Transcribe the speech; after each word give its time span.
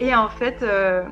Et 0.00 0.14
en 0.14 0.28
fait, 0.28 0.62
euh, 0.62 1.04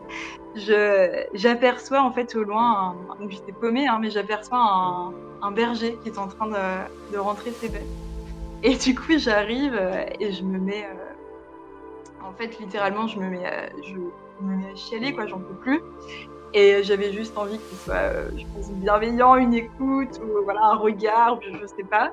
je, 0.56 1.24
j'aperçois 1.34 2.00
en 2.00 2.12
fait 2.12 2.34
au 2.34 2.42
loin, 2.42 2.96
donc 3.20 3.30
j'étais 3.30 3.52
paumée, 3.52 3.86
hein, 3.86 3.98
mais 4.00 4.10
j'aperçois 4.10 5.12
un, 5.42 5.50
berger 5.52 5.98
qui 6.02 6.08
est 6.08 6.18
en 6.18 6.28
train 6.28 6.46
de, 6.46 7.12
de, 7.12 7.18
rentrer 7.18 7.50
ses 7.50 7.68
bêtes. 7.68 7.86
Et 8.62 8.76
du 8.76 8.94
coup, 8.94 9.16
j'arrive 9.16 9.74
euh, 9.74 10.04
et 10.20 10.32
je 10.32 10.42
me 10.42 10.58
mets, 10.58 10.84
euh, 10.84 12.26
en 12.26 12.32
fait, 12.32 12.58
littéralement, 12.58 13.06
je 13.06 13.18
me 13.18 13.28
mets, 13.28 13.46
à, 13.46 13.68
je, 13.82 13.94
me 13.94 14.56
mets 14.56 14.70
à 14.72 14.76
chialer, 14.76 15.14
quoi, 15.14 15.26
j'en 15.26 15.38
peux 15.38 15.54
plus. 15.54 15.80
Et 16.52 16.82
j'avais 16.82 17.12
juste 17.12 17.38
envie 17.38 17.58
qu'il 17.58 17.78
soit, 17.78 18.28
je 18.36 18.44
pense, 18.54 18.70
bienveillant, 18.72 19.36
une 19.36 19.54
écoute, 19.54 20.20
ou 20.22 20.42
voilà, 20.44 20.60
un 20.64 20.76
regard, 20.76 21.40
je, 21.42 21.56
je 21.58 21.66
sais 21.66 21.84
pas. 21.84 22.10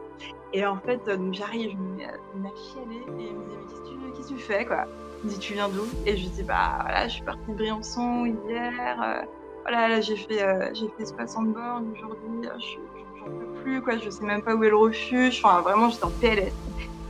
Et 0.54 0.66
en 0.66 0.78
fait, 0.78 1.04
donc 1.10 1.34
j'arrive, 1.34 1.72
je 1.72 1.78
me 1.78 1.98
mets 1.98 2.06
à, 2.06 2.56
chialer 2.56 3.04
et 3.20 3.30
il 3.30 3.36
me 3.36 3.50
dit, 3.50 3.56
mais 4.00 4.12
qu'est-ce 4.12 4.30
que 4.30 4.34
tu, 4.34 4.36
tu 4.36 4.40
fais, 4.40 4.66
quoi? 4.66 4.86
Me 5.24 5.30
dit 5.30 5.40
tu 5.40 5.54
viens 5.54 5.70
d'où? 5.70 5.86
Et 6.06 6.18
je 6.18 6.24
lui 6.24 6.30
dis 6.30 6.44
bah 6.44 6.80
voilà, 6.82 7.08
je 7.08 7.14
suis 7.14 7.24
partie 7.24 7.50
de 7.50 7.54
Briançon 7.56 8.26
hier. 8.26 9.02
Euh, 9.02 9.26
voilà, 9.64 9.88
là 9.90 10.02
j'ai 10.02 10.16
fait 10.16 10.44
euh, 10.44 10.70
j'ai 10.74 10.88
fait 10.98 11.06
60 11.06 11.54
bornes 11.54 11.94
aujourd'hui. 11.94 12.48
Euh, 12.48 12.60
je 12.60 13.20
j'en 13.20 13.26
peux 13.26 13.62
plus 13.64 13.82
quoi. 13.82 13.98
Je 13.98 14.10
sais 14.10 14.24
même 14.24 14.42
pas 14.42 14.56
où 14.56 14.64
est 14.64 14.70
le 14.70 14.78
refuge. 14.78 15.42
Enfin 15.44 15.62
vraiment 15.62 15.90
j'étais 15.90 16.06
en 16.06 16.12
PLS. 16.12 16.54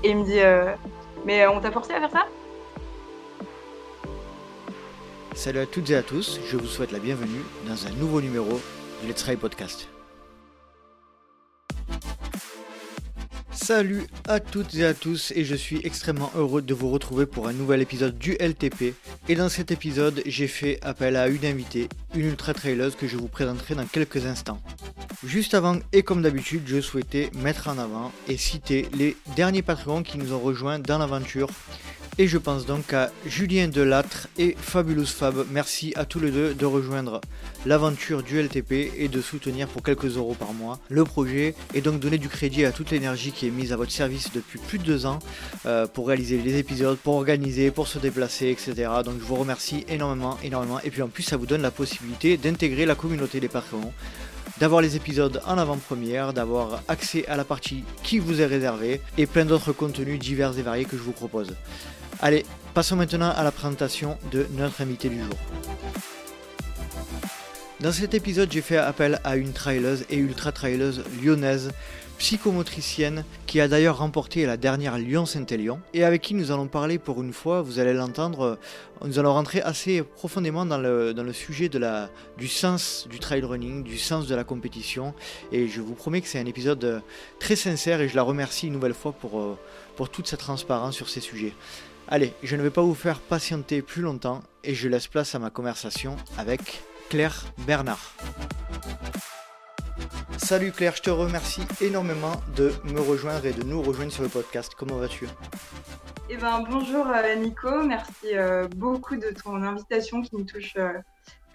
Et 0.03 0.11
il 0.11 0.17
me 0.17 0.25
dit 0.25 0.39
euh, 0.39 0.73
mais 1.25 1.47
on 1.47 1.59
t'a 1.59 1.71
forcé 1.71 1.93
à 1.93 1.99
faire 1.99 2.11
ça? 2.11 2.27
Salut 5.33 5.59
à 5.59 5.65
toutes 5.67 5.89
et 5.91 5.95
à 5.95 6.03
tous. 6.03 6.39
Je 6.45 6.57
vous 6.57 6.65
souhaite 6.65 6.91
la 6.91 6.99
bienvenue 6.99 7.43
dans 7.67 7.85
un 7.85 7.91
nouveau 7.91 8.21
numéro 8.21 8.59
du 9.01 9.07
Let's 9.07 9.23
Try 9.23 9.35
Podcast. 9.35 9.87
Salut 13.67 14.07
à 14.29 14.39
toutes 14.39 14.75
et 14.75 14.85
à 14.85 14.93
tous 14.93 15.33
et 15.35 15.43
je 15.43 15.53
suis 15.53 15.81
extrêmement 15.83 16.31
heureux 16.37 16.61
de 16.61 16.73
vous 16.73 16.89
retrouver 16.89 17.25
pour 17.25 17.49
un 17.49 17.51
nouvel 17.51 17.81
épisode 17.81 18.17
du 18.17 18.37
LTP. 18.39 18.93
Et 19.27 19.35
dans 19.35 19.49
cet 19.49 19.71
épisode, 19.71 20.21
j'ai 20.25 20.47
fait 20.47 20.79
appel 20.83 21.17
à 21.17 21.27
une 21.27 21.45
invitée, 21.45 21.89
une 22.15 22.27
ultra 22.27 22.53
traileuse 22.53 22.95
que 22.95 23.09
je 23.09 23.17
vous 23.17 23.27
présenterai 23.27 23.75
dans 23.75 23.83
quelques 23.83 24.25
instants. 24.25 24.61
Juste 25.25 25.53
avant 25.53 25.79
et 25.91 26.01
comme 26.01 26.21
d'habitude, 26.21 26.61
je 26.65 26.79
souhaitais 26.79 27.29
mettre 27.33 27.67
en 27.67 27.77
avant 27.77 28.13
et 28.29 28.37
citer 28.37 28.87
les 28.93 29.17
derniers 29.35 29.63
patrons 29.63 30.01
qui 30.01 30.17
nous 30.17 30.31
ont 30.31 30.39
rejoints 30.39 30.79
dans 30.79 30.97
l'aventure 30.97 31.49
et 32.19 32.27
je 32.27 32.37
pense 32.37 32.65
donc 32.65 32.93
à 32.93 33.11
Julien 33.25 33.67
Delattre 33.67 34.27
et 34.37 34.55
Fabulous 34.59 35.05
Fab. 35.05 35.45
Merci 35.51 35.93
à 35.95 36.05
tous 36.05 36.19
les 36.19 36.31
deux 36.31 36.53
de 36.53 36.65
rejoindre 36.65 37.21
l'aventure 37.65 38.23
du 38.23 38.41
LTP 38.41 38.91
et 38.97 39.07
de 39.07 39.21
soutenir 39.21 39.67
pour 39.67 39.83
quelques 39.83 40.17
euros 40.17 40.35
par 40.37 40.53
mois 40.53 40.79
le 40.89 41.03
projet 41.03 41.53
et 41.73 41.81
donc 41.81 41.99
donner 41.99 42.17
du 42.17 42.29
crédit 42.29 42.65
à 42.65 42.71
toute 42.71 42.89
l'énergie 42.91 43.31
qui 43.31 43.47
est 43.47 43.51
mise 43.51 43.71
à 43.71 43.75
votre 43.75 43.91
service 43.91 44.31
depuis 44.33 44.57
plus 44.57 44.79
de 44.79 44.83
deux 44.83 45.05
ans 45.05 45.19
euh, 45.65 45.85
pour 45.85 46.07
réaliser 46.07 46.39
les 46.39 46.57
épisodes, 46.57 46.97
pour 46.97 47.15
organiser, 47.15 47.69
pour 47.69 47.87
se 47.87 47.99
déplacer, 47.99 48.49
etc. 48.49 48.89
Donc 49.05 49.15
je 49.19 49.25
vous 49.25 49.35
remercie 49.35 49.85
énormément, 49.87 50.37
énormément. 50.43 50.79
Et 50.83 50.89
puis 50.89 51.03
en 51.03 51.09
plus, 51.09 51.23
ça 51.23 51.37
vous 51.37 51.45
donne 51.45 51.61
la 51.61 51.71
possibilité 51.71 52.37
d'intégrer 52.37 52.85
la 52.85 52.95
communauté 52.95 53.39
des 53.39 53.49
patrons 53.49 53.93
d'avoir 54.59 54.81
les 54.81 54.95
épisodes 54.95 55.39
en 55.45 55.57
avant-première, 55.57 56.33
d'avoir 56.33 56.81
accès 56.87 57.27
à 57.27 57.35
la 57.35 57.43
partie 57.43 57.83
qui 58.01 58.17
vous 58.17 58.41
est 58.41 58.45
réservée 58.45 59.01
et 59.17 59.27
plein 59.27 59.45
d'autres 59.45 59.71
contenus 59.71 60.17
divers 60.17 60.57
et 60.57 60.63
variés 60.63 60.85
que 60.85 60.97
je 60.97 61.03
vous 61.03 61.11
propose. 61.11 61.53
Allez, 62.19 62.45
passons 62.73 62.95
maintenant 62.95 63.29
à 63.29 63.43
la 63.43 63.51
présentation 63.51 64.17
de 64.31 64.47
notre 64.53 64.81
invité 64.81 65.07
du 65.07 65.19
jour. 65.19 65.35
Dans 67.79 67.91
cet 67.91 68.15
épisode, 68.15 68.51
j'ai 68.51 68.61
fait 68.61 68.77
appel 68.77 69.21
à 69.23 69.35
une 69.35 69.53
trailleuse 69.53 70.03
et 70.09 70.17
ultra 70.17 70.51
trailleuse 70.51 71.03
lyonnaise, 71.21 71.69
psychomotricienne, 72.17 73.23
qui 73.45 73.61
a 73.61 73.67
d'ailleurs 73.67 73.99
remporté 73.99 74.47
la 74.47 74.57
dernière 74.57 74.97
Lyon-Saint-Élion, 74.97 75.79
et 75.93 76.03
avec 76.03 76.23
qui 76.23 76.33
nous 76.33 76.51
allons 76.51 76.65
parler 76.65 76.97
pour 76.97 77.21
une 77.21 77.33
fois, 77.33 77.61
vous 77.61 77.77
allez 77.77 77.93
l'entendre, 77.93 78.57
nous 79.05 79.19
allons 79.19 79.33
rentrer 79.33 79.61
assez 79.61 80.01
profondément 80.01 80.65
dans 80.65 80.79
le, 80.79 81.13
dans 81.13 81.21
le 81.21 81.33
sujet 81.33 81.69
de 81.69 81.77
la, 81.77 82.09
du 82.39 82.47
sens 82.47 83.07
du 83.11 83.19
trail 83.19 83.43
running, 83.43 83.83
du 83.83 83.99
sens 83.99 84.25
de 84.25 84.33
la 84.33 84.43
compétition, 84.43 85.13
et 85.51 85.67
je 85.67 85.81
vous 85.81 85.93
promets 85.93 86.21
que 86.21 86.27
c'est 86.27 86.39
un 86.39 86.47
épisode 86.47 87.03
très 87.39 87.55
sincère, 87.55 88.01
et 88.01 88.09
je 88.09 88.15
la 88.15 88.23
remercie 88.23 88.65
une 88.65 88.73
nouvelle 88.73 88.95
fois 88.95 89.11
pour, 89.11 89.59
pour 89.95 90.09
toute 90.09 90.25
sa 90.25 90.37
transparence 90.37 90.95
sur 90.95 91.09
ces 91.09 91.21
sujets. 91.21 91.53
Allez, 92.09 92.33
je 92.41 92.55
ne 92.55 92.61
vais 92.61 92.69
pas 92.69 92.81
vous 92.81 92.95
faire 92.95 93.19
patienter 93.19 93.81
plus 93.81 94.01
longtemps 94.01 94.41
et 94.63 94.73
je 94.73 94.87
laisse 94.87 95.07
place 95.07 95.35
à 95.35 95.39
ma 95.39 95.49
conversation 95.49 96.15
avec 96.37 96.81
Claire 97.09 97.43
Bernard. 97.65 98.13
Salut 100.37 100.71
Claire, 100.71 100.95
je 100.95 101.01
te 101.01 101.09
remercie 101.09 101.63
énormément 101.81 102.41
de 102.55 102.71
me 102.85 103.01
rejoindre 103.01 103.45
et 103.45 103.51
de 103.51 103.63
nous 103.63 103.81
rejoindre 103.81 104.13
sur 104.13 104.23
le 104.23 104.29
podcast. 104.29 104.71
Comment 104.77 104.95
vas-tu? 104.95 105.27
Eh 106.29 106.37
ben 106.37 106.63
bonjour 106.69 107.07
euh, 107.07 107.35
Nico, 107.35 107.83
merci 107.83 108.37
euh, 108.37 108.69
beaucoup 108.69 109.17
de 109.17 109.29
ton 109.43 109.61
invitation 109.61 110.21
qui 110.21 110.37
me 110.37 110.45
touche 110.45 110.75
euh, 110.77 110.93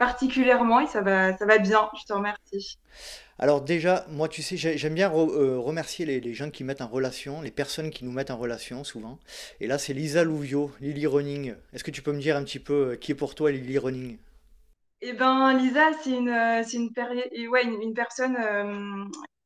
particulièrement 0.03 0.81
et 0.81 0.89
ça 0.89 1.01
va, 1.01 1.37
ça 1.37 1.47
va 1.47 1.59
bien, 1.59 1.89
je 1.97 2.05
te 2.05 2.13
remercie. 2.13 2.77
Alors 3.39 3.61
déjà, 3.61 4.05
moi 4.11 4.27
tu 4.27 4.43
sais, 4.43 4.57
j'aime 4.57 4.95
bien 4.95 5.13
euh, 5.13 5.61
remercier 5.61 6.05
les, 6.05 6.35
gens 6.35 6.51
qui 6.51 6.65
mettent 6.65 6.81
en 6.81 6.89
relation, 6.89 7.41
les 7.41 7.53
personnes 7.53 7.91
qui 7.91 8.05
nous 8.05 8.11
mettent 8.11 8.33
en 8.33 8.37
relation 8.37 8.83
souvent. 8.83 9.21
Et 9.61 9.69
là 9.69 9.79
c'est 9.79 9.93
Lisa 9.93 10.25
Louvio, 10.25 10.73
Lily 10.81 11.07
Running. 11.07 11.55
Est-ce 11.73 11.85
que 11.85 11.93
tu 11.93 12.03
peux 12.03 12.11
me 12.11 12.19
dire 12.19 12.37
un 12.37 12.43
petit 12.43 12.59
peu 12.59 12.73
euh, 12.75 12.97
qui 12.97 13.13
est 13.13 13.15
pour 13.15 13.37
toi 13.37 13.53
Lily 13.53 13.79
Running? 13.79 14.19
Eh 15.03 15.13
ben 15.13 15.57
Lisa, 15.57 15.93
c'est 16.03 16.11
une, 16.11 16.29
euh, 16.29 16.65
une, 16.73 17.49
ouais, 17.49 17.65
une, 17.65 17.95
personne 17.95 18.37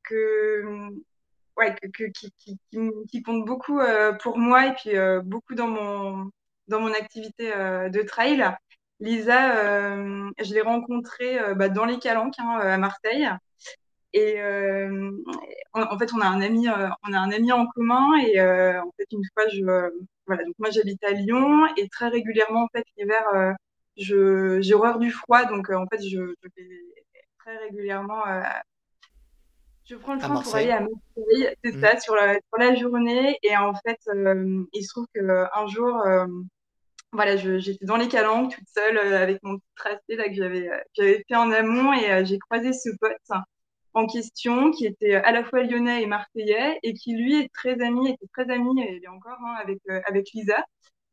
que, 0.08 0.88
ouais, 1.58 1.74
que, 1.82 2.04
qui, 2.04 2.32
qui, 2.38 2.58
qui, 3.10 3.22
compte 3.22 3.44
beaucoup 3.44 3.78
pour 4.22 4.38
moi 4.38 4.68
et 4.68 4.72
puis 4.72 4.92
beaucoup 5.22 5.54
dans 5.54 5.68
mon, 5.68 6.30
dans 6.68 6.80
mon 6.80 6.94
activité 6.94 7.50
de 7.50 8.02
trail. 8.02 8.56
Lisa, 9.00 9.58
euh, 9.58 10.30
je 10.42 10.54
l'ai 10.54 10.62
rencontrée 10.62 11.38
euh, 11.38 11.54
bah, 11.54 11.68
dans 11.68 11.84
les 11.84 11.98
Calanques 11.98 12.38
hein, 12.38 12.58
à 12.60 12.78
Marseille. 12.78 13.28
Et 14.12 14.40
euh, 14.40 15.10
en, 15.74 15.98
fait, 15.98 16.12
on 16.14 16.20
a 16.20 16.26
un 16.26 16.40
ami, 16.40 16.68
on 16.68 17.12
a 17.12 17.18
un 17.18 17.30
ami 17.30 17.52
en 17.52 17.66
commun. 17.66 18.16
Et 18.18 18.40
en 18.40 18.90
fait, 18.96 19.06
une 19.12 19.22
fois, 19.34 19.46
je, 19.48 19.90
voilà, 20.26 20.44
donc 20.44 20.54
moi 20.58 20.70
j'habite 20.70 21.04
à 21.04 21.10
Lyon 21.10 21.66
et 21.76 21.88
très 21.88 22.08
régulièrement, 22.08 22.64
en 22.64 22.68
fait, 22.74 22.84
l'hiver, 22.96 23.24
je, 23.98 24.60
j'ai 24.62 24.74
horreur 24.74 24.98
du 24.98 25.10
froid. 25.10 25.44
Donc, 25.44 25.68
en 25.70 25.86
fait, 25.86 26.02
je, 26.02 26.34
je 26.42 26.48
vais 26.56 26.68
très 27.38 27.58
régulièrement 27.58 28.22
je 29.84 29.94
prends 29.94 30.14
le 30.14 30.20
train 30.20 30.40
pour 30.42 30.56
aller 30.56 30.72
à 30.72 30.80
Marseille, 30.80 31.54
c'est 31.62 31.72
mmh. 31.72 31.80
ça, 31.80 32.00
sur 32.00 32.16
la, 32.16 32.34
sur 32.34 32.58
la 32.58 32.74
journée. 32.74 33.38
Et 33.44 33.56
en 33.56 33.72
fait, 33.74 34.00
il 34.72 34.82
se 34.82 34.88
trouve 34.88 35.06
qu'un 35.14 35.66
jour, 35.68 36.02
voilà, 37.12 37.36
j'étais 37.36 37.84
dans 37.84 37.96
les 37.96 38.08
calanques 38.08 38.54
toute 38.54 38.68
seule 38.68 38.98
euh, 38.98 39.22
avec 39.22 39.42
mon 39.42 39.56
petit 39.56 39.74
tracé 39.76 40.16
là, 40.16 40.28
que 40.28 40.34
j'avais 40.34 40.68
euh, 40.68 40.78
j'avais 40.94 41.24
fait 41.26 41.36
en 41.36 41.50
amont 41.50 41.92
et 41.92 42.10
euh, 42.10 42.24
j'ai 42.24 42.38
croisé 42.38 42.72
ce 42.72 42.90
pote 43.00 43.42
en 43.94 44.06
question 44.06 44.70
qui 44.70 44.86
était 44.86 45.14
à 45.14 45.32
la 45.32 45.42
fois 45.42 45.62
lyonnais 45.62 46.02
et 46.02 46.06
marseillais 46.06 46.78
et 46.82 46.92
qui 46.92 47.16
lui 47.16 47.40
est 47.40 47.50
très 47.52 47.80
ami, 47.80 48.10
était 48.10 48.26
très 48.32 48.50
ami 48.50 48.82
et 48.82 48.96
il 48.96 49.04
est 49.04 49.08
encore 49.08 49.38
hein, 49.40 49.56
avec, 49.62 49.78
avec 50.06 50.30
Lisa. 50.34 50.62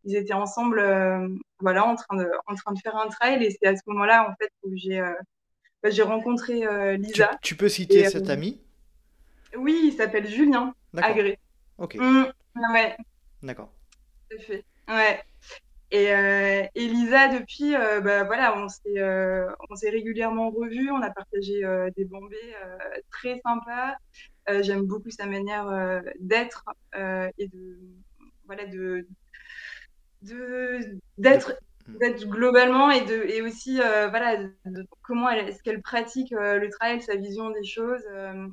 Ils 0.04 0.18
étaient 0.18 0.34
ensemble 0.34 0.84
voilà, 1.60 1.86
en, 1.86 1.96
train 1.96 2.18
de, 2.18 2.30
en 2.46 2.56
train 2.56 2.74
de 2.74 2.80
faire 2.80 2.98
un 2.98 3.08
trail 3.08 3.42
et 3.42 3.52
c'est 3.52 3.68
à 3.68 3.76
ce 3.78 3.82
moment-là 3.88 4.30
en 4.30 4.36
fait 4.36 4.52
où 4.64 4.72
j'ai 4.76 5.00
bah, 5.82 5.92
j'ai 5.92 6.02
rencontré 6.02 6.66
Lisa. 6.98 7.38
Tu, 7.42 7.56
peux 7.56 7.70
citer 7.70 8.10
cet 8.10 8.30
ami? 8.30 8.60
Oui, 9.56 9.80
il 9.86 9.94
s'appelle 9.94 10.28
Julien 10.28 10.76
Agré. 10.98 11.40
Ok. 11.78 11.96
Mmh, 11.96 12.26
ouais. 12.74 12.98
D'accord. 13.42 13.72
Tout 14.30 14.40
fait. 14.40 14.66
Ouais. 14.90 15.24
Et 15.94 16.12
euh, 16.12 16.64
Elisa, 16.74 17.28
depuis, 17.28 17.76
euh, 17.76 18.02
bah, 18.02 18.24
voilà, 18.24 18.58
on 18.58 18.68
s'est, 18.68 18.98
euh, 18.98 19.48
on 19.70 19.76
s'est 19.76 19.92
régulièrement 19.92 20.50
revus, 20.50 20.90
on 20.90 21.04
a 21.04 21.12
partagé 21.12 21.62
des 21.96 22.04
bombées 22.04 22.56
très 23.12 23.40
sympas. 23.46 23.96
j'aime 24.62 24.88
beaucoup 24.88 25.12
sa 25.12 25.28
manière 25.28 26.02
d'être 26.20 26.66
et 27.38 27.48
de, 27.48 27.78
voilà, 28.48 28.66
de, 28.66 29.08
de, 30.24 30.98
d'être, 31.20 31.60
d'être 31.88 32.28
globalement 32.28 32.90
et, 32.90 33.06
de, 33.06 33.30
et 33.30 33.44
aussi, 33.44 33.76
voilà, 33.76 34.40
comment 35.04 35.30
elle, 35.30 35.48
est-ce 35.48 35.62
qu'elle 35.62 35.84
pratique 35.84 36.32
le 36.32 36.68
travail, 36.70 37.04
sa 37.04 37.16
vision 37.18 37.52
des 37.52 37.64
choses. 37.64 38.04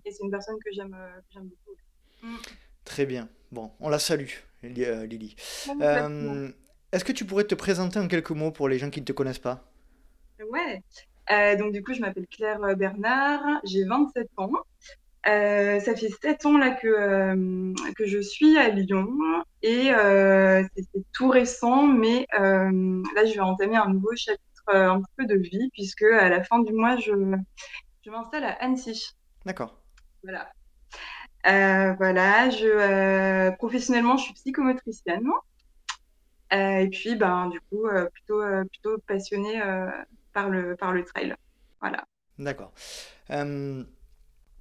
et 0.05 0.11
c'est 0.11 0.25
une 0.25 0.31
personne 0.31 0.57
que 0.63 0.73
j'aime, 0.75 0.95
beaucoup. 1.37 1.77
Mm. 2.23 2.37
Très 2.85 3.07
bien. 3.07 3.31
Bon, 3.51 3.71
on 3.81 3.89
la 3.89 3.99
salue, 3.99 4.29
Lily. 4.63 5.37
Est-ce 6.93 7.05
que 7.05 7.13
tu 7.13 7.25
pourrais 7.25 7.45
te 7.45 7.55
présenter 7.55 7.99
en 7.99 8.09
quelques 8.09 8.31
mots 8.31 8.51
pour 8.51 8.69
les 8.69 8.79
gens 8.79 8.91
qui 8.91 9.01
ne 9.01 9.05
te 9.05 9.13
connaissent 9.13 9.39
pas? 9.39 9.65
Ouais. 10.51 10.83
Euh, 11.31 11.57
donc 11.57 11.73
du 11.73 11.83
coup, 11.83 11.95
je 11.95 12.01
m'appelle 12.01 12.27
Claire 12.27 12.61
Bernard, 12.77 13.61
j'ai 13.65 13.85
27 13.85 14.29
ans. 14.39 14.51
Euh, 15.29 15.79
ça 15.81 15.95
fait 15.95 16.09
7 16.09 16.47
ans 16.47 16.57
là 16.59 16.71
que, 16.71 16.89
euh, 16.89 17.75
que 17.97 18.07
je 18.07 18.21
suis 18.21 18.57
à 18.57 18.71
Lyon 18.71 19.07
et 19.63 19.91
c'est 20.75 21.05
tout 21.13 21.29
récent, 21.29 21.87
mais 21.87 22.27
là 22.33 23.25
je 23.25 23.35
vais 23.35 23.41
entamer 23.41 23.77
un 23.77 23.89
nouveau 23.89 24.17
chapitre 24.17 24.41
un 24.67 25.01
petit 25.01 25.13
peu 25.17 25.27
de 25.27 25.37
vie 25.37 25.71
puisque 25.73 26.03
à 26.03 26.29
la 26.29 26.43
fin 26.43 26.61
du 26.61 26.73
mois 26.73 26.97
je, 26.97 27.13
je 28.05 28.11
m'installe 28.11 28.45
à 28.45 28.53
Annecy. 28.65 29.15
D'accord. 29.45 29.79
Voilà. 30.25 30.51
voilà, 31.45 32.51
je, 32.51 33.55
professionnellement 33.57 34.17
je 34.17 34.25
suis 34.25 34.35
psychomotricienne. 34.35 35.29
Et 36.53 36.89
puis, 36.91 37.17
ben, 37.17 37.49
du 37.49 37.61
coup, 37.61 37.87
plutôt, 38.13 38.43
plutôt 38.71 38.99
passionnée 39.07 39.61
par, 40.33 40.49
le, 40.49 40.77
par 40.77 40.93
le 40.93 41.05
trail. 41.05 41.35
Voilà. 41.81 42.05
D'accord. 42.39 42.73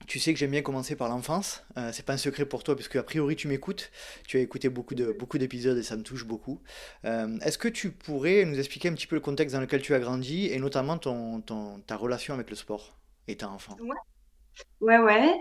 Tu 0.10 0.18
sais 0.18 0.34
que 0.34 0.40
j'aime 0.40 0.50
bien 0.50 0.64
commencer 0.64 0.96
par 0.96 1.08
l'enfance. 1.08 1.64
Euh, 1.78 1.92
c'est 1.94 2.04
pas 2.04 2.14
un 2.14 2.18
secret 2.18 2.46
pour 2.46 2.64
toi, 2.64 2.76
puisque 2.76 2.96
a 2.96 3.04
priori 3.04 3.36
tu 3.36 3.48
m'écoutes. 3.48 3.92
Tu 4.26 4.38
as 4.38 4.40
écouté 4.40 4.68
beaucoup 4.68 4.96
de 4.96 5.12
beaucoup 5.12 5.38
d'épisodes 5.38 5.78
et 5.78 5.84
ça 5.84 5.96
me 5.98 6.02
touche 6.02 6.26
beaucoup. 6.26 6.64
Euh, 7.06 7.38
est-ce 7.42 7.60
que 7.60 7.68
tu 7.68 7.92
pourrais 7.92 8.44
nous 8.46 8.58
expliquer 8.58 8.90
un 8.90 8.94
petit 8.94 9.06
peu 9.06 9.16
le 9.16 9.22
contexte 9.22 9.54
dans 9.54 9.62
lequel 9.62 9.84
tu 9.84 9.94
as 9.94 10.00
grandi 10.00 10.48
et 10.48 10.58
notamment 10.58 10.98
ton, 10.98 11.42
ton 11.42 11.80
ta 11.82 11.96
relation 11.96 12.34
avec 12.34 12.50
le 12.50 12.56
sport 12.56 12.98
étant 13.28 13.54
enfant 13.54 13.78
Ouais, 13.82 13.96
ouais. 14.82 14.98
ouais. 15.00 15.34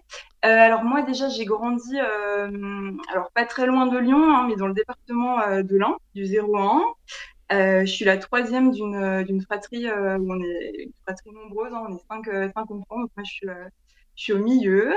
Euh, 0.45 0.49
alors 0.49 0.85
moi 0.85 1.03
déjà 1.03 1.29
j'ai 1.29 1.45
grandi, 1.45 1.99
alors 1.99 3.31
pas 3.35 3.45
très 3.45 3.67
loin 3.67 3.87
de 3.87 3.99
Lyon, 3.99 4.35
hein, 4.35 4.47
mais 4.49 4.57
dans 4.57 4.69
le 4.69 4.75
département 4.75 5.39
de 5.63 5.77
l'Ain, 5.77 5.97
du 6.15 6.25
01. 6.25 6.83
je 7.51 7.87
suis 7.87 8.05
la 8.05 8.19
troisième 8.19 8.71
d'une 8.71 9.43
fratrie 9.43 9.91
où 9.91 10.33
on 10.33 10.41
est 10.41 10.85
une 10.85 10.93
fratrie 11.03 11.31
nombreuse, 11.33 11.73
hein, 11.73 11.87
on 11.89 11.97
est 11.97 12.05
cinq, 12.09 12.27
cinq 12.55 12.71
enfants, 12.71 13.01
donc 13.01 13.11
moi 13.17 13.25
je 13.25 13.31
suis 13.31 13.49
je 14.19 14.25
suis 14.25 14.33
au 14.33 14.39
milieu. 14.39 14.95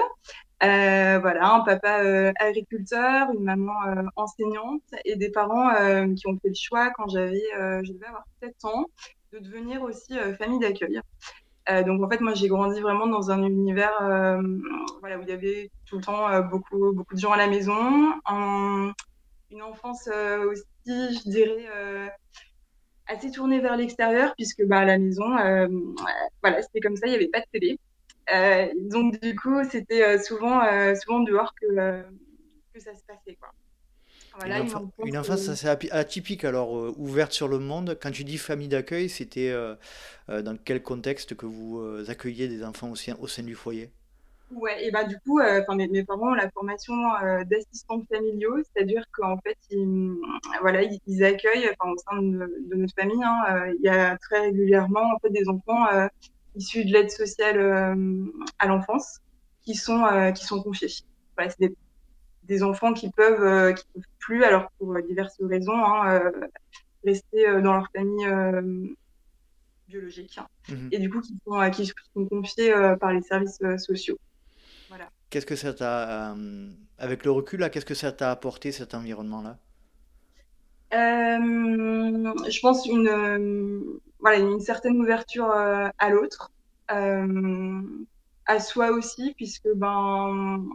Euh, 0.63 1.19
voilà, 1.19 1.53
un 1.53 1.61
papa 1.61 2.03
euh, 2.03 2.31
agriculteur, 2.39 3.31
une 3.33 3.43
maman 3.43 3.73
euh, 3.87 4.03
enseignante 4.15 4.83
et 5.05 5.15
des 5.15 5.31
parents 5.31 5.69
qui 6.15 6.27
ont 6.27 6.37
fait 6.39 6.49
le 6.49 6.55
choix 6.55 6.91
quand 6.91 7.07
j'avais, 7.09 7.41
je 7.83 7.93
devais 7.93 8.05
avoir 8.07 8.25
7 8.43 8.65
ans, 8.65 8.85
de 9.31 9.39
devenir 9.39 9.81
aussi 9.81 10.13
famille 10.37 10.59
d'accueil. 10.59 10.99
Donc 11.85 12.03
en 12.03 12.09
fait, 12.09 12.19
moi 12.21 12.33
j'ai 12.33 12.47
grandi 12.47 12.81
vraiment 12.81 13.07
dans 13.07 13.31
un 13.31 13.43
univers 13.43 13.93
voilà, 14.99 15.17
où 15.17 15.21
il 15.21 15.29
y 15.29 15.31
avait 15.31 15.69
tout 15.85 15.97
le 15.97 16.03
temps 16.03 16.41
beaucoup, 16.41 16.91
beaucoup 16.93 17.15
de 17.15 17.19
gens 17.19 17.31
à 17.31 17.37
la 17.37 17.47
maison. 17.47 18.13
une 19.51 19.61
enfance 19.61 20.07
aussi, 20.07 20.65
je 20.87 21.29
dirais, 21.29 22.11
assez 23.07 23.31
tournée 23.31 23.59
vers 23.59 23.77
l'extérieur, 23.77 24.33
puisque 24.35 24.65
bah, 24.65 24.79
à 24.79 24.85
la 24.85 24.97
maison, 24.97 25.29
voilà, 26.41 26.61
c'était 26.61 26.79
comme 26.81 26.95
ça, 26.95 27.07
il 27.07 27.11
n'y 27.11 27.15
avait 27.15 27.29
pas 27.29 27.39
de 27.39 27.45
télé. 27.51 27.79
Euh, 28.33 28.67
donc 28.75 29.19
du 29.19 29.35
coup, 29.35 29.63
c'était 29.69 30.03
euh, 30.03 30.19
souvent, 30.19 30.63
euh, 30.63 30.95
souvent 30.95 31.19
dehors 31.21 31.53
que, 31.55 32.03
que 32.73 32.79
ça 32.79 32.93
se 32.93 33.03
passait. 33.03 33.35
Quoi. 33.35 33.49
Une, 35.05 35.17
enfance 35.17 35.49
assez 35.49 35.67
atypique, 35.67 36.45
alors 36.45 36.73
ouverte 36.97 37.31
sur 37.31 37.47
le 37.47 37.59
monde. 37.59 37.97
Quand 38.01 38.11
tu 38.11 38.23
dis 38.23 38.37
famille 38.37 38.67
d'accueil, 38.67 39.09
c'était 39.09 39.53
dans 40.27 40.57
quel 40.63 40.81
contexte 40.81 41.35
que 41.35 41.45
vous 41.45 41.81
accueilliez 42.07 42.47
des 42.47 42.63
enfants 42.63 42.91
au 42.91 42.95
sein, 42.95 43.15
au 43.19 43.27
sein 43.27 43.43
du 43.43 43.55
foyer? 43.55 43.91
Ouais, 44.51 44.85
et 44.85 44.91
bah 44.91 45.05
du 45.05 45.17
coup, 45.19 45.39
mes, 45.75 45.87
mes, 45.87 46.03
parents 46.03 46.31
ont 46.31 46.35
la 46.35 46.49
formation 46.49 46.93
d'assistants 47.45 48.03
familiaux, 48.11 48.57
c'est-à-dire 48.63 49.03
qu'en 49.13 49.37
fait, 49.37 49.57
ils, 49.69 50.13
voilà, 50.61 50.83
ils, 50.83 51.23
accueillent, 51.23 51.69
au 51.83 51.97
sein 51.97 52.21
de, 52.21 52.75
notre 52.75 52.93
famille, 52.97 53.23
hein, 53.23 53.71
il 53.79 53.85
y 53.85 53.89
a 53.89 54.17
très 54.17 54.41
régulièrement 54.41 55.13
en 55.13 55.19
fait 55.19 55.29
des 55.29 55.47
enfants 55.47 55.85
issus 56.55 56.85
de 56.85 56.91
l'aide 56.91 57.11
sociale 57.11 57.59
euh, 57.59 58.25
à 58.59 58.67
l'enfance 58.67 59.19
qui 59.63 59.75
sont 59.75 60.03
euh, 60.05 60.31
qui 60.31 60.45
sont 60.45 60.61
confiés. 60.61 60.89
Voilà, 61.35 61.51
c'est 61.51 61.67
des, 61.67 61.75
des, 62.51 62.63
enfants 62.63 62.93
qui 62.93 63.09
peuvent 63.09 63.43
euh, 63.43 63.73
qui 63.73 63.85
peuvent 63.93 64.03
plus, 64.19 64.43
alors 64.43 64.71
pour 64.77 65.01
diverses 65.01 65.37
raisons, 65.41 65.77
hein, 65.77 66.21
rester 67.03 67.45
dans 67.61 67.73
leur 67.73 67.87
famille 67.95 68.27
biologique. 69.87 70.39
Mhm. 70.69 70.89
Et 70.91 70.99
du 70.99 71.09
coup, 71.09 71.21
qui 71.21 71.35
sont, 71.45 71.69
qui 71.71 71.91
sont 72.13 72.25
confiés 72.25 72.73
par 72.99 73.13
les 73.13 73.21
services 73.21 73.59
sociaux. 73.77 74.17
Voilà. 74.89 75.09
Qu'est-ce 75.29 75.45
que 75.45 75.55
ça 75.55 75.73
t'a, 75.73 76.35
avec 76.97 77.25
le 77.25 77.31
recul, 77.31 77.61
là, 77.61 77.69
qu'est-ce 77.69 77.85
que 77.85 77.93
ça 77.95 78.11
t'a 78.11 78.31
apporté 78.31 78.71
cet 78.71 78.93
environnement-là? 78.93 79.57
Je 80.91 82.59
pense 82.59 82.85
une, 82.85 83.99
voilà, 84.21 84.37
une 84.37 84.59
certaine 84.59 85.01
ouverture 85.01 85.49
euh, 85.51 85.89
à 85.97 86.09
l'autre, 86.09 86.51
euh, 86.91 87.81
à 88.45 88.59
soi 88.59 88.91
aussi, 88.91 89.33
puisque 89.35 89.67
ben 89.75 90.65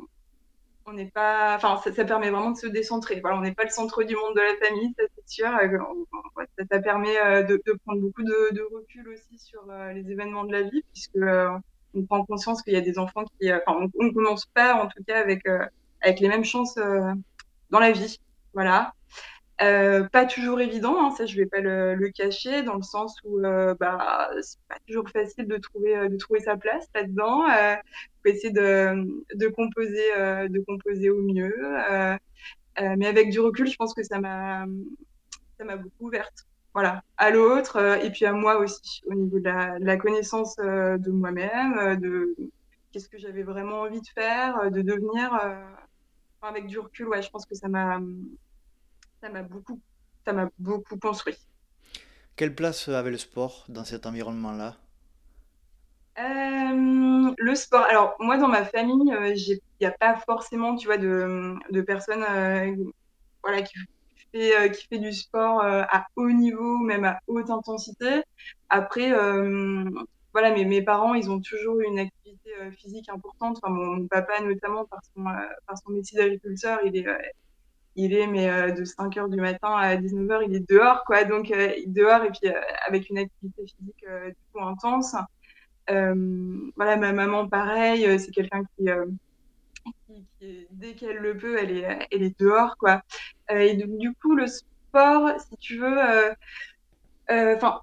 on 0.87 0.93
n'est 0.93 1.11
pas, 1.11 1.57
enfin 1.57 1.81
ça, 1.93 2.05
permet 2.05 2.31
vraiment 2.31 2.51
de 2.53 2.57
se 2.57 2.67
décentrer. 2.67 3.21
Voilà, 3.21 3.37
on 3.39 3.41
n'est 3.41 3.55
pas 3.55 3.65
le 3.65 3.71
centre 3.71 4.03
du 4.05 4.15
monde 4.15 4.35
de 4.35 4.41
la 4.41 4.67
famille, 4.67 4.95
ça 4.99 5.05
c'est 5.15 5.29
sûr. 5.29 5.49
Euh, 5.49 6.47
ça, 6.71 6.81
permet 6.81 7.45
de, 7.45 7.61
prendre 7.85 8.01
beaucoup 8.01 8.23
de, 8.23 8.75
recul 8.75 9.09
aussi 9.09 9.39
sur 9.39 9.65
les 9.95 10.11
événements 10.11 10.45
de 10.45 10.53
la 10.53 10.63
vie, 10.63 10.83
puisque 10.93 11.19
on 11.95 12.03
prend 12.05 12.25
conscience 12.25 12.63
qu'il 12.63 12.75
y 12.75 12.77
a 12.77 12.81
des 12.81 12.99
enfants 12.99 13.25
qui, 13.41 13.53
enfin, 13.53 13.89
on 13.99 14.05
ne 14.05 14.13
commence 14.13 14.47
pas 14.47 14.75
en 14.75 14.89
tout 14.89 15.03
cas 15.07 15.21
avec 15.21 15.47
avec 16.03 16.21
les 16.21 16.29
mêmes 16.29 16.45
chances 16.45 16.77
dans 16.77 17.81
la 17.81 17.93
vie. 17.93 18.19
Voilà. 18.55 18.96
Euh, 19.63 20.07
pas 20.09 20.27
toujours 20.27 20.61
évident, 20.61 21.07
hein, 21.07 21.11
ça 21.17 21.25
je 21.25 21.35
vais 21.35 21.47
pas 21.47 21.61
le, 21.61 22.11
cacher, 22.15 22.63
dans 22.63 22.75
le 22.75 22.83
sens 22.83 23.17
où 23.25 23.39
euh, 23.39 23.75
bah, 23.81 24.29
c'est 24.43 24.59
pas 24.69 24.77
toujours 24.87 25.09
facile 25.09 25.47
de 25.49 25.57
trouver, 25.57 25.97
euh, 25.97 26.09
de 26.09 26.17
trouver 26.19 26.41
sa 26.41 26.57
place 26.57 26.87
là-dedans. 26.95 27.49
Euh, 27.49 27.77
faut 28.23 28.29
essayer 28.29 28.53
de, 28.53 29.25
de 29.35 29.49
composer, 29.49 30.49
de 30.49 30.65
composer 30.67 31.11
au 31.11 31.23
mieux. 31.23 31.55
mais 32.79 33.07
avec 33.07 33.31
du 33.31 33.41
recul, 33.41 33.67
je 33.69 33.77
pense 33.77 33.95
que 33.95 34.03
ça 34.03 34.19
m'a, 34.19 34.67
ça 35.59 35.65
m'a 35.65 35.77
beaucoup 35.77 36.07
ouverte. 36.07 36.47
Voilà, 36.75 37.03
à 37.17 37.31
l'autre 37.31 37.79
et 38.05 38.11
puis 38.11 38.27
à 38.27 38.33
moi 38.33 38.59
aussi, 38.59 39.03
au 39.07 39.15
niveau 39.15 39.39
de 39.39 39.45
la, 39.45 39.79
de 39.79 39.85
la 39.87 39.97
connaissance 39.97 40.57
de 40.59 41.11
moi-même, 41.11 41.99
de 41.99 42.37
qu'est-ce 42.93 43.09
que 43.09 43.19
j'avais 43.19 43.43
vraiment 43.43 43.83
envie 43.83 44.03
de 44.03 44.09
faire, 44.09 44.71
de 44.71 44.83
devenir. 44.83 45.33
avec 46.43 46.67
du 46.67 46.79
recul, 46.79 47.09
ouais, 47.09 47.23
je 47.23 47.31
pense 47.31 47.47
que 47.47 47.55
ça 47.55 47.69
m'a 47.69 47.99
ça 49.27 49.33
m'a 49.33 49.43
beaucoup, 49.43 49.81
ça 50.25 50.33
m'a 50.33 50.49
beaucoup 50.59 50.97
construit. 50.99 51.37
Quelle 52.37 52.55
place 52.55 52.89
avait 52.89 53.11
le 53.11 53.17
sport 53.17 53.65
dans 53.69 53.85
cet 53.85 54.07
environnement-là? 54.07 54.77
Euh, 56.19 57.35
Le 57.37 57.55
sport. 57.57 57.83
Alors 57.83 58.15
moi, 58.21 58.39
dans 58.39 58.49
ma 58.49 58.65
famille, 58.65 59.13
euh, 59.13 59.35
il 59.35 59.59
n'y 59.81 59.87
a 59.87 59.91
pas 59.91 60.17
forcément, 60.17 60.77
tu 60.77 60.87
vois, 60.87 60.99
de, 60.99 61.55
de 61.71 61.81
personnes, 61.81 62.25
euh, 62.31 62.73
voilà, 63.43 63.63
qui 63.63 63.75
fait, 64.33 64.71
qui 64.73 64.87
fait 64.87 64.99
du 64.99 65.13
sport 65.13 65.61
à 65.63 66.07
haut 66.15 66.31
niveau, 66.31 66.79
même 66.79 67.05
à 67.05 67.19
haute 67.27 67.51
intensité. 67.51 68.23
Après, 68.69 69.11
voilà, 70.33 70.53
mes, 70.53 70.65
mes 70.65 70.83
parents, 70.83 71.15
ils 71.15 71.31
ont 71.31 71.41
toujours 71.41 71.81
une 71.81 71.99
activité 71.99 72.51
physique 72.79 73.09
importante. 73.09 73.59
Enfin, 73.63 73.73
mon, 73.73 74.07
papa, 74.07 74.41
notamment, 74.41 74.85
par 74.85 75.01
son, 75.15 75.25
par 75.67 75.79
son 75.79 75.91
métier 75.93 76.17
d'agriculteur, 76.19 76.79
il 76.85 76.97
est 76.97 77.07
il 77.97 78.15
est 78.15 78.27
mais 78.27 78.51
euh, 78.51 78.71
de 78.73 78.85
5 78.85 79.17
heures 79.17 79.29
du 79.29 79.41
matin 79.41 79.75
à 79.75 79.97
19 79.97 80.27
h 80.29 80.45
il 80.49 80.55
est 80.55 80.71
dehors 80.71 81.03
quoi. 81.05 81.25
Donc 81.25 81.51
euh, 81.51 81.73
dehors 81.87 82.23
et 82.25 82.31
puis 82.31 82.51
euh, 82.51 82.61
avec 82.87 83.09
une 83.11 83.19
activité 83.19 83.63
physique 83.67 84.05
coup 84.53 84.61
intense. 84.63 85.17
Voilà 85.89 86.97
ma 86.97 87.13
maman 87.13 87.49
pareil 87.49 88.19
c'est 88.19 88.31
quelqu'un 88.31 88.65
qui, 88.77 88.87
qui, 90.39 90.67
dès 90.71 90.95
qu'elle 90.95 91.19
le 91.19 91.37
peut 91.37 91.59
elle 91.59 91.71
est 91.71 92.09
elle 92.13 92.23
est 92.23 92.39
dehors 92.39 92.77
quoi. 92.77 93.03
Et 93.51 93.75
donc, 93.75 93.97
du 93.99 94.13
coup 94.15 94.35
le 94.35 94.47
sport 94.47 95.31
si 95.41 95.57
tu 95.59 95.79
veux 95.79 96.35
enfin 97.29 97.81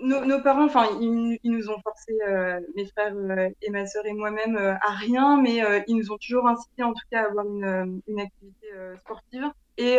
nos, 0.00 0.40
parents, 0.42 0.64
enfin, 0.64 0.88
ils, 1.00 1.38
nous 1.44 1.70
ont 1.70 1.80
forcé, 1.80 2.16
euh, 2.26 2.60
mes 2.76 2.86
frères 2.86 3.14
euh, 3.14 3.50
et 3.62 3.70
ma 3.70 3.86
sœur 3.86 4.06
et 4.06 4.12
moi-même, 4.12 4.56
euh, 4.56 4.74
à 4.74 4.92
rien, 4.92 5.40
mais 5.40 5.60
ils 5.86 5.96
nous 5.96 6.12
ont 6.12 6.18
toujours 6.18 6.46
incité, 6.46 6.82
en 6.82 6.92
tout 6.92 7.04
cas, 7.10 7.22
à 7.22 7.26
avoir 7.28 7.46
une, 7.46 8.00
une 8.06 8.20
activité 8.20 8.68
sportive 9.00 9.44
et, 9.76 9.98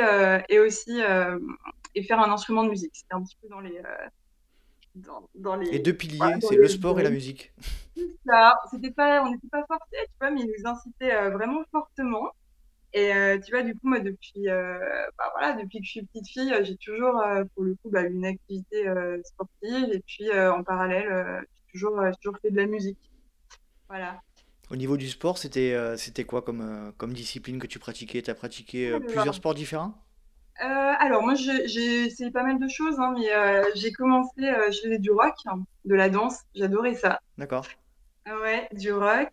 et 0.50 0.60
aussi 0.60 1.00
et 1.96 2.04
faire 2.04 2.20
un 2.20 2.32
instrument 2.32 2.64
de 2.64 2.70
musique. 2.70 2.92
C'était 2.94 3.14
un 3.14 3.24
petit 3.24 3.38
peu 3.42 3.50
dans 3.50 3.60
les 3.60 3.82
dans, 4.96 5.30
dans 5.36 5.56
les. 5.56 5.72
Les 5.72 5.80
deux 5.80 5.94
piliers, 5.94 6.36
c'est 6.42 6.56
le 6.56 6.68
sport 6.68 7.00
et 7.00 7.04
la 7.04 7.10
musique. 7.10 7.54
Ça, 8.26 8.56
c'était 8.72 8.92
pas, 8.92 9.24
on 9.24 9.32
n'était 9.32 9.48
pas 9.50 9.66
forcés, 9.68 10.06
tu 10.06 10.18
vois, 10.20 10.32
mais 10.32 10.42
ils 10.42 10.54
nous 10.58 10.70
incitaient 10.70 11.30
vraiment 11.30 11.64
fortement. 11.72 12.32
Et 12.94 13.14
euh, 13.14 13.38
tu 13.40 13.52
vois, 13.52 13.62
du 13.62 13.74
coup, 13.74 13.88
moi, 13.88 14.00
depuis, 14.00 14.50
euh, 14.50 14.80
bah, 15.18 15.32
voilà, 15.38 15.54
depuis 15.54 15.80
que 15.80 15.86
je 15.86 15.92
suis 15.92 16.06
petite 16.06 16.28
fille, 16.28 16.54
j'ai 16.64 16.76
toujours, 16.78 17.20
euh, 17.20 17.44
pour 17.54 17.64
le 17.64 17.76
coup, 17.76 17.90
bah, 17.92 18.02
une 18.02 18.26
activité 18.26 18.88
sportive. 19.24 19.94
Et 19.94 20.04
puis, 20.06 20.32
en 20.32 20.64
parallèle, 20.64 21.46
j'ai 21.52 21.72
toujours, 21.74 22.02
toujours 22.22 22.40
fait 22.42 22.52
de 22.52 22.58
la 22.58 22.66
musique. 22.66 22.98
Voilà. 23.88 24.22
Au 24.72 24.76
niveau 24.76 24.98
du 24.98 25.10
sport, 25.10 25.38
c'était 25.38 25.76
c'était 25.98 26.26
quoi 26.26 26.42
comme, 26.42 26.94
comme 26.98 27.14
discipline 27.14 27.60
que 27.60 27.68
tu 27.68 27.80
pratiquais? 27.80 28.22
Tu 28.22 28.30
as 28.30 28.36
pratiqué 28.36 29.00
plusieurs 29.08 29.36
sports 29.36 29.56
différents? 29.56 29.94
alors 30.62 31.24
moi 31.24 31.36
j'ai 31.36 32.06
essayé 32.06 32.32
pas 32.32 32.44
mal 32.44 32.60
de 32.60 32.68
choses, 32.68 33.00
hein, 33.00 33.16
mais 33.18 33.30
j'ai 33.76 33.94
commencé, 33.94 34.32
je 34.38 34.80
faisais 34.84 35.00
du 35.00 35.10
rock, 35.10 35.34
de 35.86 35.96
la 35.96 36.10
danse, 36.10 36.42
j'adorais 36.54 36.96
ça. 36.96 37.22
D'accord. 37.38 37.66
Ouais, 38.28 38.68
du 38.74 38.92
rock. 38.92 39.30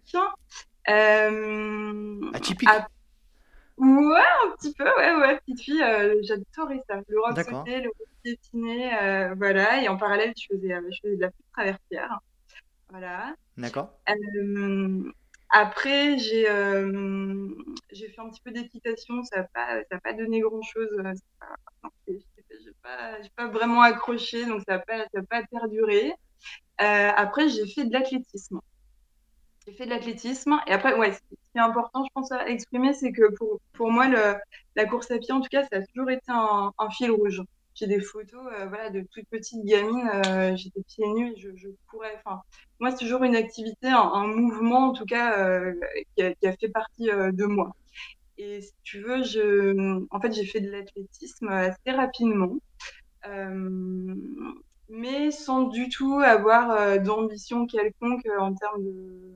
Atypique. 2.32 2.68
Ouais, 3.78 4.20
un 4.44 4.56
petit 4.56 4.72
peu, 4.72 4.84
ouais, 4.84 5.16
ouais, 5.16 5.38
petite 5.40 5.60
fille, 5.60 5.82
euh, 5.82 6.18
j'adorais 6.22 6.82
ça. 6.88 7.00
Le 7.08 7.20
rock 7.20 7.38
sauté, 7.38 7.82
le 7.82 7.88
rock 7.88 8.08
piétiné, 8.22 8.94
euh, 8.94 9.34
voilà. 9.36 9.82
Et 9.82 9.88
en 9.88 9.98
parallèle, 9.98 10.32
je 10.36 10.46
faisais, 10.46 10.72
euh, 10.72 10.80
je 10.90 10.98
faisais 11.02 11.16
de 11.16 11.20
la 11.20 11.30
flûte 11.30 11.46
traversière. 11.52 12.20
Voilà. 12.88 13.34
D'accord. 13.58 13.98
après, 15.50 16.18
j'ai 16.18 16.46
j'ai 17.92 18.08
fait 18.08 18.20
un 18.20 18.30
petit 18.30 18.40
peu 18.42 18.50
d'équitation. 18.50 19.22
Ça 19.24 19.40
n'a 19.40 19.44
pas, 19.44 19.82
ça 19.90 20.00
pas 20.00 20.14
donné 20.14 20.40
grand-chose. 20.40 20.88
J'ai 22.08 22.72
pas, 22.82 23.18
pas 23.36 23.48
vraiment 23.48 23.82
accroché, 23.82 24.46
donc 24.46 24.62
ça 24.66 24.78
n'a 24.78 24.78
pas, 24.78 25.04
pas 25.28 25.42
perduré. 25.50 26.14
après, 26.78 27.50
j'ai 27.50 27.66
fait 27.66 27.84
de 27.84 27.92
l'athlétisme. 27.92 28.60
J'ai 29.66 29.72
fait 29.72 29.84
de 29.84 29.90
l'athlétisme. 29.90 30.60
Et 30.66 30.72
après, 30.72 30.94
ouais, 30.94 31.12
ce 31.12 31.18
qui 31.18 31.36
est 31.56 31.60
important, 31.60 32.04
je 32.04 32.10
pense, 32.14 32.30
à 32.30 32.48
exprimer, 32.48 32.92
c'est 32.94 33.12
que 33.12 33.32
pour, 33.34 33.60
pour 33.72 33.90
moi, 33.90 34.06
la 34.08 34.84
course 34.86 35.10
à 35.10 35.18
pied, 35.18 35.32
en 35.32 35.40
tout 35.40 35.48
cas, 35.50 35.64
ça 35.64 35.78
a 35.78 35.82
toujours 35.82 36.10
été 36.10 36.28
un, 36.28 36.72
fil 36.90 37.10
rouge. 37.10 37.42
J'ai 37.74 37.86
des 37.86 38.00
photos 38.00 38.40
euh, 38.54 38.66
voilà, 38.68 38.88
de 38.88 39.04
toute 39.12 39.28
petite 39.28 39.62
gamine, 39.64 40.08
euh, 40.26 40.56
j'étais 40.56 40.80
pieds 40.82 41.06
nus 41.08 41.32
et 41.32 41.36
je, 41.36 41.68
courais. 41.90 42.14
Enfin, 42.24 42.40
moi, 42.80 42.90
c'est 42.90 43.04
toujours 43.04 43.22
une 43.22 43.36
activité, 43.36 43.88
un, 43.88 44.26
mouvement, 44.28 44.88
en 44.88 44.92
tout 44.92 45.04
cas, 45.04 45.38
euh, 45.38 45.74
qui 46.16 46.22
a, 46.22 46.52
fait 46.52 46.68
partie 46.68 47.06
de 47.08 47.44
moi. 47.44 47.74
Et 48.38 48.62
si 48.62 48.72
tu 48.84 49.00
veux, 49.00 49.24
je, 49.24 50.00
en 50.10 50.20
fait, 50.20 50.32
j'ai 50.32 50.46
fait 50.46 50.60
de 50.60 50.70
l'athlétisme 50.70 51.48
assez 51.48 51.90
rapidement. 51.90 52.56
mais 54.88 55.30
sans 55.32 55.62
du 55.62 55.88
tout 55.88 56.20
avoir 56.20 57.00
d'ambition 57.00 57.66
quelconque 57.66 58.26
en 58.38 58.54
termes 58.54 58.84
de, 58.84 59.34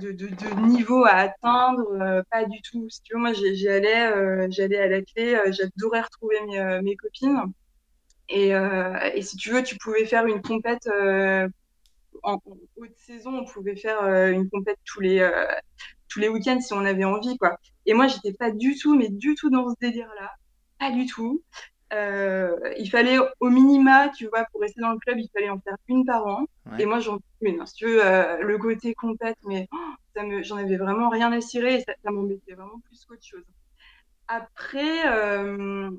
de, 0.00 0.66
niveau 0.66 1.04
à 1.04 1.14
atteindre, 1.16 1.86
euh, 2.00 2.22
pas 2.30 2.44
du 2.44 2.60
tout. 2.62 2.88
Si 2.88 3.02
tu 3.02 3.14
veux, 3.14 3.20
moi, 3.20 3.32
j'allais, 3.32 4.06
euh, 4.12 4.46
j'allais 4.50 4.78
à 4.78 4.88
la 4.88 5.02
clé, 5.02 5.34
euh, 5.34 5.52
j'adorais 5.52 6.00
retrouver 6.00 6.36
mes, 6.46 6.80
mes, 6.82 6.96
copines. 6.96 7.40
Et, 8.28 8.50
et, 8.50 9.22
si 9.22 9.36
tu 9.36 9.50
veux, 9.50 9.62
tu 9.62 9.76
pouvais 9.76 10.06
faire 10.06 10.26
une 10.26 10.40
compète 10.40 10.88
en, 12.22 12.38
haute 12.76 12.96
saison, 12.96 13.38
on 13.38 13.44
pouvait 13.44 13.76
faire 13.76 14.02
une 14.28 14.48
compète 14.48 14.78
tous 14.84 15.00
les 15.00 15.28
tous 16.08 16.20
les 16.20 16.28
week-ends 16.28 16.60
si 16.60 16.72
on 16.72 16.84
avait 16.84 17.04
envie, 17.04 17.36
quoi. 17.38 17.58
Et 17.86 17.92
moi, 17.92 18.06
j'étais 18.06 18.32
pas 18.32 18.50
du 18.50 18.76
tout, 18.76 18.96
mais 18.96 19.08
du 19.08 19.34
tout 19.34 19.50
dans 19.50 19.68
ce 19.68 19.74
délire-là, 19.80 20.30
pas 20.78 20.90
du 20.90 21.06
tout. 21.06 21.42
Euh, 21.94 22.56
il 22.76 22.90
fallait 22.90 23.18
au 23.40 23.50
minima, 23.50 24.08
tu 24.08 24.26
vois, 24.26 24.44
pour 24.50 24.60
rester 24.60 24.80
dans 24.80 24.92
le 24.92 24.98
club, 24.98 25.18
il 25.18 25.28
fallait 25.32 25.50
en 25.50 25.60
faire 25.60 25.76
une 25.88 26.04
par 26.04 26.26
an. 26.26 26.46
Et 26.78 26.86
moi, 26.86 26.98
j'en 26.98 27.18
fais 27.18 27.50
une. 27.50 27.64
Si 27.66 27.74
tu 27.74 27.86
veux, 27.86 28.04
euh, 28.04 28.38
le 28.38 28.58
côté 28.58 28.94
compète, 28.94 29.36
mais 29.46 29.68
oh, 29.72 29.76
ça 30.14 30.24
me, 30.24 30.42
j'en 30.42 30.56
avais 30.56 30.76
vraiment 30.76 31.08
rien 31.08 31.30
à 31.32 31.40
cirer 31.40 31.76
et 31.76 31.80
ça, 31.80 31.92
ça 32.02 32.10
m'embêtait 32.10 32.54
vraiment 32.54 32.80
plus 32.84 33.04
qu'autre 33.04 33.24
chose. 33.24 33.44
Après, 34.26 35.06
euh, 35.06 35.90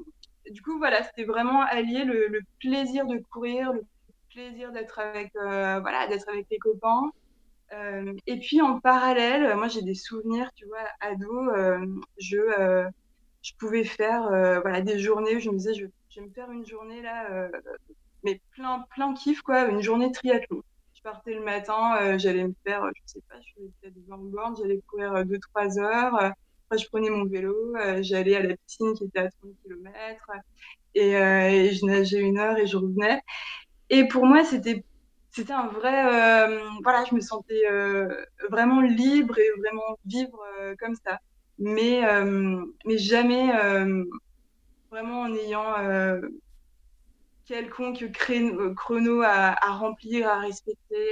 du 0.51 0.61
coup, 0.61 0.77
voilà, 0.79 1.03
c'était 1.03 1.25
vraiment 1.25 1.61
allier 1.61 2.03
le, 2.03 2.27
le, 2.27 2.41
plaisir 2.59 3.05
de 3.05 3.17
courir, 3.31 3.71
le 3.71 3.83
plaisir 4.33 4.71
d'être 4.71 4.99
avec, 4.99 5.31
voilà, 5.33 6.07
d'être 6.07 6.27
avec 6.27 6.47
les 6.49 6.57
copains. 6.57 7.11
Et 8.27 8.39
puis 8.39 8.61
en 8.61 8.79
parallèle, 8.79 9.55
moi 9.55 9.67
j'ai 9.67 9.81
des 9.81 9.95
souvenirs, 9.95 10.49
tu 10.55 10.65
vois, 10.65 10.87
ado, 11.01 11.51
je 12.17 12.87
je 13.45 13.53
pouvais 13.59 13.83
faire 13.83 14.25
euh, 14.25 14.59
voilà 14.61 14.81
des 14.81 14.97
journées 14.97 15.35
où 15.35 15.39
je 15.39 15.49
me 15.49 15.57
disais 15.57 15.75
je, 15.75 15.85
vais 15.85 16.25
me 16.25 16.31
faire 16.31 16.49
une 16.49 16.65
journée 16.65 17.01
là 17.03 17.29
euh, 17.29 17.49
mais 18.23 18.41
plein 18.53 18.83
plein 18.95 19.13
kiff 19.13 19.41
quoi 19.41 19.67
une 19.67 19.81
journée 19.81 20.11
triathlon. 20.11 20.63
Je 20.95 21.01
partais 21.03 21.35
le 21.35 21.43
matin 21.43 21.95
euh, 22.01 22.17
j'allais 22.17 22.43
me 22.43 22.55
faire 22.65 22.89
je 22.95 23.01
sais 23.05 23.19
pas 23.29 23.35
je 23.41 23.53
faisais 23.53 23.71
peut-être 23.81 23.97
20 24.07 24.17
bornes 24.31 24.55
j'allais 24.57 24.81
courir 24.87 25.13
2-3 25.13 25.79
heures 25.79 26.15
après 26.15 26.79
je 26.79 26.87
prenais 26.87 27.11
mon 27.11 27.25
vélo 27.25 27.55
j'allais 28.01 28.35
à 28.35 28.41
la 28.41 28.57
piscine 28.57 28.95
qui 28.95 29.03
était 29.03 29.19
à 29.19 29.29
30 29.29 29.51
km 29.63 30.31
et, 30.95 31.11
et, 31.11 31.73
je 31.73 31.85
nageais 31.85 32.21
une 32.21 32.39
heure 32.39 32.57
et 32.57 32.65
je 32.65 32.77
revenais. 32.77 33.21
Et 33.91 34.07
pour 34.07 34.25
moi 34.25 34.43
c'était 34.43 34.83
c'était 35.29 35.53
un 35.53 35.67
vrai 35.67 36.47
voilà 36.81 37.03
je 37.07 37.13
me 37.13 37.19
sentais 37.19 37.61
vraiment 38.49 38.81
libre 38.81 39.37
et 39.37 39.51
vraiment 39.59 39.99
vivre 40.05 40.43
comme 40.79 40.95
ça 40.95 41.19
mais, 41.57 42.05
euh, 42.05 42.65
mais 42.85 42.97
jamais 42.97 43.53
euh, 43.55 44.03
vraiment 44.91 45.21
en 45.23 45.33
ayant 45.35 45.77
euh, 45.79 46.21
quelconque 47.45 48.11
chrono 48.75 49.21
à, 49.21 49.55
à, 49.61 49.71
remplir, 49.77 50.27
à 50.27 50.39
respecter. 50.39 51.07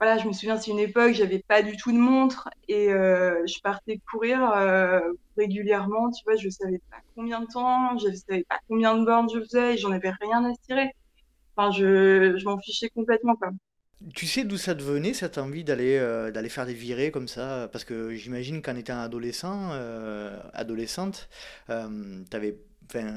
voilà, 0.00 0.18
je 0.18 0.28
me 0.28 0.32
souviens, 0.32 0.58
c'est 0.58 0.70
une 0.72 0.78
époque, 0.80 1.12
j'avais 1.14 1.42
pas 1.48 1.62
du 1.62 1.76
tout 1.76 1.92
de 1.92 1.98
montre 1.98 2.48
et 2.68 2.88
je 2.88 3.60
partais 3.62 4.00
courir 4.10 4.40
régulièrement. 5.36 6.10
Tu 6.10 6.22
vois, 6.26 6.36
je 6.36 6.48
savais 6.50 6.80
pas 6.90 6.98
combien 7.16 7.40
de 7.40 7.46
temps, 7.46 7.96
je 7.98 8.08
savais 8.14 8.44
pas 8.48 8.58
combien 8.68 8.96
de 8.96 9.04
bornes 9.04 9.28
je 9.32 9.40
faisais 9.40 9.76
j'en 9.78 9.92
avais 9.92 10.12
rien 10.20 10.44
à 10.44 10.52
tirer. 10.66 10.90
Enfin, 11.56 11.70
je, 11.72 12.36
je 12.38 12.44
m'en 12.46 12.58
fichais 12.60 12.90
complètement, 12.90 13.36
quoi. 13.36 13.50
Tu 14.14 14.26
sais 14.26 14.44
d'où 14.44 14.58
ça 14.58 14.74
te 14.74 14.82
venait 14.82 15.14
cette 15.14 15.38
envie 15.38 15.64
d'aller 15.64 15.96
euh, 15.96 16.30
d'aller 16.30 16.50
faire 16.50 16.66
des 16.66 16.74
virées 16.74 17.10
comme 17.10 17.28
ça? 17.28 17.68
Parce 17.72 17.84
que 17.84 18.12
j'imagine 18.14 18.60
qu'en 18.60 18.76
étant 18.76 19.00
adolescent, 19.00 19.70
euh, 19.72 20.38
adolescente, 20.52 21.28
euh, 21.70 22.22
t'avais, 22.30 22.58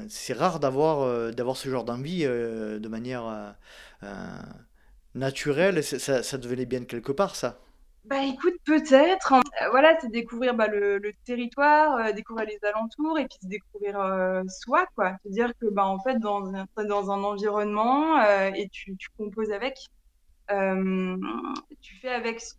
c'est 0.08 0.32
rare 0.32 0.58
d'avoir 0.58 1.56
ce 1.56 1.68
genre 1.68 1.84
d'envie 1.84 2.24
de 2.24 2.88
manière 2.88 3.56
naturelle. 5.14 5.84
Ça, 5.84 6.22
ça, 6.22 6.38
devenait 6.38 6.66
bien 6.66 6.80
de 6.80 6.86
quelque 6.86 7.12
part, 7.12 7.36
ça? 7.36 7.60
Bah 8.04 8.24
écoute, 8.24 8.54
peut-être. 8.64 9.34
hein. 9.34 9.42
Voilà, 9.70 9.96
c'est 10.00 10.10
découvrir 10.10 10.54
bah, 10.54 10.66
le, 10.66 11.00
territoire, 11.26 12.12
découvrir 12.14 12.46
les 12.46 12.58
alentours 12.66 13.18
et 13.18 13.26
puis 13.26 13.38
se 13.42 13.46
découvrir 13.48 13.96
soi, 14.48 14.86
quoi. 14.96 15.16
Se 15.24 15.30
dire 15.30 15.52
que 15.60 15.66
bah 15.66 15.84
en 15.84 16.00
fait 16.00 16.18
dans 16.18 16.54
un, 16.54 16.66
dans 16.84 17.10
un 17.10 17.22
environnement 17.22 18.18
et 18.54 18.68
tu, 18.72 18.96
tu 18.96 19.08
composes 19.18 19.52
avec. 19.52 19.74
Euh, 20.52 21.16
tu 21.80 21.96
fais 21.96 22.10
avec 22.10 22.40
ce 22.40 22.54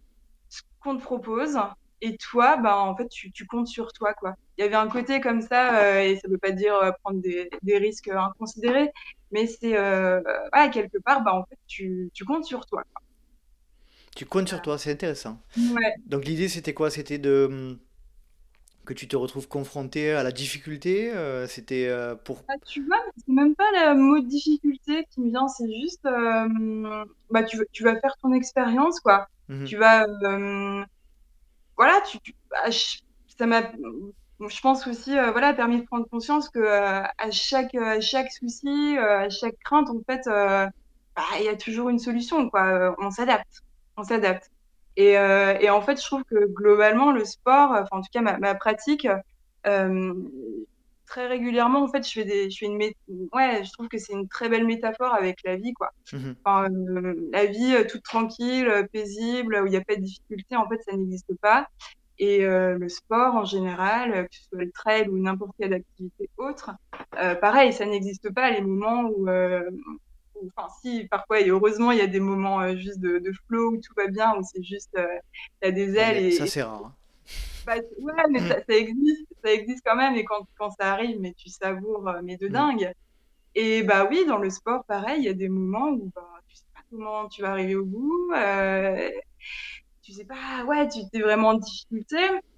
qu'on 0.81 0.97
te 0.97 1.03
propose 1.03 1.57
et 2.01 2.17
toi, 2.17 2.57
bah, 2.57 2.77
en 2.79 2.95
fait, 2.95 3.07
tu, 3.09 3.31
tu 3.31 3.45
comptes 3.45 3.67
sur 3.67 3.93
toi, 3.93 4.13
quoi. 4.13 4.35
Il 4.57 4.61
y 4.61 4.63
avait 4.63 4.75
un 4.75 4.87
côté 4.87 5.21
comme 5.21 5.41
ça, 5.41 5.79
euh, 5.83 6.01
et 6.01 6.17
ça 6.17 6.27
veut 6.27 6.39
pas 6.39 6.51
dire 6.51 6.75
euh, 6.75 6.91
prendre 7.03 7.21
des, 7.21 7.49
des 7.61 7.77
risques 7.77 8.07
inconsidérés, 8.07 8.91
mais 9.31 9.45
c'est, 9.45 9.77
euh, 9.77 10.19
voilà, 10.51 10.69
quelque 10.69 10.97
part, 10.97 11.23
bah, 11.23 11.35
en 11.35 11.45
fait, 11.45 11.59
tu, 11.67 12.09
tu 12.13 12.25
comptes 12.25 12.45
sur 12.45 12.65
toi, 12.65 12.83
quoi. 12.91 13.03
Tu 14.15 14.25
comptes 14.25 14.49
sur 14.49 14.61
toi, 14.61 14.77
c'est 14.77 14.91
intéressant. 14.91 15.41
Ouais. 15.57 15.95
Donc 16.05 16.25
l'idée 16.25 16.49
c'était 16.49 16.73
quoi? 16.73 16.89
C'était 16.89 17.17
de 17.17 17.79
que 18.85 18.93
tu 18.93 19.07
te 19.07 19.15
retrouves 19.15 19.47
confronté 19.47 20.11
à 20.11 20.23
la 20.23 20.31
difficulté, 20.31 21.11
euh, 21.11 21.47
c'était 21.47 21.87
euh, 21.87 22.15
pour... 22.15 22.43
Ah, 22.47 22.53
tu 22.67 22.85
vois, 22.85 22.97
c'est 23.17 23.29
même 23.31 23.55
pas 23.55 23.69
le 23.73 23.95
mot 23.95 24.19
de 24.19 24.27
difficulté 24.27 25.05
qui 25.11 25.21
me 25.21 25.29
vient, 25.29 25.47
c'est 25.47 25.71
juste, 25.81 26.05
euh, 26.05 27.05
bah, 27.29 27.43
tu, 27.43 27.57
tu 27.71 27.83
vas 27.83 27.99
faire 27.99 28.15
ton 28.21 28.33
expérience, 28.33 28.99
quoi. 28.99 29.27
Mhm. 29.49 29.65
Tu 29.65 29.77
vas, 29.77 30.05
voilà, 31.77 32.01
tu, 32.09 32.19
tu- 32.21 32.35
bah, 32.49 32.69
je- 32.69 32.99
ça 33.37 33.47
m'a, 33.47 33.71
je 34.41 34.59
pense 34.61 34.85
aussi, 34.87 35.11
voilà, 35.13 35.53
permis 35.53 35.79
de 35.81 35.85
prendre 35.85 36.07
conscience 36.09 36.49
que 36.49 36.59
à 36.65 37.31
chaque, 37.31 37.73
à 37.75 38.01
chaque 38.01 38.31
souci, 38.31 38.97
à 38.97 39.29
chaque 39.29 39.57
crainte, 39.63 39.89
en 39.89 40.01
fait, 40.07 40.21
bah, 40.27 41.23
il 41.39 41.45
y 41.45 41.49
a 41.49 41.57
toujours 41.57 41.89
une 41.89 41.99
solution, 41.99 42.49
quoi. 42.49 42.95
On 42.99 43.11
s'adapte, 43.11 43.61
on 43.97 44.03
s'adapte. 44.03 44.50
Et, 45.01 45.17
euh, 45.17 45.57
et 45.59 45.69
en 45.71 45.81
fait, 45.81 45.99
je 45.99 46.05
trouve 46.05 46.23
que 46.25 46.45
globalement, 46.45 47.11
le 47.11 47.25
sport, 47.25 47.71
enfin, 47.71 47.87
en 47.91 48.01
tout 48.01 48.09
cas, 48.13 48.21
ma, 48.21 48.37
ma 48.37 48.53
pratique, 48.53 49.07
euh, 49.65 50.13
très 51.07 51.27
régulièrement, 51.27 51.81
en 51.83 51.87
fait, 51.87 52.07
je 52.07 52.11
fais 52.13 52.23
des, 52.25 52.49
je 52.51 52.57
fais 52.59 52.65
une, 52.67 52.77
ouais, 53.33 53.63
je 53.63 53.71
trouve 53.73 53.87
que 53.87 53.97
c'est 53.97 54.13
une 54.13 54.27
très 54.27 54.47
belle 54.47 54.65
métaphore 54.65 55.13
avec 55.15 55.37
la 55.43 55.55
vie, 55.55 55.73
quoi. 55.73 55.89
Enfin, 56.43 56.69
euh, 56.71 57.15
la 57.33 57.45
vie 57.47 57.75
toute 57.89 58.03
tranquille, 58.03 58.69
paisible, 58.93 59.59
où 59.63 59.65
il 59.65 59.71
n'y 59.71 59.77
a 59.77 59.81
pas 59.83 59.95
de 59.95 60.01
difficulté, 60.01 60.55
en 60.55 60.67
fait, 60.69 60.79
ça 60.87 60.95
n'existe 60.95 61.33
pas. 61.41 61.67
Et 62.19 62.39
le 62.45 62.87
sport 62.87 63.33
en 63.33 63.45
général, 63.45 64.27
que 64.29 64.35
ce 64.35 64.43
soit 64.49 64.59
le 64.65 64.71
trail 64.71 65.09
ou 65.09 65.17
n'importe 65.17 65.53
quelle 65.59 65.73
activité 65.73 66.29
autre, 66.37 66.69
pareil, 67.41 67.73
ça 67.73 67.87
n'existe 67.87 68.31
pas 68.31 68.51
les 68.51 68.61
moments 68.61 69.09
où- 69.09 69.27
enfin 70.57 70.67
si, 70.81 71.07
parfois 71.09 71.39
et 71.41 71.49
heureusement, 71.49 71.91
il 71.91 71.99
y 71.99 72.01
a 72.01 72.07
des 72.07 72.19
moments 72.19 72.61
euh, 72.61 72.75
juste 72.77 72.99
de, 72.99 73.19
de 73.19 73.31
flow 73.47 73.71
où 73.73 73.77
tout 73.77 73.93
va 73.97 74.07
bien, 74.07 74.35
où 74.37 74.41
c'est 74.43 74.63
juste, 74.63 74.91
euh, 74.97 75.07
t'as 75.61 75.71
des 75.71 75.95
Ouais, 75.95 76.05
ailes 76.05 76.17
ça 76.29 76.45
et, 76.45 76.47
c'est 76.47 76.63
rare. 76.63 76.85
hein. 76.85 76.97
bah, 77.65 77.75
ouais, 77.99 78.23
mais 78.31 78.41
ça, 78.47 78.55
ça 78.67 78.75
existe, 78.75 79.25
ça 79.43 79.51
existe 79.53 79.81
quand 79.85 79.95
même. 79.95 80.15
Et 80.15 80.23
quand, 80.25 80.45
quand 80.57 80.69
ça 80.71 80.91
arrive, 80.93 81.19
mais 81.19 81.33
tu 81.33 81.49
savoures, 81.49 82.07
euh, 82.07 82.21
mais 82.23 82.37
de 82.37 82.47
Mm. 82.47 82.67
dingue. 82.67 82.91
Et 83.55 83.83
bah 83.83 84.07
oui, 84.09 84.25
dans 84.27 84.37
le 84.39 84.49
sport, 84.51 84.85
pareil, 84.87 85.19
il 85.21 85.25
y 85.25 85.29
a 85.29 85.33
des 85.33 85.49
moments 85.49 85.89
où 85.91 86.11
bah, 86.15 86.23
tu 86.47 86.57
sais 86.57 86.65
pas 86.75 86.81
comment 86.91 87.27
tu 87.29 87.41
vas 87.43 87.51
arriver 87.51 87.75
au 87.75 87.85
bout. 87.85 88.31
Euh, 88.35 89.09
tu 90.03 90.13
sais 90.13 90.25
pas, 90.25 90.65
ouais, 90.65 90.87
tu 90.89 90.99
t'es 91.11 91.21
vraiment 91.21 91.49
en 91.49 91.53
difficulté. 91.59 92.17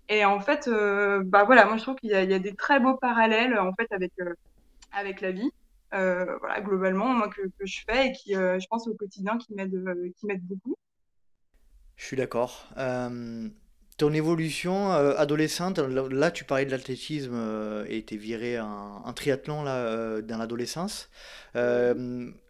Et 0.10 0.26
en 0.26 0.40
fait, 0.42 0.68
euh, 0.68 1.24
bah 1.26 1.44
voilà, 1.46 1.66
moi 1.66 1.78
je 1.78 1.84
trouve 1.84 1.96
qu'il 1.98 2.12
y 2.12 2.14
y 2.14 2.16
a 2.36 2.40
des 2.40 2.56
très 2.56 2.80
beaux 2.80 2.98
parallèles 2.98 3.58
en 3.60 3.74
fait 3.76 3.88
avec 3.92 4.12
avec 4.92 5.22
la 5.22 5.32
vie. 5.32 5.52
Euh, 5.94 6.38
voilà, 6.40 6.62
globalement, 6.62 7.14
moi 7.14 7.30
que, 7.30 7.42
que 7.42 7.66
je 7.66 7.82
fais 7.88 8.08
et 8.08 8.12
qui, 8.14 8.36
euh, 8.36 8.60
je 8.60 8.68
pense 8.68 8.88
au 8.88 8.96
quotidien, 8.96 9.38
qui 9.38 9.54
m'aide, 9.54 9.76
euh, 9.76 10.12
qui 10.18 10.26
m'aide 10.26 10.44
beaucoup. 10.44 10.76
Je 11.96 12.06
suis 12.06 12.18
d'accord. 12.18 12.68
Ton 13.98 14.12
évolution 14.12 14.92
euh, 14.92 15.16
adolescente, 15.18 15.78
là 15.78 16.32
tu 16.32 16.46
parlais 16.46 16.66
de 16.66 16.72
l'athlétisme 16.72 17.36
euh, 17.36 17.86
et 17.88 18.04
t'es 18.04 18.18
viré 18.18 18.60
en, 18.60 19.04
en 19.06 19.14
triathlon 19.14 19.62
là, 19.62 19.76
euh, 19.86 20.22
dans 20.24 20.38
l'adolescence. 20.40 21.10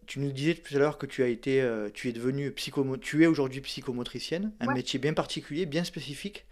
Tu 0.05 0.19
nous 0.19 0.31
disais 0.33 0.55
tout 0.55 0.75
à 0.75 0.79
l'heure 0.79 0.97
que 0.97 1.05
tu 1.05 1.23
as 1.23 1.27
été, 1.27 1.65
tu 1.93 2.09
es 2.09 2.11
devenue 2.13 2.51
psychomo, 2.51 2.97
tu 2.97 3.23
es 3.23 3.27
aujourd'hui 3.27 3.61
psychomotricienne, 3.61 4.53
un 4.59 4.67
Ouais, 4.67 4.73
métier 4.73 4.99
bien 4.99 5.13
particulier, 5.13 5.65
bien 5.65 5.85
spécifique. 5.85 6.45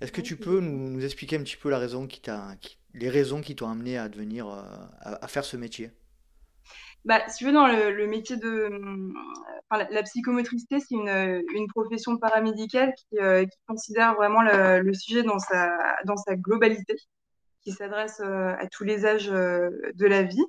Est-ce 0.00 0.12
que 0.12 0.20
tu 0.20 0.36
peux 0.36 0.60
nous, 0.60 0.90
nous 0.90 1.04
expliquer 1.04 1.36
un 1.36 1.42
petit 1.42 1.56
peu 1.56 1.68
la 1.70 1.78
raison 1.78 2.06
qui 2.06 2.20
t'a, 2.20 2.56
les 2.94 3.10
raisons 3.10 3.40
qui 3.40 3.56
t'ont 3.56 3.68
amené 3.68 3.98
à 3.98 4.08
devenir, 4.08 4.46
à, 4.48 5.24
à 5.24 5.28
faire 5.28 5.44
ce 5.44 5.56
métier? 5.56 5.90
Bah, 7.04 7.20
si 7.28 7.38
tu 7.38 7.46
veux, 7.46 7.52
dans 7.52 7.66
le, 7.66 8.06
métier 8.06 8.36
de. 8.36 8.70
Enfin, 9.70 9.86
la, 9.90 10.02
psychomotricité, 10.02 10.78
c'est 10.80 10.94
une, 10.94 11.42
une, 11.54 11.66
profession 11.68 12.16
paramédicale 12.16 12.94
qui, 12.94 13.16
qui 13.16 13.58
considère 13.66 14.14
vraiment 14.14 14.42
le, 14.42 14.92
sujet 14.94 15.22
dans 15.22 15.38
sa, 15.38 16.36
globalité 16.36 16.96
qui 17.62 17.72
s'adresse 17.72 18.20
euh, 18.20 18.54
à 18.58 18.66
tous 18.66 18.84
les 18.84 19.06
âges 19.06 19.30
euh, 19.30 19.70
de 19.94 20.06
la 20.06 20.22
vie. 20.22 20.44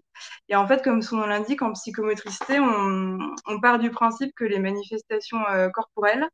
Et 0.50 0.56
en 0.56 0.68
fait, 0.68 0.84
comme 0.84 1.02
son 1.02 1.18
nom 1.18 1.28
l'indique, 1.28 1.62
en 1.62 1.74
psychomotricité, 1.74 2.60
on, 2.60 3.20
on, 3.48 3.60
part 3.62 3.80
du 3.80 3.92
principe 3.92 4.34
que 4.36 4.44
les 4.44 4.60
manifestations 4.60 5.46
euh, 5.50 5.70
corporelles 5.70 6.28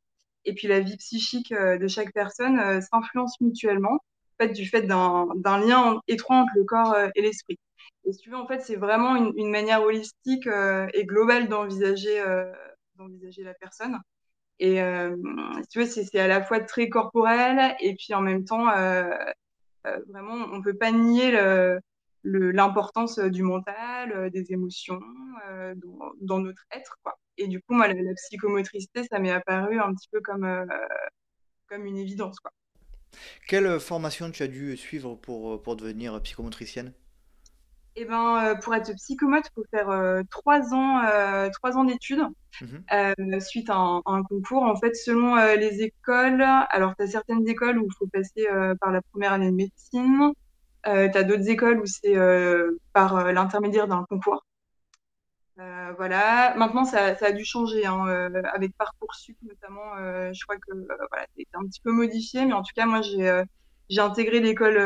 et 0.45 0.53
puis 0.53 0.67
la 0.67 0.79
vie 0.79 0.97
psychique 0.97 1.53
de 1.53 1.87
chaque 1.87 2.13
personne 2.13 2.81
s'influencent 2.81 3.35
mutuellement, 3.41 3.95
en 3.95 4.43
fait, 4.43 4.49
du 4.53 4.65
fait 4.65 4.83
d'un 4.83 5.27
lien 5.59 5.99
étroit 6.07 6.37
entre 6.37 6.53
le 6.55 6.63
corps 6.63 6.95
et 7.13 7.21
l'esprit. 7.21 7.59
Et 8.05 8.13
si 8.13 8.19
tu 8.19 8.29
veux, 8.29 8.37
en 8.37 8.47
fait, 8.47 8.61
c'est 8.61 8.75
vraiment 8.75 9.15
une, 9.15 9.49
manière 9.49 9.81
holistique 9.83 10.47
et 10.47 11.05
globale 11.05 11.47
d'envisager 11.47 12.23
d'envisager 12.95 13.43
la 13.43 13.53
personne. 13.53 13.97
Et 14.59 14.81
euh, 14.81 15.15
tu 15.71 15.79
veux, 15.79 15.85
c'est 15.85 16.19
à 16.19 16.27
la 16.27 16.43
fois 16.43 16.59
très 16.59 16.89
corporel 16.89 17.75
et 17.79 17.95
puis 17.95 18.13
en 18.13 18.21
même 18.21 18.43
temps, 18.43 18.69
euh, 18.69 19.09
euh, 19.87 19.99
vraiment, 20.09 20.33
on 20.33 20.57
ne 20.57 20.63
peut 20.63 20.75
pas 20.75 20.91
nier 20.91 21.31
l'importance 22.23 23.19
du 23.19 23.43
mental, 23.43 24.11
euh, 24.11 24.29
des 24.29 24.51
émotions 24.51 24.99
euh, 25.49 25.73
dans, 26.19 26.39
notre 26.39 26.65
être. 26.71 26.97
Quoi. 27.03 27.17
Et 27.37 27.47
du 27.47 27.61
coup, 27.61 27.73
moi, 27.73 27.87
la, 27.87 28.13
psychomotricité, 28.13 29.03
ça 29.09 29.19
m'est 29.19 29.31
apparu 29.31 29.79
un 29.79 29.93
petit 29.93 30.09
peu 30.11 30.19
comme, 30.19 30.67
comme 31.67 31.85
une 31.85 31.97
évidence. 31.97 32.39
Quoi. 32.41 32.51
Quelle 33.47 33.79
formation 33.79 34.29
tu 34.29 34.43
as 34.43 34.47
dû 34.47 34.75
suivre 34.75 35.15
pour 35.15 35.75
devenir 35.77 36.21
psychomotricienne? 36.21 36.93
Eh 37.95 38.05
ben, 38.05 38.55
pour 38.61 38.73
être 38.75 38.93
psychomote, 38.95 39.45
il 39.47 39.53
faut 39.55 39.65
faire 39.71 40.23
trois 40.29 40.73
ans, 40.73 41.01
trois 41.51 41.77
ans 41.77 41.83
d'études 41.83 42.23
mmh 42.61 43.39
suite 43.39 43.69
à 43.69 44.01
un, 44.05 44.23
concours. 44.23 44.63
En 44.63 44.75
fait, 44.75 44.95
selon 44.95 45.35
les 45.55 45.81
écoles, 45.81 46.41
alors 46.69 46.95
tu 46.95 47.03
as 47.03 47.07
certaines 47.07 47.47
écoles 47.47 47.77
où 47.79 47.85
il 47.85 47.93
faut 47.97 48.07
passer 48.07 48.47
par 48.81 48.91
la 48.91 49.01
première 49.01 49.33
année 49.33 49.51
de 49.51 49.55
médecine. 49.55 50.31
tu 50.85 50.89
as 50.89 51.23
d'autres 51.23 51.49
écoles 51.49 51.79
où 51.79 51.85
c'est 51.85 52.15
par 52.93 53.31
l'intermédiaire 53.31 53.87
d'un 53.87 54.05
concours. 54.09 54.45
voilà. 55.57 56.55
Maintenant, 56.57 56.85
ça, 56.85 57.15
ça, 57.15 57.27
a 57.27 57.31
dû 57.31 57.45
changer 57.45 57.85
hein, 57.85 58.05
avec 58.53 58.75
Parcoursup 58.77 59.37
notamment. 59.43 59.95
je 60.31 60.43
crois 60.45 60.57
que 60.57 60.73
voilà, 61.11 61.25
c'est 61.35 61.47
un 61.53 61.65
petit 61.65 61.81
peu 61.81 61.91
modifié, 61.91 62.45
mais 62.45 62.53
en 62.53 62.61
tout 62.61 62.73
cas, 62.75 62.85
moi, 62.85 63.01
j'ai 63.01 63.43
j'ai 63.89 64.01
intégré 64.01 64.39
l'école 64.39 64.77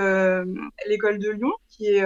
l'école 0.88 1.20
de 1.20 1.30
Lyon, 1.32 1.54
qui 1.70 1.88
est 1.88 2.04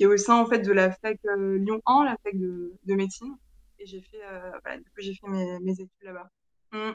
qui 0.00 0.04
est 0.04 0.06
au 0.06 0.16
sein 0.16 0.36
en 0.36 0.46
fait 0.46 0.60
de 0.60 0.72
la 0.72 0.90
fac 0.90 1.18
euh, 1.26 1.58
Lyon 1.58 1.82
1, 1.84 2.04
la 2.06 2.16
fac 2.24 2.32
de, 2.34 2.94
médecine. 2.94 3.36
Et 3.78 3.84
j'ai 3.84 4.00
fait, 4.00 4.22
euh, 4.24 4.50
j'ai 4.96 5.12
fait 5.12 5.28
mes, 5.28 5.72
études 5.72 5.90
là-bas. 6.00 6.30
Mm. 6.72 6.92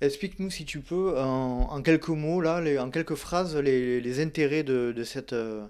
Explique-nous 0.00 0.50
si 0.50 0.64
tu 0.64 0.80
peux, 0.80 1.16
en, 1.20 1.80
quelques 1.82 2.08
mots, 2.08 2.40
là, 2.40 2.60
en 2.82 2.90
quelques 2.90 3.14
phrases, 3.14 3.56
les, 3.56 4.20
intérêts 4.20 4.64
de, 4.64 5.04
cette, 5.04 5.34
de 5.34 5.68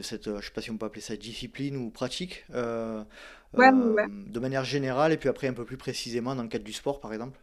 cette, 0.00 0.34
je 0.40 0.42
sais 0.42 0.52
pas 0.52 0.62
si 0.62 0.70
on 0.70 0.78
peut 0.78 0.86
appeler 0.86 1.02
ça 1.02 1.16
discipline 1.16 1.76
ou 1.76 1.90
pratique, 1.90 2.46
euh, 2.54 3.04
de 3.52 4.38
manière 4.40 4.64
générale, 4.64 5.12
et 5.12 5.18
puis 5.18 5.28
après 5.28 5.48
un 5.48 5.52
peu 5.52 5.66
plus 5.66 5.76
précisément 5.76 6.34
dans 6.34 6.44
le 6.44 6.48
cadre 6.48 6.64
du 6.64 6.72
sport, 6.72 6.98
par 6.98 7.12
exemple. 7.12 7.38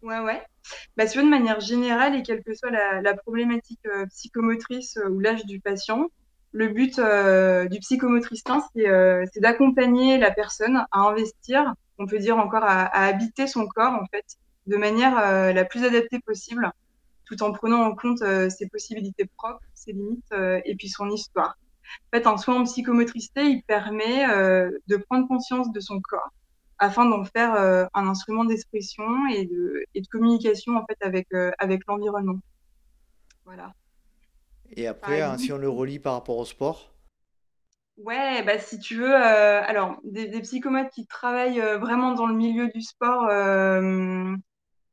Ouais, 0.00 0.20
ouais. 0.20 0.40
Bah, 0.96 1.06
de 1.06 1.28
manière 1.28 1.58
générale, 1.58 2.14
et 2.14 2.22
quelle 2.22 2.44
que 2.44 2.54
soit 2.54 2.70
la, 2.70 3.14
problématique 3.16 3.82
psychomotrice 4.10 4.96
ou 5.10 5.18
l'âge 5.18 5.44
du 5.44 5.58
patient, 5.58 6.08
le 6.52 6.68
but 6.68 6.98
euh, 6.98 7.66
du 7.66 7.80
psychomotricien, 7.80 8.62
euh, 8.76 9.24
c'est 9.32 9.40
d'accompagner 9.40 10.18
la 10.18 10.30
personne 10.30 10.84
à 10.92 11.00
investir, 11.00 11.74
on 11.98 12.06
peut 12.06 12.18
dire 12.18 12.38
encore 12.38 12.64
à, 12.64 12.84
habiter 12.94 13.46
son 13.46 13.66
corps, 13.66 13.94
en 13.94 14.06
fait, 14.06 14.36
de 14.66 14.76
manière 14.76 15.18
euh, 15.18 15.52
la 15.52 15.64
plus 15.64 15.84
adaptée 15.84 16.20
possible, 16.20 16.70
tout 17.24 17.42
en 17.42 17.52
prenant 17.52 17.82
en 17.82 17.94
compte 17.94 18.22
ses 18.50 18.68
possibilités 18.68 19.24
propres, 19.36 19.62
ses 19.74 19.92
limites 19.92 20.34
et 20.64 20.74
puis 20.76 20.88
son 20.88 21.08
histoire. 21.10 21.56
En 22.12 22.16
fait, 22.16 22.26
un 22.26 22.36
soin 22.36 22.60
en 22.60 22.64
psychomotricité, 22.64 23.44
il 23.44 23.62
permet 23.62 24.26
de 24.26 24.96
prendre 24.96 25.26
conscience 25.26 25.72
de 25.72 25.80
son 25.80 26.00
corps 26.00 26.30
afin 26.78 27.06
d'en 27.06 27.24
faire 27.24 27.54
un 27.54 28.06
instrument 28.06 28.44
d'expression 28.44 29.04
et 29.28 29.46
de, 29.46 29.84
et 29.94 30.02
de 30.02 30.06
communication 30.08 30.76
en 30.76 30.84
fait 30.84 30.98
avec, 31.00 31.28
avec 31.58 31.86
l'environnement. 31.86 32.40
Voilà. 33.46 33.72
Et 34.76 34.86
après, 34.86 35.20
hein, 35.20 35.38
si 35.38 35.52
on 35.52 35.58
le 35.58 35.68
relie 35.68 35.98
par 35.98 36.14
rapport 36.14 36.38
au 36.38 36.44
sport 36.44 36.92
Ouais, 37.98 38.42
bah, 38.42 38.58
si 38.58 38.78
tu 38.78 38.96
veux, 38.96 39.14
euh, 39.14 39.62
alors, 39.62 40.00
des, 40.02 40.26
des, 40.26 40.40
psychomotes 40.40 40.90
qui 40.90 41.06
travaillent 41.06 41.60
euh, 41.60 41.78
vraiment 41.78 42.12
dans 42.14 42.26
le 42.26 42.34
milieu 42.34 42.68
du 42.68 42.80
sport, 42.80 43.26
euh, 43.28 44.34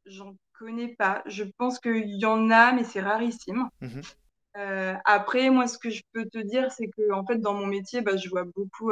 j'en 0.06 0.36
connais 0.54 0.90
pas. 0.90 1.24
Je 1.26 1.46
pense 1.58 1.80
qu'il 1.80 2.20
y 2.20 2.26
en 2.26 2.52
a, 2.52 2.74
mais 2.74 2.84
c'est 2.84 3.02
rarissime. 3.02 3.70
Mmh 3.82 4.02
après, 5.06 5.50
moi, 5.50 5.68
ce 5.68 5.78
que 5.78 5.90
je 5.90 6.02
peux 6.12 6.26
te 6.26 6.38
dire, 6.38 6.70
c'est 6.74 6.88
que 6.88 7.14
en 7.14 7.26
fait, 7.26 7.38
dans 7.38 7.54
mon 7.54 7.66
métier, 7.66 8.02
bah, 8.02 8.18
je 8.18 8.28
vois 8.28 8.44
beaucoup. 8.44 8.92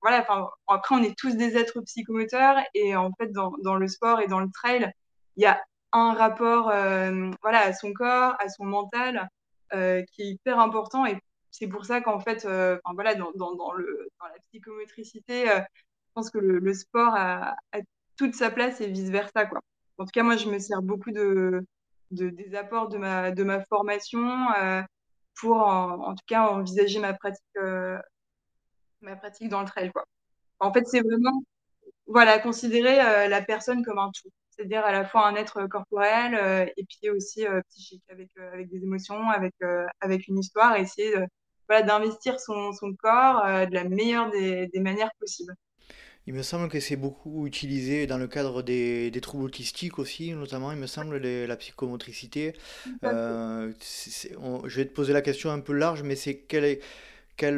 voilà, 0.00 0.22
enfin, 0.22 0.48
après, 0.68 0.94
on 0.94 1.02
est 1.02 1.14
tous 1.18 1.36
des 1.36 1.58
êtres 1.58 1.82
psychomoteurs, 1.82 2.56
et 2.72 2.96
en 2.96 3.12
fait, 3.12 3.30
dans, 3.30 3.52
dans 3.62 3.74
le 3.74 3.88
sport 3.88 4.20
et 4.20 4.26
dans 4.26 4.40
le 4.40 4.48
trail, 4.50 4.90
il 5.36 5.42
y 5.42 5.46
a 5.46 5.62
un 5.92 6.14
rapport, 6.14 6.72
voilà, 7.42 7.60
à 7.60 7.72
son 7.74 7.92
corps, 7.92 8.36
à 8.38 8.48
son 8.48 8.64
mental. 8.64 9.28
Euh, 9.72 10.02
qui 10.12 10.22
est 10.22 10.30
hyper 10.30 10.60
important. 10.60 11.06
Et 11.06 11.18
c'est 11.50 11.66
pour 11.66 11.84
ça 11.86 12.00
qu'en 12.00 12.20
fait, 12.20 12.44
euh, 12.44 12.78
voilà, 12.94 13.14
dans, 13.14 13.32
dans, 13.32 13.72
la 13.72 14.38
psychomotricité, 14.48 15.50
euh, 15.50 15.58
je 15.58 16.12
pense 16.14 16.30
que 16.30 16.38
le, 16.38 16.74
sport 16.74 17.14
a, 17.14 17.56
toute 18.16 18.34
sa 18.34 18.50
place 18.50 18.80
et 18.80 18.88
vice-versa. 18.88 19.48
En 19.98 20.04
tout 20.04 20.10
cas, 20.12 20.22
moi, 20.22 20.36
je 20.36 20.48
me 20.48 20.58
sers 20.58 20.82
beaucoup 20.82 21.10
de, 21.10 21.66
de 22.12 22.28
des 22.30 22.54
apports 22.54 22.88
de 22.88 22.98
ma, 22.98 23.32
de 23.32 23.42
ma 23.42 23.64
formation 23.64 24.46
pour, 25.34 25.56
en, 25.56 26.14
tout 26.14 26.24
cas, 26.26 26.48
envisager 26.48 27.00
ma 27.00 27.14
pratique, 27.14 27.44
ma 29.00 29.16
pratique 29.16 29.48
dans 29.48 29.60
le 29.60 29.66
trail. 29.66 29.90
Quoi. 29.92 30.04
En 30.60 30.72
fait, 30.72 30.86
c'est 30.86 31.00
vraiment 31.00 31.42
voilà, 32.06 32.38
considérer 32.38 33.28
la 33.28 33.42
personne 33.42 33.84
comme 33.84 33.98
un 33.98 34.10
tout 34.12 34.30
c'est-à-dire 34.56 34.84
à 34.84 34.92
la 34.92 35.04
fois 35.04 35.26
un 35.26 35.34
être 35.34 35.66
corporel 35.66 36.34
euh, 36.34 36.66
et 36.76 36.84
puis 36.84 37.10
aussi 37.10 37.46
euh, 37.46 37.60
psychique, 37.70 38.02
avec, 38.10 38.28
euh, 38.38 38.52
avec 38.52 38.68
des 38.70 38.82
émotions, 38.82 39.28
avec, 39.30 39.54
avec 40.00 40.28
une 40.28 40.38
histoire, 40.38 40.76
et 40.76 40.82
essayer 40.82 41.14
voilà, 41.68 41.82
d'investir 41.84 42.40
son, 42.40 42.72
son 42.72 42.94
corps 42.94 43.44
de 43.44 43.74
la 43.74 43.84
meilleure 43.84 44.30
des, 44.30 44.68
des, 44.68 44.80
manières 44.80 45.10
possibles. 45.18 45.54
Il 46.26 46.34
me 46.34 46.42
semble 46.42 46.68
que 46.68 46.80
c'est 46.80 46.96
beaucoup 46.96 47.46
utilisé 47.46 48.06
dans 48.06 48.18
le 48.18 48.26
cadre 48.26 48.62
des, 48.62 49.10
des 49.10 49.20
troubles 49.20 49.44
autistiques 49.44 49.98
aussi, 49.98 50.32
notamment, 50.32 50.72
il 50.72 50.78
me 50.78 50.86
semble, 50.86 51.18
la 51.18 51.56
psychomotricité. 51.56 52.54
je 53.02 53.66
vais 54.76 54.86
te 54.86 54.92
poser 54.92 55.12
la 55.12 55.22
question 55.22 55.50
un 55.50 55.60
peu 55.60 55.72
large, 55.72 56.02
mais 56.02 56.16
c'est 56.16 56.38
quel 56.38 56.64
est, 56.64 56.80
quel, 57.36 57.56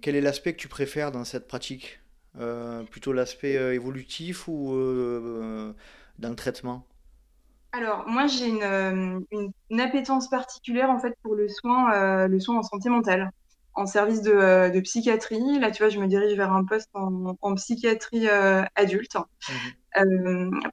quel 0.00 0.16
est 0.16 0.20
l'aspect 0.20 0.52
que 0.52 0.60
tu 0.60 0.68
préfères 0.68 1.10
dans 1.10 1.24
cette 1.24 1.48
pratique? 1.48 1.98
euh, 1.98 2.05
plutôt 2.90 3.12
l'aspect 3.12 3.56
euh, 3.56 3.74
évolutif 3.74 4.48
ou 4.48 4.74
euh, 4.74 5.72
dans 6.18 6.28
le 6.28 6.36
traitement? 6.36 6.86
Alors, 7.72 8.04
moi, 8.06 8.26
j'ai 8.26 8.48
une, 8.48 9.24
une, 9.70 9.80
appétence 9.80 10.30
particulière 10.30 10.88
en 10.88 10.98
fait 10.98 11.14
pour 11.22 11.34
le 11.34 11.46
soin, 11.48 12.26
le 12.26 12.40
soin 12.40 12.56
en 12.58 12.62
santé 12.62 12.88
mentale, 12.88 13.30
en 13.74 13.84
service 13.84 14.22
de, 14.22 14.80
psychiatrie. 14.80 15.58
Là, 15.58 15.70
tu 15.70 15.82
vois, 15.82 15.90
je 15.90 15.98
me 15.98 16.06
dirige 16.06 16.34
vers 16.38 16.52
un 16.52 16.64
poste 16.64 16.88
en, 16.94 17.54
psychiatrie 17.54 18.28
adulte. 18.74 19.16
Mmh 19.16 19.52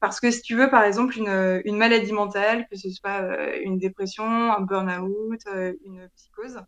parce 0.01 0.19
que 0.19 0.31
si 0.31 0.41
tu 0.41 0.53
veux, 0.53 0.69
par 0.69 0.83
exemple, 0.83 1.17
une, 1.17 1.61
une 1.63 1.77
maladie 1.77 2.11
mentale, 2.11 2.67
que 2.69 2.77
ce 2.77 2.89
soit 2.89 3.55
une 3.55 3.77
dépression, 3.77 4.25
un 4.25 4.59
burn-out, 4.59 5.39
une 5.85 6.09
psychose, 6.15 6.59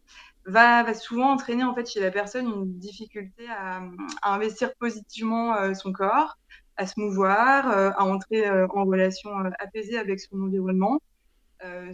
va, 0.45 0.93
souvent 0.93 1.31
entraîner 1.31 1.63
en 1.63 1.73
fait 1.73 1.89
chez 1.89 1.99
la 1.99 2.11
personne 2.11 2.47
une 2.47 2.77
difficulté 2.77 3.47
à, 3.49 3.81
investir 4.23 4.73
positivement 4.75 5.55
euh, 5.55 5.73
son 5.73 5.91
corps, 5.91 6.37
à 6.77 6.85
se 6.87 6.99
mouvoir, 6.99 7.69
euh, 7.69 7.91
à 7.97 8.05
entrer 8.05 8.47
euh, 8.47 8.67
en 8.69 8.85
relation 8.85 9.31
apaisée 9.59 9.97
avec 9.97 10.19
son 10.19 10.41
environnement. 10.41 10.99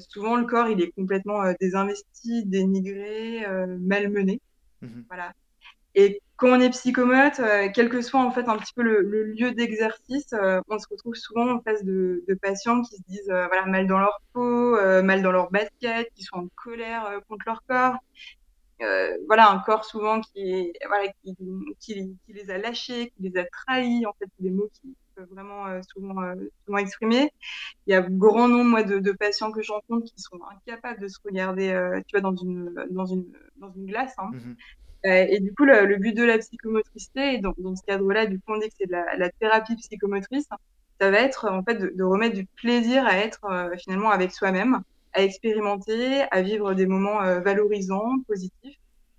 souvent, 0.09 0.35
le 0.35 0.45
corps, 0.45 0.67
il 0.67 0.81
est 0.81 0.91
complètement 0.91 1.39
désinvesti, 1.59 2.45
dénigré, 2.45 3.45
malmené. 3.79 4.41
Mmh 4.81 5.03
voilà. 5.07 5.31
Et 5.93 6.21
quand 6.37 6.49
on 6.49 6.59
est 6.59 6.69
psychomote, 6.71 7.39
quel 7.73 7.89
que 7.89 8.01
soit 8.01 8.21
en 8.21 8.31
fait 8.31 8.47
un 8.49 8.57
petit 8.57 8.73
peu 8.73 8.81
le, 8.81 9.23
lieu 9.23 9.51
d'exercice, 9.53 10.33
on 10.67 10.79
se 10.79 10.87
retrouve 10.89 11.15
souvent 11.15 11.47
en 11.55 11.61
face 11.61 11.83
de, 11.83 12.23
de 12.27 12.33
patients 12.33 12.81
qui 12.81 12.95
se 12.97 13.01
disent 13.07 13.27
voilà 13.27 13.65
mal 13.65 13.87
dans 13.87 13.99
leur 13.99 14.21
peau, 14.33 14.75
mal 15.03 15.21
dans 15.21 15.31
leur 15.31 15.51
basket, 15.51 16.09
qui 16.15 16.23
sont 16.23 16.37
en 16.37 16.47
colère 16.55 17.19
contre 17.29 17.45
leur 17.45 17.61
corps, 17.67 17.97
euh, 18.81 19.17
voilà, 19.27 19.49
un 19.49 19.59
corps 19.59 19.85
souvent 19.85 20.21
qui, 20.21 20.73
voilà, 20.87 21.07
qui, 21.23 21.35
qui, 21.79 22.33
les 22.33 22.49
a 22.49 22.57
lâchés, 22.57 23.11
qui 23.15 23.29
les 23.29 23.39
a 23.39 23.45
trahis, 23.45 24.05
en 24.05 24.13
fait, 24.13 24.27
des 24.39 24.49
mots 24.49 24.69
qui 24.73 24.95
peuvent 25.15 25.27
vraiment 25.29 25.67
euh, 25.67 25.81
souvent, 25.93 26.21
euh, 26.21 26.35
souvent 26.65 26.77
exprimer. 26.77 27.31
Il 27.87 27.91
y 27.91 27.95
a 27.95 28.01
grand 28.01 28.47
nombre 28.47 28.69
moi, 28.69 28.83
de, 28.83 28.99
de 28.99 29.11
patients 29.11 29.51
que 29.51 29.61
je 29.61 29.71
rencontre 29.71 30.05
qui 30.05 30.21
sont 30.21 30.39
incapables 30.51 30.99
de 30.99 31.07
se 31.07 31.19
regarder, 31.23 32.01
tu 32.07 32.17
vois, 32.17 32.21
dans 32.21 32.35
une, 32.35 32.73
dans 32.91 33.05
une, 33.05 33.25
dans 33.57 33.71
une 33.71 33.85
glace. 33.85 34.13
Hein. 34.17 34.31
Mmh 34.33 34.55
et 35.03 35.39
du 35.39 35.51
coup, 35.55 35.65
le, 35.65 35.97
but 35.97 36.15
de 36.15 36.23
la 36.23 36.37
psychomotricité, 36.37 37.33
et 37.33 37.37
dans, 37.39 37.55
dans 37.57 37.75
ce 37.75 37.81
cadre-là, 37.87 38.27
du 38.27 38.37
coup, 38.37 38.53
on 38.53 38.59
dit 38.59 38.67
que 38.67 38.75
c'est 38.77 38.85
de 38.85 38.91
la, 38.91 39.17
la, 39.17 39.31
thérapie 39.31 39.75
psychomotrice, 39.75 40.47
ça 40.99 41.09
va 41.09 41.17
être 41.17 41.49
en 41.49 41.63
fait 41.63 41.73
de, 41.73 41.91
de 41.95 42.03
remettre 42.03 42.35
du 42.35 42.45
plaisir 42.45 43.03
à 43.07 43.17
être 43.17 43.41
finalement 43.79 44.11
avec 44.11 44.31
soi-même, 44.31 44.83
à 45.13 45.23
expérimenter, 45.23 46.23
à 46.31 46.41
vivre 46.41 46.73
des 46.73 46.85
moments 46.85 47.19
valorisants, 47.41 48.19
positifs, 48.27 48.77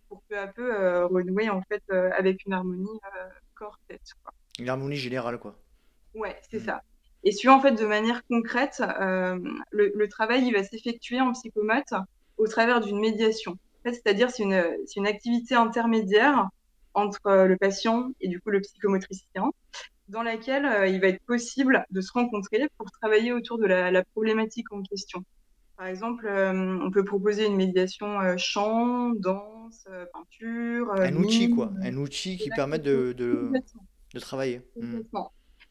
pour 0.08 0.22
peu 0.28 0.38
à 0.38 0.46
peu 0.46 1.04
renouer 1.04 1.50
en 1.50 1.62
fait 1.62 1.82
avec 1.90 2.44
une 2.46 2.52
harmonie 2.52 3.00
corps-tête. 3.54 4.12
Une 4.58 4.68
harmonie 4.68 4.96
générale, 4.96 5.38
quoi. 5.38 5.56
Ouais, 6.14 6.38
c'est 6.50 6.60
mm. 6.60 6.66
ça. 6.66 6.82
Et 7.24 7.32
suivant 7.32 7.56
en 7.56 7.60
fait 7.60 7.72
de 7.72 7.86
manière 7.86 8.24
concrète, 8.26 8.82
euh, 9.00 9.38
le, 9.70 9.92
le, 9.94 10.08
travail 10.08 10.44
il 10.44 10.52
va 10.52 10.64
s'effectuer 10.64 11.20
en 11.20 11.32
psychomote 11.32 11.92
au 12.36 12.48
travers 12.48 12.80
d'une 12.80 12.98
médiation. 12.98 13.52
En 13.52 13.82
fait, 13.84 13.94
c'est-à-dire 13.94 14.30
c'est 14.30 14.42
une, 14.42 14.76
une 14.96 15.06
activité 15.06 15.54
intermédiaire 15.54 16.48
entre 16.94 17.26
euh, 17.26 17.46
le 17.46 17.56
patient 17.56 18.10
et 18.20 18.28
du 18.28 18.40
coup 18.40 18.50
le 18.50 18.60
psychomotricien, 18.60 19.50
dans 20.08 20.22
laquelle 20.22 20.66
euh, 20.66 20.86
il 20.88 21.00
va 21.00 21.08
être 21.08 21.22
possible 21.24 21.86
de 21.90 22.00
se 22.00 22.10
rencontrer 22.12 22.68
pour 22.76 22.90
travailler 22.90 23.32
autour 23.32 23.58
de 23.58 23.66
la, 23.66 23.90
la 23.92 24.04
problématique 24.04 24.72
en 24.72 24.82
question. 24.82 25.24
Par 25.82 25.88
exemple, 25.88 26.28
euh, 26.28 26.78
on 26.80 26.92
peut 26.92 27.04
proposer 27.04 27.44
une 27.44 27.56
médiation 27.56 28.36
chant, 28.38 29.10
danse, 29.10 29.88
peinture. 30.12 30.92
un 30.92 31.16
outil, 31.16 31.50
quoi. 31.50 31.72
Un 31.82 31.96
outil 31.96 32.38
qui 32.38 32.50
permet 32.50 32.78
de, 32.78 33.12
de, 33.12 33.50
de 34.14 34.20
travailler. 34.20 34.62
Mm. 34.80 35.00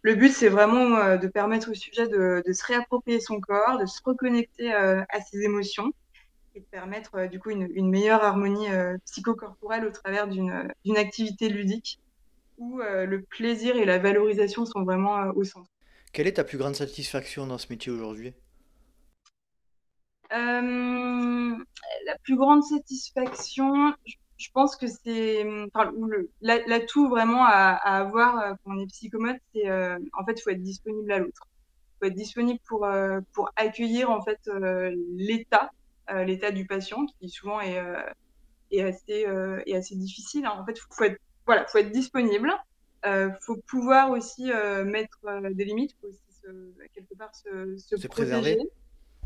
Le 0.03 0.15
but, 0.15 0.31
c'est 0.31 0.49
vraiment 0.49 0.95
euh, 0.97 1.17
de 1.17 1.27
permettre 1.27 1.71
au 1.71 1.73
sujet 1.75 2.07
de, 2.07 2.41
se 2.51 2.65
réapproprier 2.65 3.19
son 3.19 3.39
corps, 3.39 3.77
de 3.77 3.85
se 3.85 3.99
reconnecter 4.03 4.73
euh, 4.73 5.03
à 5.09 5.21
ses 5.21 5.41
émotions 5.41 5.93
et 6.55 6.59
de 6.59 6.65
permettre 6.65 7.15
euh, 7.15 7.27
du 7.27 7.39
coup 7.39 7.51
une, 7.51 7.89
meilleure 7.89 8.23
harmonie 8.23 8.67
psychocorporelle 9.05 9.85
au 9.85 9.91
travers 9.91 10.27
d'une 10.27 10.97
activité 10.97 11.49
ludique 11.49 11.99
où 12.57 12.79
le 12.79 13.21
plaisir 13.23 13.75
et 13.75 13.85
la 13.85 13.97
valorisation 13.97 14.67
sont 14.67 14.83
vraiment 14.83 15.31
au 15.35 15.43
centre. 15.43 15.69
Quelle 16.13 16.27
est 16.27 16.33
ta 16.33 16.43
plus 16.43 16.59
grande 16.59 16.75
satisfaction 16.75 17.47
dans 17.47 17.57
ce 17.57 17.65
métier 17.71 17.91
aujourd'hui? 17.91 18.33
La 20.31 22.17
plus 22.23 22.35
grande 22.35 22.63
satisfaction, 22.63 23.93
je 24.41 24.49
pense 24.53 24.75
que 24.75 24.87
c'est 24.87 25.45
enfin, 25.73 25.91
l'atout 26.41 27.09
vraiment 27.09 27.45
à, 27.45 27.73
avoir 27.73 28.39
euh, 28.39 28.53
quand 28.63 28.75
on 28.75 28.79
est 28.79 28.87
psychomote, 28.87 29.37
c'est 29.53 29.69
euh, 29.69 29.99
en 30.17 30.25
fait 30.25 30.33
il 30.33 30.41
faut 30.41 30.49
être 30.49 30.63
disponible 30.63 31.11
à 31.11 31.19
l'autre. 31.19 31.47
Il 31.47 31.97
faut 31.99 32.11
être 32.11 32.17
disponible 32.17 32.59
pour 32.67 32.85
euh, 32.85 33.19
pour 33.33 33.51
accueillir 33.55 34.09
en 34.09 34.21
fait 34.21 34.39
l'état 35.15 35.69
l'état 36.25 36.51
du 36.51 36.65
patient 36.65 37.05
qui 37.05 37.29
souvent 37.29 37.61
est 37.61 37.79
est 38.71 38.81
assez 38.81 39.25
est 39.65 39.75
assez 39.75 39.95
difficile. 39.95 40.45
Hein. 40.45 40.57
En 40.59 40.65
fait, 40.65 40.77
faut 40.89 41.03
être 41.03 41.21
voilà, 41.45 41.65
faut 41.67 41.77
être 41.77 41.91
disponible. 41.91 42.51
faut 43.41 43.57
pouvoir 43.67 44.09
aussi 44.09 44.51
mettre 44.85 45.19
des 45.51 45.65
limites, 45.65 45.95
faut 46.01 46.07
aussi 46.07 46.41
se, 46.41 46.47
quelque 46.95 47.15
part 47.15 47.33
se, 47.35 47.77
se 47.77 48.07
protéger 48.07 48.57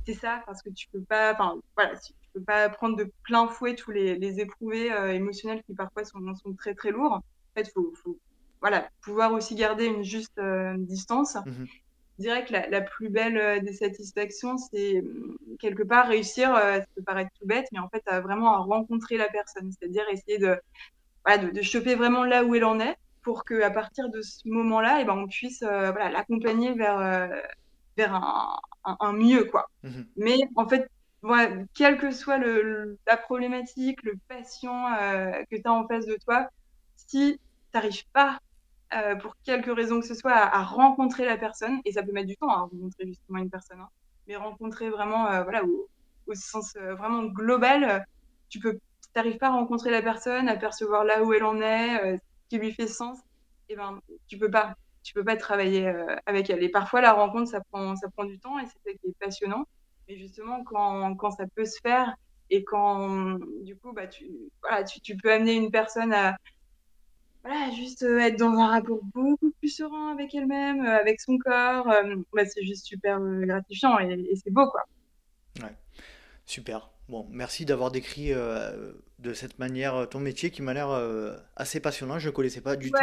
c'est 0.05 0.13
ça, 0.13 0.43
parce 0.45 0.61
que 0.61 0.69
tu 0.69 0.87
peux 0.89 1.01
pas, 1.01 1.33
enfin, 1.33 1.59
voilà, 1.75 1.97
tu 1.97 2.13
peux 2.33 2.41
pas 2.41 2.69
prendre 2.69 2.95
de 2.95 3.11
plein 3.23 3.47
fouet 3.47 3.75
tous 3.75 3.91
les, 3.91 4.15
les 4.15 4.39
éprouvés 4.39 4.91
euh, 4.91 5.13
émotionnels 5.13 5.63
qui 5.63 5.73
parfois 5.73 6.05
sont, 6.05 6.19
sont 6.35 6.53
très 6.53 6.75
très 6.75 6.91
lourds. 6.91 7.13
En 7.13 7.23
fait, 7.55 7.71
faut, 7.73 7.91
faut 8.03 8.17
voilà, 8.61 8.87
pouvoir 9.01 9.33
aussi 9.33 9.55
garder 9.55 9.85
une 9.85 10.03
juste 10.03 10.37
euh, 10.37 10.75
distance. 10.77 11.35
Mmh 11.35 11.65
Je 12.17 12.23
dirais 12.23 12.45
que 12.45 12.53
la, 12.53 12.69
la 12.69 12.81
plus 12.81 13.09
belle 13.09 13.37
euh, 13.37 13.59
des 13.59 13.73
satisfactions, 13.73 14.57
c'est 14.57 15.01
mmh, 15.01 15.57
quelque 15.59 15.83
part 15.83 16.07
réussir, 16.07 16.49
ça 16.55 16.85
peut 16.95 17.03
paraître 17.03 17.31
tout 17.39 17.47
bête, 17.47 17.67
mais 17.71 17.79
en 17.79 17.89
fait, 17.89 18.03
à 18.07 18.19
vraiment 18.21 18.53
à 18.53 18.57
rencontrer 18.57 19.17
la 19.17 19.27
personne, 19.29 19.71
c'est-à-dire 19.71 20.03
essayer 20.11 20.37
de, 20.37 20.55
voilà, 21.25 21.45
de, 21.45 21.51
de, 21.51 21.61
choper 21.63 21.95
vraiment 21.95 22.25
là 22.25 22.43
où 22.43 22.53
elle 22.53 22.65
en 22.65 22.79
est 22.79 22.95
pour 23.23 23.43
que 23.43 23.61
à 23.63 23.71
partir 23.71 24.09
de 24.09 24.21
ce 24.21 24.47
moment-là, 24.47 24.99
eh 25.01 25.05
ben, 25.05 25.17
on 25.17 25.27
puisse 25.27 25.63
voilà, 25.63 26.11
l'accompagner 26.11 26.73
vers, 26.73 26.99
vers 27.97 28.13
un, 28.13 28.59
un, 28.85 29.13
mieux, 29.13 29.45
quoi. 29.45 29.69
Mhm. 29.83 30.07
Mais 30.17 30.37
en 30.55 30.67
fait, 30.67 30.89
voilà, 31.21 31.55
quelle 31.73 31.97
que 31.97 32.11
soit 32.11 32.37
le, 32.37 32.97
la 33.07 33.17
problématique, 33.17 34.03
le 34.03 34.13
patient 34.27 34.93
euh, 34.93 35.31
que 35.49 35.55
tu 35.55 35.63
as 35.65 35.73
en 35.73 35.87
face 35.87 36.05
de 36.05 36.17
toi, 36.23 36.47
si 36.95 37.33
tu 37.33 37.39
n'arrives 37.73 38.05
pas, 38.13 38.39
euh, 38.95 39.15
pour 39.15 39.35
quelque 39.43 39.71
raison 39.71 39.99
que 39.99 40.05
ce 40.05 40.13
soit, 40.13 40.33
à, 40.33 40.63
rencontrer 40.63 41.25
la 41.25 41.37
personne, 41.37 41.79
et 41.85 41.93
ça 41.93 42.03
peut 42.03 42.11
mettre 42.11 42.27
du 42.27 42.37
temps 42.37 42.49
à 42.49 42.57
rencontrer 42.57 43.07
justement 43.07 43.39
une 43.39 43.49
personne, 43.49 43.79
hein, 43.79 43.89
mais 44.27 44.35
rencontrer 44.35 44.89
vraiment, 44.89 45.27
euh, 45.31 45.43
voilà, 45.43 45.63
au, 45.63 45.89
au 46.27 46.35
sens 46.35 46.75
vraiment 46.75 47.23
global, 47.23 48.05
tu 48.49 48.59
peux, 48.59 48.79
si 49.01 49.09
n'arrives 49.15 49.37
pas 49.37 49.47
à 49.47 49.51
rencontrer 49.51 49.91
la 49.91 50.01
personne, 50.01 50.47
à 50.47 50.55
percevoir 50.55 51.03
là 51.03 51.23
où 51.23 51.33
elle 51.33 51.43
en 51.43 51.59
est, 51.61 52.17
ce 52.17 52.49
qui 52.49 52.57
lui 52.57 52.71
fait 52.71 52.87
sens, 52.87 53.19
et 53.67 53.73
eh 53.73 53.75
ben, 53.75 53.99
tu 54.27 54.37
peux 54.37 54.51
pas 54.51 54.75
tu 55.05 55.13
peux 55.13 55.23
pas 55.23 55.37
travailler 55.37 55.87
euh, 55.87 56.15
avec 56.25 56.49
elle. 56.49 56.63
Et 56.63 56.69
parfois, 56.69 56.99
la 56.99 57.13
rencontre, 57.13 57.49
ça 57.51 57.61
prend, 57.71 57.95
ça 57.95 58.09
prend 58.09 58.25
du 58.25 58.39
temps 58.39 58.57
et 58.57 58.65
c'est 58.65 58.91
ça 58.91 58.97
qui 58.97 59.07
est 59.07 59.19
passionnant. 59.19 59.65
Mais 60.09 60.17
justement, 60.17 60.63
quand, 60.63 61.15
quand 61.15 61.29
ça 61.29 61.45
peut 61.55 61.65
se 61.65 61.79
faire 61.79 62.15
et 62.49 62.63
quand, 62.63 63.37
du 63.61 63.75
coup, 63.77 63.93
bah, 63.93 64.07
tu, 64.07 64.25
voilà, 64.63 64.83
tu, 64.83 64.99
tu 65.01 65.15
peux 65.15 65.31
amener 65.31 65.53
une 65.53 65.69
personne 65.69 66.11
à 66.11 66.35
voilà, 67.43 67.69
juste 67.69 68.01
euh, 68.01 68.17
être 68.17 68.39
dans 68.39 68.57
un 68.57 68.69
rapport 68.69 68.97
beaucoup 69.13 69.51
plus 69.59 69.69
serein 69.69 70.11
avec 70.11 70.33
elle-même, 70.33 70.83
euh, 70.83 70.99
avec 70.99 71.21
son 71.21 71.37
corps, 71.37 71.85
bah, 72.33 72.45
c'est 72.45 72.63
juste 72.63 72.85
super 72.85 73.19
gratifiant 73.19 73.99
et, 73.99 74.35
c'est 74.35 74.51
beau, 74.51 74.67
quoi. 74.71 74.81
Ouais, 75.61 75.75
super. 76.47 76.89
Bon, 77.07 77.27
merci 77.29 77.65
d'avoir 77.65 77.91
décrit 77.91 78.33
euh, 78.33 78.93
de 79.19 79.33
cette 79.33 79.59
manière 79.59 80.07
ton 80.09 80.19
métier 80.19 80.49
qui 80.49 80.63
m'a 80.63 80.73
l'air 80.73 80.89
euh, 80.89 81.37
assez 81.55 81.79
passionnant. 81.79 82.17
Je 82.17 82.29
ne 82.29 82.33
connaissais 82.33 82.61
pas 82.61 82.75
du 82.75 82.89
tout, 82.91 82.97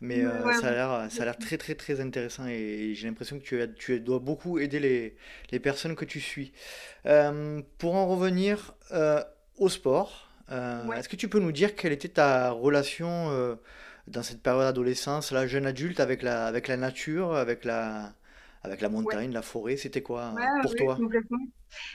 mais 0.00 0.24
euh, 0.24 0.52
ça 0.54 0.68
a 0.68 0.70
l'air, 0.70 1.06
ça 1.10 1.22
a 1.22 1.24
l'air 1.26 1.36
très 1.36 1.58
très 1.58 1.74
très 1.74 2.00
intéressant 2.00 2.46
et 2.46 2.94
j'ai 2.94 3.06
l'impression 3.06 3.38
que 3.38 3.44
tu, 3.44 3.60
as, 3.60 3.68
tu 3.68 4.00
dois 4.00 4.20
beaucoup 4.20 4.58
aider 4.58 4.80
les, 4.80 5.16
les 5.50 5.60
personnes 5.60 5.96
que 5.96 6.06
tu 6.06 6.18
suis. 6.20 6.52
pour 7.78 7.94
en 7.94 8.06
revenir 8.06 8.74
au 9.58 9.68
sport, 9.68 10.30
est-ce 10.50 11.08
que 11.08 11.16
tu 11.16 11.28
peux 11.28 11.40
nous 11.40 11.52
dire 11.52 11.74
quelle 11.74 11.92
était 11.92 12.08
ta 12.08 12.50
relation 12.50 13.58
dans 14.06 14.22
cette 14.22 14.40
période 14.40 14.62
d'adolescence, 14.62 15.30
la 15.30 15.46
jeune 15.46 15.66
adulte, 15.66 16.00
avec 16.00 16.22
la, 16.22 16.46
avec 16.46 16.68
la 16.68 16.78
nature, 16.78 17.34
avec 17.34 17.64
la, 17.64 18.14
avec 18.62 18.80
la 18.80 18.88
montagne, 18.88 19.32
la 19.32 19.42
forêt, 19.42 19.76
c'était 19.76 20.02
quoi 20.02 20.34
pour 20.62 20.74
toi? 20.74 20.96
complètement. 20.96 21.38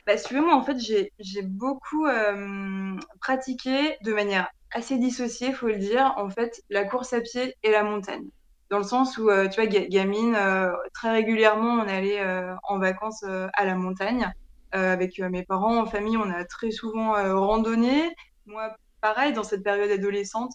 Bah, 0.05 0.13
moi, 0.33 0.55
en 0.55 0.63
fait, 0.63 0.77
j'ai 0.79 1.41
beaucoup 1.41 2.05
euh, 2.05 2.95
pratiqué 3.19 3.97
de 4.03 4.13
manière 4.13 4.49
assez 4.71 4.97
dissociée, 4.97 5.49
il 5.49 5.55
faut 5.55 5.67
le 5.67 5.77
dire, 5.77 6.13
en 6.17 6.29
fait, 6.29 6.61
la 6.69 6.85
course 6.85 7.13
à 7.13 7.21
pied 7.21 7.55
et 7.63 7.71
la 7.71 7.83
montagne. 7.83 8.25
Dans 8.69 8.77
le 8.77 8.83
sens 8.83 9.17
où, 9.17 9.29
euh, 9.29 9.49
tu 9.49 9.61
vois, 9.61 9.67
gamine, 9.67 10.35
euh, 10.35 10.71
très 10.93 11.11
régulièrement, 11.11 11.83
on 11.83 11.87
allait 11.87 12.23
en 12.63 12.79
vacances 12.79 13.23
à 13.23 13.65
la 13.65 13.75
montagne. 13.75 14.31
avec 14.73 15.19
mes 15.19 15.43
parents, 15.43 15.81
en 15.81 15.85
famille, 15.85 16.15
on 16.15 16.29
a 16.29 16.45
très 16.45 16.71
souvent 16.71 17.11
randonné. 17.45 18.15
Moi, 18.45 18.73
pareil, 19.01 19.33
dans 19.33 19.43
cette 19.43 19.63
période 19.63 19.91
adolescente, 19.91 20.53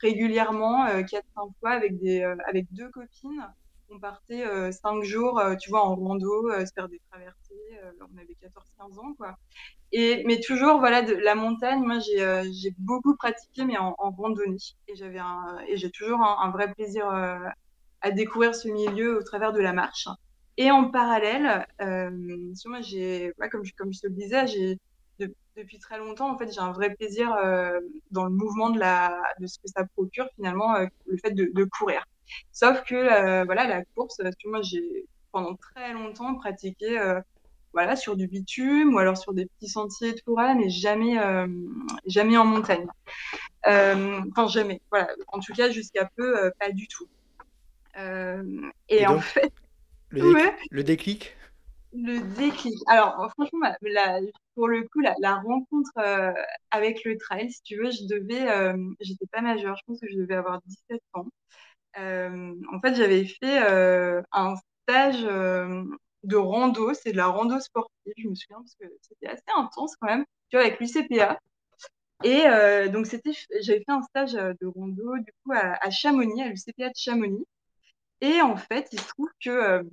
régulièrement, 0.00 0.86
4-5 1.04 1.22
fois 1.60 1.70
avec, 1.70 2.00
des, 2.00 2.22
avec 2.48 2.66
deux 2.72 2.88
copines 2.90 3.46
on 3.92 3.98
partait 3.98 4.46
euh, 4.46 4.72
cinq 4.72 5.02
jours, 5.02 5.38
euh, 5.38 5.54
tu 5.56 5.70
vois, 5.70 5.84
en 5.84 5.94
rando, 5.94 6.50
euh, 6.50 6.64
se 6.64 6.72
faire 6.72 6.88
des 6.88 7.00
traversées. 7.10 7.54
on 8.00 8.18
avait 8.18 8.36
14-15 8.40 8.98
ans, 8.98 9.14
quoi. 9.14 9.36
Et, 9.92 10.24
mais 10.26 10.40
toujours, 10.40 10.78
voilà, 10.78 11.02
la 11.02 11.34
montagne, 11.34 11.82
moi, 11.82 11.98
j'ai 11.98 12.74
beaucoup 12.78 13.14
pratiqué, 13.16 13.64
mais 13.64 13.76
en, 13.76 13.94
randonnée. 13.98 14.56
Et 14.88 14.96
j'avais 14.96 15.20
et 15.68 15.76
j'ai 15.76 15.90
toujours 15.90 16.20
un, 16.22 16.50
vrai 16.50 16.72
plaisir 16.72 17.06
à 18.00 18.10
découvrir 18.10 18.54
ce 18.54 18.68
milieu 18.68 19.18
au 19.18 19.22
travers 19.22 19.52
de 19.52 19.60
la 19.60 19.72
marche. 19.72 20.08
Et 20.56 20.70
en 20.70 20.90
parallèle, 20.90 21.66
moi, 21.80 22.80
j'ai, 22.80 23.32
comme, 23.50 23.64
je, 23.64 23.74
te 23.74 24.06
le 24.06 24.14
disais, 24.14 24.78
depuis 25.56 25.78
très 25.78 25.98
longtemps, 25.98 26.30
en 26.30 26.38
fait, 26.38 26.50
j'ai 26.50 26.60
un 26.60 26.72
vrai 26.72 26.94
plaisir 26.94 27.28
dans 28.10 28.24
le 28.24 28.30
mouvement 28.30 28.70
de, 28.70 28.78
la, 28.78 29.22
de 29.40 29.46
ce 29.46 29.58
que 29.58 29.68
ça 29.68 29.84
procure 29.84 30.26
finalement, 30.36 30.78
le 31.06 31.16
fait 31.18 31.32
de 31.32 31.64
courir. 31.64 32.02
Sauf 32.52 32.82
que 32.84 32.94
euh, 32.94 33.44
voilà, 33.44 33.66
la 33.66 33.84
course, 33.96 34.20
moi 34.46 34.62
j'ai 34.62 35.06
pendant 35.32 35.54
très 35.56 35.92
longtemps 35.92 36.34
pratiqué 36.34 36.98
euh, 36.98 37.20
voilà, 37.72 37.96
sur 37.96 38.16
du 38.16 38.26
bitume 38.26 38.94
ou 38.94 38.98
alors 38.98 39.16
sur 39.16 39.32
des 39.32 39.46
petits 39.46 39.68
sentiers 39.68 40.12
de 40.12 40.20
forêt, 40.24 40.54
mais 40.54 40.68
jamais, 40.68 41.18
euh, 41.18 41.46
jamais 42.06 42.36
en 42.36 42.44
montagne. 42.44 42.86
enfin, 43.64 44.48
jamais. 44.48 44.80
Voilà. 44.90 45.08
En 45.28 45.40
tout 45.40 45.54
cas, 45.54 45.70
jusqu'à 45.70 46.10
peu, 46.16 46.50
pas 46.60 46.70
du 46.70 46.86
tout. 46.86 47.08
et, 48.88 49.06
en 49.06 49.20
fait. 49.20 49.52
Le, 50.10 50.82
déclic, 50.82 51.34
le 51.94 52.20
déclic 52.36 52.74
Alors, 52.86 53.30
franchement, 53.32 53.60
pour 54.54 54.68
le 54.68 54.82
coup, 54.82 55.00
la, 55.00 55.36
rencontre 55.36 55.92
avec 56.70 57.02
le 57.06 57.16
trail, 57.16 57.50
si 57.50 57.62
tu 57.62 57.78
veux, 57.78 57.90
je 57.90 58.04
devais, 58.06 58.74
j'étais 59.00 59.26
pas 59.32 59.40
majeure, 59.40 59.74
je 59.78 59.82
pense 59.86 59.98
que 59.98 60.08
je 60.10 60.18
devais 60.18 60.34
avoir 60.34 60.60
17 60.66 61.00
ans. 61.14 61.24
Euh, 61.98 62.54
en 62.72 62.80
fait, 62.80 62.94
j'avais 62.94 63.24
fait 63.26 63.62
euh, 63.64 64.22
un 64.32 64.54
stage 64.82 65.24
euh, 65.24 65.84
de 66.22 66.36
rando, 66.36 66.94
c'est 66.94 67.12
de 67.12 67.16
la 67.16 67.26
rando 67.26 67.60
sportive, 67.60 68.14
je 68.16 68.28
me 68.28 68.34
souviens, 68.34 68.58
parce 68.58 68.74
que 68.76 68.86
c'était 69.02 69.28
assez 69.28 69.42
intense 69.56 69.96
quand 69.96 70.08
même, 70.08 70.24
tu 70.50 70.56
vois, 70.56 70.66
avec 70.66 70.80
l'UCPA. 70.80 71.38
Et 72.24 72.44
donc, 72.90 73.06
j'avais 73.60 73.80
fait 73.80 73.92
un 73.92 74.02
stage 74.02 74.34
de 74.34 74.66
rando, 74.66 75.16
du 75.18 75.32
coup, 75.44 75.52
à, 75.54 75.90
Chamonix, 75.90 76.42
à 76.42 76.48
l'UCPA 76.48 76.88
de 76.88 76.94
Chamonix. 76.96 77.44
Et 78.20 78.40
en 78.42 78.56
fait, 78.56 78.88
il 78.92 79.00
se 79.00 79.08
trouve 79.08 79.30
que 79.44 79.84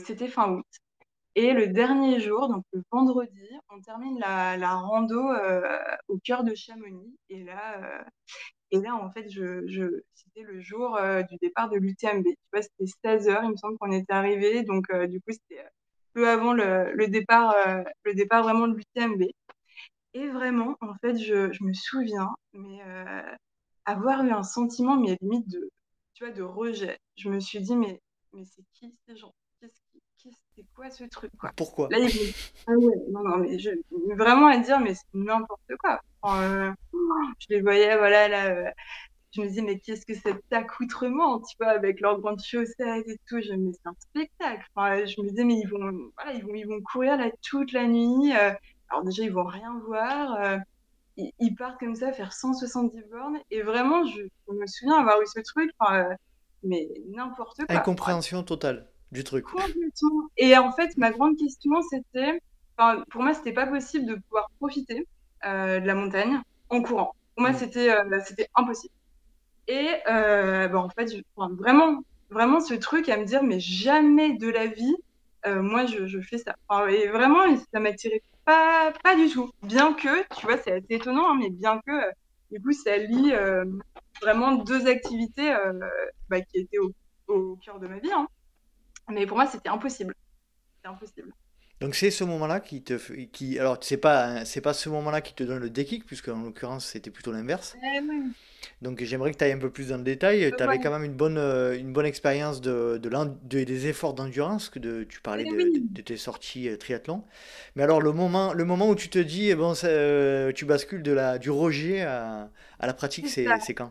c'était 0.00 0.28
fin 0.28 0.50
août. 0.50 0.66
Et 1.34 1.52
le 1.54 1.68
dernier 1.68 2.20
jour, 2.20 2.48
donc 2.48 2.64
le 2.72 2.82
vendredi, 2.90 3.48
on 3.70 3.80
termine 3.80 4.18
la, 4.18 4.74
rando 4.74 5.20
au 6.08 6.18
cœur 6.18 6.44
de 6.44 6.54
Chamonix. 6.54 7.16
Et 7.30 7.42
là, 7.44 8.04
et 8.72 8.80
là, 8.80 8.96
en 8.96 9.10
fait, 9.10 9.28
je, 9.30 9.66
je 9.66 10.02
c'était 10.14 10.42
le 10.42 10.60
jour 10.60 10.96
euh, 10.96 11.22
du 11.22 11.36
départ 11.36 11.68
de 11.68 11.76
l'UTMB. 11.76 12.24
Tu 12.24 12.36
vois, 12.52 12.62
c'était 12.62 12.86
16 13.04 13.28
heures, 13.28 13.44
il 13.44 13.50
me 13.50 13.56
semble 13.56 13.78
qu'on 13.78 13.92
était 13.92 14.12
arrivé. 14.12 14.62
Donc, 14.62 14.86
euh, 14.90 15.06
du 15.06 15.20
coup, 15.20 15.30
c'était 15.32 15.60
euh, 15.60 15.68
peu 16.14 16.28
avant 16.28 16.54
le, 16.54 17.06
départ, 17.08 17.54
le 18.04 18.14
départ 18.14 18.42
vraiment 18.42 18.68
de 18.68 18.74
l'UTMB. 18.74 19.22
Et 20.14 20.28
vraiment, 20.28 20.76
en 20.80 20.94
fait, 21.00 21.16
je, 21.18 21.52
je 21.52 21.64
me 21.64 21.72
souviens, 21.72 22.30
mais 22.52 22.80
avoir 23.86 24.22
eu 24.24 24.30
un 24.30 24.42
sentiment, 24.42 24.96
mais 24.96 25.16
limite 25.22 25.48
de, 25.48 25.70
tu 26.14 26.24
vois, 26.24 26.32
de 26.32 26.42
rejet. 26.42 26.98
Je 27.16 27.30
me 27.30 27.40
suis 27.40 27.60
dit, 27.60 27.76
mais, 27.76 28.00
mais 28.34 28.44
c'est 28.44 28.62
qui 28.74 28.94
ces 29.06 29.16
gens? 29.16 29.34
C'est 30.62 30.74
quoi 30.74 30.90
ce 30.90 31.04
truc 31.04 31.30
quoi? 31.38 31.50
Pourquoi? 31.56 31.88
Là, 31.90 31.98
il 31.98 32.08
ah 32.66 32.72
ouais, 32.72 32.94
non, 33.10 33.22
non, 33.22 33.36
mais 33.38 33.58
je... 33.58 33.70
vraiment 34.16 34.46
à 34.46 34.58
dire, 34.58 34.78
mais 34.80 34.94
c'est 34.94 35.06
n'importe 35.14 35.76
quoi. 35.78 36.00
Euh, 36.26 36.72
je 37.38 37.46
les 37.50 37.60
voyais, 37.60 37.96
voilà, 37.96 38.28
là, 38.28 38.46
euh, 38.46 38.70
je 39.32 39.40
me 39.40 39.48
disais, 39.48 39.62
mais 39.62 39.78
qu'est-ce 39.78 40.06
que 40.06 40.14
cet 40.14 40.40
accoutrement, 40.52 41.40
tu 41.40 41.56
vois, 41.58 41.70
avec 41.70 42.00
leurs 42.00 42.20
grandes 42.20 42.42
chaussettes 42.42 43.08
et 43.08 43.18
tout, 43.28 43.40
je 43.40 43.52
me 43.52 43.66
disais, 43.66 43.78
c'est 43.82 43.88
un 43.88 43.96
spectacle. 43.98 44.64
Enfin, 44.74 45.04
je 45.04 45.20
me 45.20 45.28
disais, 45.28 45.44
mais 45.44 45.58
ils 45.58 45.68
vont, 45.68 46.10
voilà, 46.16 46.32
ils 46.34 46.44
vont, 46.44 46.54
ils 46.54 46.66
vont 46.66 46.80
courir 46.80 47.16
là 47.16 47.30
toute 47.42 47.72
la 47.72 47.86
nuit. 47.86 48.32
Euh, 48.36 48.52
alors 48.90 49.04
déjà, 49.04 49.22
ils 49.24 49.32
vont 49.32 49.44
rien 49.44 49.80
voir. 49.86 50.60
Ils, 51.16 51.54
partent 51.56 51.78
comme 51.78 51.94
ça, 51.94 52.12
faire 52.12 52.32
170 52.32 53.02
bornes. 53.10 53.38
Et 53.50 53.62
vraiment, 53.62 54.04
je, 54.04 54.22
me 54.48 54.66
souviens 54.66 54.98
avoir 54.98 55.20
eu 55.20 55.26
ce 55.26 55.40
truc, 55.40 55.70
mais 56.62 56.88
n'importe 57.08 57.64
quoi. 57.66 57.74
Incompréhension 57.74 58.42
totale 58.42 58.91
du 59.12 59.24
truc. 59.24 59.44
Et 60.36 60.56
en 60.56 60.72
fait, 60.72 60.96
ma 60.96 61.10
grande 61.10 61.36
question, 61.36 61.70
c'était, 61.82 62.40
pour 63.10 63.22
moi, 63.22 63.34
c'était 63.34 63.52
pas 63.52 63.66
possible 63.66 64.06
de 64.06 64.14
pouvoir 64.14 64.50
profiter 64.58 65.06
euh, 65.44 65.80
de 65.80 65.86
la 65.86 65.94
montagne 65.94 66.40
en 66.70 66.82
courant. 66.82 67.14
Pour 67.34 67.42
moi, 67.42 67.52
mm. 67.52 67.56
c'était 67.56 67.90
euh, 67.90 68.20
c'était 68.24 68.48
impossible. 68.54 68.94
Et 69.68 69.88
euh, 70.08 70.66
bah, 70.68 70.78
en 70.78 70.88
fait, 70.88 71.14
vraiment, 71.36 72.02
vraiment 72.30 72.60
ce 72.60 72.74
truc 72.74 73.08
à 73.08 73.16
me 73.18 73.24
dire, 73.24 73.42
mais 73.42 73.60
jamais 73.60 74.32
de 74.36 74.48
la 74.48 74.66
vie, 74.66 74.96
moi, 75.44 75.86
je, 75.86 76.06
je, 76.06 76.20
fais 76.20 76.38
ça. 76.38 76.54
et 76.88 77.08
vraiment, 77.08 77.40
ça 77.72 77.80
m'attirait 77.80 78.22
pas, 78.44 78.92
pas 79.02 79.16
du 79.16 79.28
tout. 79.28 79.50
Bien 79.62 79.92
que, 79.92 80.22
tu 80.36 80.46
vois, 80.46 80.56
c'est 80.56 80.72
assez 80.72 80.86
étonnant, 80.90 81.32
hein, 81.32 81.36
mais 81.38 81.50
bien 81.50 81.80
que, 81.84 81.92
du 82.52 82.62
coup, 82.62 82.72
ça 82.72 82.96
lie 82.96 83.32
vraiment 84.20 84.52
deux 84.52 84.86
activités 84.86 85.52
bah, 86.28 86.40
qui 86.42 86.60
étaient 86.60 86.78
au, 86.78 86.92
au, 87.26 87.56
cœur 87.56 87.80
de 87.80 87.88
ma 87.88 87.98
vie. 87.98 88.12
Hein. 88.12 88.28
Mais 89.08 89.26
pour 89.26 89.36
moi, 89.36 89.46
c'était 89.46 89.68
impossible. 89.68 90.14
C'était 90.76 90.88
impossible. 90.88 91.32
Donc 91.82 91.96
c'est 91.96 92.12
ce 92.12 92.22
moment-là 92.22 92.60
qui 92.60 92.80
te 92.80 92.94
qui 93.32 93.58
alors 93.58 93.76
c'est 93.80 93.96
pas 93.96 94.44
c'est 94.44 94.60
pas 94.60 94.72
ce 94.72 94.88
moment-là 94.88 95.20
qui 95.20 95.34
te 95.34 95.42
donne 95.42 95.58
le 95.58 95.68
déclic 95.68 96.06
puisque 96.06 96.28
en 96.28 96.40
l'occurrence 96.40 96.86
c'était 96.86 97.10
plutôt 97.10 97.32
l'inverse. 97.32 97.76
Eh 97.82 98.00
Donc 98.80 99.02
j'aimerais 99.02 99.32
que 99.32 99.36
tu 99.36 99.42
ailles 99.42 99.50
un 99.50 99.58
peu 99.58 99.70
plus 99.70 99.88
dans 99.88 99.96
le 99.96 100.04
détail. 100.04 100.52
Tu 100.56 100.62
avais 100.62 100.78
quand 100.78 100.92
même 100.92 101.02
une 101.02 101.14
bonne 101.16 101.38
euh, 101.38 101.76
une 101.76 101.92
bonne 101.92 102.06
expérience 102.06 102.60
de, 102.60 102.98
de, 103.02 103.64
des 103.64 103.86
efforts 103.88 104.14
d'endurance 104.14 104.68
que 104.68 104.78
de, 104.78 105.02
tu 105.02 105.20
parlais 105.20 105.44
eh 105.44 105.50
de, 105.50 105.82
de, 105.92 106.02
tes 106.02 106.16
sorties 106.16 106.68
euh, 106.68 106.76
triathlon. 106.76 107.24
Mais 107.74 107.82
alors 107.82 108.00
le 108.00 108.12
moment 108.12 108.52
le 108.52 108.64
moment 108.64 108.88
où 108.88 108.94
tu 108.94 109.08
te 109.08 109.18
dis 109.18 109.50
eh 109.50 109.56
bon 109.56 109.74
euh, 109.82 110.52
tu 110.52 110.64
bascules 110.64 111.02
de 111.02 111.10
la 111.10 111.38
du 111.38 111.50
rejet 111.50 112.02
à, 112.02 112.48
à 112.78 112.86
la 112.86 112.94
pratique 112.94 113.26
c'est 113.28 113.74
quand? 113.74 113.90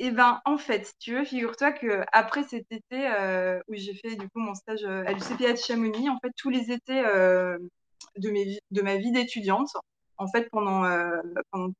Et 0.00 0.12
ben, 0.12 0.40
en 0.44 0.58
fait, 0.58 0.94
tu 1.00 1.14
veux, 1.14 1.24
figure-toi 1.24 1.72
que 1.72 2.04
après 2.12 2.44
cet 2.44 2.70
été 2.70 3.10
euh, 3.10 3.60
où 3.66 3.74
j'ai 3.74 3.94
fait 3.94 4.14
du 4.14 4.28
coup 4.28 4.38
mon 4.38 4.54
stage 4.54 4.84
euh, 4.84 5.02
à 5.04 5.12
l'UCPA 5.12 5.52
de 5.52 5.58
Chamonix, 5.58 6.08
en 6.08 6.18
fait, 6.20 6.30
tous 6.36 6.50
les 6.50 6.70
étés 6.70 7.04
euh, 7.04 7.58
de, 8.16 8.82
ma 8.82 8.96
vie 8.96 9.10
d'étudiante, 9.10 9.76
en 10.16 10.28
fait, 10.28 10.48
pendant, 10.50 10.84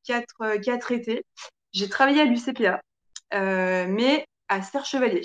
quatre, 0.05 0.57
quatre 0.63 0.93
étés, 0.93 1.25
j'ai 1.73 1.89
travaillé 1.89 2.23
à 2.23 2.25
l'UCPA, 2.25 2.83
mais 3.33 4.27
à 4.49 4.63
Serre-Chevalier. 4.63 5.23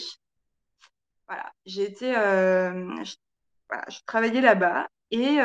Voilà, 1.28 1.52
j'ai 1.66 1.84
été, 1.84 2.12
je, 2.14 3.16
voilà, 3.70 4.42
là-bas 4.42 4.88
et 5.10 5.38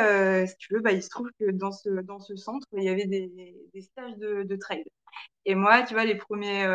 si 0.47 0.55
tu 0.57 0.73
veux, 0.73 0.81
bah, 0.81 0.91
il 0.91 1.01
se 1.01 1.09
trouve 1.09 1.29
que 1.39 1.49
dans 1.51 1.71
ce, 1.71 2.35
centre, 2.35 2.67
il 2.73 2.83
y 2.83 2.89
avait 2.89 3.05
des, 3.05 3.55
des 3.73 3.81
stages 3.81 4.17
de, 4.17 4.43
de 4.43 4.55
trail. 4.55 4.83
Et 5.45 5.55
moi, 5.55 5.83
tu 5.83 5.93
vois, 5.93 6.05
les 6.05 6.15
premiers, 6.15 6.65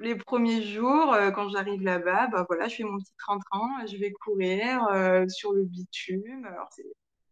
les 0.00 0.14
premiers 0.16 0.62
jours, 0.62 1.12
euh, 1.12 1.30
quand 1.30 1.48
j'arrive 1.48 1.82
là-bas, 1.82 2.28
bah 2.28 2.44
voilà, 2.48 2.68
je 2.68 2.76
fais 2.76 2.84
mon 2.84 2.98
petit 2.98 3.12
train-train, 3.18 3.86
je 3.86 3.96
vais 3.96 4.12
courir 4.12 4.86
euh, 4.92 5.26
sur 5.28 5.52
le 5.52 5.64
bitume. 5.64 6.46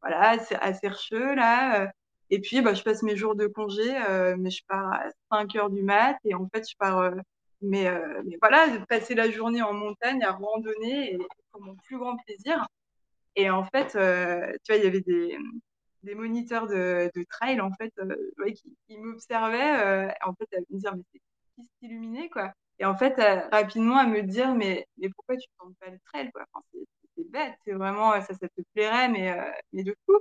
Alors 0.02 0.38
c'est 0.44 0.56
assez 0.56 0.88
recheux 0.88 1.34
là. 1.34 1.82
Euh. 1.82 1.86
et 2.30 2.40
puis 2.40 2.60
bah, 2.62 2.74
je 2.74 2.82
passe 2.82 3.02
mes 3.02 3.16
jours 3.16 3.34
de 3.36 3.46
congé, 3.46 3.92
mais 4.38 4.50
je 4.50 4.62
pars 4.68 4.92
à 4.92 5.04
5 5.32 5.56
heures 5.56 5.70
du 5.70 5.82
mat 5.82 6.16
et 6.24 6.34
en 6.34 6.48
fait 6.52 6.68
je 6.68 6.76
pars. 6.78 7.12
mais, 7.62 7.90
mais 8.24 8.36
voilà, 8.40 8.66
passer 8.88 9.14
la 9.14 9.30
journée 9.30 9.62
en 9.62 9.72
montagne 9.72 10.22
à 10.24 10.32
randonner 10.32 11.18
pour 11.52 11.62
mon 11.62 11.74
plus 11.76 11.98
grand 11.98 12.16
plaisir. 12.26 12.66
Et 13.36 13.50
en 13.50 13.64
fait, 13.64 13.88
tu 13.92 14.72
vois, 14.72 14.76
il 14.78 14.84
y 14.84 14.86
avait 14.86 15.00
des, 15.02 15.38
des 16.02 16.14
moniteurs 16.14 16.66
de, 16.68 17.10
trail 17.30 17.60
en 17.60 17.72
fait, 17.72 17.92
qui 18.86 18.98
m'observaient. 18.98 20.10
en 20.24 20.34
fait, 20.34 20.48
à 20.56 20.60
me 20.70 20.78
dire 20.78 20.94
mais 20.96 21.02
c'est 21.12 21.20
s'illuminer, 21.80 22.28
quoi. 22.30 22.52
Et 22.78 22.84
en 22.84 22.96
fait, 22.96 23.14
rapidement, 23.52 23.96
à 23.98 24.06
me 24.06 24.22
dire, 24.22 24.54
mais, 24.54 24.86
mais 24.98 25.08
pourquoi 25.10 25.36
tu 25.36 25.48
ne 25.66 25.72
pas 25.74 25.90
le 25.90 25.98
trail, 26.06 26.30
quoi? 26.32 26.44
Enfin, 26.52 26.64
C'est 27.16 27.30
bête, 27.30 27.54
c'est 27.64 27.72
vraiment, 27.72 28.12
ça, 28.20 28.34
ça 28.34 28.48
te 28.48 28.62
plairait, 28.74 29.08
mais, 29.08 29.30
euh, 29.32 29.50
mais 29.72 29.82
de 29.82 29.96
fou. 30.06 30.14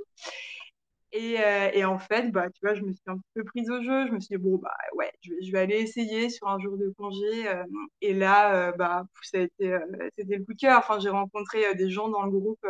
Et, 1.12 1.40
euh, 1.40 1.70
et, 1.74 1.86
en 1.86 1.98
fait, 1.98 2.32
bah, 2.32 2.50
tu 2.50 2.60
vois, 2.62 2.76
je 2.76 2.82
me 2.82 2.92
suis 2.92 3.04
un 3.08 3.18
peu 3.34 3.44
prise 3.46 3.70
au 3.70 3.82
jeu. 3.82 4.08
Je 4.08 4.12
me 4.12 4.20
suis 4.20 4.36
dit, 4.36 4.42
bon, 4.44 4.58
bah 4.58 4.76
ouais, 4.96 5.12
je 5.22 5.52
vais, 5.52 5.60
aller 5.60 5.76
essayer 5.78 6.30
sur 6.30 6.48
un 6.50 6.60
jour 6.60 6.78
de 6.78 6.90
congé. 6.98 7.48
Euh, 7.48 7.64
et 8.02 8.14
là, 8.14 8.72
bah, 8.74 9.06
ça 9.24 9.38
a 9.40 9.42
été, 9.42 9.78
c'était 10.18 10.38
le 10.38 10.46
coup 10.46 10.54
de 10.54 10.60
cœur. 10.60 10.80
Enfin, 10.80 11.00
j'ai 11.00 11.10
rencontré 11.10 11.74
des 11.76 11.90
gens 11.90 12.10
dans 12.10 12.24
le 12.24 12.32
groupe, 12.32 12.66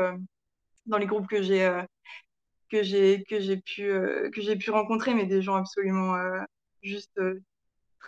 dans 0.85 0.97
les 0.97 1.07
groupes 1.07 1.27
que 1.27 1.41
j'ai 1.41 1.67
que 2.69 2.83
j'ai 2.83 3.23
que 3.23 3.39
j'ai 3.39 3.57
pu 3.57 3.83
que 4.33 4.41
j'ai 4.41 4.55
pu 4.57 4.71
rencontrer, 4.71 5.13
mais 5.15 5.25
des 5.25 5.41
gens 5.41 5.55
absolument 5.55 6.15
juste 6.83 7.19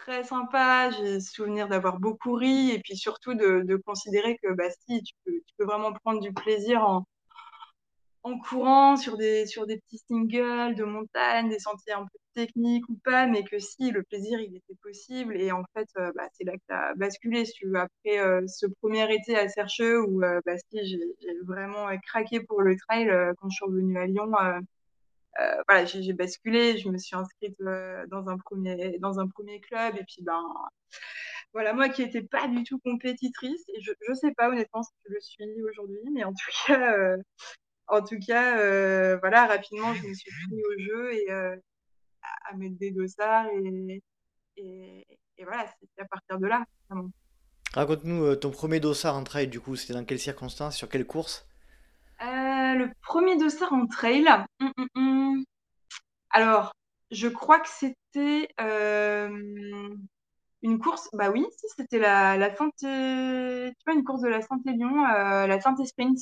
très 0.01 0.23
sympa. 0.23 0.89
J'ai 0.91 1.19
souvenir 1.19 1.67
d'avoir 1.67 1.99
beaucoup 1.99 2.33
ri 2.33 2.71
et 2.71 2.79
puis 2.79 2.95
surtout 2.97 3.33
de, 3.33 3.81
considérer 3.85 4.37
que 4.43 4.53
bah, 4.53 4.69
si, 4.87 5.03
tu 5.03 5.13
peux, 5.25 5.65
vraiment 5.65 5.93
prendre 5.93 6.21
du 6.21 6.33
plaisir 6.33 6.83
en, 6.83 7.05
courant 8.49 8.97
sur 8.97 9.15
des, 9.17 9.45
sur 9.45 9.65
des 9.65 9.77
petits 9.79 9.99
singles 10.07 10.75
de 10.75 10.83
montagne, 10.83 11.49
des 11.49 11.59
sentiers 11.59 11.93
un 11.93 12.03
peu 12.03 12.19
techniques 12.33 12.87
ou 12.89 12.95
pas, 13.03 13.25
mais 13.25 13.43
que 13.43 13.57
si, 13.57 13.89
le 13.89 14.03
plaisir, 14.03 14.39
il 14.41 14.55
était 14.55 14.75
possible. 14.83 15.39
Et 15.39 15.51
en 15.51 15.63
fait, 15.73 15.87
euh, 15.97 16.11
bah, 16.15 16.27
c'est 16.33 16.43
là 16.43 16.53
que 16.53 16.63
tu 16.67 16.73
as 16.73 16.93
basculé. 16.95 17.43
Tu 17.43 17.77
après 17.77 18.19
euh, 18.19 18.45
ce 18.47 18.65
premier 18.81 19.11
été 19.13 19.37
à 19.37 19.47
Sercheux 19.47 20.01
où 20.01 20.23
euh, 20.23 20.41
bah, 20.45 20.57
si, 20.57 20.85
j'ai 20.85 21.33
vraiment 21.45 21.87
craqué 22.05 22.41
pour 22.41 22.61
le 22.61 22.75
trail 22.77 23.09
quand 23.39 23.49
je 23.49 23.55
suis 23.55 23.65
revenue 23.65 23.97
à 23.97 24.05
Lyon 24.05 24.31
euh, 25.39 25.63
voilà, 25.67 25.85
j'ai 25.85 26.13
basculé, 26.13 26.77
je 26.77 26.89
me 26.89 26.97
suis 26.97 27.15
inscrite 27.15 27.55
euh, 27.61 28.05
dans, 28.07 28.27
un 28.27 28.37
premier, 28.37 28.97
dans 28.99 29.19
un 29.19 29.27
premier 29.27 29.59
club. 29.59 29.95
Et 29.97 30.03
puis, 30.03 30.21
ben, 30.21 30.43
voilà, 31.53 31.73
moi 31.73 31.89
qui 31.89 32.03
n'étais 32.03 32.23
pas 32.23 32.47
du 32.47 32.63
tout 32.63 32.79
compétitrice, 32.79 33.63
et 33.69 33.81
je 33.81 33.91
ne 34.09 34.13
sais 34.15 34.33
pas 34.33 34.49
honnêtement 34.49 34.83
si 34.83 34.91
je 35.05 35.13
le 35.13 35.19
suis 35.19 35.61
aujourd'hui, 35.63 36.01
mais 36.13 36.23
en 36.23 36.31
tout 36.31 36.51
cas, 36.67 36.97
euh, 36.97 37.17
en 37.87 38.01
tout 38.01 38.19
cas 38.19 38.55
voilà, 39.17 39.47
rapidement, 39.47 39.93
je 39.93 40.07
me 40.07 40.13
suis 40.13 40.31
pris 40.31 40.61
au 40.63 40.79
jeu 40.79 41.13
et 41.13 41.29
à 41.31 42.55
mettre 42.55 42.77
des 42.77 42.91
dossards. 42.91 43.47
Et, 43.53 44.01
et, 44.57 45.43
voilà, 45.43 45.67
c'est 45.79 46.01
à 46.01 46.05
partir 46.05 46.39
de 46.39 46.47
là, 46.47 46.65
Raconte-nous 47.73 48.35
ton 48.37 48.49
premier 48.49 48.79
dossard 48.79 49.15
en 49.15 49.23
trail, 49.23 49.47
du 49.47 49.59
coup, 49.59 49.75
c'était 49.75 49.93
dans 49.93 50.03
quelles 50.03 50.19
circonstances, 50.19 50.75
sur 50.75 50.89
quelle 50.89 51.05
course? 51.05 51.47
Le 52.19 52.91
premier 53.01 53.37
dossard 53.37 53.73
en 53.73 53.87
trail, 53.87 54.27
hum, 54.59 54.71
hum, 54.77 54.87
hum, 54.95 55.43
alors, 56.31 56.73
je 57.11 57.27
crois 57.27 57.59
que 57.59 57.69
c'était 57.69 58.49
euh, 58.59 59.29
une 60.61 60.79
course. 60.79 61.09
Bah 61.13 61.31
oui, 61.31 61.45
si, 61.57 61.67
c'était 61.75 61.99
la, 61.99 62.37
la 62.37 62.55
Sainte, 62.55 62.73
tu 62.79 62.87
vois, 63.85 63.95
une 63.95 64.03
course 64.03 64.21
de 64.21 64.27
la 64.27 64.41
Saint-Élion, 64.41 65.03
euh, 65.05 65.47
la 65.47 65.59
Sainte 65.59 65.83
Sprint. 65.85 66.19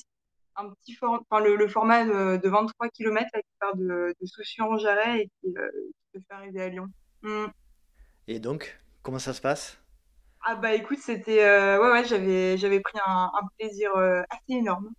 Un 0.57 0.69
petit 0.69 0.97
enfin, 1.01 1.41
le, 1.41 1.67
format 1.67 2.05
de, 2.05 2.47
23 2.47 2.87
km 2.87 3.29
qui 3.33 3.43
part 3.59 3.75
de, 3.75 4.15
de 4.21 4.25
Soucy-en-Jarret 4.25 5.23
et 5.23 5.29
qui, 5.41 5.57
euh, 5.57 5.69
peut 6.13 6.21
faire 6.29 6.37
arriver 6.37 6.61
à 6.61 6.69
Lyon. 6.69 6.87
Et 8.29 8.39
donc, 8.39 8.79
comment 9.03 9.19
ça 9.19 9.33
se 9.33 9.41
passe? 9.41 9.77
Ah 10.47 10.55
bah 10.55 10.73
écoute, 10.73 10.99
c'était 10.99 11.43
ouais 11.43 11.91
ouais, 11.91 12.05
j'avais 12.05 12.55
j'avais 12.57 12.79
pris 12.79 12.97
un, 13.05 13.31
un 13.33 13.47
plaisir 13.57 13.91
assez 13.97 14.59
énorme. 14.59 14.93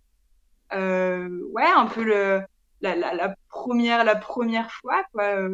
Ouais, 0.71 1.71
un 1.75 1.85
peu 1.87 2.03
le 2.03 2.41
la, 2.81 2.95
la, 2.95 3.35
première, 3.49 4.03
la 4.03 4.15
première 4.15 4.71
fois, 4.71 5.03
quoi. 5.11 5.47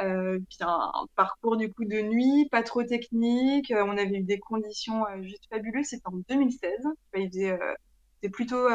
Euh, 0.00 0.38
puis 0.48 0.58
un, 0.60 0.90
parcours 1.14 1.56
du 1.56 1.72
coup 1.72 1.84
de 1.84 2.00
nuit, 2.00 2.48
pas 2.50 2.62
trop 2.62 2.82
technique. 2.82 3.72
on 3.74 3.96
avait 3.96 4.18
eu 4.18 4.22
des 4.22 4.38
conditions 4.38 5.04
juste 5.22 5.44
fabuleuses. 5.50 5.86
C'était 5.86 6.06
en 6.06 6.18
2016. 6.28 6.70
il 7.16 7.30
c'était 7.32 8.30
plutôt 8.30 8.68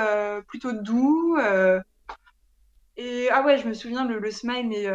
plutôt 0.48 0.72
doux. 0.72 1.38
et 2.98 3.30
ah 3.32 3.44
ouais, 3.46 3.58
je 3.58 3.68
me 3.68 3.74
souviens 3.74 4.06
le, 4.06 4.20
le 4.20 4.32
smile 4.32 4.68
mais 4.68 4.86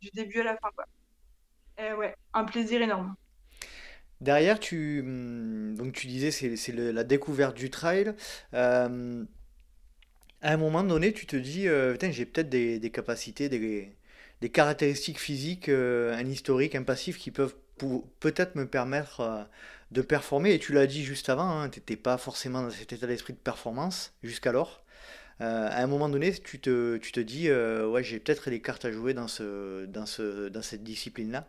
du 0.00 0.10
début 0.14 0.40
à 0.40 0.44
la 0.44 0.56
fin 0.56 0.68
quoi. 0.74 0.84
Et 1.78 1.92
ouais, 1.94 2.14
un 2.34 2.44
plaisir 2.44 2.82
énorme. 2.82 3.14
Derrière, 4.20 4.60
tu, 4.60 5.00
hum, 5.00 5.74
donc 5.76 5.94
tu 5.94 6.06
disais, 6.06 6.30
c'est 6.30 6.56
c'est 6.56 6.72
la 6.72 7.02
découverte 7.02 7.56
du 7.56 7.70
trail. 7.70 8.14
Euh, 10.44 10.48
à 10.48 10.52
un 10.52 10.56
moment 10.56 10.82
donné, 10.84 11.12
tu 11.12 11.26
te 11.26 11.36
dis, 11.36 11.68
euh, 11.68 11.96
j'ai 12.00 12.26
peut-être 12.26 12.48
des, 12.48 12.78
des 12.78 12.90
capacités, 12.90 13.48
des, 13.48 13.96
des 14.40 14.50
caractéristiques 14.50 15.18
physiques, 15.20 15.68
euh, 15.68 16.14
un 16.16 16.26
historique, 16.28 16.74
un 16.74 16.82
passif 16.82 17.18
qui 17.18 17.30
peuvent 17.30 17.54
peut-être 18.20 18.54
me 18.54 18.66
permettre 18.66 19.48
de 19.90 20.02
performer. 20.02 20.54
Et 20.54 20.58
tu 20.58 20.72
l'as 20.72 20.86
dit 20.86 21.04
juste 21.04 21.28
avant, 21.28 21.60
hein, 21.60 21.68
tu 21.68 21.80
n'étais 21.80 21.96
pas 21.96 22.18
forcément 22.18 22.62
dans 22.62 22.70
cet 22.70 22.92
état 22.92 23.06
d'esprit 23.06 23.32
de 23.32 23.38
performance 23.38 24.14
jusqu'alors. 24.22 24.84
à 25.40 25.82
un 25.82 25.86
moment 25.88 26.08
donné, 26.10 26.32
tu 26.34 26.60
te, 26.60 26.98
tu 26.98 27.12
te 27.12 27.20
dis, 27.20 27.50
ouais, 27.52 28.04
j'ai 28.04 28.20
peut-être 28.20 28.50
les 28.50 28.62
cartes 28.62 28.84
à 28.86 28.92
jouer 28.92 29.14
dans, 29.14 29.28
ce, 29.28 29.86
dans, 29.86 30.06
ce, 30.06 30.48
dans 30.48 30.62
cette 30.62 30.84
discipline-là. 30.84 31.46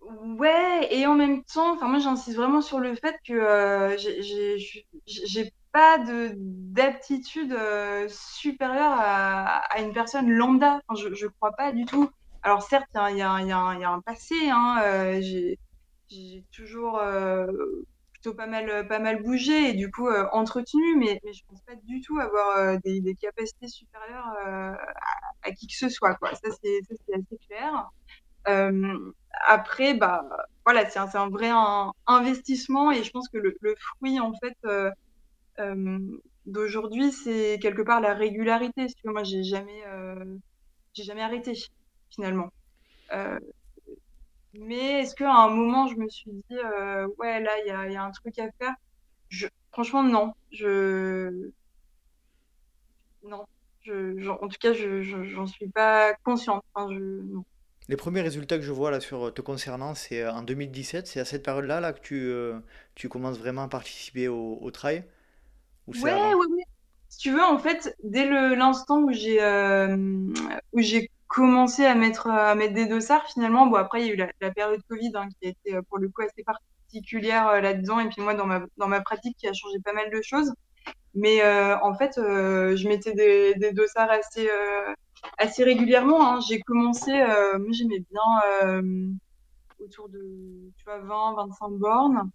Ouais, 0.00 0.88
et 0.94 1.06
en 1.06 1.14
même 1.14 1.42
temps, 1.44 1.72
enfin 1.74 1.88
moi 1.88 1.98
j'insiste 1.98 2.36
vraiment 2.36 2.60
sur 2.60 2.78
le 2.78 2.94
fait 2.94 3.16
que 3.26 3.32
euh, 3.32 3.96
j'ai 5.06 5.52
pas 5.74 5.98
de 5.98 6.30
d'aptitude 6.36 7.52
euh, 7.52 8.06
supérieure 8.08 8.92
à, 8.92 9.58
à 9.74 9.80
une 9.80 9.92
personne 9.92 10.30
lambda. 10.30 10.80
Enfin, 10.86 11.02
je, 11.02 11.14
je 11.14 11.26
crois 11.26 11.50
pas 11.50 11.72
du 11.72 11.84
tout. 11.84 12.08
Alors 12.44 12.62
certes, 12.62 12.86
il 13.10 13.16
y 13.16 13.22
a, 13.22 13.40
y, 13.40 13.46
y, 13.46 13.48
y 13.48 13.84
a, 13.84 13.90
un 13.90 14.00
passé. 14.00 14.36
Hein, 14.50 14.80
euh, 14.84 15.20
j'ai 15.20 15.58
toujours 16.52 16.98
euh, 17.00 17.46
plutôt 18.12 18.34
pas 18.34 18.46
mal 18.46 18.86
pas 18.86 19.00
mal 19.00 19.20
bougé 19.20 19.70
et 19.70 19.72
du 19.74 19.90
coup 19.90 20.08
entretenu, 20.32 20.96
mais, 20.96 21.20
mais 21.24 21.32
je 21.32 21.42
pense 21.48 21.60
pas 21.62 21.74
du 21.74 22.00
tout 22.02 22.20
avoir 22.20 22.78
des, 22.84 23.16
capacités 23.20 23.66
supérieures 23.66 24.30
à, 25.42 25.50
qui 25.52 25.66
que 25.66 25.74
ce 25.74 25.88
soit. 25.88 26.14
Quoi. 26.14 26.36
Ça 26.36 26.50
c'est 26.62 26.80
assez 27.12 27.38
clair. 27.48 27.90
Après, 29.46 29.94
bah, 29.94 30.24
voilà, 30.64 30.88
c'est 30.88 31.00
un, 31.00 31.08
un, 31.14 31.28
vrai 31.30 31.50
investissement 32.06 32.92
et 32.92 33.02
je 33.02 33.10
pense 33.10 33.28
que 33.28 33.38
le, 33.38 33.74
fruit, 33.98 34.20
en 34.20 34.32
fait, 34.34 34.56
d'aujourd'hui, 36.46 37.12
c'est 37.12 37.58
quelque 37.60 37.82
part 37.82 38.00
la 38.00 38.14
régularité. 38.14 38.86
Moi, 39.04 39.24
j'ai 39.24 39.44
jamais, 39.44 39.82
j'ai 40.92 41.04
jamais 41.04 41.22
arrêté, 41.22 41.52
finalement. 42.10 42.50
mais 44.54 45.00
est-ce 45.00 45.14
qu'à 45.14 45.32
un 45.32 45.50
moment, 45.50 45.86
je 45.88 45.96
me 45.96 46.08
suis 46.08 46.30
dit, 46.30 46.56
ouais, 47.18 47.40
là, 47.40 47.52
il 47.64 47.92
y 47.92 47.96
a, 47.96 48.04
un 48.04 48.10
truc 48.10 48.38
à 48.38 48.48
faire? 48.58 48.74
Franchement, 49.72 50.02
non. 50.02 50.32
Non. 53.24 53.46
En 54.40 54.48
tout 54.48 54.58
cas, 54.60 54.72
je 54.72 55.02
j'en 55.02 55.46
suis 55.46 55.68
pas 55.68 56.14
consciente. 56.24 56.64
Les 57.88 57.96
premiers 57.96 58.22
résultats 58.22 58.56
que 58.56 58.64
je 58.64 58.72
vois 58.72 58.90
là 58.90 59.00
sur 59.00 59.34
te 59.34 59.42
concernant, 59.42 59.94
c'est 59.94 60.26
en 60.26 60.42
2017. 60.42 61.06
C'est 61.06 61.20
à 61.20 61.24
cette 61.24 61.42
période-là 61.42 61.80
là, 61.80 61.92
que 61.92 62.62
tu, 62.94 63.08
commences 63.08 63.38
vraiment 63.38 63.64
à 63.64 63.68
participer 63.68 64.28
au, 64.28 64.58
au 64.60 64.70
Ou 65.86 65.94
c'est 65.94 66.12
Ouais, 66.12 66.34
oui, 66.34 66.46
oui. 66.50 66.62
Si 67.08 67.18
tu 67.18 67.30
veux, 67.32 67.42
en 67.44 67.58
fait, 67.58 67.94
dès 68.02 68.26
le- 68.26 68.54
l'instant 68.54 69.00
où 69.02 69.12
j'ai 69.12 69.42
euh, 69.42 69.96
où 70.72 70.80
j'ai 70.80 71.10
commencé 71.28 71.84
à 71.84 71.94
mettre 71.94 72.28
à 72.28 72.54
mettre 72.54 72.74
des 72.74 72.86
dossards, 72.86 73.26
finalement, 73.28 73.66
bon 73.66 73.76
après 73.76 74.02
il 74.02 74.06
y 74.08 74.10
a 74.10 74.12
eu 74.14 74.16
la, 74.16 74.28
la 74.40 74.50
période 74.52 74.80
Covid 74.88 75.12
hein, 75.14 75.28
qui 75.40 75.46
a 75.48 75.50
été 75.50 75.78
pour 75.88 75.98
le 75.98 76.08
coup 76.08 76.22
assez 76.22 76.42
particulière 76.44 77.60
là-dedans, 77.62 78.00
et 78.00 78.08
puis 78.08 78.20
moi 78.22 78.34
dans 78.34 78.46
ma 78.46 78.62
dans 78.78 78.88
ma 78.88 79.00
pratique 79.00 79.36
qui 79.38 79.46
a 79.48 79.52
changé 79.52 79.78
pas 79.84 79.92
mal 79.92 80.10
de 80.10 80.20
choses. 80.22 80.52
Mais 81.14 81.42
euh, 81.42 81.78
en 81.80 81.94
fait, 81.96 82.18
euh, 82.18 82.76
je 82.76 82.88
mettais 82.88 83.14
des, 83.14 83.54
des 83.56 83.72
dossards 83.72 84.10
assez, 84.10 84.48
euh, 84.50 84.94
assez 85.38 85.64
régulièrement. 85.64 86.26
Hein. 86.36 86.40
J'ai 86.48 86.60
commencé, 86.62 87.12
moi 87.12 87.72
j'aimais 87.72 88.00
bien 88.10 88.84
autour 89.80 90.08
de 90.08 90.20
tu 90.76 90.84
vois, 90.84 90.98
20, 91.00 91.34
25 91.34 91.70
bornes. 91.72 92.30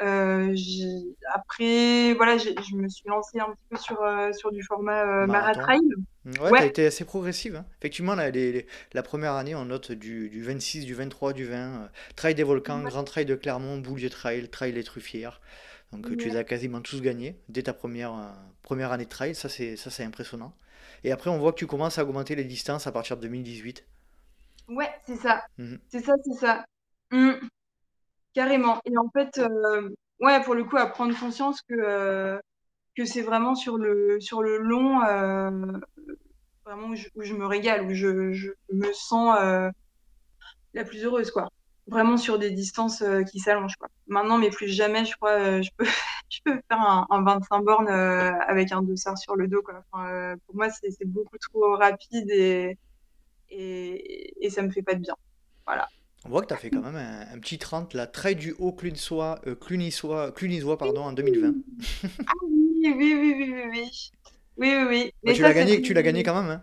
Après, 0.00 2.14
voilà, 2.14 2.36
je 2.38 2.76
me 2.76 2.88
suis 2.88 3.08
lancée 3.08 3.40
un 3.40 3.50
petit 3.50 3.66
peu 3.70 3.76
sur, 3.76 3.98
sur 4.34 4.52
du 4.52 4.62
format 4.62 5.26
maratrail. 5.26 5.80
Mmh, 6.24 6.32
ouais, 6.40 6.50
ouais. 6.50 6.58
tu 6.58 6.64
as 6.64 6.66
été 6.66 6.86
assez 6.86 7.04
progressive. 7.04 7.56
Hein. 7.56 7.66
Effectivement, 7.78 8.14
la, 8.14 8.30
les, 8.30 8.66
la 8.92 9.02
première 9.02 9.32
année, 9.32 9.54
on 9.54 9.64
note 9.64 9.92
du, 9.92 10.28
du 10.28 10.42
26, 10.42 10.84
du 10.84 10.94
23, 10.94 11.32
du 11.32 11.46
20. 11.46 11.90
trail 12.16 12.34
des 12.34 12.44
volcans, 12.44 12.82
Grand 12.82 13.04
Trail 13.04 13.26
de 13.26 13.34
Clermont, 13.34 13.78
Boulier 13.78 14.10
Trail, 14.10 14.48
Trail 14.48 14.72
des 14.72 14.84
Truffières. 14.84 15.40
Donc 15.92 16.16
tu 16.18 16.28
les 16.28 16.36
as 16.36 16.44
quasiment 16.44 16.80
tous 16.80 17.00
gagnés 17.00 17.40
dès 17.48 17.62
ta 17.62 17.72
première, 17.72 18.12
euh, 18.12 18.26
première 18.62 18.92
année 18.92 19.04
de 19.04 19.10
trail, 19.10 19.34
ça 19.34 19.48
c'est, 19.48 19.76
ça 19.76 19.90
c'est 19.90 20.04
impressionnant. 20.04 20.54
Et 21.04 21.12
après 21.12 21.30
on 21.30 21.38
voit 21.38 21.52
que 21.52 21.58
tu 21.58 21.66
commences 21.66 21.98
à 21.98 22.04
augmenter 22.04 22.34
les 22.34 22.44
distances 22.44 22.86
à 22.86 22.92
partir 22.92 23.16
de 23.16 23.22
2018. 23.22 23.84
Ouais, 24.68 24.90
c'est 25.06 25.16
ça. 25.16 25.44
Mmh 25.56 25.76
c'est 25.88 26.04
ça, 26.04 26.14
c'est 26.24 26.38
ça. 26.38 26.64
Mmh. 27.10 27.32
Carrément. 28.38 28.80
Et 28.84 28.96
en 28.96 29.08
fait, 29.10 29.38
euh, 29.38 29.88
ouais, 30.20 30.42
pour 30.42 30.54
le 30.54 30.64
coup, 30.64 30.76
à 30.76 30.86
prendre 30.86 31.18
conscience 31.18 31.60
que, 31.62 31.74
euh, 31.74 32.38
que 32.96 33.04
c'est 33.04 33.22
vraiment 33.22 33.54
sur 33.54 33.78
le, 33.78 34.20
sur 34.20 34.42
le 34.42 34.58
long, 34.58 35.00
vraiment 36.64 36.88
où 36.88 36.94
je, 36.94 37.34
me 37.34 37.46
régale, 37.46 37.86
où 37.86 37.94
je, 37.94 38.32
je 38.32 38.50
me 38.72 38.92
sens 38.92 39.36
la 40.74 40.84
plus 40.84 41.04
heureuse, 41.04 41.30
quoi 41.30 41.48
vraiment 41.88 42.16
sur 42.16 42.38
des 42.38 42.50
distances 42.50 43.02
euh, 43.02 43.22
qui 43.22 43.40
s'allongent. 43.40 43.76
Quoi. 43.76 43.88
Maintenant, 44.06 44.38
mais 44.38 44.50
plus 44.50 44.68
jamais, 44.68 45.04
je 45.04 45.16
crois, 45.16 45.32
euh, 45.32 45.62
je, 45.62 45.70
peux, 45.76 45.86
je 46.30 46.38
peux 46.44 46.60
faire 46.68 46.80
un, 46.80 47.06
un 47.10 47.22
25 47.22 47.64
bornes 47.64 47.88
euh, 47.88 48.32
avec 48.46 48.72
un 48.72 48.82
dossard 48.82 49.18
sur 49.18 49.36
le 49.36 49.48
dos. 49.48 49.62
Quoi. 49.62 49.82
Pour 50.46 50.54
moi, 50.54 50.68
c'est 50.70 51.04
beaucoup 51.04 51.38
trop 51.38 51.76
rapide 51.76 52.30
et, 52.30 52.78
et, 53.50 54.46
et, 54.46 54.50
ça 54.50 54.62
me 54.62 54.70
fait 54.70 54.82
pas 54.82 54.94
de 54.94 55.00
bien. 55.00 55.14
Voilà. 55.66 55.88
On 56.24 56.30
voit 56.30 56.42
que 56.42 56.48
tu 56.48 56.54
as 56.54 56.56
fait 56.56 56.70
quand 56.70 56.82
même 56.82 56.96
un, 56.96 57.38
petit 57.38 57.58
30, 57.58 57.94
la 57.94 58.06
trail 58.06 58.36
du 58.36 58.54
haut 58.58 58.72
clunisois, 58.72 59.40
euh, 59.46 59.54
clunisois, 59.54 60.32
clunisois 60.32 60.76
pardon, 60.76 61.02
en 61.02 61.12
2020. 61.12 61.54
ah 62.26 62.32
oui, 62.42 62.76
oui, 62.82 62.94
oui, 62.96 63.34
oui, 63.38 63.52
oui, 63.54 63.62
oui. 63.70 64.10
Oui, 64.58 64.74
oui, 64.76 64.84
oui. 64.88 65.14
Bah, 65.22 65.32
tu 65.32 65.42
l'as 65.42 65.54
gagné, 65.54 65.80
tu 65.80 65.94
l'as 65.94 66.02
gagné 66.02 66.24
quand 66.24 66.42
même. 66.42 66.50
Hein 66.50 66.62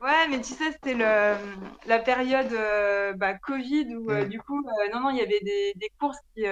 Ouais, 0.00 0.28
mais 0.28 0.40
tu 0.40 0.54
sais, 0.54 0.70
c'était 0.70 0.94
le, 0.94 1.34
la 1.86 1.98
période 1.98 2.52
euh, 2.52 3.14
bah, 3.14 3.34
Covid 3.34 3.96
où 3.96 4.10
euh, 4.10 4.24
mm. 4.24 4.28
du 4.28 4.40
coup, 4.40 4.60
euh, 4.60 4.92
non, 4.92 5.00
non, 5.00 5.10
il 5.10 5.16
y 5.16 5.22
avait 5.22 5.40
des, 5.40 5.72
des 5.74 5.90
courses 5.98 6.18
qui, 6.34 6.44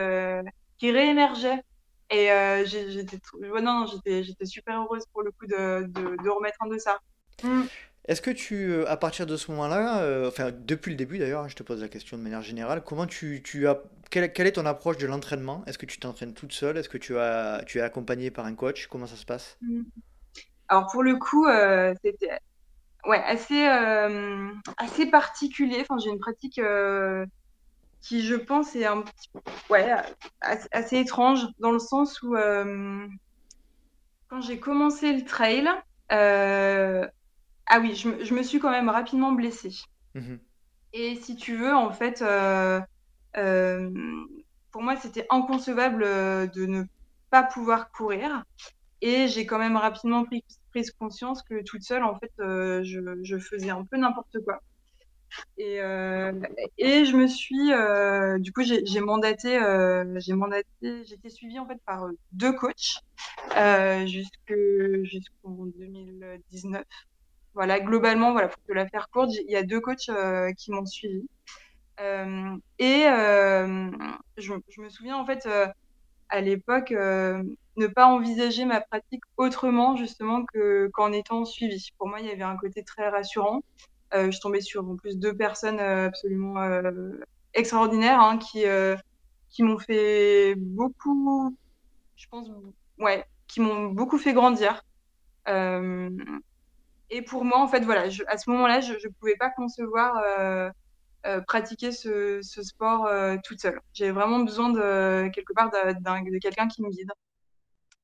qui 0.78 0.90
réémergeaient. 0.90 1.62
Et 2.10 2.28
j'étais 2.66 3.18
ouais, 3.34 3.62
non, 3.62 3.86
j'étais, 3.86 4.24
j'étais 4.24 4.46
super 4.46 4.80
heureuse 4.80 5.04
pour 5.12 5.22
le 5.22 5.30
coup 5.30 5.46
de, 5.46 5.86
de, 5.86 6.22
de 6.22 6.28
remettre 6.28 6.58
un 6.60 6.68
de 6.68 6.78
ça. 6.78 6.98
Est-ce 8.08 8.22
que 8.22 8.30
tu, 8.30 8.84
à 8.86 8.96
partir 8.96 9.26
de 9.26 9.36
ce 9.36 9.50
moment-là, 9.50 10.26
enfin 10.28 10.50
depuis 10.52 10.90
le 10.90 10.96
début 10.96 11.18
d'ailleurs, 11.18 11.42
hein, 11.42 11.48
je 11.48 11.56
te 11.56 11.62
pose 11.62 11.82
la 11.82 11.88
question 11.88 12.16
de 12.16 12.22
manière 12.22 12.42
générale, 12.42 12.82
comment 12.84 13.06
tu, 13.06 13.42
tu 13.42 13.66
as, 13.66 13.80
quelle, 14.10 14.24
est 14.24 14.52
ton 14.52 14.66
approche 14.66 14.96
de 14.98 15.06
l'entraînement? 15.06 15.64
Est-ce 15.66 15.78
que 15.78 15.86
tu 15.86 15.98
t'entraînes 15.98 16.32
toute 16.32 16.52
seule? 16.52 16.76
Est-ce 16.76 16.88
que 16.88 16.98
tu, 16.98 17.18
as, 17.18 17.62
tu 17.66 17.78
es 17.78 17.80
accompagné 17.80 18.30
par 18.30 18.46
un 18.46 18.54
coach? 18.54 18.86
Comment 18.86 19.06
ça 19.06 19.16
se 19.16 19.24
passe? 19.24 19.58
Mm. 19.60 19.82
Alors 20.68 20.86
pour 20.90 21.02
le 21.02 21.16
coup, 21.16 21.46
c'était 22.04 22.38
ouais, 23.06 23.22
assez, 23.24 23.66
euh, 23.66 24.50
assez 24.76 25.06
particulier. 25.06 25.78
Enfin, 25.80 25.98
j'ai 25.98 26.10
une 26.10 26.18
pratique 26.18 26.58
euh, 26.58 27.24
qui, 28.02 28.24
je 28.24 28.34
pense, 28.34 28.74
est 28.76 28.84
un 28.84 29.02
petit, 29.02 29.30
ouais, 29.70 29.94
assez, 30.40 30.98
étrange 30.98 31.46
dans 31.58 31.72
le 31.72 31.78
sens 31.78 32.22
où 32.22 32.36
euh, 32.36 33.06
quand 34.28 34.40
j'ai 34.40 34.58
commencé 34.58 35.12
le 35.12 35.24
trail, 35.24 35.68
ah 37.66 37.80
oui, 37.80 37.94
je, 37.94 38.24
je, 38.24 38.34
me 38.34 38.42
suis 38.42 38.58
quand 38.58 38.70
même 38.70 38.88
rapidement 38.88 39.32
blessée. 39.32 39.72
Mmh 40.14 40.36
Et 40.92 41.16
si 41.16 41.36
tu 41.36 41.56
veux, 41.56 41.74
en 41.74 41.92
fait, 41.92 42.24
pour 44.72 44.82
moi, 44.82 44.96
c'était 44.96 45.26
inconcevable 45.30 46.02
de 46.02 46.66
ne 46.66 46.84
pas 47.30 47.42
pouvoir 47.42 47.90
courir. 47.90 48.44
Et 49.02 49.28
j'ai 49.28 49.46
quand 49.46 49.58
même 49.58 49.76
rapidement 49.76 50.24
pris, 50.24 50.44
prise 50.70 50.90
conscience 50.90 51.42
que 51.42 51.62
toute 51.62 51.82
seule, 51.82 52.02
en 52.04 52.18
fait, 52.18 52.32
euh, 52.40 52.82
je, 52.82 52.98
je, 53.22 53.38
faisais 53.38 53.70
un 53.70 53.84
peu 53.84 53.96
n'importe 53.96 54.38
quoi. 54.44 54.60
Et, 55.58 55.80
euh, 55.80 56.32
et 56.78 57.04
je 57.04 57.16
me 57.16 57.26
suis, 57.26 57.72
euh, 57.72 58.38
du 58.38 58.52
coup, 58.52 58.62
j'ai 58.62 59.00
mandaté, 59.00 59.58
euh, 59.62 60.18
j'ai 60.18 60.32
mandaté, 60.32 60.66
été 60.82 61.28
suivie 61.28 61.58
en 61.58 61.66
fait 61.66 61.78
par 61.84 62.08
deux 62.32 62.52
coachs 62.52 63.00
euh, 63.56 64.06
jusqu'en 64.06 65.66
2019. 65.78 66.84
Voilà, 67.56 67.80
globalement, 67.80 68.32
voilà, 68.32 68.48
pour 68.48 68.62
te 68.64 68.72
la 68.74 68.86
faire 68.86 69.08
courte, 69.08 69.30
il 69.34 69.50
y 69.50 69.56
a 69.56 69.62
deux 69.62 69.80
coachs 69.80 70.10
euh, 70.10 70.52
qui 70.52 70.70
m'ont 70.70 70.84
suivi. 70.84 71.26
et 72.78 73.04
je, 74.36 74.52
je, 74.68 74.80
me 74.82 74.90
souviens 74.90 75.16
en 75.16 75.24
fait 75.24 75.48
à 76.28 76.40
l'époque 76.42 76.92
euh, 76.92 77.42
ne 77.78 77.86
pas 77.86 78.06
envisager 78.08 78.66
ma 78.66 78.82
pratique 78.82 79.22
autrement 79.38 79.96
justement 79.96 80.44
que 80.44 80.90
qu'en 80.92 81.12
étant 81.12 81.46
suivie. 81.46 81.88
Pour 81.96 82.08
moi, 82.08 82.20
il 82.20 82.26
y 82.26 82.30
avait 82.30 82.42
un 82.42 82.58
côté 82.58 82.84
très 82.84 83.08
rassurant. 83.08 83.62
je 84.12 84.38
tombée 84.40 84.60
sur 84.60 84.86
en 84.86 84.96
plus 84.96 85.16
deux 85.16 85.34
personnes 85.34 85.80
absolument 85.80 86.56
extraordinaires 87.54 88.20
hein, 88.20 88.36
qui, 88.36 88.64
qui 89.48 89.62
m'ont 89.62 89.78
fait 89.78 90.56
beaucoup, 90.56 91.56
je 92.16 92.26
pense, 92.28 92.50
ouais, 92.98 93.24
qui 93.48 93.60
m'ont 93.60 93.86
beaucoup 93.86 94.18
fait 94.18 94.34
grandir. 94.34 94.84
Et 97.10 97.22
pour 97.22 97.44
moi, 97.44 97.60
en 97.60 97.68
fait, 97.68 97.80
voilà, 97.80 98.08
à 98.28 98.38
ce 98.38 98.50
moment-là, 98.50 98.80
je 98.80 98.92
ne 98.92 99.12
pouvais 99.20 99.36
pas 99.36 99.50
concevoir 99.50 100.22
pratiquer 101.46 101.92
ce, 101.92 102.40
sport 102.42 103.08
toute 103.44 103.60
seule. 103.60 103.80
J'ai 103.92 104.10
vraiment 104.10 104.40
besoin 104.40 104.70
de 104.70 105.28
quelque 105.34 105.52
part 105.54 105.70
de 105.70 106.38
quelqu'un 106.38 106.68
qui 106.68 106.82
me 106.82 106.90
guide 106.90 107.10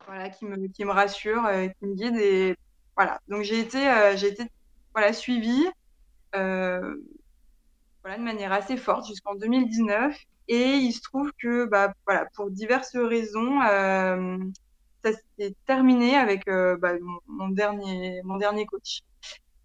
voilà, 0.06 0.30
qui 0.30 0.44
me, 0.44 0.90
rassure, 0.90 1.46
euh, 1.46 1.68
qui 1.68 1.86
me 1.86 1.94
guide. 1.94 2.56
Voilà. 2.96 3.20
Donc 3.28 3.42
j'ai 3.42 3.58
été, 3.58 3.88
euh, 3.88 4.16
j'ai 4.16 4.28
été 4.28 4.44
voilà, 4.94 5.12
suivie 5.12 5.66
euh, 6.34 6.94
voilà, 8.02 8.18
de 8.18 8.22
manière 8.22 8.52
assez 8.52 8.76
forte 8.76 9.06
jusqu'en 9.06 9.34
2019. 9.34 10.16
Et 10.48 10.74
il 10.74 10.92
se 10.92 11.00
trouve 11.00 11.32
que 11.40 11.66
bah, 11.66 11.94
voilà, 12.06 12.26
pour 12.34 12.50
diverses 12.50 12.96
raisons, 12.96 13.60
ça 15.04 15.10
s'est 15.38 15.54
terminé 15.66 16.16
avec 16.16 16.46
bah, 16.46 16.92
mon, 17.26 17.48
dernier, 17.48 18.22
mon 18.24 18.36
dernier 18.36 18.66
coach. 18.66 19.00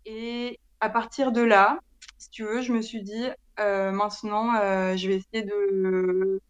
Et 0.05 0.59
à 0.79 0.89
partir 0.89 1.31
de 1.31 1.41
là, 1.41 1.79
si 2.17 2.29
tu 2.29 2.43
veux, 2.43 2.61
je 2.61 2.73
me 2.73 2.81
suis 2.81 3.03
dit, 3.03 3.27
maintenant, 3.57 4.53
je 4.95 5.07
vais 5.07 5.15
essayer 5.15 5.43
de, 5.43 6.41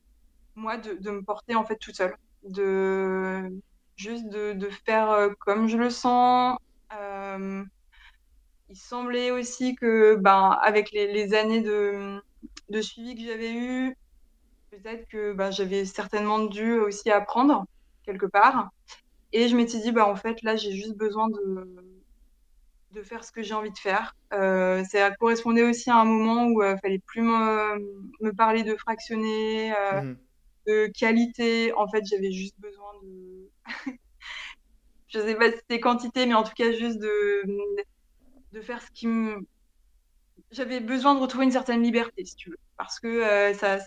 moi, 0.55 0.77
de, 0.77 1.11
me 1.11 1.21
porter 1.21 1.55
en 1.55 1.63
fait 1.63 1.77
toute 1.77 1.95
seule. 1.95 2.15
De, 2.43 3.51
juste 3.97 4.29
de, 4.29 4.69
faire 4.85 5.11
euh, 5.11 5.29
comme 5.39 5.67
je 5.67 5.77
le 5.77 5.89
sens. 5.89 6.57
Euh, 6.93 7.63
il 8.69 8.77
semblait 8.77 9.31
aussi 9.31 9.75
que, 9.75 10.15
ben, 10.15 10.57
avec 10.61 10.91
les, 10.91 11.33
années 11.33 11.61
de, 11.61 12.21
de, 12.69 12.81
suivi 12.81 13.15
que 13.15 13.21
j'avais 13.21 13.53
eu, 13.53 13.95
peut-être 14.71 15.07
que 15.09 15.33
ben, 15.33 15.51
j'avais 15.51 15.85
certainement 15.85 16.39
dû 16.39 16.73
aussi 16.73 17.09
apprendre 17.09 17.65
quelque 18.07 18.25
part. 18.25 18.71
Et 19.33 19.47
je 19.47 19.55
m'étais 19.55 19.79
dit, 19.79 19.91
bah, 19.91 20.07
en 20.07 20.15
fait, 20.15 20.41
là, 20.41 20.55
j'ai 20.55 20.71
juste 20.71 20.95
besoin 20.97 21.29
de, 21.29 21.93
de 22.93 23.03
faire 23.03 23.23
ce 23.23 23.31
que 23.31 23.43
j'ai 23.43 23.53
envie 23.53 23.71
de 23.71 23.77
faire. 23.77 24.15
Euh, 24.33 24.83
ça 24.85 25.11
correspondait 25.11 25.63
aussi 25.63 25.91
à 25.91 25.97
un 25.97 26.05
moment 26.05 26.47
où 26.47 26.63
il 26.63 26.77
fallait 26.81 27.03
plus 27.05 27.21
me, 27.21 27.77
me, 28.21 28.31
parler 28.31 28.63
de 28.63 28.75
fractionner, 28.75 29.71
mmh 29.71 30.15
de 30.67 30.87
qualité. 30.87 31.73
En 31.73 31.87
fait, 31.87 32.03
j'avais 32.05 32.31
juste 32.31 32.59
besoin 32.59 32.91
de, 33.01 33.49
je 35.07 35.19
sais 35.19 35.35
pas 35.35 35.49
si 35.51 35.57
c'était 35.57 35.79
quantité, 35.79 36.25
mais 36.25 36.33
en 36.33 36.43
tout 36.43 36.53
cas 36.55 36.71
juste 36.73 36.99
de, 36.99 37.43
de 38.51 38.61
faire 38.61 38.81
ce 38.81 38.91
qui 38.91 39.07
me... 39.07 39.39
J'avais 40.51 40.79
besoin 40.79 41.15
de 41.15 41.19
retrouver 41.19 41.45
une 41.45 41.51
certaine 41.51 41.81
liberté, 41.81 42.23
si 42.23 42.35
tu 42.35 42.51
veux, 42.51 42.59
parce 42.77 42.99
que 42.99 43.07
euh, 43.07 43.53
ça, 43.53 43.79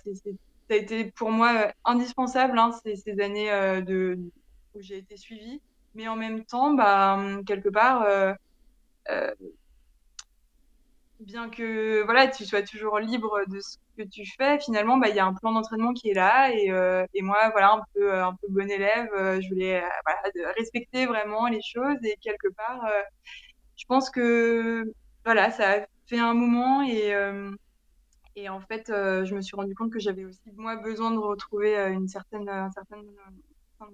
ça 0.71 0.77
a 0.77 0.79
été 0.79 1.11
pour 1.11 1.31
moi 1.33 1.67
euh, 1.67 1.71
indispensable 1.85 2.57
hein, 2.59 2.71
ces, 2.85 3.21
années 3.21 3.51
euh, 3.51 4.15
où 4.75 4.81
j'ai 4.81 4.99
été 4.99 5.17
suivie. 5.17 5.61
Mais 5.97 6.07
en 6.07 6.15
même 6.15 6.45
temps, 6.45 6.73
bah, 6.75 7.19
quelque 7.45 7.69
part, 7.69 8.07
bien 11.21 11.51
que 11.51 12.03
voilà, 12.05 12.29
tu 12.29 12.45
sois 12.45 12.63
toujours 12.63 12.99
libre 12.99 13.41
de 13.49 13.61
ce 13.61 13.77
que 13.97 14.03
tu 14.03 14.25
fais, 14.39 14.59
finalement, 14.59 14.99
bah, 14.99 15.09
il 15.09 15.17
y 15.17 15.19
a 15.19 15.27
un 15.27 15.35
plan 15.35 15.53
d'entraînement 15.53 15.93
qui 15.93 16.11
est 16.11 16.15
là. 16.15 16.53
Et, 16.53 16.71
euh, 16.71 17.05
moi, 17.23 17.51
voilà, 17.51 17.73
un 17.73 17.83
peu, 17.95 18.15
un 18.15 18.37
bon 18.49 18.71
élève, 18.71 19.09
euh, 19.15 19.41
je 19.41 19.49
voulais 19.49 19.83
euh, 19.83 20.53
respecter 20.57 21.07
vraiment 21.07 21.47
les 21.49 21.61
choses. 21.63 21.99
Et 22.05 22.17
quelque 22.21 22.49
part, 22.57 22.87
je 23.77 23.85
pense 23.87 24.11
que 24.11 24.85
voilà, 25.25 25.51
ça 25.51 25.71
a 25.73 25.87
fait 26.07 26.19
un 26.19 26.35
moment. 26.35 26.83
Et, 26.83 27.13
et 28.37 28.49
en 28.49 28.61
fait, 28.61 28.85
je 28.89 29.35
me 29.35 29.41
suis 29.41 29.57
rendu 29.57 29.75
compte 29.75 29.93
que 29.93 29.99
j'avais 29.99 30.25
aussi, 30.25 30.41
moi, 30.57 30.77
besoin 30.77 31.11
de 31.11 31.19
retrouver 31.19 31.77
une 31.77 32.09
certaine, 32.09 32.49
une 32.49 32.73
certaine, 32.73 33.05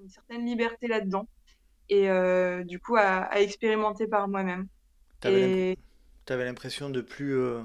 une 0.02 0.08
certaine 0.08 0.44
liberté 0.44 0.88
là-dedans. 0.88 1.26
Et 1.88 2.08
du 2.64 2.80
coup, 2.80 2.96
à, 2.96 3.22
à 3.24 3.40
expérimenter 3.40 4.06
par 4.06 4.28
moi-même. 4.28 4.68
Et 5.24 5.78
tu 6.26 6.32
avais 6.32 6.44
l'impression 6.44 6.90
de 6.90 7.00
plus, 7.00 7.36
euh, 7.36 7.62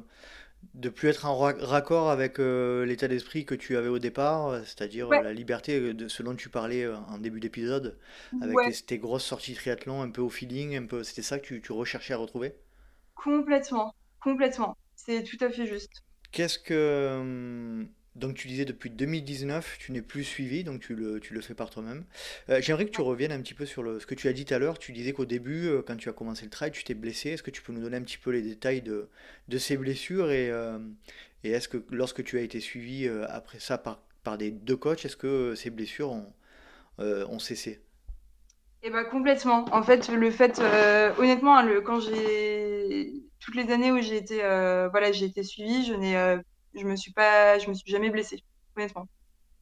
de 0.75 0.89
plus 0.89 1.09
être 1.09 1.25
en 1.25 1.35
raccord 1.37 2.09
avec 2.09 2.39
euh, 2.39 2.85
l'état 2.85 3.07
d'esprit 3.07 3.45
que 3.45 3.55
tu 3.55 3.75
avais 3.75 3.87
au 3.87 3.99
départ, 3.99 4.61
c'est-à-dire 4.65 5.09
la 5.09 5.33
liberté 5.33 5.93
de 5.93 6.07
ce 6.07 6.23
dont 6.23 6.35
tu 6.35 6.49
parlais 6.49 6.83
euh, 6.83 6.97
en 7.09 7.17
début 7.17 7.39
d'épisode, 7.39 7.97
avec 8.41 8.85
tes, 8.85 8.97
grosses 8.99 9.25
sorties 9.25 9.55
triathlon, 9.55 10.01
un 10.01 10.11
peu 10.11 10.21
au 10.21 10.29
feeling, 10.29 10.77
un 10.77 10.85
peu, 10.85 11.03
c'était 11.03 11.23
ça 11.23 11.39
que 11.39 11.45
tu, 11.45 11.61
tu 11.61 11.71
recherchais 11.71 12.13
à 12.13 12.17
retrouver? 12.17 12.55
Complètement, 13.15 13.95
complètement. 14.19 14.77
C'est 14.95 15.23
tout 15.23 15.43
à 15.43 15.49
fait 15.49 15.65
juste. 15.65 16.03
Qu'est-ce 16.31 16.59
que, 16.59 17.17
hum, 17.19 17.87
donc 18.15 18.35
tu 18.35 18.47
disais 18.47 18.65
depuis 18.65 18.89
2019, 18.89 19.77
tu 19.79 19.91
n'es 19.91 20.01
plus 20.01 20.23
suivi, 20.23 20.63
donc 20.63 20.81
tu 20.81 20.95
le, 20.95 21.19
tu 21.19 21.33
le 21.33 21.41
fais 21.41 21.53
par 21.53 21.69
toi-même. 21.69 22.05
Euh, 22.49 22.61
j'aimerais 22.61 22.85
que 22.85 22.91
tu 22.91 23.01
reviennes 23.01 23.31
un 23.33 23.41
petit 23.41 23.53
peu 23.53 23.65
sur 23.65 23.83
le, 23.83 23.99
ce 23.99 24.05
que 24.05 24.15
tu 24.15 24.27
as 24.27 24.33
dit 24.33 24.45
tout 24.45 24.53
à 24.53 24.59
l'heure. 24.59 24.79
Tu 24.79 24.93
disais 24.93 25.13
qu'au 25.13 25.25
début, 25.25 25.67
euh, 25.67 25.81
quand 25.85 25.97
tu 25.97 26.09
as 26.09 26.13
commencé 26.13 26.45
le 26.45 26.49
trail, 26.51 26.71
tu 26.71 26.83
t'es 26.83 26.93
blessé. 26.93 27.31
Est-ce 27.31 27.43
que 27.43 27.51
tu 27.51 27.61
peux 27.61 27.73
nous 27.73 27.81
donner 27.81 27.97
un 27.97 28.01
petit 28.01 28.17
peu 28.17 28.31
les 28.31 28.41
détails 28.41 28.81
de, 28.81 29.09
de 29.49 29.57
ces 29.57 29.75
blessures 29.77 30.31
et, 30.31 30.49
euh, 30.49 30.79
et 31.43 31.51
est-ce 31.51 31.67
que 31.67 31.83
lorsque 31.91 32.23
tu 32.23 32.37
as 32.37 32.41
été 32.41 32.59
suivi 32.61 33.07
après 33.29 33.59
ça 33.59 33.77
par, 33.77 34.01
par 34.23 34.37
des 34.37 34.51
deux 34.51 34.77
coachs, 34.77 35.03
est-ce 35.05 35.17
que 35.17 35.55
ces 35.55 35.69
blessures 35.69 36.11
ont, 36.11 36.33
ont 36.99 37.39
cessé? 37.39 37.81
Eh 38.83 38.89
ben 38.89 39.03
complètement. 39.05 39.65
En 39.71 39.83
fait, 39.83 40.09
le 40.09 40.31
fait, 40.31 40.59
honnêtement, 41.17 41.61
le, 41.63 41.81
quand 41.81 41.99
j'ai 41.99 43.23
toutes 43.41 43.55
les 43.55 43.71
années 43.71 43.91
où 43.91 43.99
j'ai 43.99 44.17
été, 44.17 44.37
voilà, 44.37 45.11
j'ai 45.11 45.25
été 45.25 45.43
suivie, 45.43 45.85
je 45.85 45.93
n'ai 45.93 46.41
je 46.75 46.85
me 46.85 46.95
suis 46.95 47.11
pas, 47.11 47.59
je 47.59 47.69
me 47.69 47.73
suis 47.73 47.91
jamais 47.91 48.09
blessée, 48.09 48.43
honnêtement. 48.75 49.07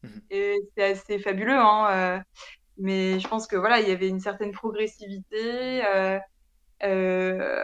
Mmh 0.04 0.08
Et 0.30 0.56
c'est 0.76 0.84
assez 0.84 1.20
fabuleux, 1.20 1.58
hein, 1.58 1.88
euh, 1.92 2.20
mais 2.78 3.20
je 3.20 3.28
pense 3.28 3.48
que 3.48 3.56
voilà, 3.56 3.80
il 3.80 3.90
y 3.90 3.92
avait 3.92 4.08
une 4.08 4.20
certaine 4.20 4.52
progressivité, 4.52 5.86
euh, 5.86 6.20
euh, 6.84 7.64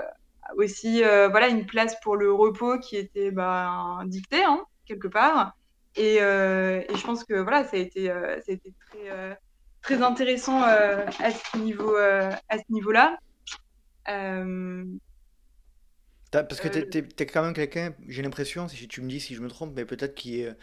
aussi 0.57 1.01
voilà 1.01 1.47
une 1.47 1.65
place 1.65 1.99
pour 2.01 2.15
le 2.17 2.31
repos 2.31 2.79
qui 2.79 2.97
était 2.97 3.31
bah, 3.31 4.01
dictée 4.05 4.43
hein, 4.43 4.63
quelque 4.85 5.07
part. 5.07 5.55
Et, 5.95 6.15
et, 6.15 6.95
je 6.95 7.05
pense 7.05 7.23
que 7.23 7.35
voilà, 7.35 7.63
ça 7.63 7.77
a 7.77 7.79
été, 7.79 8.07
ça 8.07 8.51
a 8.51 8.51
été 8.51 8.73
très, 8.89 9.39
très 9.81 10.03
intéressant 10.03 10.61
à 10.61 11.31
ce 11.31 11.57
niveau, 11.57 11.95
à 11.95 12.57
ce 12.57 12.63
niveau-là. 12.69 13.17
Parce 16.43 16.61
que 16.61 16.67
tu 16.67 16.97
es, 16.97 17.25
quand 17.25 17.43
même 17.43 17.53
quelqu'un, 17.53 17.93
j'ai 18.07 18.21
l'impression, 18.21 18.67
si 18.67 18.87
tu 18.87 19.01
me 19.01 19.09
dis 19.09 19.19
si 19.19 19.35
je 19.35 19.41
me 19.41 19.47
trompe, 19.47 19.73
mais 19.75 19.85
peut-être 19.85 20.15
qui, 20.15 20.41
est, 20.41 20.55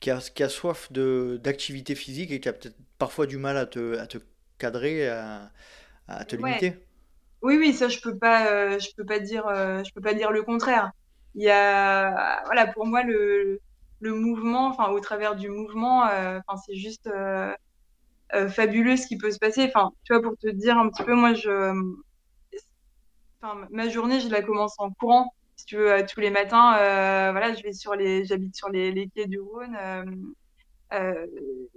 qui, 0.00 0.10
a, 0.10 0.18
qui 0.18 0.42
a 0.42 0.48
soif 0.48 0.90
d'activité 0.92 1.94
physique 1.94 2.30
et 2.30 2.40
qui 2.40 2.48
a 2.48 2.52
peut-être 2.52 2.76
parfois 2.98 3.26
du 3.26 3.36
mal 3.36 3.56
à 3.56 3.66
te, 3.66 3.98
à 3.98 4.06
te 4.06 4.18
cadrer, 4.58 5.08
à, 5.08 5.50
à 6.08 6.24
te 6.24 6.36
limiter. 6.36 6.74
Oui, 7.42 7.56
oui, 7.56 7.72
ça 7.72 7.88
je 7.88 8.00
peux 8.00 8.18
pas, 8.18 8.52
euh, 8.52 8.78
je 8.78 8.88
peux 8.96 9.04
pas 9.04 9.18
dire, 9.18 9.46
euh, 9.46 9.82
je 9.82 9.92
peux 9.94 10.02
pas 10.02 10.14
dire 10.14 10.30
le 10.30 10.42
contraire. 10.42 10.90
Il 11.34 11.42
y 11.42 11.50
a, 11.50 12.42
voilà, 12.44 12.66
pour 12.66 12.86
moi 12.86 13.02
le, 13.02 13.60
le 14.00 14.14
mouvement, 14.14 14.66
enfin 14.68 14.88
au 14.90 15.00
travers 15.00 15.36
du 15.36 15.48
mouvement, 15.48 16.06
euh, 16.08 16.38
c'est 16.66 16.76
juste 16.76 17.08
fabuleux 18.48 18.96
ce 18.96 19.06
qui 19.06 19.16
peut 19.16 19.30
se 19.30 19.38
passer. 19.38 19.64
Enfin, 19.64 19.90
tu 20.04 20.12
vois, 20.12 20.22
pour 20.22 20.36
te 20.36 20.48
dire 20.48 20.76
un 20.78 20.88
petit 20.88 21.04
peu, 21.04 21.14
moi 21.14 21.34
je 21.34 21.72
enfin, 23.42 23.66
ma 23.70 23.88
journée, 23.88 24.20
je 24.20 24.28
la 24.28 24.42
commence 24.42 24.74
en 24.78 24.90
courant. 24.90 25.32
Si 25.56 25.66
tu 25.66 25.76
veux, 25.76 26.06
tous 26.06 26.20
les 26.20 26.30
matins, 26.30 26.76
euh, 26.78 27.32
voilà, 27.32 27.54
je 27.54 27.62
vais 27.62 27.72
sur 27.72 27.94
les, 27.94 28.24
j'habite 28.24 28.56
sur 28.56 28.70
les, 28.70 28.92
les, 28.92 29.08
quais 29.08 29.26
du 29.26 29.40
Rhône. 29.40 29.76
Euh, 29.78 30.04
euh, 30.92 31.26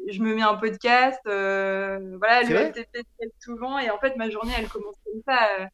je 0.10 0.22
me 0.22 0.34
mets 0.34 0.42
un 0.42 0.56
podcast, 0.56 1.20
voilà, 1.26 2.44
le 2.44 2.56
LTP 2.56 3.06
souvent, 3.40 3.78
et 3.78 3.90
en 3.90 4.00
fait, 4.00 4.16
ma 4.16 4.30
journée, 4.30 4.54
elle 4.58 4.70
commence 4.70 4.96
comme 5.06 5.22
ça. 5.28 5.68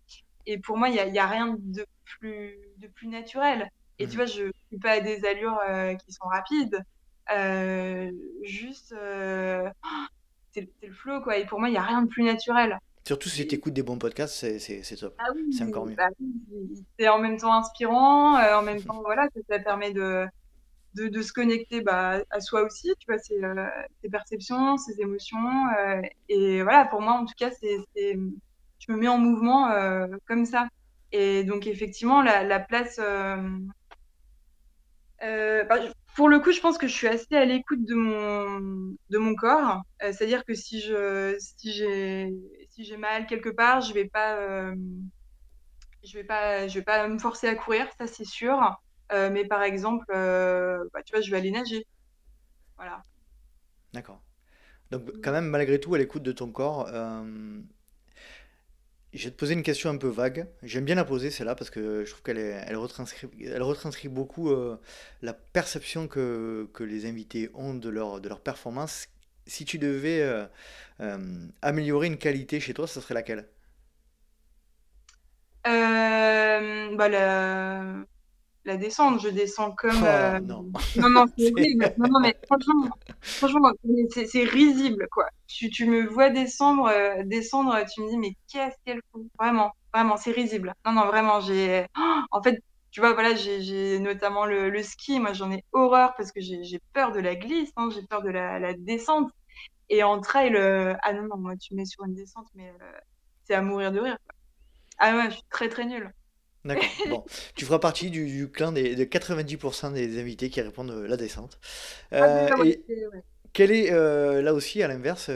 et 0.45 0.57
pour 0.57 0.77
moi, 0.77 0.89
il 0.89 1.11
n'y 1.11 1.19
a, 1.19 1.27
rien 1.27 1.55
de 1.59 1.85
plus, 2.03 2.57
de 2.77 2.87
plus 2.87 3.07
naturel. 3.07 3.69
Et 3.99 4.07
tu 4.07 4.13
mmh. 4.13 4.15
vois, 4.15 4.25
je 4.25 4.43
ne 4.43 4.51
suis 4.69 4.79
pas 4.79 4.91
à 4.93 4.99
des 5.01 5.25
allures 5.25 5.59
qui 6.03 6.11
sont 6.11 6.25
rapides. 6.25 6.83
juste, 8.43 8.95
c'est 10.51 10.67
le 10.81 10.93
flow, 10.93 11.21
quoi. 11.21 11.37
Et 11.37 11.45
pour 11.45 11.59
moi, 11.59 11.69
il 11.69 11.73
n'y 11.73 11.77
a 11.77 11.83
rien 11.83 12.01
de 12.01 12.09
plus 12.09 12.23
naturel. 12.23 12.79
Surtout 13.05 13.29
si 13.29 13.47
tu 13.47 13.55
écoutes 13.55 13.73
des 13.73 13.83
bons 13.83 13.97
podcasts, 13.97 14.35
c'est 14.59 14.95
top. 14.97 15.15
Ah 15.17 15.25
c'est 15.51 15.63
encore 15.63 15.85
mieux. 15.85 15.95
Bah 15.95 16.09
c'est 16.99 17.07
en 17.09 17.19
même 17.19 17.37
temps 17.37 17.53
inspirant, 17.53 18.37
euh, 18.37 18.55
en 18.55 18.61
même 18.61 18.81
temps, 18.83 19.01
voilà, 19.01 19.27
ça, 19.49 19.59
permet 19.59 19.91
de, 19.91 20.25
de, 20.95 21.07
de 21.07 21.21
se 21.21 21.33
connecter 21.33 21.81
bah, 21.81 22.21
à 22.29 22.39
soi 22.39 22.61
aussi, 22.61 22.91
tu 22.99 23.05
vois, 23.07 23.17
ses, 23.17 23.43
euh, 23.43 23.65
ses 24.03 24.09
perceptions, 24.09 24.77
ses 24.77 25.01
émotions. 25.01 25.37
Euh, 25.79 26.01
et 26.27 26.61
voilà, 26.61 26.85
pour 26.85 27.01
moi, 27.01 27.13
en 27.13 27.25
tout 27.25 27.33
cas, 27.37 27.49
c'est 27.51 27.77
je 27.95 28.91
me 28.93 28.97
mets 28.97 29.07
en 29.07 29.17
mouvement 29.17 29.71
comme 30.27 30.45
ça. 30.45 30.67
Et 31.11 31.43
donc, 31.43 31.67
effectivement, 31.67 32.21
la, 32.21 32.43
la 32.43 32.59
place. 32.59 32.99
Bah, 35.21 35.75
pour 36.15 36.29
le 36.29 36.39
coup, 36.39 36.51
je 36.51 36.59
pense 36.59 36.77
que 36.77 36.87
je 36.87 36.93
suis 36.93 37.07
assez 37.07 37.35
à 37.35 37.45
l'écoute 37.45 37.85
de 37.85 37.95
mon, 37.95 38.95
de 39.09 39.17
mon 39.17 39.35
corps. 39.35 39.81
C'est-à-dire 39.99 40.43
que 40.45 40.53
si 40.53 40.79
je 40.81 41.35
si 41.39 41.71
j'ai 41.73 42.33
si 42.79 42.85
j'ai 42.85 42.97
mal 42.97 43.27
quelque 43.27 43.49
part, 43.49 43.81
je 43.81 43.93
vais 43.93 44.09
euh, 44.15 44.73
vais 46.13 46.23
pas, 46.23 46.65
vais 46.65 46.81
pas 46.81 47.09
me 47.09 47.19
forcer 47.19 47.47
à 47.47 47.55
courir, 47.55 47.85
ça 47.97 48.07
c'est 48.07 48.23
sûr. 48.23 48.57
Euh, 49.11 49.29
mais 49.29 49.43
par 49.43 49.63
exemple, 49.63 50.05
euh, 50.15 50.77
bah, 50.93 51.01
tu 51.03 51.11
vois, 51.11 51.19
je 51.19 51.29
vais 51.29 51.35
aller 51.35 51.51
nager. 51.51 51.85
Voilà. 52.77 53.03
D'accord. 53.91 54.21
Donc 54.91 55.11
quand 55.21 55.33
même, 55.33 55.47
malgré 55.47 55.79
tout, 55.81 55.93
à 55.93 55.97
l'écoute 55.97 56.23
de 56.23 56.31
ton 56.31 56.51
corps, 56.53 56.87
je 59.11 59.25
vais 59.25 59.31
te 59.31 59.35
poser 59.35 59.55
une 59.55 59.63
question 59.63 59.89
un 59.89 59.97
peu 59.97 60.07
vague. 60.07 60.47
J'aime 60.63 60.85
bien 60.85 60.95
la 60.95 61.03
poser, 61.03 61.31
celle-là, 61.31 61.55
parce 61.55 61.69
que 61.69 62.05
je 62.05 62.11
trouve 62.11 62.23
qu'elle 62.23 62.37
elle 62.37 62.77
retranscrit, 62.77 63.27
elle 63.41 63.63
retranscrit 63.63 64.07
beaucoup 64.07 64.55
la 65.21 65.33
perception 65.33 66.07
que, 66.07 66.69
que 66.73 66.85
les 66.85 67.05
invités 67.05 67.49
ont 67.55 67.73
de 67.73 67.89
leur, 67.89 68.21
de 68.21 68.29
leur 68.29 68.39
performance. 68.39 69.09
Si 69.49 69.65
tu 69.65 69.79
devais 69.79 70.21
euh, 70.21 70.45
euh, 71.01 71.47
améliorer 71.61 72.07
une 72.07 72.17
qualité 72.17 72.59
chez 72.61 72.73
toi, 72.73 72.87
ça 72.87 73.01
serait 73.01 73.15
laquelle? 73.15 73.47
Euh, 75.67 76.95
bah, 76.95 77.09
la, 77.09 77.83
la 78.65 78.77
descente, 78.77 79.21
je 79.21 79.29
descends 79.29 79.73
comme. 79.73 80.05
Oh 80.05 80.39
non. 80.41 80.71
Non, 80.95 81.09
non, 81.09 81.25
c'est 81.37 81.51
horrible. 81.51 81.91
Non, 81.97 82.07
non, 82.11 82.21
mais 82.21 82.35
franchement, 82.47 82.89
franchement, 83.39 83.71
c'est 84.11 84.27
c'est 84.27 84.43
risible, 84.45 85.07
quoi. 85.11 85.27
Tu, 85.47 85.69
tu 85.69 85.85
me 85.87 86.07
vois 86.07 86.29
descendre, 86.29 86.91
descendre, 87.25 87.77
tu 87.93 88.01
me 88.03 88.09
dis, 88.09 88.17
mais 88.17 88.33
qu'est-ce 88.51 88.75
qu'elle 88.85 89.01
fout? 89.11 89.27
Vraiment, 89.39 89.71
vraiment, 89.93 90.17
c'est 90.17 90.31
risible. 90.31 90.73
Non, 90.85 90.93
non, 90.93 91.07
vraiment, 91.07 91.41
j'ai. 91.41 91.85
Oh, 91.97 92.21
en 92.31 92.43
fait, 92.43 92.59
tu 92.91 93.01
vois, 93.01 93.13
voilà, 93.13 93.35
j'ai 93.35 93.99
notamment 93.99 94.45
le, 94.45 94.69
le 94.69 94.83
ski. 94.83 95.19
Moi, 95.19 95.33
j'en 95.33 95.51
ai 95.51 95.63
horreur 95.73 96.13
parce 96.17 96.31
que 96.33 96.41
j'ai 96.41 96.63
j'ai 96.63 96.79
peur 96.93 97.11
de 97.13 97.19
la 97.21 97.35
glisse, 97.35 97.71
hein, 97.77 97.89
j'ai 97.93 98.03
peur 98.09 98.23
de 98.23 98.29
la, 98.31 98.59
la 98.59 98.73
descente. 98.75 99.31
Et 99.89 100.03
en 100.03 100.21
trail, 100.21 100.55
euh, 100.55 100.95
ah 101.03 101.13
non, 101.13 101.23
non, 101.27 101.37
moi, 101.37 101.57
tu 101.57 101.73
me 101.73 101.79
mets 101.79 101.85
sur 101.85 102.03
une 102.05 102.13
descente, 102.15 102.47
mais 102.55 102.69
euh, 102.81 102.91
c'est 103.45 103.55
à 103.55 103.61
mourir 103.61 103.91
de 103.91 103.99
rire. 103.99 104.17
Ah 104.99 105.15
ouais, 105.17 105.25
je 105.31 105.35
suis 105.37 105.43
très, 105.51 105.69
très 105.69 105.85
nulle. 105.85 106.13
D'accord. 106.65 106.99
Bon, 107.05 107.23
tu 107.55 107.63
feras 107.65 107.79
partie 107.79 108.09
du, 108.11 108.25
du 108.27 108.49
clan 108.51 108.73
des, 108.73 108.93
de 108.95 109.03
90% 109.05 109.91
des 109.91 110.19
invités 110.19 110.49
qui 110.49 110.59
répondent 110.61 110.91
euh, 110.91 111.07
la 111.07 111.15
descente. 111.15 111.57
Ah, 112.19 112.27
Euh, 112.27 112.51
et 112.57 112.85
ouais. 113.11 113.23
quelle 113.53 113.71
est, 113.71 113.91
euh, 113.93 114.41
là 114.41 114.53
aussi, 114.53 114.83
à 114.83 114.87
l'inverse, 114.89 115.29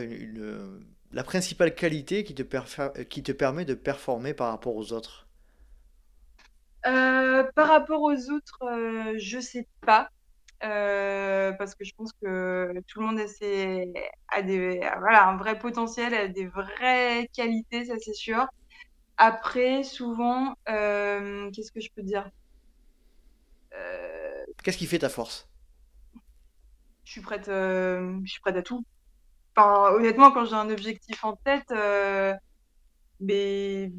la 1.14 1.24
principale 1.24 1.74
qualité 1.76 2.26
qui 2.26 2.36
te, 2.36 2.44
perfa- 2.44 3.06
qui 3.06 3.24
te 3.24 3.32
permet 3.32 3.64
de 3.64 3.74
performer 3.74 4.34
par 4.34 4.50
rapport 4.50 4.76
aux 4.76 4.92
autres? 4.92 5.28
Euh, 6.86 7.44
par 7.56 7.68
rapport 7.70 8.02
aux 8.02 8.30
autres, 8.32 8.60
je 9.18 9.40
sais 9.40 9.68
pas. 9.82 10.10
Euh, 10.64 11.52
parce 11.54 11.76
que 11.76 11.84
je 11.86 11.92
pense 11.98 12.12
que 12.22 12.74
tout 12.88 13.00
le 13.02 13.06
monde 13.08 13.20
a, 13.20 13.28
ses- 13.28 13.92
a 14.30 14.42
des, 14.42 14.80
voilà, 15.00 15.28
un 15.28 15.38
vrai 15.38 15.60
potentiel, 15.60 16.14
a 16.14 16.28
des 16.30 16.48
vraies 16.48 17.28
qualités, 17.34 17.86
ça 17.86 17.96
c'est 18.00 18.14
sûr. 18.14 18.46
Après, 19.18 19.84
souvent, 19.84 20.56
euh, 20.70 21.52
qu'est-ce 21.52 21.72
que 21.72 21.82
je 21.82 21.90
peux 21.96 22.04
dire? 22.04 22.30
Euh, 23.74 24.46
Qu'est-ce 24.64 24.78
qui 24.78 24.88
fait 24.88 25.00
ta 25.00 25.10
force? 25.10 25.48
je 27.06 27.12
suis 27.14 27.22
prête, 27.22 27.48
euh, 27.50 28.20
je 28.24 28.32
suis 28.32 28.40
prête 28.42 28.56
à 28.58 28.62
tout. 28.64 28.84
Enfin, 29.58 29.94
honnêtement, 29.96 30.32
quand 30.32 30.46
j'ai 30.46 30.56
un 30.56 30.70
objectif 30.72 31.24
en 31.26 31.38
tête, 31.46 31.66
euh, 31.72 32.36
mais 33.20 33.92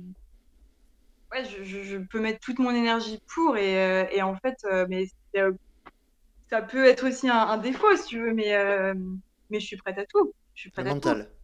ouais, 1.33 1.45
je, 1.45 1.63
je, 1.65 1.83
je 1.83 1.97
peux 1.99 2.21
mettre 2.21 2.41
toute 2.41 2.59
mon 2.59 2.71
énergie 2.75 3.19
pour 3.35 3.57
et, 3.57 3.79
euh, 3.81 4.07
et 4.13 4.23
en 4.23 4.37
fait, 4.37 4.57
mais 4.89 5.07
c'est, 5.35 5.43
ça 6.55 6.63
peut 6.63 6.87
être 6.87 7.09
aussi 7.09 7.29
un, 7.29 7.37
un 7.39 7.59
défaut 7.59 7.97
si 7.97 8.07
tu 8.07 8.21
veux, 8.21 8.33
mais, 8.35 8.55
euh, 8.55 8.95
mais 9.51 9.61
je 9.61 9.67
suis 9.67 9.77
prête 9.77 9.99
à 9.99 10.07
tout. 10.07 10.33
Je 10.55 10.63
suis 10.63 10.71
Le 10.77 10.85
prête 10.85 10.87
à 10.89 10.95
tout. 10.95 11.01
mental. 11.01 11.35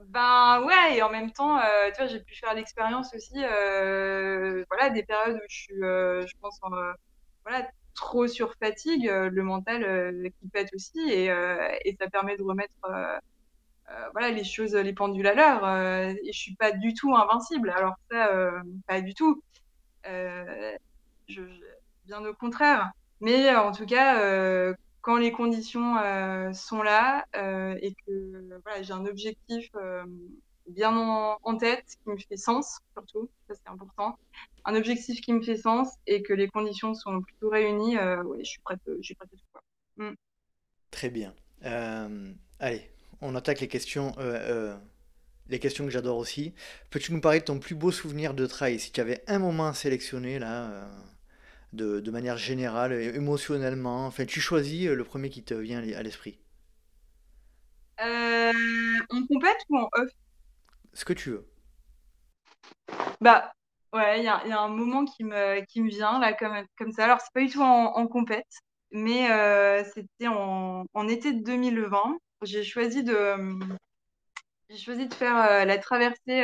Ben 0.00 0.62
ouais, 0.64 0.96
et 0.96 1.02
en 1.02 1.10
même 1.10 1.30
temps, 1.32 1.58
euh, 1.60 1.90
tu 1.92 1.98
vois, 1.98 2.06
j'ai 2.06 2.20
pu 2.20 2.34
faire 2.34 2.54
l'expérience 2.54 3.14
aussi, 3.14 3.34
euh, 3.44 4.64
voilà, 4.68 4.90
des 4.90 5.04
périodes 5.04 5.36
où 5.36 5.40
je 5.48 5.56
suis, 5.56 5.74
je 5.76 6.32
pense, 6.40 6.58
en, 6.62 6.70
voilà, 7.44 7.68
trop 7.94 8.26
sur 8.26 8.54
fatigue, 8.62 9.06
le 9.06 9.42
mental 9.42 10.12
qui 10.40 10.48
pète 10.48 10.70
aussi, 10.74 10.98
et, 11.10 11.26
et 11.84 11.96
ça 12.00 12.10
permet 12.10 12.36
de 12.36 12.42
remettre, 12.42 12.74
voilà, 14.12 14.30
les 14.30 14.44
choses, 14.44 14.74
les 14.74 14.92
pendules 14.94 15.26
à 15.26 15.34
l'heure. 15.34 16.08
et 16.24 16.32
je 16.32 16.38
suis 16.38 16.54
pas 16.56 16.72
du 16.72 16.94
tout 16.94 17.14
invincible. 17.14 17.70
Alors 17.70 17.94
ça, 18.10 18.30
pas 18.86 19.00
du 19.00 19.14
tout. 19.14 19.42
Je, 20.04 20.76
je- 21.46 21.64
bien 22.04 22.24
au 22.24 22.34
contraire. 22.34 22.90
Mais 23.22 23.48
euh, 23.48 23.60
en 23.60 23.70
tout 23.70 23.86
cas, 23.86 24.20
euh, 24.20 24.74
quand 25.00 25.16
les 25.16 25.30
conditions 25.30 25.96
euh, 25.96 26.52
sont 26.52 26.82
là 26.82 27.24
et 27.80 27.94
que 28.04 28.60
voilà, 28.64 28.82
j'ai 28.82 28.92
un 28.92 29.06
objectif 29.06 29.70
bien 30.68 30.96
en, 30.96 31.56
tête 31.56 31.84
qui 31.86 32.10
me 32.10 32.16
fait 32.16 32.36
sens, 32.36 32.78
surtout, 32.92 33.30
ça 33.48 33.54
c'est 33.54 33.70
important, 33.70 34.18
un 34.64 34.74
objectif 34.74 35.20
qui 35.20 35.32
me 35.32 35.40
fait 35.40 35.56
sens 35.56 35.88
et 36.06 36.22
que 36.22 36.32
les 36.32 36.48
conditions 36.48 36.94
sont 36.94 37.20
plutôt 37.20 37.48
réunies, 37.48 37.96
ouais, 37.96 38.38
je 38.40 38.50
suis 38.50 38.60
prête, 38.60 38.80
je 38.86 39.02
suis 39.02 39.14
prête 39.14 39.30
à 39.32 39.36
tout. 39.36 40.04
Mm. 40.04 40.14
Très 40.90 41.10
bien. 41.10 41.34
Allez, 42.58 42.90
on 43.20 43.34
attaque 43.36 43.60
les 43.60 43.68
questions, 43.68 44.14
les 45.48 45.58
questions 45.60 45.84
que 45.84 45.90
j'adore 45.90 46.18
aussi. 46.18 46.54
Peux-tu 46.90 47.12
nous 47.12 47.20
parler 47.20 47.38
de 47.38 47.44
ton 47.44 47.60
plus 47.60 47.76
beau 47.76 47.92
souvenir 47.92 48.34
de 48.34 48.46
trail? 48.46 48.80
Si 48.80 48.90
tu 48.90 49.00
avais 49.00 49.22
un 49.28 49.38
moment 49.38 49.68
à 49.68 49.74
sélectionner 49.74 50.38
là, 50.38 50.88
de, 51.72 52.00
de 52.00 52.10
manière 52.10 52.36
générale, 52.38 52.92
émotionnellement, 52.92 54.06
enfin, 54.06 54.24
tu 54.26 54.40
choisis 54.40 54.88
euh, 54.88 54.94
le 54.94 55.04
premier 55.04 55.30
qui 55.30 55.42
te 55.44 55.54
vient 55.54 55.78
à 55.80 56.02
l'esprit. 56.02 56.38
Euh, 58.00 58.52
on 59.10 59.26
complète 59.26 59.56
ou 59.70 59.78
en 59.78 59.88
off? 59.94 60.10
Ce 60.94 61.04
que 61.04 61.12
tu 61.12 61.30
veux. 61.30 61.46
Bah, 63.20 63.52
ouais, 63.92 64.20
il 64.20 64.24
y 64.24 64.28
a, 64.28 64.42
il 64.44 64.50
y 64.50 64.52
a 64.52 64.60
un 64.60 64.68
moment 64.68 65.04
qui 65.04 65.24
me, 65.24 65.64
qui 65.66 65.80
me 65.82 65.88
vient, 65.88 66.18
là, 66.18 66.32
comme, 66.34 66.54
comme 66.78 66.92
ça. 66.92 67.04
Alors, 67.04 67.20
c'est 67.20 67.32
pas 67.32 67.40
du 67.40 67.48
tout 67.50 67.62
en, 67.62 67.94
en 67.96 68.06
compète, 68.06 68.46
mais 68.90 69.30
euh, 69.30 69.84
c'était 69.94 70.28
en, 70.28 70.84
en 70.94 71.08
été 71.08 71.32
de 71.32 71.42
2020. 71.44 72.18
J'ai 72.42 72.64
choisi 72.64 73.04
de, 73.04 73.14
j'ai 74.68 74.78
choisi 74.78 75.06
de 75.06 75.14
faire 75.14 75.36
euh, 75.36 75.64
la 75.64 75.78
traversée 75.78 76.42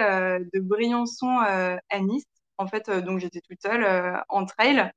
de 0.52 0.60
Briançon 0.60 1.38
à 1.38 2.00
Nice. 2.00 2.24
En 2.58 2.66
fait, 2.68 2.88
euh, 2.88 3.00
donc 3.00 3.20
j'étais 3.20 3.40
toute 3.40 3.60
seule 3.62 3.84
euh, 3.84 4.16
en 4.28 4.44
trail. 4.46 4.90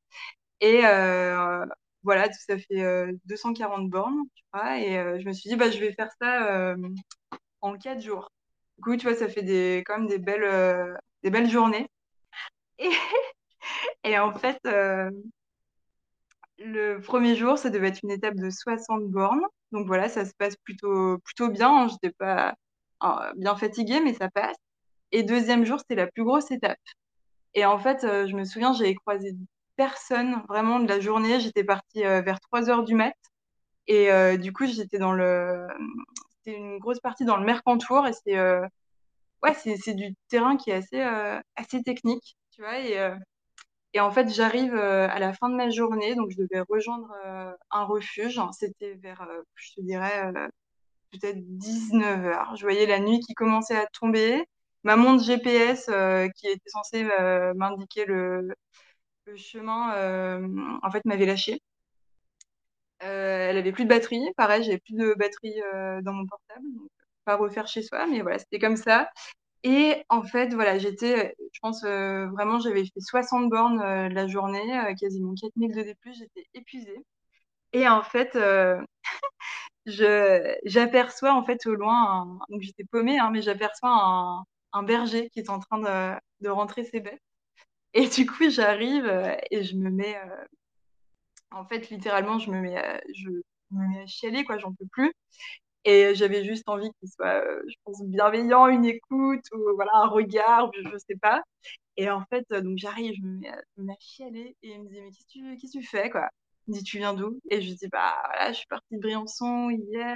Et 0.62 0.86
euh, 0.86 1.66
voilà, 2.04 2.32
ça 2.34 2.58
fait 2.58 2.82
euh, 2.84 3.14
240 3.26 3.90
bornes. 3.90 4.24
Et 4.78 4.96
je 4.96 5.26
me 5.28 5.34
suis 5.34 5.50
dit, 5.50 5.56
bah, 5.56 5.72
je 5.72 5.80
vais 5.80 5.94
faire 5.94 6.10
ça 6.22 6.76
en 7.62 7.78
quatre 7.78 8.02
jours. 8.02 8.32
Du 8.78 8.84
coup, 8.84 9.00
ça 9.16 9.30
fait 9.30 9.44
des, 9.44 9.84
quand 9.86 9.98
même 10.00 10.08
des 10.08 10.20
belles, 10.20 11.50
journées. 11.50 11.88
Et, 14.04 14.18
en 14.20 14.34
fait, 14.34 14.60
le 16.60 17.00
premier 17.00 17.36
jour, 17.36 17.58
ça 17.58 17.70
devait 17.70 17.90
être 17.90 18.02
une 18.04 18.12
étape 18.12 18.36
de 18.36 18.50
60 18.50 19.06
bornes. 19.10 19.42
Donc 19.72 19.88
voilà, 19.88 20.10
ça 20.10 20.26
se 20.26 20.34
passe 20.38 20.56
plutôt, 20.58 21.18
plutôt 21.20 21.50
bien. 21.50 21.70
hein. 21.70 21.88
J'étais 21.88 22.12
pas 22.12 22.56
bien 23.36 23.56
fatiguée, 23.56 24.00
mais 24.02 24.14
ça 24.14 24.30
passe. 24.30 24.58
Et 25.12 25.24
deuxième 25.24 25.66
jour, 25.66 25.80
c'était 25.80 25.96
la 25.96 26.08
plus 26.08 26.24
grosse 26.24 26.52
étape. 26.52 26.80
Et 27.54 27.66
en 27.66 27.80
fait, 27.80 28.04
euh, 28.04 28.28
je 28.28 28.36
me 28.36 28.44
souviens, 28.46 28.74
j'avais 28.74 28.96
croisé 28.96 29.36
personne 29.76 30.44
vraiment 30.48 30.80
de 30.80 30.88
la 30.88 31.00
journée. 31.00 31.40
J'étais 31.40 31.64
partie 31.64 32.06
euh, 32.06 32.22
vers 32.22 32.40
3 32.40 32.70
heures 32.70 32.84
du 32.84 32.96
mat. 32.96 33.14
Et 33.88 34.12
euh, 34.12 34.38
du 34.38 34.54
coup, 34.54 34.66
j'étais 34.68 35.00
dans 35.00 35.14
le... 35.14 35.68
C'était 36.44 36.58
une 36.58 36.80
grosse 36.80 37.00
partie 37.00 37.26
dans 37.26 37.38
le 37.38 37.46
Mercantour. 37.46 38.08
Et 38.08 38.14
c'est 38.14 38.40
ouais, 39.44 39.54
c'est, 39.56 39.94
du 39.94 40.16
terrain 40.30 40.58
qui 40.58 40.72
est 40.72 40.76
assez, 40.76 41.02
assez 41.56 41.84
technique, 41.84 42.38
tu 42.52 42.62
vois. 42.62 42.80
Et, 42.80 42.98
et 43.94 44.00
en 44.00 44.12
fait, 44.12 44.30
j'arrive 44.30 44.76
à 44.76 45.20
la 45.20 45.34
fin 45.34 45.50
de 45.50 45.56
ma 45.56 45.70
journée, 45.70 46.16
donc 46.16 46.32
je 46.32 46.38
devais 46.38 46.64
rejoindre 46.70 47.14
un 47.72 47.84
refuge. 47.84 48.42
C'était 48.54 48.96
vers, 48.96 49.28
je 49.56 49.74
te 49.74 49.82
dirais, 49.82 50.32
peut-être 51.12 51.40
19 51.58 52.26
heures. 52.26 52.56
Je 52.56 52.64
voyais 52.64 52.86
la 52.86 53.00
nuit 53.00 53.20
qui 53.20 53.34
commençait 53.34 53.78
à 53.78 53.86
tomber. 53.88 54.44
Ma 54.84 54.96
montre 54.96 55.24
GPS 55.24 55.90
euh, 55.90 56.28
qui 56.36 56.48
était 56.48 56.70
censée 56.70 57.04
euh, 57.20 57.54
m'indiquer 57.56 58.06
le, 58.06 58.54
chemin, 59.38 59.96
euh, 59.96 60.48
en 60.84 60.92
fait, 60.92 61.06
m'avait 61.06 61.26
lâché. 61.26 61.62
Elle 63.00 63.58
avait 63.58 63.72
plus 63.72 63.86
de 63.86 63.90
batterie. 63.90 64.22
Pareil, 64.38 64.64
j'avais 64.64 64.80
plus 64.80 64.96
de 64.96 65.14
batterie 65.18 65.56
dans 66.04 66.14
mon 66.14 66.26
portable. 66.28 66.66
Donc, 66.76 66.90
pas 67.26 67.36
refaire 67.36 67.68
chez 67.68 67.82
soi, 67.84 68.06
mais 68.08 68.22
voilà, 68.22 68.40
c'était 68.40 68.60
comme 68.60 68.76
ça. 68.78 69.10
Et 69.64 70.04
en 70.10 70.24
fait, 70.24 70.54
voilà, 70.56 70.80
j'étais, 70.80 71.36
je 71.54 71.60
pense 71.62 71.84
euh, 71.84 72.28
vraiment, 72.30 72.60
j'avais 72.60 72.86
fait 72.86 73.00
60 73.02 73.50
bornes 73.50 73.80
la 74.10 74.28
journée, 74.28 74.80
euh, 74.80 74.96
quasiment 74.96 75.34
4000 75.36 75.74
de 75.76 75.84
D+, 75.84 75.96
j'étais 76.14 76.48
épuisée. 76.56 77.06
Et 77.74 77.88
en 77.90 78.04
fait, 78.04 78.32
je, 79.86 80.56
j'aperçois 80.66 81.34
en 81.34 81.44
fait 81.46 81.66
au 81.68 81.76
loin, 81.76 82.40
donc 82.50 82.62
j'étais 82.62 82.84
paumée, 82.86 83.20
hein, 83.20 83.30
mais 83.32 83.42
j'aperçois 83.42 83.90
un, 83.92 84.46
un 84.74 84.84
berger 84.84 85.30
qui 85.30 85.40
est 85.40 85.50
en 85.50 85.60
train 85.60 85.80
de, 86.42 86.50
rentrer 86.50 86.84
ses 86.86 87.00
bêtes. 87.00 87.22
Et 87.94 88.08
du 88.10 88.26
coup, 88.28 88.50
j'arrive 88.50 89.06
euh, 89.06 89.36
et 89.52 89.64
je 89.64 89.76
me 89.78 89.90
mets, 89.92 90.18
euh, 90.18 90.46
en 91.52 91.66
fait, 91.66 91.90
littéralement, 91.90 92.40
je 92.40 92.50
me 92.52 92.60
mets, 92.62 92.78
à- 92.78 93.02
je 93.14 93.30
me 93.72 93.88
mets 93.88 94.02
à 94.02 94.08
chialer, 94.08 94.44
quoi, 94.44 94.58
j'en 94.58 94.74
peux 94.74 94.86
plus. 94.92 95.14
Et 95.86 96.16
j'avais 96.16 96.46
juste 96.46 96.70
envie 96.70 96.90
qu'il 97.00 97.10
soit, 97.10 97.44
euh, 97.46 97.64
je 97.68 97.76
pense, 97.86 98.04
bienveillant, 98.06 98.68
une 98.68 98.86
écoute, 98.86 99.44
ou 99.54 99.60
voilà, 99.76 99.92
un 99.96 100.08
regard, 100.08 100.72
je, 100.76 100.90
je 100.92 100.98
sais 100.98 101.18
pas. 101.22 101.44
Et 101.98 102.10
en 102.12 102.24
fait, 102.30 102.46
donc 102.52 102.78
j'arrive, 102.78 103.16
je 103.16 103.24
me 103.24 103.40
mets, 103.40 103.50
à 103.94 103.98
chialer 104.00 104.56
et 104.64 104.72
il 104.74 104.84
me 104.84 104.90
dit, 104.90 105.02
mais 105.02 105.12
qu'est-ce 105.12 105.26
que 105.28 105.32
tu, 105.32 105.58
que 105.58 105.72
tu 105.80 105.84
fais, 105.88 106.10
quoi? 106.10 106.30
Il 106.68 106.74
me 106.74 106.78
dit, 106.80 106.84
tu 106.86 106.98
viens 107.00 107.14
d'où? 107.14 107.40
Et 107.52 107.62
je 107.62 107.74
dis, 107.74 107.88
bah 107.90 108.16
voilà, 108.28 108.52
je 108.52 108.60
suis 108.60 108.68
partie 108.68 108.96
de 108.96 109.02
Briançon 109.02 109.70
hier. 109.72 110.16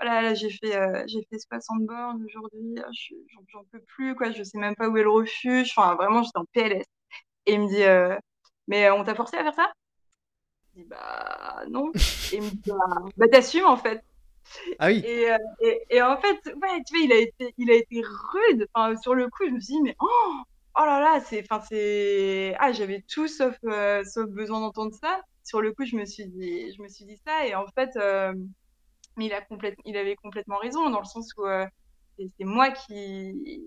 Voilà, 0.00 0.22
là, 0.22 0.34
j'ai 0.34 0.50
fait, 0.50 0.78
j'ai 1.06 1.22
fait 1.30 1.38
60 1.38 1.82
bornes 1.82 2.24
aujourd'hui. 2.24 2.76
J'en 3.52 3.64
peux 3.70 3.80
plus, 3.80 4.14
quoi. 4.14 4.30
Je 4.30 4.42
sais 4.42 4.58
même 4.58 4.74
pas 4.76 4.88
où 4.88 4.96
est 4.96 5.02
le 5.02 5.10
refuge. 5.10 5.72
Enfin, 5.76 5.94
vraiment, 5.94 6.22
j'étais 6.22 6.38
en 6.38 6.44
PLS. 6.52 6.84
Et 7.46 7.54
il 7.54 7.60
me 7.60 7.68
dit, 7.68 8.20
mais 8.68 8.90
on 8.90 9.04
t'a 9.04 9.14
forcé 9.14 9.36
à 9.36 9.42
faire 9.42 9.54
ça? 9.54 9.72
Je 10.62 10.80
dis, 10.82 10.86
bah 10.88 11.64
non. 11.68 11.90
et 12.32 12.36
il 12.36 12.42
me 12.42 12.50
dit, 12.50 12.60
bah, 12.70 13.08
bah 13.16 13.28
t'assumes 13.28 13.66
en 13.66 13.76
fait. 13.76 14.02
Ah 14.78 14.88
oui. 14.88 15.02
Et, 15.04 15.28
et, 15.90 16.02
en 16.02 16.16
fait, 16.16 16.38
ouais, 16.46 16.82
tu 16.86 16.96
vois, 16.96 17.04
il 17.04 17.12
a 17.12 17.16
été, 17.16 17.54
il 17.58 17.70
a 17.70 17.74
été 17.74 18.02
rude. 18.02 18.66
Enfin, 18.74 18.96
sur 18.96 19.14
le 19.14 19.28
coup, 19.28 19.44
je 19.46 19.50
me 19.50 19.60
suis 19.60 19.74
dit, 19.74 19.82
mais 19.82 19.96
oh, 20.00 20.34
oh 20.78 20.84
là 20.84 21.00
là, 21.00 21.20
c'est, 21.20 21.42
enfin, 21.42 21.62
c'est, 21.68 22.54
ah, 22.58 22.72
j'avais 22.72 23.02
tout 23.08 23.28
sauf, 23.28 23.56
euh, 23.64 24.04
sauf 24.04 24.26
besoin 24.28 24.60
d'entendre 24.60 24.94
ça. 24.94 25.20
Sur 25.44 25.60
le 25.60 25.72
coup, 25.72 25.84
je 25.84 25.96
me 25.96 26.04
suis 26.04 26.26
dit, 26.26 26.72
je 26.72 26.82
me 26.82 26.88
suis 26.88 27.04
dit 27.04 27.20
ça, 27.26 27.46
et 27.46 27.54
en 27.54 27.66
fait, 27.74 27.90
euh, 27.96 28.32
il 29.26 29.96
avait 29.96 30.16
complètement 30.16 30.58
raison 30.58 30.90
dans 30.90 31.00
le 31.00 31.04
sens 31.06 31.30
où 31.36 31.46
euh, 31.46 31.66
c'est 32.18 32.44
moi 32.44 32.70
qui, 32.70 33.62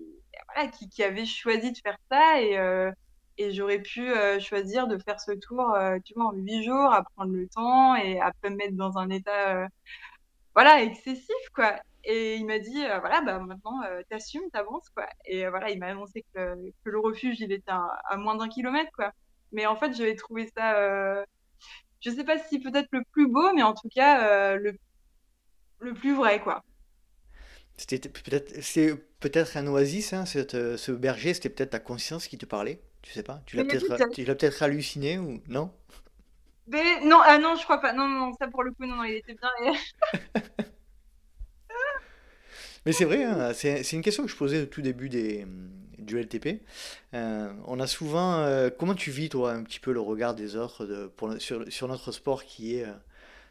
voilà, 0.54 0.70
qui, 0.70 1.02
avait 1.02 1.24
choisi 1.24 1.72
de 1.72 1.78
faire 1.78 1.98
ça, 2.10 2.40
et 2.40 2.58
et 3.36 3.50
j'aurais 3.50 3.80
pu 3.80 4.08
choisir 4.38 4.86
de 4.86 4.96
faire 4.98 5.18
ce 5.20 5.32
tour, 5.32 5.76
tu 6.04 6.14
vois, 6.14 6.26
en 6.26 6.32
huit 6.32 6.62
jours, 6.62 6.92
à 6.92 7.02
prendre 7.16 7.32
le 7.32 7.48
temps 7.48 7.96
et 7.96 8.20
à 8.20 8.32
me 8.44 8.50
mettre 8.50 8.76
dans 8.76 8.96
un 8.96 9.10
état, 9.10 9.68
voilà, 10.54 10.82
excessif, 10.82 11.34
quoi. 11.54 11.74
Et 12.04 12.36
il 12.36 12.46
m'a 12.46 12.58
dit, 12.58 12.84
euh, 12.84 12.98
voilà, 13.00 13.22
bah, 13.22 13.38
maintenant, 13.40 13.82
euh, 13.84 14.02
t'assumes, 14.10 14.50
t'avances. 14.52 14.90
Et 15.26 15.46
euh, 15.46 15.50
voilà, 15.50 15.70
il 15.70 15.78
m'a 15.78 15.86
annoncé 15.86 16.24
que, 16.34 16.54
que, 16.84 16.90
le 16.90 16.98
refuge, 17.00 17.40
il 17.40 17.52
était 17.52 17.70
à, 17.70 18.16
moins 18.16 18.36
d'un 18.36 18.48
kilomètre, 18.48 18.90
quoi. 18.92 19.12
Mais 19.52 19.66
en 19.66 19.76
fait, 19.76 19.94
j'avais 19.94 20.16
trouvé 20.16 20.50
ça, 20.56 20.76
euh, 20.78 21.24
je 22.00 22.10
sais 22.10 22.24
pas 22.24 22.38
si 22.38 22.60
peut-être 22.60 22.88
le 22.92 23.02
plus 23.12 23.28
beau, 23.28 23.52
mais 23.54 23.62
en 23.62 23.74
tout 23.74 23.88
cas, 23.88 24.56
le, 24.56 24.76
le 25.84 25.94
plus 25.94 26.14
vrai, 26.14 26.40
quoi. 26.40 26.64
C'était 27.76 28.08
peut-être, 28.08 28.62
c'est 28.62 28.94
peut-être 29.20 29.56
un 29.56 29.66
oasis, 29.66 30.12
hein, 30.12 30.26
cette, 30.26 30.76
ce 30.76 30.92
berger, 30.92 31.34
c'était 31.34 31.48
peut-être 31.48 31.70
ta 31.70 31.80
conscience 31.80 32.28
qui 32.28 32.38
te 32.38 32.46
parlait, 32.46 32.80
tu 33.02 33.12
sais 33.12 33.24
pas? 33.24 33.42
Tu 33.46 33.56
l'as 33.56 33.64
peut-être, 33.64 34.10
tu 34.12 34.24
l'as 34.24 34.34
peut-être 34.34 34.62
halluciné 34.62 35.18
ou 35.18 35.42
non? 35.48 35.72
Mais, 36.66 37.00
non, 37.04 37.20
ah 37.22 37.38
non, 37.38 37.56
je 37.56 37.64
crois 37.64 37.80
pas. 37.80 37.92
Non, 37.92 38.08
non, 38.08 38.32
ça 38.38 38.48
pour 38.48 38.62
le 38.62 38.70
coup, 38.70 38.86
non, 38.86 38.96
non 38.96 39.04
il 39.04 39.16
était 39.16 39.34
bien. 39.34 39.74
Mais 42.86 42.92
c'est 42.92 43.04
vrai, 43.04 43.24
hein, 43.24 43.52
c'est 43.52 43.92
une 43.92 44.02
question 44.02 44.24
que 44.24 44.30
je 44.30 44.36
posais 44.36 44.62
au 44.62 44.66
tout 44.66 44.80
début 44.80 45.08
des, 45.08 45.46
du 45.98 46.18
LTP. 46.18 46.62
Euh, 47.14 47.52
on 47.66 47.80
a 47.80 47.86
souvent. 47.86 48.38
Euh, 48.38 48.70
comment 48.70 48.94
tu 48.94 49.10
vis, 49.10 49.28
toi, 49.28 49.52
un 49.52 49.62
petit 49.62 49.80
peu 49.80 49.92
le 49.92 50.00
regard 50.00 50.34
des 50.34 50.56
autres 50.56 50.86
de, 50.86 51.06
pour, 51.06 51.34
sur, 51.38 51.70
sur, 51.70 51.88
notre 51.88 52.12
sport 52.12 52.44
qui 52.44 52.76
est 52.76 52.84
euh, 52.84 52.92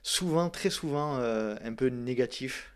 souvent, 0.03 0.49
très 0.49 0.69
souvent, 0.69 1.15
un 1.15 1.73
peu 1.73 1.87
négatif 1.87 2.69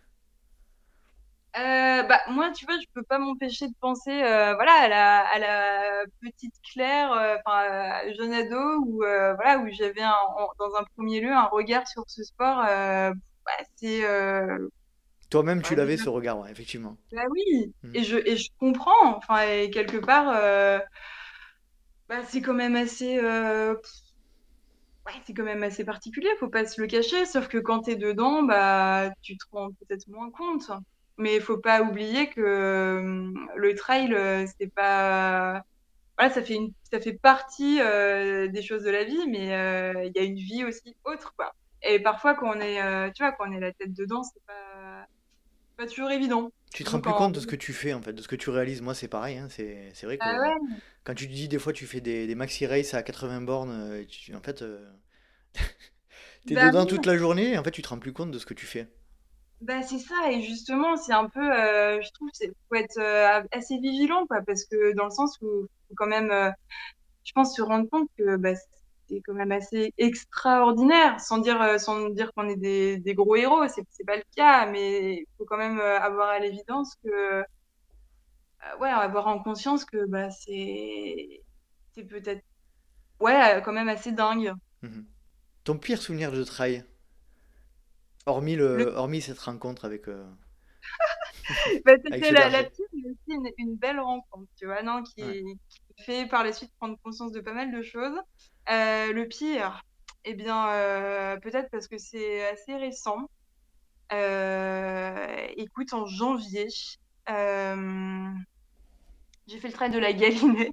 bah, 2.08 2.20
moi, 2.30 2.52
tu 2.52 2.64
vois, 2.64 2.78
je 2.80 2.86
peux 2.94 3.02
pas 3.02 3.18
m'empêcher 3.18 3.66
de 3.66 3.74
penser 3.80 4.16
voilà, 4.16 4.72
à, 4.72 4.88
la, 4.88 5.18
à 5.26 5.38
la 5.38 6.04
petite 6.22 6.54
Claire, 6.72 7.10
enfin 7.44 8.00
jeune 8.16 8.32
ado, 8.32 8.84
où, 8.86 8.98
voilà, 8.98 9.58
où 9.58 9.68
j'avais 9.72 10.00
dans 10.00 10.74
un 10.78 10.84
premier 10.96 11.20
lieu 11.20 11.32
un 11.32 11.46
regard 11.46 11.86
sur 11.86 12.04
ce 12.06 12.22
sport. 12.22 12.62
Bah, 12.62 13.64
c'est 13.76 14.02
toi-même, 15.30 15.60
tu 15.62 15.74
l'avais 15.74 15.96
ce 15.96 16.08
regard, 16.08 16.40
ouais, 16.40 16.50
effectivement. 16.50 16.96
Bah 17.12 17.24
oui, 17.30 17.72
mm. 17.82 17.94
et, 17.94 18.02
je, 18.02 18.16
et 18.16 18.36
je 18.36 18.48
comprends. 18.58 19.16
Enfin, 19.16 19.42
et 19.42 19.70
quelque 19.70 19.98
part, 19.98 20.32
euh, 20.34 20.78
bah, 22.08 22.24
c'est 22.26 22.40
quand 22.40 22.54
même 22.54 22.76
assez. 22.76 23.18
Euh, 23.18 23.74
ouais, 25.08 25.20
c'est 25.26 25.34
quand 25.34 25.44
même 25.44 25.62
assez 25.62 25.84
particulier, 25.84 26.28
faut 26.38 26.48
pas 26.48 26.66
se 26.66 26.80
le 26.80 26.86
cacher. 26.86 27.26
Sauf 27.26 27.48
que 27.48 27.58
quand 27.58 27.82
tu 27.82 27.90
es 27.92 27.96
dedans, 27.96 28.42
bah, 28.42 29.10
tu 29.22 29.36
te 29.36 29.44
rends 29.52 29.70
peut-être 29.72 30.06
moins 30.08 30.30
compte. 30.30 30.70
Mais 31.16 31.36
il 31.36 31.42
faut 31.42 31.58
pas 31.58 31.82
oublier 31.82 32.28
que 32.30 32.40
euh, 32.40 33.32
le 33.56 33.74
trail, 33.74 34.16
c'est 34.58 34.72
pas. 34.72 35.64
Voilà, 36.16 36.32
ça 36.32 36.42
fait, 36.42 36.54
une, 36.54 36.72
ça 36.90 37.00
fait 37.00 37.12
partie 37.12 37.78
des 37.78 38.62
choses 38.62 38.84
de 38.84 38.90
la 38.90 39.04
vie, 39.04 39.26
mais 39.28 39.46
il 40.06 40.12
y 40.14 40.18
a 40.18 40.22
une 40.22 40.36
vie 40.36 40.64
aussi 40.64 40.94
autre, 41.04 41.34
quoi. 41.36 41.54
Et 41.82 42.00
parfois, 42.00 42.34
quand 42.34 42.48
on 42.56 42.60
est, 42.60 43.12
tu 43.12 43.22
vois, 43.22 43.32
quand 43.32 43.48
on 43.48 43.52
est 43.52 43.60
la 43.60 43.72
tête 43.72 43.94
dedans, 43.94 44.22
c'est 44.22 44.42
pas 44.46 44.54
pas 45.78 45.86
toujours 45.86 46.10
évident. 46.10 46.50
Tu 46.74 46.84
te 46.84 46.90
rends 46.90 47.00
plus 47.00 47.12
compte 47.12 47.32
de 47.32 47.40
ce 47.40 47.46
que 47.46 47.56
tu 47.56 47.72
fais 47.72 47.94
en 47.94 48.02
fait, 48.02 48.12
de 48.12 48.20
ce 48.20 48.28
que 48.28 48.36
tu 48.36 48.50
réalises. 48.50 48.82
Moi, 48.82 48.94
c'est 48.94 49.08
pareil. 49.08 49.38
Hein, 49.38 49.48
c'est, 49.48 49.92
vrai 50.02 50.18
que 50.18 50.24
ah 50.24 50.54
quand 51.08 51.14
tu 51.14 51.26
dis 51.26 51.48
des 51.48 51.58
fois 51.58 51.72
tu 51.72 51.86
fais 51.86 52.02
des, 52.02 52.26
des 52.26 52.34
maxi 52.34 52.66
races 52.66 52.92
à 52.92 53.02
80 53.02 53.40
bornes, 53.40 53.70
euh, 53.70 54.04
en 54.36 54.42
fait, 54.42 54.60
euh, 54.60 54.86
tu 56.46 56.52
es 56.52 56.56
bah 56.56 56.68
dedans 56.68 56.84
toute 56.84 57.06
la 57.06 57.16
journée 57.16 57.52
et 57.52 57.58
en 57.58 57.64
fait 57.64 57.70
tu 57.70 57.80
te 57.80 57.88
rends 57.88 57.98
plus 57.98 58.12
compte 58.12 58.30
de 58.30 58.38
ce 58.38 58.44
que 58.44 58.52
tu 58.52 58.66
fais. 58.66 58.92
Bah 59.62 59.80
c'est 59.80 60.00
ça 60.00 60.30
et 60.30 60.42
justement 60.42 60.98
c'est 60.98 61.14
un 61.14 61.30
peu, 61.30 61.40
euh, 61.40 61.98
je 62.02 62.10
trouve, 62.12 62.28
c'est 62.34 62.52
faut 62.68 62.74
être 62.74 63.00
assez 63.52 63.78
vigilant 63.78 64.26
quoi, 64.26 64.42
parce 64.46 64.66
que 64.66 64.94
dans 64.96 65.06
le 65.06 65.10
sens 65.10 65.38
où 65.40 65.66
faut 65.88 65.94
quand 65.96 66.06
même, 66.06 66.30
je 67.24 67.32
pense 67.32 67.56
se 67.56 67.62
rendre 67.62 67.88
compte 67.88 68.10
que 68.18 68.36
bah, 68.36 68.52
c'est 69.08 69.22
quand 69.24 69.32
même 69.32 69.52
assez 69.52 69.94
extraordinaire, 69.96 71.18
sans 71.20 71.38
dire, 71.38 71.80
sans 71.80 72.10
dire 72.10 72.34
qu'on 72.34 72.50
est 72.50 72.56
des, 72.56 72.98
des, 72.98 73.14
gros 73.14 73.34
héros, 73.34 73.66
c'est, 73.68 74.04
pas 74.04 74.16
le 74.16 74.24
cas, 74.36 74.66
mais 74.66 75.14
il 75.14 75.26
faut 75.38 75.46
quand 75.46 75.56
même 75.56 75.80
avoir 75.80 76.28
à 76.28 76.38
l'évidence 76.38 76.96
que, 77.02 77.42
ouais, 78.80 78.88
avoir 78.88 79.26
en 79.28 79.42
conscience 79.42 79.84
que 79.84 80.06
bah, 80.06 80.30
c'est, 80.30 81.42
c'est 81.92 82.04
peut-être, 82.04 82.42
ouais, 83.20 83.60
quand 83.64 83.72
même 83.72 83.88
assez 83.88 84.12
dingue. 84.12 84.52
Mhm. 84.82 85.06
Ton 85.64 85.78
pire 85.78 86.00
souvenir 86.00 86.32
de 86.32 86.44
trail? 86.44 86.84
Hormis, 88.26 88.56
le, 88.56 88.92
hormis 88.94 89.20
cette 89.22 89.38
rencontre 89.38 89.84
avec. 89.84 90.06
bah, 91.84 91.92
c'était 92.04 92.32
la, 92.32 92.48
la 92.48 92.64
petite, 92.64 92.86
mais 92.92 93.10
aussi 93.10 93.52
une, 93.58 93.76
belle 93.76 94.00
rencontre, 94.00 94.48
tu 94.56 94.66
vois, 94.66 94.82
non, 94.82 95.02
qui, 95.02 95.22
qui 95.68 96.04
fait 96.04 96.26
par 96.26 96.44
la 96.44 96.52
suite 96.52 96.72
prendre 96.78 96.96
conscience 97.02 97.32
de 97.32 97.40
pas 97.40 97.52
mal 97.52 97.72
de 97.72 97.82
choses. 97.82 98.18
Euh, 98.70 99.12
le 99.12 99.26
pire, 99.26 99.82
eh 100.24 100.34
bien, 100.34 100.68
euh, 100.68 101.36
peut-être 101.38 101.70
parce 101.70 101.88
que 101.88 101.98
c'est 101.98 102.46
assez 102.48 102.76
récent. 102.76 103.30
Euh, 104.12 105.46
écoute, 105.56 105.92
en 105.94 106.06
janvier, 106.06 106.68
j'ai 109.46 109.58
fait 109.58 109.68
le 109.68 109.72
trail 109.72 109.90
de 109.90 109.98
la 109.98 110.12
Galinette. 110.12 110.72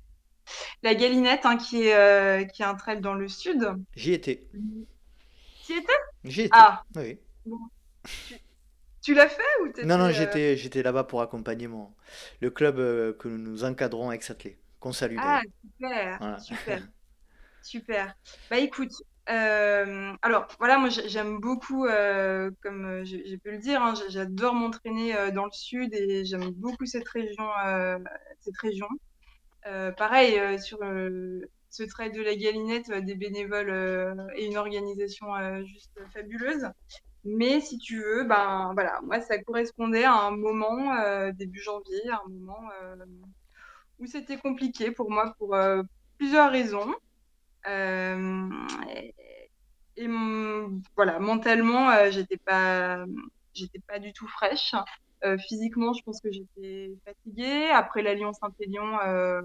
La 0.84 0.94
Galinette, 0.94 1.46
hein, 1.46 1.58
qui, 1.58 1.88
est, 1.88 2.52
qui 2.52 2.62
est 2.62 2.66
un 2.66 2.76
trail 2.76 3.02
dans 3.02 3.16
le 3.16 3.28
sud. 3.28 3.68
J'y 3.96 4.14
étais. 4.14 4.48
Tu 5.66 5.74
y 5.74 5.78
étais? 5.78 5.94
J'y 6.24 6.42
étais. 6.42 6.52
Ah. 6.54 6.84
Oui. 6.96 7.18
Tu, 9.02 9.14
l'as 9.14 9.28
fait 9.28 9.42
ou 9.62 9.72
Non, 9.86 9.98
non, 9.98 10.12
j'étais, 10.12 10.56
j'étais 10.58 10.84
là-bas 10.84 11.04
pour 11.04 11.22
accompagner 11.22 11.68
mon, 11.68 11.94
le 12.42 12.50
club 12.50 12.78
que 13.18 13.28
nous 13.28 13.64
encadrons 13.64 14.10
avec 14.10 14.24
Satelet, 14.24 14.60
qu'on 14.80 14.92
salue. 14.92 15.18
Ah, 15.20 15.42
super, 15.80 16.40
super. 16.42 16.88
Super. 17.66 18.16
Bah 18.52 18.60
écoute, 18.60 18.92
euh, 19.28 20.14
alors 20.22 20.48
voilà, 20.60 20.78
moi 20.78 20.90
j'aime 20.90 21.40
beaucoup, 21.40 21.86
euh, 21.88 22.52
comme 22.62 22.86
euh, 22.86 23.04
j'ai 23.06 23.38
pu 23.40 23.52
le 23.52 23.58
dire, 23.58 23.82
hein, 23.82 23.94
j'adore 24.10 24.54
m'entraîner 24.54 25.32
dans 25.32 25.46
le 25.46 25.52
sud 25.52 25.94
et 25.94 26.26
j'aime 26.26 26.52
beaucoup 26.52 26.86
cette 26.86 27.08
région. 27.10 27.44
cette 28.42 28.58
région. 28.58 28.88
pareil, 29.98 30.60
sur 30.62 30.80
ce 31.70 31.84
trail 31.84 32.12
de 32.12 32.22
la 32.22 32.36
Galinette, 32.36 32.92
des 32.92 33.16
bénévoles 33.16 34.30
et 34.36 34.46
une 34.46 34.58
organisation 34.58 35.28
juste 35.66 36.00
fabuleuse. 36.14 36.68
Mais 37.24 37.60
si 37.60 37.80
tu 37.80 38.02
veux, 38.02 38.24
ben 38.24 38.72
voilà, 38.76 39.00
moi 39.04 39.20
ça 39.22 39.40
correspondait 39.40 40.04
à 40.04 40.14
un 40.14 40.32
moment 40.32 40.96
début 41.32 41.60
janvier, 41.60 42.10
à 42.12 42.22
un 42.26 42.30
moment 42.30 42.70
où 44.00 44.06
c'était 44.06 44.38
compliqué 44.38 44.92
pour 44.92 45.10
moi 45.10 45.34
pour 45.40 45.58
plusieurs 46.18 46.52
raisons. 46.52 46.94
Euh, 47.68 48.50
et, 49.98 50.08
voilà, 50.96 51.20
mentalement, 51.20 51.90
euh, 51.90 52.12
j'étais 52.12 52.38
pas, 52.38 53.06
j'étais 53.54 53.80
pas 53.80 54.00
du 54.00 54.14
tout 54.14 54.28
fraîche. 54.28 54.74
Euh, 55.24 55.38
physiquement, 55.38 55.94
je 55.94 56.04
pense 56.04 56.22
que 56.22 56.32
j'étais 56.32 56.92
fatiguée. 57.06 57.70
Après 57.70 58.02
la 58.02 58.14
Lyon-Saint-Élion, 58.14 59.00
euh, 59.06 59.42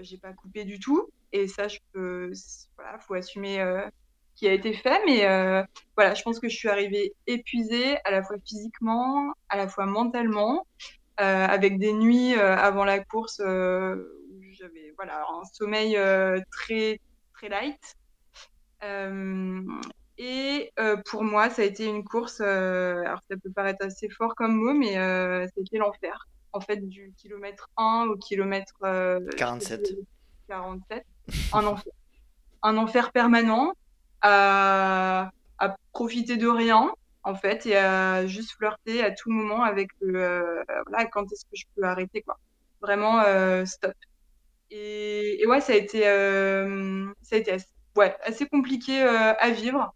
j'ai 0.00 0.18
pas 0.18 0.32
coupé 0.32 0.64
du 0.64 0.78
tout. 0.78 1.08
Et 1.32 1.48
ça, 1.48 1.68
je 1.68 1.78
peux, 1.92 2.32
voilà, 2.76 2.98
faut 2.98 3.14
assumer 3.14 3.64
qui 4.36 4.48
a 4.48 4.52
été 4.52 4.72
fait. 4.72 5.00
Mais 5.04 5.66
voilà, 5.96 6.14
je 6.14 6.22
pense 6.22 6.38
que 6.38 6.48
je 6.48 6.56
suis 6.56 6.68
arrivée 6.68 7.12
épuisée, 7.26 7.98
à 8.04 8.10
la 8.10 8.22
fois 8.22 8.36
physiquement, 8.44 9.32
à 9.48 9.56
la 9.56 9.68
fois 9.68 9.86
mentalement, 9.86 10.66
avec 11.16 11.78
des 11.78 11.92
nuits 11.92 12.34
avant 12.34 12.84
la 12.84 13.00
course 13.00 13.40
où 13.40 14.42
j'avais 14.52 14.92
voilà 14.96 15.24
un 15.28 15.44
sommeil 15.52 15.98
très 16.50 17.00
light. 17.48 17.96
Euh, 18.82 19.62
et 20.18 20.72
euh, 20.78 20.96
pour 21.06 21.24
moi, 21.24 21.50
ça 21.50 21.62
a 21.62 21.64
été 21.64 21.86
une 21.86 22.04
course, 22.04 22.40
euh, 22.40 23.00
alors 23.04 23.20
ça 23.30 23.36
peut 23.36 23.50
paraître 23.50 23.84
assez 23.84 24.08
fort 24.08 24.34
comme 24.34 24.54
mot, 24.54 24.74
mais 24.74 24.94
c'était 25.54 25.78
l'enfer. 25.78 26.26
en 26.52 26.60
fait, 26.60 26.76
du 26.76 27.12
kilomètre 27.16 27.70
1 27.76 28.06
au 28.10 28.16
kilomètre 28.16 28.74
47. 29.36 29.94
47. 30.48 31.04
Un 31.52 31.66
enfer. 31.66 31.92
Un 32.62 32.76
enfer 32.76 33.12
permanent 33.12 33.72
à, 34.20 35.30
à 35.58 35.76
profiter 35.92 36.36
de 36.36 36.48
rien, 36.48 36.92
en 37.22 37.34
fait, 37.34 37.64
et 37.66 37.76
à 37.76 38.26
juste 38.26 38.52
flirter 38.52 39.02
à 39.02 39.12
tout 39.12 39.30
moment 39.30 39.62
avec 39.62 39.88
le, 40.00 40.62
voilà, 40.86 41.06
quand 41.06 41.24
est-ce 41.32 41.44
que 41.44 41.54
je 41.54 41.64
peux 41.76 41.84
arrêter, 41.84 42.22
quoi. 42.22 42.38
Vraiment, 42.82 43.22
stop. 43.64 43.94
Et, 44.70 45.44
ouais, 45.46 45.60
ça 45.60 45.72
a 45.72 45.76
été, 45.76 46.02
ça 46.02 47.36
a 47.36 47.38
été 47.38 47.52
assez, 47.52 47.66
ouais, 47.96 48.16
assez 48.22 48.46
compliqué 48.46 49.00
à 49.02 49.50
vivre. 49.50 49.94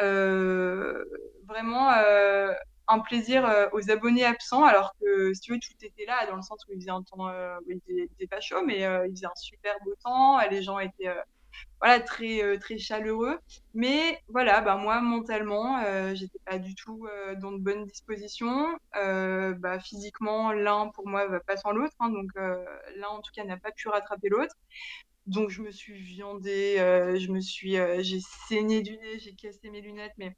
Euh, 0.00 1.04
vraiment 1.46 1.92
euh, 1.92 2.52
un 2.88 2.98
plaisir 3.00 3.44
euh, 3.46 3.68
aux 3.72 3.90
abonnés 3.90 4.24
absents, 4.24 4.64
alors 4.64 4.94
que 5.00 5.32
si 5.34 5.40
tu 5.40 5.52
veux, 5.52 5.58
tout 5.58 5.84
était 5.84 6.06
là, 6.06 6.26
dans 6.26 6.36
le 6.36 6.42
sens 6.42 6.64
où 6.66 6.72
il 6.72 6.80
faisait 6.80 6.90
un 6.90 7.02
temps, 7.02 7.28
il 7.68 7.80
était, 8.00 8.26
pas 8.26 8.40
chaud, 8.40 8.64
mais 8.64 8.80
il 8.80 9.10
faisait 9.14 9.26
un 9.26 9.36
super 9.36 9.76
beau 9.84 9.94
temps, 10.02 10.40
les 10.50 10.62
gens 10.62 10.78
étaient 10.78 11.10
voilà 11.80 12.00
très 12.00 12.58
très 12.58 12.78
chaleureux 12.78 13.38
mais 13.74 14.20
voilà 14.28 14.60
bah 14.60 14.76
moi 14.76 15.00
mentalement 15.00 15.78
euh, 15.78 16.14
j'étais 16.14 16.38
pas 16.44 16.58
du 16.58 16.74
tout 16.74 17.06
dans 17.40 17.52
de 17.52 17.58
bonnes 17.58 17.84
dispositions 17.86 18.76
bah, 18.94 19.80
physiquement 19.80 20.52
l'un 20.52 20.88
pour 20.88 21.06
moi 21.08 21.26
va 21.26 21.40
pas 21.40 21.56
sans 21.56 21.72
l'autre 21.72 21.94
hein, 22.00 22.10
donc 22.10 22.30
l'un 22.36 23.08
en 23.08 23.20
tout 23.20 23.32
cas 23.34 23.44
n'a 23.44 23.56
pas 23.56 23.72
pu 23.72 23.88
rattraper 23.88 24.28
l'autre 24.28 24.54
donc 25.26 25.50
je 25.50 25.62
me 25.62 25.70
suis 25.70 25.94
viandée, 25.94 26.76
euh, 26.78 27.18
je 27.18 27.30
me 27.30 27.40
suis, 27.40 27.78
euh, 27.78 28.02
j'ai 28.02 28.20
saigné 28.48 28.82
du 28.82 28.96
nez, 28.98 29.18
j'ai 29.20 29.34
cassé 29.34 29.70
mes 29.70 29.80
lunettes, 29.80 30.12
mais 30.18 30.34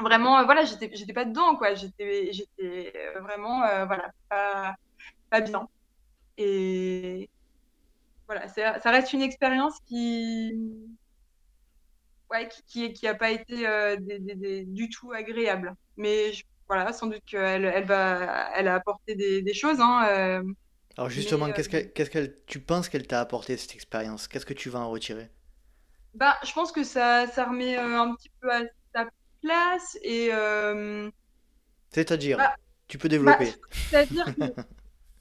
vraiment, 0.00 0.38
euh, 0.38 0.44
voilà, 0.44 0.64
j'étais, 0.64 0.90
j'étais 0.94 1.12
pas 1.12 1.24
dedans, 1.24 1.56
quoi. 1.56 1.74
J'étais, 1.74 2.32
j'étais 2.32 2.92
vraiment, 3.20 3.60
voilà, 3.86 4.10
pas, 4.28 4.74
pas 5.30 5.40
bien. 5.40 5.68
Et 6.38 7.30
voilà, 8.28 8.46
ça, 8.46 8.90
reste 8.90 9.12
une 9.12 9.22
expérience 9.22 9.74
qui, 9.86 10.52
ouais, 12.30 12.48
qui, 12.68 12.92
qui, 12.92 13.08
a 13.08 13.14
pas 13.14 13.30
été 13.30 13.66
du 14.66 14.88
tout 14.88 15.12
agréable. 15.12 15.74
Mais 15.96 16.30
voilà, 16.68 16.92
sans 16.92 17.08
doute 17.08 17.24
qu'elle, 17.26 17.64
elle 17.64 17.86
va, 17.86 18.50
elle 18.54 18.68
a 18.68 18.76
apporté 18.76 19.16
des, 19.16 19.54
choses. 19.54 19.80
Hein, 19.80 20.44
alors 20.98 21.10
justement, 21.10 21.52
qu'est-ce 21.52 21.68
que 21.68 21.78
qu'est-ce 21.78 22.10
qu'elle, 22.10 22.34
tu 22.46 22.58
penses 22.58 22.88
qu'elle 22.88 23.06
t'a 23.06 23.20
apporté 23.20 23.56
cette 23.56 23.74
expérience? 23.76 24.26
Qu'est-ce 24.26 24.44
que 24.44 24.52
tu 24.52 24.68
vas 24.68 24.80
en 24.80 24.90
retirer? 24.90 25.30
Bah, 26.14 26.36
je 26.44 26.52
pense 26.52 26.72
que 26.72 26.82
ça, 26.82 27.28
ça 27.28 27.44
remet 27.44 27.78
euh, 27.78 28.00
un 28.00 28.16
petit 28.16 28.30
peu 28.40 28.50
à 28.50 28.62
sa 28.92 29.06
place 29.40 29.96
et. 30.02 30.30
Euh, 30.32 31.08
C'est-à-dire, 31.90 32.38
bah, 32.38 32.56
tu 32.88 32.98
peux 32.98 33.08
développer. 33.08 33.52
Bah, 33.52 33.68
c'est-à-dire 33.70 34.24
que 34.24 34.42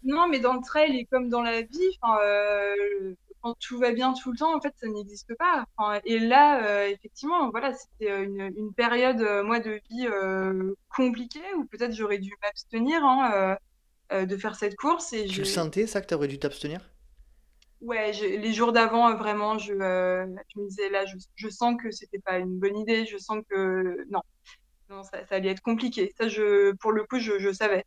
non, 0.07 0.27
mais 0.27 0.39
dans 0.39 0.53
le 0.53 0.61
trail 0.61 0.97
et 0.97 1.05
comme 1.05 1.29
dans 1.29 1.41
la 1.41 1.61
vie, 1.61 1.99
euh, 2.21 3.13
quand 3.41 3.55
tout 3.59 3.77
va 3.77 3.91
bien 3.91 4.13
tout 4.13 4.31
le 4.31 4.37
temps, 4.37 4.55
en 4.55 4.61
fait, 4.61 4.73
ça 4.77 4.87
n'existe 4.87 5.33
pas. 5.35 5.65
et 6.05 6.19
là, 6.19 6.87
effectivement, 6.87 7.49
voilà, 7.51 7.73
c'était 7.73 8.23
une, 8.23 8.51
une 8.57 8.73
période, 8.73 9.21
moi, 9.45 9.59
de 9.59 9.79
vie 9.89 10.07
compliquée 10.89 11.53
où 11.55 11.65
peut-être 11.65 11.93
j'aurais 11.93 12.17
dû 12.17 12.33
m'abstenir. 12.41 13.03
Hein, 13.03 13.57
euh, 14.13 14.25
de 14.25 14.37
faire 14.37 14.55
cette 14.55 14.77
course. 14.77 15.11
Et 15.11 15.25
tu 15.25 15.39
le 15.39 15.45
sentais, 15.45 15.85
ça, 15.85 15.99
que 15.99 16.07
tu 16.07 16.13
aurais 16.13 16.29
dû 16.29 16.39
t'abstenir? 16.39 16.79
Ouais, 17.81 18.13
les 18.13 18.53
jours 18.53 18.71
d'avant, 18.71 19.09
euh, 19.09 19.15
vraiment, 19.15 19.57
je, 19.57 19.73
euh, 19.73 20.25
je, 20.55 20.61
me 20.61 20.67
disais 20.69 20.89
là, 20.89 21.03
je, 21.35 21.49
sens 21.49 21.75
que 21.81 21.91
c'était 21.91 22.19
pas 22.19 22.39
une 22.39 22.57
bonne 22.57 22.77
idée, 22.77 23.05
je 23.05 23.17
sens 23.17 23.39
que 23.49 24.05
non, 24.09 24.21
non 24.89 25.03
ça, 25.03 25.25
ça 25.25 25.35
allait 25.35 25.49
être 25.49 25.61
compliqué. 25.61 26.13
Ça, 26.17 26.29
je, 26.29 26.71
pour 26.75 26.93
le 26.93 27.03
coup, 27.03 27.19
je 27.19 27.51
savais. 27.51 27.83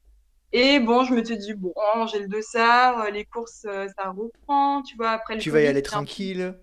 Et 0.52 0.80
bon, 0.80 1.04
je 1.04 1.14
me 1.14 1.24
suis 1.24 1.38
dit, 1.38 1.54
bon, 1.54 1.72
j'ai 2.10 2.20
le 2.20 2.28
dossard, 2.28 3.10
les 3.10 3.24
courses, 3.24 3.62
ça 3.62 4.10
reprend, 4.10 4.82
tu 4.82 4.96
vois, 4.96 5.10
après 5.10 5.36
le 5.36 5.40
Tu 5.40 5.50
vas 5.50 5.60
y 5.60 5.66
aller 5.66 5.82
tranquille. 5.82 6.58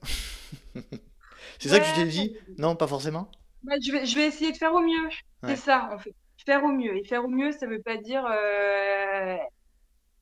c'est 1.60 1.70
ça 1.70 1.80
que 1.80 1.86
tu 1.86 1.94
t'es 1.94 2.06
dit? 2.06 2.36
Non, 2.58 2.76
pas 2.76 2.88
forcément? 2.88 3.32
Bah, 3.64 3.76
je, 3.82 3.92
vais, 3.92 4.06
je 4.06 4.16
vais 4.16 4.28
essayer 4.28 4.52
de 4.52 4.58
faire 4.58 4.74
au 4.74 4.82
mieux. 4.82 5.10
C'est 5.46 5.56
ça, 5.56 5.90
en 5.94 6.00
fait 6.00 6.14
faire 6.48 6.64
au 6.64 6.70
mieux. 6.70 6.96
Et 6.98 7.04
faire 7.04 7.26
au 7.26 7.28
mieux, 7.28 7.52
ça 7.52 7.68
veut 7.68 7.82
pas 7.82 7.98
dire 7.98 8.26
euh, 8.26 9.38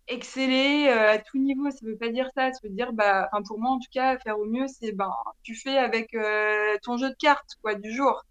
exceller 0.07 0.87
euh, 0.89 1.13
à 1.13 1.19
tout 1.19 1.37
niveau. 1.37 1.69
Ça 1.71 1.79
veut 1.83 1.97
pas 1.97 2.09
dire 2.09 2.29
ça. 2.35 2.51
Ça 2.51 2.59
veut 2.63 2.73
dire, 2.73 2.93
bah, 2.93 3.29
pour 3.47 3.59
moi 3.59 3.71
en 3.71 3.79
tout 3.79 3.91
cas, 3.91 4.17
faire 4.19 4.39
au 4.39 4.45
mieux, 4.45 4.67
c'est 4.67 4.91
ben, 4.91 5.11
tu 5.43 5.55
fais 5.55 5.77
avec 5.77 6.13
euh, 6.15 6.75
ton 6.81 6.97
jeu 6.97 7.09
de 7.09 7.15
cartes 7.15 7.55
quoi 7.61 7.75
du 7.75 7.91
jour. 7.91 8.23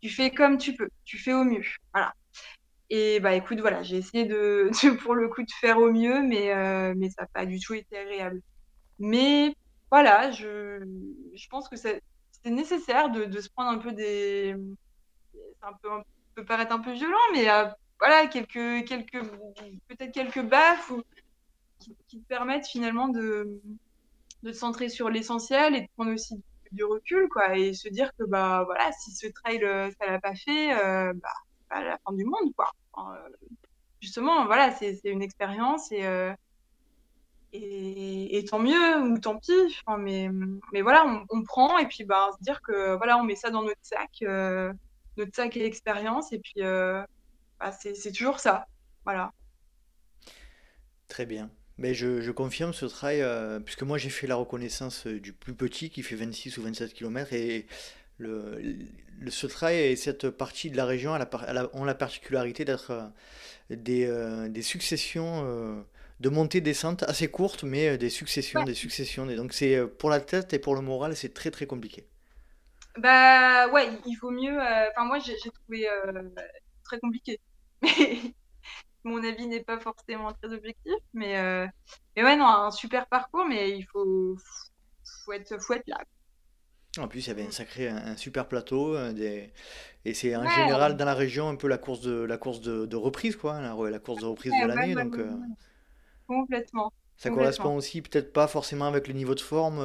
Tu 0.00 0.08
fais 0.08 0.30
comme 0.30 0.58
tu 0.58 0.74
peux. 0.74 0.88
Tu 1.04 1.18
fais 1.18 1.34
au 1.34 1.44
mieux. 1.44 1.64
Voilà. 1.92 2.14
Et 2.90 3.20
bah 3.20 3.34
écoute, 3.34 3.60
voilà, 3.60 3.82
j'ai 3.82 3.96
essayé 3.96 4.24
de, 4.26 4.70
pour 5.02 5.14
le 5.14 5.28
coup 5.28 5.42
de 5.42 5.50
faire 5.60 5.78
au 5.78 5.90
mieux, 5.90 6.22
mais 6.22 6.54
mais 6.94 7.10
ça 7.10 7.22
n'a 7.22 7.28
pas 7.28 7.46
du 7.46 7.60
tout 7.60 7.74
été 7.74 7.98
agréable. 7.98 8.40
Mais 8.98 9.54
voilà, 9.90 10.30
je, 10.30 10.84
je 11.34 11.48
pense 11.48 11.68
que 11.68 11.76
c'est 11.76 12.02
nécessaire 12.44 13.10
de, 13.10 13.24
de, 13.24 13.40
se 13.40 13.48
prendre 13.48 13.70
un 13.70 13.78
peu 13.78 13.92
des, 13.92 14.54
un 15.62 15.72
peu, 15.82 15.90
un 15.90 16.02
peut 16.34 16.44
paraître 16.44 16.72
un 16.72 16.80
peu 16.80 16.92
violent, 16.92 17.16
mais 17.32 17.48
euh, 17.48 17.66
voilà, 17.98 18.26
quelques, 18.26 18.86
quelques, 18.86 19.22
peut-être 19.88 20.12
quelques 20.12 20.42
baffes 20.42 20.92
qui, 21.78 21.94
te 22.20 22.26
permettent 22.28 22.66
finalement 22.66 23.08
de, 23.08 23.60
de 24.42 24.50
te 24.50 24.56
centrer 24.56 24.88
sur 24.88 25.10
l'essentiel 25.10 25.74
et 25.74 25.82
de 25.82 25.86
prendre 25.96 26.12
aussi 26.12 26.42
du, 26.72 26.84
recul, 26.84 27.28
quoi, 27.28 27.56
et 27.56 27.72
se 27.72 27.88
dire 27.88 28.10
que 28.18 28.24
bah 28.24 28.64
voilà, 28.64 28.90
si 28.92 29.12
ce 29.12 29.26
trail 29.28 29.62
euh, 29.64 29.90
ça 29.98 30.06
l'a 30.06 30.20
pas 30.20 30.34
fait, 30.34 30.72
euh, 30.72 31.12
bah 31.14 31.28
pas 31.68 31.82
la 31.82 31.98
fin 32.04 32.12
du 32.12 32.24
monde, 32.24 32.52
quoi. 32.56 32.72
justement, 34.00 34.46
voilà, 34.46 34.72
c'est 34.72 35.00
une 35.04 35.22
expérience 35.22 35.90
et, 35.92 36.04
et, 37.52 38.38
et 38.38 38.44
tant 38.44 38.58
mieux 38.58 39.00
ou 39.00 39.18
tant 39.18 39.38
pis. 39.38 39.52
mais 39.98 40.30
mais 40.72 40.82
voilà, 40.82 41.24
on, 41.30 41.42
prend 41.42 41.78
et 41.78 41.86
puis 41.86 42.04
bah 42.04 42.30
se 42.38 42.42
dire 42.44 42.60
que 42.62 42.96
voilà, 42.96 43.18
on 43.18 43.24
met 43.24 43.36
ça 43.36 43.50
dans 43.50 43.62
notre 43.62 43.80
sac 43.82 44.22
notre 45.16 45.34
sac 45.34 45.56
et 45.56 45.64
expérience. 45.64 46.32
Et 46.32 46.38
puis, 46.38 46.62
euh, 46.62 47.02
bah, 47.60 47.72
c'est 47.72 48.12
toujours 48.12 48.40
ça. 48.40 48.66
Voilà. 49.04 49.32
Très 51.08 51.26
bien. 51.26 51.50
Mais 51.76 51.92
je, 51.92 52.20
je 52.20 52.30
confirme 52.30 52.72
ce 52.72 52.86
euh, 53.04 53.58
puisque 53.58 53.82
moi 53.82 53.98
j'ai 53.98 54.08
fait 54.08 54.28
la 54.28 54.36
reconnaissance 54.36 55.08
du 55.08 55.32
plus 55.32 55.54
petit 55.54 55.90
qui 55.90 56.04
fait 56.04 56.14
26 56.14 56.58
ou 56.58 56.62
27 56.62 56.94
km. 56.94 57.32
Et 57.32 57.66
le, 58.18 58.60
le, 59.20 59.30
ce 59.30 59.46
trail 59.46 59.78
et 59.78 59.96
cette 59.96 60.30
partie 60.30 60.70
de 60.70 60.76
la 60.76 60.84
région 60.84 61.16
ont 61.72 61.84
la 61.84 61.94
particularité 61.94 62.64
d'être 62.64 62.90
euh, 62.90 63.76
des, 63.76 64.48
des, 64.50 64.62
successions 64.62 65.84
de 66.20 66.28
montées-descentes 66.28 67.02
assez 67.04 67.28
courtes, 67.28 67.64
mais 67.64 67.98
des 67.98 68.10
successions, 68.10 68.64
des 68.64 68.74
successions. 68.74 69.28
Et 69.28 69.36
donc 69.36 69.52
c'est 69.52 69.86
pour 69.86 70.10
la 70.10 70.20
tête 70.20 70.52
et 70.52 70.58
pour 70.58 70.74
le 70.74 70.80
moral, 70.80 71.16
c'est 71.16 71.34
très 71.34 71.50
très 71.50 71.66
compliqué. 71.66 72.06
Bah 72.96 73.68
ouais, 73.68 73.90
il 74.06 74.16
vaut 74.16 74.30
mieux. 74.30 74.60
Euh, 74.60 74.90
enfin, 74.90 75.04
moi, 75.04 75.18
j'ai 75.18 75.36
trouvé 75.50 75.88
euh, 75.88 76.30
très 76.84 76.98
compliqué. 77.00 77.40
Mais 77.82 78.20
mon 79.04 79.22
avis 79.24 79.46
n'est 79.46 79.64
pas 79.64 79.80
forcément 79.80 80.32
très 80.32 80.52
objectif. 80.52 80.94
Mais, 81.12 81.38
euh, 81.38 81.66
mais 82.16 82.24
ouais, 82.24 82.36
non, 82.36 82.46
un 82.46 82.70
super 82.70 83.06
parcours, 83.08 83.44
mais 83.46 83.76
il 83.76 83.84
faut, 83.84 84.36
faut, 85.24 85.32
être, 85.32 85.60
faut 85.60 85.74
être 85.74 85.86
là. 85.88 86.02
En 86.98 87.08
plus, 87.08 87.26
il 87.26 87.28
y 87.28 87.30
avait 87.30 87.46
un 87.46 87.50
sacré, 87.50 87.88
un, 87.88 88.16
super 88.16 88.46
plateau, 88.46 88.96
des... 89.12 89.52
et 90.04 90.14
c'est 90.14 90.36
en 90.36 90.48
général 90.48 90.96
dans 90.96 91.04
la 91.04 91.14
région 91.14 91.48
un 91.48 91.56
peu 91.56 91.66
la 91.66 91.78
course 91.78 92.00
de 92.00 92.22
la 92.22 92.36
course 92.36 92.60
de, 92.60 92.96
reprise, 92.96 93.36
quoi, 93.36 93.60
la, 93.60 93.74
la 93.90 93.98
course 93.98 94.20
de 94.20 94.26
reprise 94.26 94.52
de 94.62 94.66
l'année. 94.66 94.94
donc, 94.94 95.16
complètement. 96.26 96.92
Ça 97.16 97.30
correspond 97.30 97.76
aussi 97.76 98.02
peut-être 98.02 98.32
pas 98.32 98.46
forcément 98.46 98.86
avec 98.86 99.08
le 99.08 99.14
niveau 99.14 99.34
de 99.34 99.40
forme 99.40 99.80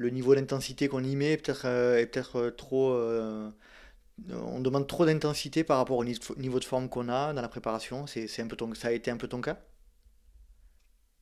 le 0.00 0.08
niveau 0.08 0.34
d'intensité 0.34 0.88
qu'on 0.88 1.04
y 1.04 1.14
met 1.14 1.36
peut-être 1.36 1.66
euh, 1.66 1.98
est 1.98 2.06
peut-être 2.06 2.36
euh, 2.36 2.50
trop. 2.50 2.92
Euh, 2.92 3.50
on 4.32 4.60
demande 4.60 4.86
trop 4.86 5.04
d'intensité 5.04 5.62
par 5.62 5.76
rapport 5.76 5.98
au 5.98 6.04
niveau 6.04 6.58
de 6.58 6.64
forme 6.64 6.88
qu'on 6.88 7.08
a 7.10 7.34
dans 7.34 7.42
la 7.42 7.48
préparation. 7.48 8.06
C'est 8.06 8.40
un 8.40 8.46
peu 8.46 8.56
ton, 8.56 8.74
ça 8.74 8.88
a 8.88 8.92
été 8.92 9.10
un 9.10 9.18
peu 9.18 9.28
ton 9.28 9.40
cas? 9.42 9.58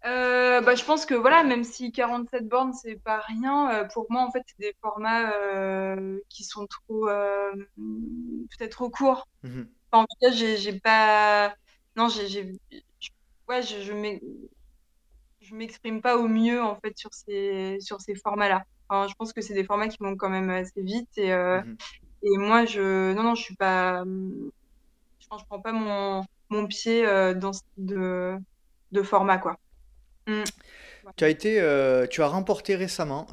Bah, 0.04 0.74
je 0.74 0.84
pense 0.84 1.06
que 1.06 1.14
voilà, 1.14 1.44
même 1.44 1.64
si 1.64 1.92
47 1.92 2.48
bornes 2.48 2.72
c'est 2.72 2.96
pas 2.96 3.20
rien, 3.20 3.86
pour 3.92 4.06
moi 4.10 4.22
en 4.22 4.30
fait 4.30 4.42
c'est 4.46 4.58
des 4.58 4.74
formats 4.80 5.32
qui 6.28 6.44
sont 6.44 6.66
trop 6.66 7.06
peut-être 7.06 8.72
trop 8.72 8.90
courts. 8.90 9.26
Mmh 9.42 9.62
en 9.90 10.02
tout 10.02 10.16
cas, 10.20 10.30
j'ai 10.30 10.78
pas 10.80 11.54
non, 11.96 12.08
j'ai 12.08 12.52
ouais, 13.48 13.62
je, 13.62 13.80
je 13.80 15.54
m'exprime 15.54 16.00
pas 16.00 16.16
au 16.16 16.28
mieux 16.28 16.62
en 16.62 16.76
fait 16.76 16.96
sur 16.96 17.12
ces 17.12 17.78
sur 17.80 18.00
ces 18.00 18.14
formats-là. 18.14 18.64
je 18.90 19.14
pense 19.14 19.32
que 19.32 19.40
c'est 19.40 19.54
des 19.54 19.64
formats 19.64 19.88
qui 19.88 19.98
vont 20.00 20.16
quand 20.16 20.28
même 20.28 20.50
assez 20.50 20.82
vite 20.82 21.10
et 21.16 21.32
euh, 21.32 21.60
mhm. 21.62 21.76
et 22.22 22.38
moi 22.38 22.66
je 22.66 23.12
non 23.14 23.22
non 23.22 23.34
je 23.34 23.42
suis 23.42 23.56
pas 23.56 24.04
je, 24.04 25.26
je 25.30 25.44
prends 25.46 25.60
pas 25.60 25.72
mon 25.72 26.22
mon 26.50 26.66
pied 26.66 27.06
euh, 27.06 27.34
dans 27.34 27.52
ce 27.52 27.62
de 27.76 28.36
de 28.92 29.02
format 29.02 29.38
quoi. 29.38 29.56
Mm. 30.28 30.44
Tu 31.16 31.24
as 31.24 31.28
été, 31.28 31.60
euh, 31.60 32.06
tu 32.06 32.22
as 32.22 32.28
remporté 32.28 32.76
récemment, 32.76 33.26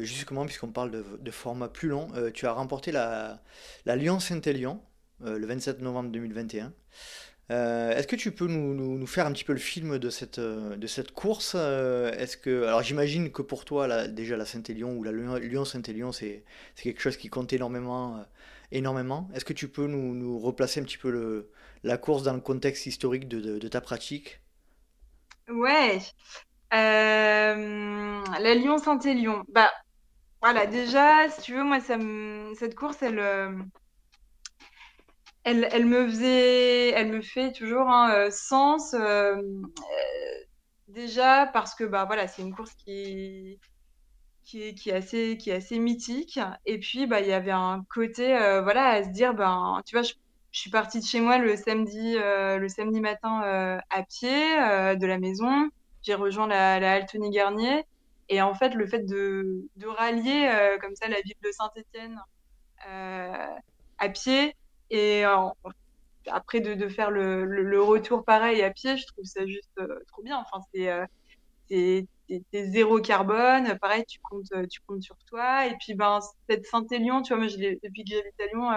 justement, 0.00 0.46
puisqu'on 0.46 0.72
parle 0.72 0.90
de, 0.90 1.04
de 1.20 1.30
format 1.30 1.68
plus 1.68 1.88
long, 1.88 2.08
tu 2.32 2.46
as 2.46 2.52
remporté 2.52 2.90
la, 2.90 3.42
la 3.86 3.96
Lyon-Saint-Élion 3.96 4.80
le 5.20 5.46
27 5.46 5.80
novembre 5.80 6.10
2021. 6.10 6.72
Euh, 7.50 7.90
est-ce 7.96 8.06
que 8.06 8.16
tu 8.16 8.32
peux 8.32 8.46
nous, 8.46 9.06
faire 9.06 9.26
un 9.26 9.32
petit 9.32 9.44
peu 9.44 9.52
le 9.52 9.58
film 9.58 9.98
de 9.98 10.10
cette, 10.10 10.38
euh, 10.38 10.76
course? 11.14 11.54
euh, 11.56 12.12
alors 12.66 12.82
j'imagine 12.82 13.30
que 13.30 13.42
pour 13.42 13.64
toi, 13.64 14.08
déjà 14.08 14.36
la 14.36 14.46
Saint-Élion 14.46 14.96
ou 14.96 15.02
la 15.02 15.12
Lyon- 15.12 15.36
Lyon-Saint-Élion, 15.36 16.12
c'est, 16.12 16.44
quelque 16.76 17.00
chose 17.00 17.16
qui 17.16 17.28
compte 17.28 17.52
énormément, 17.52 18.16
euh, 18.16 18.22
énormément. 18.70 19.28
Est-ce 19.34 19.44
que 19.44 19.52
tu 19.52 19.68
peux 19.68 19.86
nous, 19.86 20.38
replacer 20.38 20.80
un 20.80 20.84
petit 20.84 20.98
peu 20.98 21.48
la 21.84 21.98
course 21.98 22.22
dans 22.22 22.34
le 22.34 22.40
contexte 22.40 22.86
historique 22.86 23.28
de 23.28 23.68
ta 23.68 23.80
pratique? 23.80 24.41
Ouais. 25.48 26.00
Euh, 26.74 28.22
la 28.40 28.54
Lyon-Saint-Élion. 28.54 29.44
Bah, 29.48 29.70
voilà, 30.42 30.66
déjà, 30.66 31.28
si 31.30 31.42
tu 31.42 31.54
veux, 31.54 31.64
moi, 31.64 31.80
cette 31.80 32.74
course, 32.76 33.02
elle, 33.02 33.18
euh, 33.20 33.50
elle, 35.44 35.68
elle 35.72 35.86
me 35.86 36.06
faisait, 36.08 36.90
elle 36.90 37.08
me 37.12 37.22
fait 37.22 37.52
toujours 37.52 37.88
un 37.88 38.30
sens. 38.30 38.94
euh, 38.94 39.36
euh, 39.36 39.42
déjà 40.88 41.46
parce 41.52 41.74
que, 41.74 41.84
bah, 41.84 42.04
voilà, 42.06 42.28
c'est 42.28 42.42
une 42.42 42.54
course 42.54 42.72
qui, 42.74 43.58
qui 44.44 44.62
est, 44.64 44.74
qui 44.74 44.92
assez, 44.92 45.38
qui 45.38 45.52
assez 45.52 45.78
mythique. 45.78 46.40
Et 46.66 46.78
puis, 46.80 47.06
bah, 47.06 47.20
il 47.20 47.28
y 47.28 47.32
avait 47.32 47.52
un 47.52 47.84
côté, 47.94 48.28
voilà, 48.62 48.88
à 48.90 49.04
se 49.04 49.10
dire, 49.10 49.34
ben, 49.34 49.82
tu 49.86 49.96
vois, 49.96 50.02
je, 50.04 50.14
je 50.52 50.60
suis 50.60 50.70
partie 50.70 51.00
de 51.00 51.04
chez 51.04 51.20
moi 51.20 51.38
le 51.38 51.56
samedi, 51.56 52.16
euh, 52.18 52.58
le 52.58 52.68
samedi 52.68 53.00
matin 53.00 53.42
euh, 53.44 53.78
à 53.90 54.02
pied 54.02 54.60
euh, 54.60 54.94
de 54.94 55.06
la 55.06 55.18
maison. 55.18 55.70
J'ai 56.02 56.14
rejoint 56.14 56.46
la, 56.46 56.78
la 56.78 56.92
Altony 56.92 57.30
Garnier. 57.30 57.84
Et 58.28 58.42
en 58.42 58.54
fait, 58.54 58.74
le 58.74 58.86
fait 58.86 59.00
de, 59.00 59.66
de 59.76 59.86
rallier 59.86 60.76
comme 60.80 60.94
ça 60.94 61.08
la 61.08 61.20
ville 61.20 61.36
de 61.42 61.50
Saint-Étienne 61.50 62.18
à 63.98 64.08
pied 64.08 64.56
et 64.90 65.24
après 66.26 66.60
de, 66.60 66.74
de 66.74 66.88
faire 66.88 67.10
le, 67.10 67.44
le, 67.44 67.82
retour 67.82 68.24
pareil 68.24 68.62
à 68.62 68.70
pied, 68.70 68.96
je 68.96 69.06
trouve 69.06 69.24
ça 69.24 69.44
juste 69.46 69.78
trop 70.08 70.22
bien. 70.22 70.38
Enfin, 70.38 70.64
c'est 70.72 72.06
zéro 72.52 73.00
carbone, 73.00 73.78
pareil, 73.80 74.04
tu 74.08 74.18
comptes, 74.20 74.52
tu 74.70 74.80
comptes 74.86 75.02
sur 75.02 75.16
toi. 75.26 75.66
Et 75.66 75.76
puis, 75.78 75.94
ben, 75.94 76.20
cette 76.48 76.64
Saint-Élion, 76.66 77.22
tu 77.22 77.34
vois, 77.34 77.42
moi, 77.42 77.48
je 77.48 77.56
depuis 77.56 78.04
que 78.04 78.14
j'habite 78.14 78.40
à 78.40 78.46
Lyon, 78.46 78.70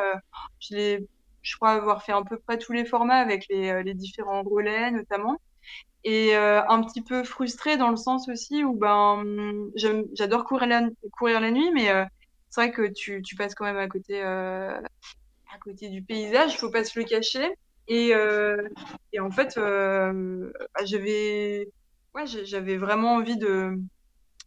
je 0.59 0.75
l'ai, 0.75 1.07
je 1.45 1.55
crois 1.57 1.71
avoir 1.71 2.03
fait 2.03 2.11
à 2.11 2.21
peu 2.23 2.37
près 2.39 2.57
tous 2.57 2.73
les 2.73 2.85
formats 2.85 3.19
avec 3.19 3.45
les, 3.49 3.69
euh, 3.69 3.93
différents 3.93 4.43
relais, 4.43 4.91
notamment. 4.91 5.37
Et 6.03 6.35
euh, 6.35 6.61
un 6.67 6.83
petit 6.83 7.01
peu 7.03 7.23
frustrée 7.23 7.77
dans 7.77 7.89
le 7.91 7.97
sens 7.97 8.29
aussi 8.29 8.63
où, 8.63 8.75
ben, 8.75 9.23
j'aime- 9.75 10.05
j'adore 10.13 10.45
courir 10.45 10.67
la, 10.67 11.51
nuit, 11.51 11.71
mais 11.73 11.89
euh, 11.91 12.05
c'est 12.49 12.61
vrai 12.61 12.71
que 12.71 12.87
tu, 12.93 13.21
passes 13.37 13.55
quand 13.55 13.65
même 13.65 13.77
à 13.77 13.87
côté, 13.87 14.21
à 14.23 14.79
côté 15.61 15.89
du 15.89 16.03
paysage, 16.03 16.57
faut 16.57 16.71
pas 16.71 16.83
se 16.83 16.99
le 16.99 17.05
cacher. 17.05 17.47
Et, 17.87 18.13
en 19.19 19.31
fait, 19.31 19.55
bah, 19.57 20.11
j'avais 20.83 21.67
ouais, 22.15 22.77
vraiment 22.77 23.15
envie 23.15 23.37
de, 23.37 23.77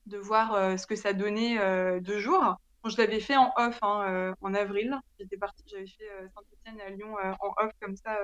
de 0.06 0.18
voir 0.18 0.78
ce 0.78 0.86
que 0.86 0.96
ça 0.96 1.12
donnait 1.12 1.58
de 2.00 2.18
jour. 2.18 2.56
Je 2.84 2.96
l'avais 2.96 3.20
fait 3.20 3.36
en 3.36 3.52
off 3.56 3.78
hein, 3.82 4.04
euh, 4.08 4.34
en 4.40 4.54
avril. 4.54 4.98
J'étais 5.18 5.36
partie, 5.36 5.62
j'avais 5.66 5.86
fait 5.86 6.10
euh, 6.10 6.28
Saint-Étienne 6.34 6.80
à 6.80 6.90
Lyon 6.90 7.16
euh, 7.18 7.32
en 7.40 7.64
off 7.64 7.72
comme 7.80 7.96
ça 7.96 8.16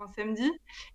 un 0.00 0.06
samedi. 0.06 0.48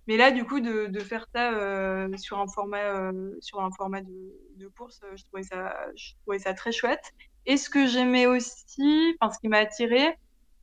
Mais 0.07 0.15
là, 0.15 0.31
du 0.31 0.45
coup, 0.45 0.61
de, 0.61 0.99
faire 0.99 1.27
ça 1.35 2.07
sur 2.17 2.39
un 2.39 2.47
format, 2.47 3.11
sur 3.41 3.59
un 3.59 3.69
format 3.71 4.01
de, 4.01 4.67
course, 4.77 5.01
je 5.13 5.23
trouvais 5.25 5.43
ça, 5.43 5.75
je 5.97 6.13
trouvais 6.21 6.39
ça 6.39 6.53
très 6.53 6.71
chouette. 6.71 7.11
Et 7.45 7.57
ce 7.57 7.69
que 7.69 7.85
j'aimais 7.85 8.27
aussi, 8.27 9.17
enfin, 9.19 9.33
ce 9.33 9.39
qui 9.39 9.49
m'a 9.49 9.57
attiré, 9.57 10.17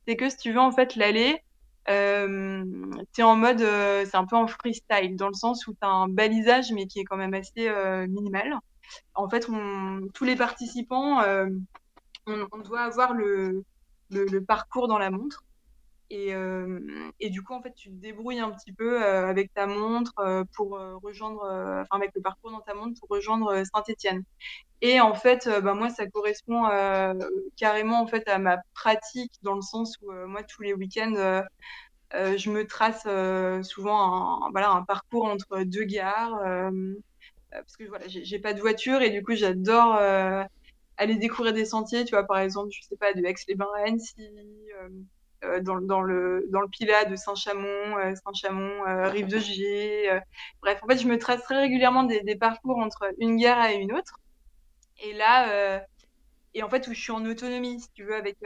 c'est 0.07 0.15
que 0.15 0.27
si 0.27 0.37
tu 0.37 0.53
veux, 0.53 0.59
en 0.59 0.71
fait, 0.71 0.95
l'aller, 0.95 1.43
euh, 1.87 2.63
en 3.19 3.35
mode, 3.35 3.59
c'est 3.59 4.15
un 4.15 4.25
peu 4.25 4.37
en 4.37 4.47
freestyle, 4.47 5.15
dans 5.15 5.27
le 5.27 5.35
sens 5.35 5.67
où 5.67 5.75
t'as 5.79 5.89
un 5.89 6.07
balisage, 6.07 6.71
mais 6.71 6.87
qui 6.87 6.99
est 6.99 7.05
quand 7.05 7.17
même 7.17 7.35
assez 7.35 7.69
minimal. 8.07 8.57
En 9.13 9.29
fait, 9.29 9.47
tous 10.15 10.23
les 10.23 10.35
participants, 10.35 11.21
on, 12.51 12.59
doit 12.59 12.81
avoir 12.81 13.13
le, 13.13 13.63
parcours 14.47 14.87
dans 14.87 14.97
la 14.97 15.11
montre. 15.11 15.43
Et, 16.09 16.35
euh, 16.35 16.79
et 17.21 17.29
du 17.29 17.41
coup, 17.41 17.53
en 17.53 17.61
fait, 17.61 17.73
tu 17.73 17.89
te 17.89 17.95
débrouilles 17.95 18.41
un 18.41 18.51
petit 18.51 18.73
peu 18.73 19.01
euh, 19.01 19.29
avec 19.29 19.53
ta 19.53 19.65
montre 19.65 20.11
euh, 20.19 20.43
pour 20.55 20.77
rejoindre, 21.01 21.43
enfin, 21.43 21.95
avec 21.95 22.11
le 22.13 22.21
parcours 22.21 22.51
dans 22.51 22.59
ta 22.59 22.73
montre 22.73 22.99
pour 22.99 23.09
rejoindre 23.09 23.63
Saint-Étienne. 23.73 24.23
Et 24.81 24.99
en 24.99 25.13
fait, 25.13 25.47
bah, 25.63 25.73
moi, 25.73 25.89
ça 25.89 26.07
correspond 26.07 26.63
carrément 27.55 28.01
en 28.01 28.07
fait 28.07 28.27
à 28.27 28.39
ma 28.39 28.57
pratique 28.73 29.31
dans 29.41 29.55
le 29.55 29.61
sens 29.61 29.97
où 30.01 30.11
moi, 30.11 30.43
tous 30.43 30.63
les 30.63 30.73
week-ends, 30.73 31.43
je 32.13 32.49
me 32.49 32.67
trace 32.67 33.03
souvent 33.65 34.43
un, 34.45 34.49
voilà, 34.51 34.71
un 34.71 34.83
parcours 34.83 35.25
entre 35.25 35.63
deux 35.63 35.85
gares 35.85 36.41
parce 37.51 37.77
que 37.77 37.83
voilà, 37.85 38.05
j'ai 38.07 38.39
pas 38.39 38.53
de 38.53 38.59
voiture 38.59 39.01
et 39.01 39.11
du 39.11 39.23
coup, 39.23 39.35
j'adore 39.35 39.97
aller 41.01 41.15
découvrir 41.15 41.53
des 41.53 41.65
sentiers. 41.65 42.05
Tu 42.05 42.11
vois, 42.11 42.25
par 42.25 42.39
exemple, 42.39 42.69
je 42.71 42.81
sais 42.83 42.97
pas, 42.97 43.13
de 43.13 43.23
Aix-les-Bains 43.23 43.67
à 43.77 43.87
Annecy. 43.87 44.15
euh, 44.81 44.89
euh, 45.43 45.59
dans, 45.59 45.81
dans, 45.81 46.01
le, 46.01 46.45
dans 46.49 46.61
le 46.61 46.67
Pilat 46.67 47.05
de 47.05 47.15
Saint-Chamond, 47.15 47.97
euh, 47.97 48.13
Saint-Chamond, 48.23 48.85
euh, 48.87 49.09
Rive 49.09 49.27
de 49.27 49.39
Gier. 49.39 50.19
bref, 50.61 50.79
en 50.83 50.87
fait, 50.87 50.97
je 50.99 51.07
me 51.07 51.17
trace 51.17 51.41
très 51.41 51.59
régulièrement 51.59 52.03
des, 52.03 52.21
des 52.21 52.35
parcours 52.35 52.77
entre 52.77 53.11
une 53.17 53.37
gare 53.37 53.65
et 53.67 53.77
une 53.77 53.91
autre. 53.93 54.19
Et 55.03 55.13
là, 55.13 55.81
et 56.53 56.61
en 56.63 56.69
fait, 56.69 56.87
où 56.87 56.93
je 56.93 57.01
suis 57.01 57.11
en 57.11 57.25
autonomie, 57.25 57.79
si 57.79 57.89
tu 57.93 58.03
veux, 58.03 58.13
avec, 58.13 58.37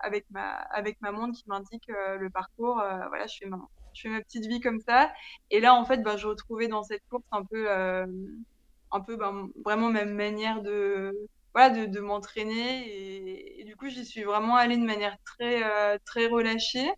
avec, 0.00 0.24
ma, 0.30 0.50
avec 0.50 1.00
ma 1.00 1.12
montre 1.12 1.38
qui 1.38 1.44
m'indique 1.46 1.86
le 1.86 2.28
parcours. 2.30 2.82
voilà, 3.08 3.26
je 3.28 3.36
fais, 3.38 3.46
ma, 3.46 3.58
je 3.94 4.02
fais 4.02 4.08
ma 4.08 4.20
petite 4.20 4.46
vie 4.46 4.60
comme 4.60 4.80
ça. 4.80 5.12
Et 5.50 5.60
là, 5.60 5.74
en 5.74 5.84
fait, 5.84 5.98
bah, 5.98 6.16
je 6.16 6.26
retrouvais 6.26 6.66
dans 6.66 6.82
cette 6.82 7.02
course 7.08 7.22
un 7.30 7.44
peu, 7.44 7.70
un 7.70 9.00
peu 9.06 9.16
ben, 9.16 9.50
vraiment 9.64 9.90
ma 9.90 10.04
manière 10.04 10.62
de, 10.62 11.14
voilà, 11.54 11.86
de, 11.86 12.00
m'entraîner. 12.00 13.60
Et, 13.60 13.64
du 13.64 13.76
coup, 13.76 13.88
j'y 13.88 14.04
suis 14.04 14.22
vraiment 14.22 14.56
allée 14.56 14.76
de 14.76 14.84
manière 14.84 15.16
très, 15.24 15.62
euh, 15.62 15.98
très 16.04 16.26
relâchée 16.26 16.90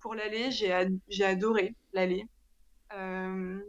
pour 0.00 0.14
l'aller. 0.14 0.50
J'ai 0.50 0.72
ad- 0.72 0.98
adoré 1.22 1.74
l'aller. 1.92 2.26
Euh, 2.94 3.60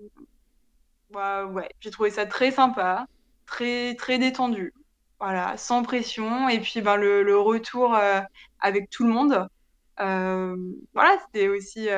ouais, 1.13 1.43
ouais, 1.43 1.69
j'ai 1.79 1.91
trouvé 1.91 2.09
ça 2.11 2.25
très 2.25 2.51
sympa, 2.51 3.07
très, 3.45 3.95
très 3.95 4.17
détendu. 4.19 4.73
Voilà, 5.19 5.57
sans 5.57 5.83
pression. 5.83 6.49
Et 6.49 6.59
puis, 6.59 6.81
ben, 6.81 6.95
le, 6.97 7.38
retour 7.39 7.95
euh, 7.95 8.21
avec 8.59 8.89
tout 8.89 9.05
le 9.05 9.13
monde. 9.13 9.47
Euh, 9.99 10.55
voilà, 10.93 11.17
c'était 11.25 11.47
aussi, 11.47 11.89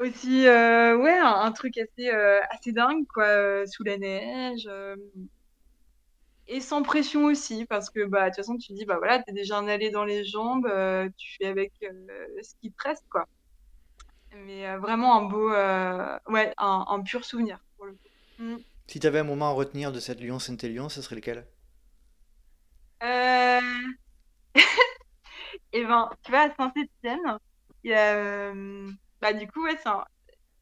aussi 0.00 0.42
ouais, 0.42 1.18
un, 1.18 1.52
truc 1.52 1.78
assez, 1.78 2.10
assez 2.50 2.72
dingue, 2.72 3.06
quoi, 3.12 3.66
sous 3.66 3.84
la 3.84 3.98
neige. 3.98 4.68
Et 6.48 6.60
sans 6.60 6.82
pression 6.82 7.24
aussi, 7.24 7.64
parce 7.66 7.90
que 7.90 8.04
bah, 8.04 8.24
de 8.24 8.26
toute 8.28 8.36
façon, 8.36 8.56
tu 8.56 8.68
te 8.68 8.72
dis, 8.74 8.84
bah 8.84 8.98
voilà, 8.98 9.22
t'es 9.22 9.32
déjà 9.32 9.58
un 9.58 9.68
aller 9.68 9.90
dans 9.90 10.04
les 10.04 10.24
jambes, 10.24 10.66
euh, 10.66 11.08
tu 11.16 11.36
fais 11.36 11.46
avec 11.46 11.72
euh, 11.82 12.26
ce 12.42 12.54
qui 12.60 12.72
te 12.72 12.82
reste, 12.88 13.04
quoi. 13.10 13.26
Mais 14.32 14.66
euh, 14.68 14.78
vraiment 14.78 15.16
un 15.16 15.22
beau, 15.22 15.50
ouais, 15.50 16.52
un, 16.58 16.84
un 16.88 17.02
pur 17.02 17.24
souvenir, 17.24 17.58
pour 17.76 17.86
le 17.86 17.92
coup. 17.92 18.08
Mm. 18.38 18.56
Si 18.86 19.00
tu 19.00 19.06
avais 19.06 19.20
un 19.20 19.24
moment 19.24 19.48
à 19.48 19.52
retenir 19.52 19.92
de 19.92 20.00
cette 20.00 20.20
Lyon-Saint-Élion, 20.20 20.88
ce 20.88 21.02
serait 21.02 21.16
lequel? 21.16 21.46
Euh, 23.02 23.60
et 25.72 25.84
ben, 25.84 26.10
tu 26.24 26.30
vois, 26.30 26.42
à 26.42 26.54
Saint-Étienne, 26.54 27.38
il 27.84 27.90
y 27.90 27.94
a, 27.94 28.52
bah, 29.20 29.32
du 29.32 29.46
coup, 29.48 29.64
ouais, 29.64 29.76
c'est 29.82 29.88
un, 29.88 30.04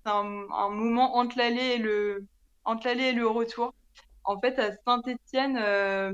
c'est 0.05 0.13
un, 0.13 0.47
un 0.51 0.71
moment 0.71 1.17
entre 1.17 1.39
l'aller 1.39 1.77
et 1.77 1.79
le, 1.79 2.27
entre 2.65 2.87
l'aller 2.87 3.05
et 3.05 3.13
le 3.13 3.27
retour. 3.29 3.75
En 4.25 4.41
fait, 4.41 4.59
à 4.59 4.73
Saint-Étienne, 4.87 5.59
euh, 5.59 6.13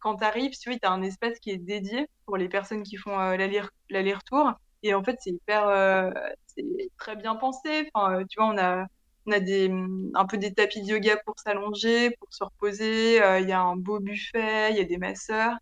quand 0.00 0.16
tu 0.16 0.24
arrives, 0.24 0.52
tu 0.58 0.70
as 0.82 0.90
un 0.90 1.02
espace 1.02 1.38
qui 1.40 1.50
est 1.50 1.58
dédié 1.58 2.06
pour 2.26 2.36
les 2.36 2.48
personnes 2.48 2.82
qui 2.82 2.96
font 2.96 3.18
euh, 3.20 3.36
l'aller- 3.36 3.62
l'aller-retour. 3.90 4.52
Et 4.82 4.94
en 4.94 5.04
fait, 5.04 5.16
c'est 5.20 5.30
hyper, 5.30 5.68
euh, 5.68 6.10
c'est 6.46 6.64
très 6.98 7.16
bien 7.16 7.36
pensé. 7.36 7.88
Enfin, 7.94 8.24
tu 8.28 8.40
vois, 8.40 8.48
on 8.52 8.58
a, 8.58 8.86
on 9.26 9.32
a 9.32 9.40
des, 9.40 9.70
un 10.14 10.26
peu 10.26 10.38
des 10.38 10.54
tapis 10.54 10.82
de 10.82 10.86
yoga 10.88 11.16
pour 11.24 11.34
s'allonger, 11.38 12.10
pour 12.18 12.28
se 12.32 12.42
reposer. 12.44 13.16
Il 13.40 13.48
y 13.48 13.52
a 13.52 13.60
un 13.60 13.76
beau 13.76 14.00
buffet, 14.00 14.70
il 14.72 14.76
y 14.78 14.80
a 14.80 14.84
des 14.84 14.98
masseurs. 14.98 15.54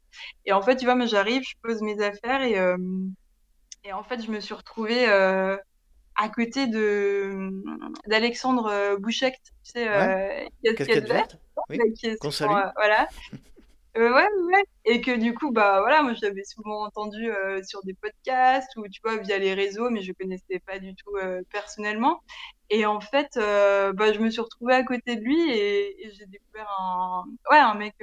Et 0.44 0.52
en 0.52 0.62
fait, 0.62 0.76
tu 0.76 0.84
vois, 0.86 0.94
moi, 0.94 1.06
j'arrive, 1.06 1.42
je 1.46 1.54
pose 1.62 1.82
mes 1.82 2.00
affaires 2.02 2.42
et, 2.42 2.56
et 3.84 3.92
en 3.92 4.02
fait, 4.02 4.22
je 4.22 4.30
me 4.30 4.40
suis 4.40 4.54
retrouvée 4.54 5.06
à 6.16 6.28
côté 6.28 6.66
de 6.66 7.50
d'Alexandre 8.06 8.96
Bouchek, 8.98 9.34
tu 9.42 9.52
sais, 9.72 9.88
Ouais? 9.92 10.16
euh, 10.44 10.46
casquette 10.64 11.04
Casquette 11.04 11.06
verte 11.06 11.36
verte? 11.36 11.38
Oui? 11.70 11.78
qui 11.96 12.06
est 12.06 12.16
Qu'on 12.20 12.30
souvent, 12.30 12.56
salue? 12.56 12.58
euh, 12.58 12.70
voilà. 12.76 13.08
Euh, 13.96 14.14
ouais, 14.14 14.26
ouais. 14.54 14.64
Et 14.84 15.00
que 15.00 15.16
du 15.18 15.34
coup, 15.34 15.50
bah 15.52 15.80
voilà, 15.80 16.02
moi 16.02 16.14
je 16.14 16.24
l'avais 16.26 16.44
souvent 16.44 16.84
entendu 16.86 17.30
euh, 17.30 17.62
sur 17.64 17.82
des 17.84 17.94
podcasts 17.94 18.76
ou 18.76 18.88
tu 18.88 19.00
vois 19.02 19.16
via 19.18 19.38
les 19.38 19.54
réseaux, 19.54 19.90
mais 19.90 20.02
je 20.02 20.12
connaissais 20.12 20.60
pas 20.66 20.78
du 20.78 20.94
tout 20.94 21.16
euh, 21.16 21.42
personnellement. 21.50 22.22
Et 22.70 22.86
en 22.86 23.00
fait, 23.00 23.30
bah, 23.36 24.12
je 24.12 24.20
me 24.20 24.30
suis 24.30 24.40
retrouvée 24.42 24.74
à 24.74 24.84
côté 24.84 25.16
de 25.16 25.22
lui 25.22 25.50
et, 25.50 26.06
et 26.06 26.12
j'ai 26.14 26.26
découvert 26.26 26.68
un, 26.80 27.24
ouais, 27.50 27.58
un 27.58 27.74
mec 27.74 27.94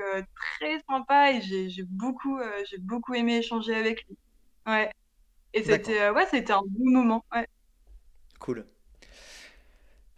très 0.60 0.80
sympa 0.90 1.32
et 1.34 1.42
j'ai 1.42 1.84
beaucoup, 1.84 2.40
j'ai 2.70 2.80
beaucoup 2.80 3.14
aimé 3.14 3.38
échanger 3.38 3.76
avec 3.76 4.06
lui. 4.08 4.18
Ouais. 4.68 4.92
Et 5.54 5.64
c'était, 5.64 6.10
ouais, 6.10 6.26
c'était 6.32 6.54
un 6.54 6.62
bon 6.68 6.92
moment. 6.92 7.26
Ouais. 7.34 7.48
Cool. 8.40 8.66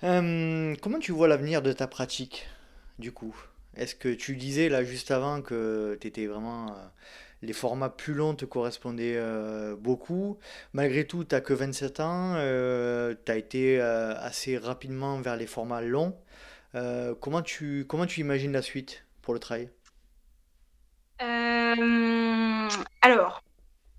Comment 0.02 1.00
tu 1.00 1.12
vois 1.12 1.28
l'avenir 1.28 1.62
de 1.62 1.72
ta 1.74 1.88
pratique, 1.88 2.48
du 3.00 3.12
coup? 3.12 3.36
Est-ce 3.76 3.96
que 3.96 4.10
tu 4.10 4.36
disais 4.36 4.70
là 4.70 4.84
juste 4.84 5.12
avant 5.12 5.42
que 5.42 5.98
tu 6.02 6.08
étais 6.08 6.26
vraiment... 6.28 6.70
euh, 6.72 6.88
les 7.44 7.54
formats 7.54 7.90
plus 7.90 8.14
longs 8.16 8.36
te 8.36 8.46
correspondaient 8.46 9.16
euh, 9.18 9.76
beaucoup. 9.78 10.40
Malgré 10.74 11.08
tout, 11.08 11.24
tu 11.26 11.36
n'as 11.36 11.42
que 11.42 11.54
27 11.54 12.00
ans. 12.02 12.36
tu 12.36 13.32
as 13.32 13.38
été 13.38 13.82
euh, 13.82 14.16
assez 14.18 14.58
rapidement 14.58 15.22
vers 15.22 15.38
les 15.38 15.48
formats 15.48 15.82
longs. 15.82 16.18
Euh, 16.76 17.16
comment 17.16 17.42
tu, 17.44 17.86
comment 17.88 18.06
tu 18.08 18.22
imagines 18.22 18.52
la 18.54 18.62
suite 18.64 19.06
pour 19.24 19.34
le 19.36 19.40
trail? 19.42 19.70
Euh, 21.22 22.68
alors, 23.02 23.44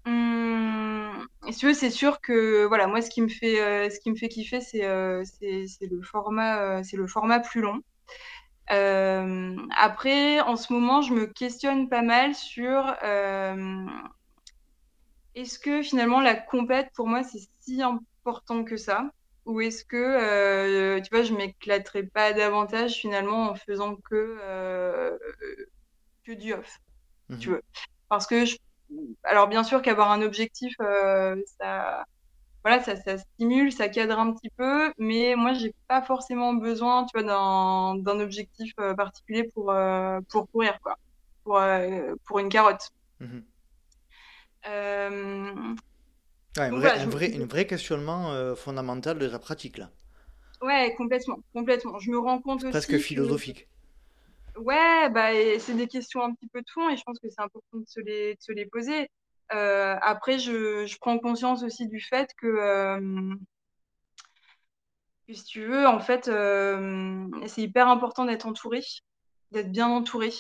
hum, 0.07 1.27
si 1.51 1.59
tu 1.59 1.67
veux, 1.67 1.75
c'est 1.75 1.91
sûr 1.91 2.21
que 2.21 2.67
voilà, 2.67 2.87
moi, 2.87 3.03
ce 3.03 3.11
qui 3.11 3.23
me 3.23 3.29
fait, 3.29 3.61
euh, 3.63 3.91
ce 3.91 4.01
qui 4.01 4.11
me 4.11 4.17
fait 4.17 4.29
kiffer, 4.29 4.61
c'est 4.61 4.85
euh, 4.85 5.25
le 5.43 6.03
format, 6.03 6.79
euh, 6.81 6.83
c'est 6.85 6.97
le 6.97 7.07
format 7.07 7.41
plus 7.41 7.61
long. 7.63 7.81
Euh, 8.71 9.57
après, 9.77 10.41
en 10.41 10.57
ce 10.57 10.73
moment, 10.73 11.03
je 11.03 11.15
me 11.15 11.27
questionne 11.27 11.89
pas 11.89 12.03
mal 12.03 12.35
sur 12.35 12.95
euh, 13.03 13.87
est-ce 15.35 15.59
que 15.59 15.83
finalement 15.83 16.21
la 16.21 16.35
compète 16.35 16.89
pour 16.95 17.07
moi 17.07 17.23
c'est 17.23 17.39
si 17.61 17.83
important 17.83 18.65
que 18.65 18.77
ça? 18.77 19.11
Ou 19.47 19.61
est-ce 19.63 19.85
que 19.85 19.97
euh, 19.97 21.01
tu 21.01 21.09
vois, 21.11 21.23
je 21.23 21.33
m'éclaterais 21.35 22.03
pas 22.05 22.33
davantage 22.35 22.95
finalement 22.97 23.51
en 23.51 23.55
faisant 23.55 23.97
que, 23.97 24.39
que 26.25 26.33
du 26.33 26.53
off, 26.55 26.79
tu 27.39 27.51
Mhm, 27.51 27.53
veux. 27.53 27.63
Parce 28.09 28.27
que 28.27 28.45
je... 28.47 28.57
alors 29.25 29.49
bien 29.49 29.65
sûr 29.65 29.83
qu'avoir 29.83 30.13
un 30.13 30.23
objectif, 30.23 30.75
ça, 31.61 32.05
voilà, 32.69 32.83
ça, 32.85 32.97
ça 32.97 33.19
stimule, 33.19 33.73
ça 33.73 33.89
cadre 33.89 34.19
un 34.19 34.33
petit 34.35 34.51
peu, 34.57 34.93
mais 34.99 35.35
moi 35.37 35.55
j'ai 35.55 35.75
pas 35.89 36.03
forcément 36.03 36.55
besoin, 36.55 37.05
tu 37.07 37.19
vois, 37.19 37.23
d'un 37.25 38.21
objectif 38.21 38.73
euh, 38.81 38.95
particulier 38.95 39.45
pour 39.55 39.71
euh, 39.73 40.21
pour 40.31 40.51
courir 40.51 40.79
quoi, 40.83 40.97
pour 41.45 41.59
euh, 41.59 42.15
pour 42.27 42.39
une 42.41 42.49
carotte. 42.49 42.91
mhm. 43.21 43.45
Euh, 44.67 45.75
Ouais, 46.59 46.65
un 46.65 46.71
donc 46.71 46.81
vrai, 46.81 46.93
voilà, 46.93 47.03
un 47.03 47.65
questionnement 47.65 48.55
fondamental 48.55 49.19
de 49.19 49.29
ta 49.29 49.39
pratique 49.39 49.79
là. 49.79 49.91
Ouais, 50.63 50.95
complètement, 50.97 51.39
complètement. 51.53 51.99
Je 51.99 52.11
me 52.11 52.19
rends 52.19 52.41
compte 52.41 52.65
Presque 52.71 52.91
aussi 52.91 52.97
que, 52.97 52.99
philosophique. 52.99 53.69
ouais, 54.57 55.11
bah, 55.11 55.31
c'est 55.61 55.75
des 55.75 55.87
questions 55.89 56.23
un 56.23 56.35
petit 56.35 56.49
peu 56.49 56.61
de 56.61 56.69
fond 56.73 56.89
et 56.91 56.97
je 56.97 57.03
pense 57.05 57.19
que 57.19 57.29
c'est 57.31 57.41
important 57.41 57.79
de 57.79 57.85
se 57.87 58.01
les, 58.01 58.35
de 58.35 58.41
se 58.41 58.53
les 58.53 58.67
poser. 58.67 59.09
Euh, 59.53 59.97
après, 60.03 60.39
je, 60.39 60.87
je 60.87 60.99
prends 60.99 61.19
conscience 61.19 61.63
aussi 61.63 61.89
du 61.89 62.01
fait 62.01 62.31
que, 62.41 62.47
euh, 62.47 63.35
si 65.29 65.45
tu 65.45 65.65
veux, 65.67 65.87
en 65.87 66.01
fait, 66.01 66.29
euh, 66.29 67.29
c'est 67.47 67.63
hyper 67.63 67.89
important 67.89 68.25
d'être 68.25 68.47
entouré, 68.47 68.81
d'être 69.53 69.71
bien 69.71 69.89
entouré. 69.89 70.31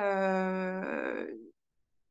Euh, 0.00 1.26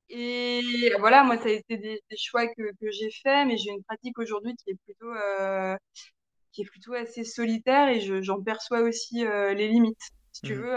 et 0.09 0.91
voilà, 0.99 1.23
moi, 1.23 1.37
ça 1.37 1.45
a 1.47 1.51
été 1.51 1.77
des, 1.77 2.01
des 2.09 2.17
choix 2.17 2.47
que, 2.47 2.63
que 2.81 2.91
j'ai 2.91 3.11
faits, 3.23 3.47
mais 3.47 3.57
j'ai 3.57 3.71
une 3.71 3.83
pratique 3.83 4.19
aujourd'hui 4.19 4.55
qui 4.57 4.71
est 4.71 4.77
plutôt, 4.85 5.11
euh, 5.13 5.75
qui 6.53 6.63
est 6.63 6.65
plutôt 6.65 6.93
assez 6.93 7.23
solitaire 7.25 7.89
et 7.89 8.01
je, 8.01 8.21
j'en 8.23 8.41
perçois 8.43 8.81
aussi 8.81 9.25
les 9.25 9.67
limites. 9.69 9.99
Si 10.33 10.41
tu 10.43 10.55
Mhm, 10.55 10.57
veux, 10.57 10.75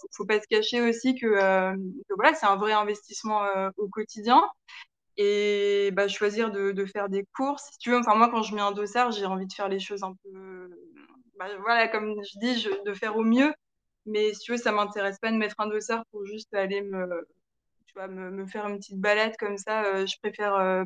faut, 0.00 0.08
faut 0.12 0.26
pas 0.26 0.40
se 0.40 0.46
cacher 0.48 0.80
aussi 0.82 1.14
que, 1.16 1.26
que 1.28 2.14
voilà, 2.16 2.34
c'est 2.34 2.46
un 2.46 2.56
vrai 2.56 2.72
investissement 2.72 3.42
au 3.78 3.88
quotidien 3.88 4.42
et 5.18 5.90
bah, 5.92 6.08
choisir 6.08 6.50
de, 6.50 6.72
de 6.72 6.84
faire 6.86 7.08
des 7.08 7.24
courses. 7.34 7.64
Si 7.72 7.78
tu 7.78 7.90
veux, 7.90 7.98
enfin 7.98 8.14
moi 8.14 8.28
quand 8.30 8.42
je 8.42 8.54
mets 8.54 8.60
un 8.60 8.72
dossard, 8.72 9.12
j'ai 9.12 9.26
envie 9.26 9.46
de 9.46 9.52
faire 9.52 9.68
les 9.68 9.78
choses 9.80 10.02
un 10.02 10.14
peu, 10.22 10.70
bah, 11.38 11.46
voilà, 11.60 11.88
comme 11.88 12.22
je 12.24 12.38
dis, 12.38 12.60
je, 12.60 12.70
de 12.84 12.94
faire 12.94 13.16
au 13.16 13.22
mieux. 13.22 13.52
Mais 14.06 14.32
si 14.34 14.40
tu 14.40 14.52
veux, 14.52 14.58
ça 14.58 14.72
m'intéresse 14.72 15.18
pas 15.18 15.32
de 15.32 15.36
mettre 15.36 15.56
un 15.58 15.66
dossard 15.68 16.04
pour 16.12 16.24
juste 16.26 16.54
aller 16.54 16.82
me, 16.82 17.26
tu 17.86 17.94
vois, 17.94 18.08
me, 18.08 18.30
me 18.30 18.46
faire 18.46 18.66
une 18.68 18.78
petite 18.78 19.00
balade 19.00 19.36
comme 19.38 19.58
ça. 19.58 19.84
Euh, 19.84 20.06
je 20.06 20.16
préfère, 20.22 20.54
euh, 20.54 20.84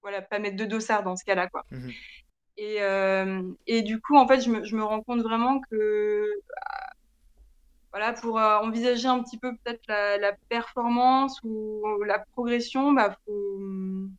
voilà, 0.00 0.22
pas 0.22 0.38
mettre 0.38 0.56
de 0.56 0.64
dossard 0.64 1.02
dans 1.02 1.16
ce 1.16 1.24
cas-là, 1.24 1.48
quoi. 1.48 1.64
mhm. 1.70 1.90
Et, 2.58 2.82
euh, 2.82 3.42
et 3.66 3.82
du 3.82 4.00
coup, 4.00 4.16
en 4.16 4.28
fait, 4.28 4.40
je 4.40 4.50
me, 4.50 4.62
je 4.64 4.76
me 4.76 4.84
rends 4.84 5.02
compte 5.02 5.22
vraiment 5.22 5.60
que, 5.70 6.30
voilà, 7.92 8.12
pour 8.14 8.38
euh, 8.38 8.58
envisager 8.58 9.06
un 9.06 9.22
petit 9.22 9.38
peu 9.38 9.54
peut-être 9.56 9.86
la, 9.86 10.32
performance 10.48 11.38
ou 11.44 12.02
la 12.04 12.18
progression, 12.32 12.92
bah, 12.92 13.16
hum, 13.28 14.10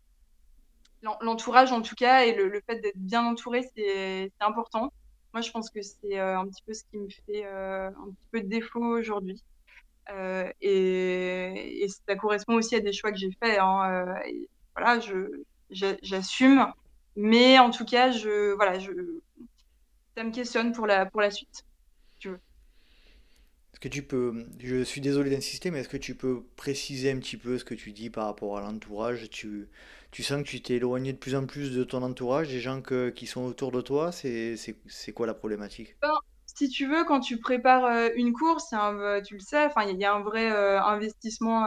l'en- 1.01 1.17
l'entourage 1.21 1.71
en 1.71 1.81
tout 1.81 1.95
cas 1.95 2.25
et 2.25 2.35
le, 2.35 2.61
fait 2.67 2.79
d'être 2.79 2.97
bien 2.97 3.25
entouré, 3.25 3.67
c'est, 3.75 4.31
important. 4.39 4.93
Moi, 5.33 5.41
je 5.41 5.49
pense 5.51 5.71
que 5.71 5.81
c'est 5.81 6.19
euh, 6.19 6.37
un 6.39 6.47
petit 6.47 6.61
peu 6.65 6.73
ce 6.73 6.83
qui 6.91 6.97
me 6.97 7.09
fait 7.09 7.45
euh, 7.45 7.87
un 7.87 8.11
petit 8.11 8.27
peu 8.31 8.41
de 8.41 8.47
défaut 8.47 8.85
aujourd'hui. 8.97 9.43
Et, 10.61 11.87
ça 12.07 12.15
correspond 12.15 12.53
aussi 12.55 12.75
à 12.75 12.79
des 12.79 12.93
choix 12.93 13.11
que 13.11 13.17
j'ai 13.17 13.31
faits. 13.41 13.57
Hein, 13.59 14.05
voilà, 14.75 14.99
j'assume. 15.71 16.67
Mais 17.15 17.57
en 17.59 17.71
tout 17.71 17.85
cas, 17.85 18.11
voilà, 18.55 18.79
ça 18.79 20.23
me 20.23 20.31
questionne 20.31 20.73
pour 20.73 20.85
la 20.85 21.31
suite, 21.31 21.65
si 22.13 22.19
tu 22.19 22.29
veux. 22.29 22.39
Est-ce 23.72 23.72
que 23.83 23.89
tu 23.89 24.01
peux, 24.01 24.45
je 24.63 24.81
suis 24.81 25.01
désolé 25.01 25.29
d'insister, 25.29 25.69
mais 25.69 25.81
est-ce 25.81 25.89
que 25.89 25.97
tu 25.97 26.15
peux 26.15 26.41
préciser 26.55 27.11
un 27.11 27.19
petit 27.19 27.35
peu 27.35 27.57
ce 27.57 27.65
que 27.65 27.73
tu 27.75 27.91
dis 27.91 28.09
par 28.09 28.27
rapport 28.27 28.57
à 28.57 28.61
l'entourage? 28.61 29.29
Tu, 29.29 29.67
tu 30.11 30.23
sens 30.23 30.41
que 30.41 30.47
tu 30.47 30.61
t'es 30.61 30.75
éloigné 30.75 31.11
de 31.11 31.17
plus 31.17 31.35
en 31.35 31.45
plus 31.45 31.75
de 31.75 31.83
ton 31.83 32.01
entourage, 32.01 32.47
des 32.47 32.61
gens 32.61 32.81
que- 32.81 33.09
qui 33.09 33.27
sont 33.27 33.43
autour 33.43 33.73
de 33.73 33.81
toi, 33.81 34.13
c'est, 34.13 34.55
quoi 35.13 35.27
la 35.27 35.33
problématique? 35.33 35.97
Si 36.45 36.69
tu 36.69 36.87
veux, 36.87 37.03
quand 37.03 37.19
tu 37.19 37.39
prépares 37.41 37.83
euh, 37.83 38.09
une 38.15 38.31
course, 38.31 38.73
euh, 38.73 39.19
tu 39.21 39.33
le 39.33 39.39
sais, 39.41 39.67
il 39.89 39.99
y, 39.99 40.05
a 40.05 40.13
un 40.13 40.21
vrai 40.21 40.49
euh, 40.49 40.81
investissement, 40.81 41.65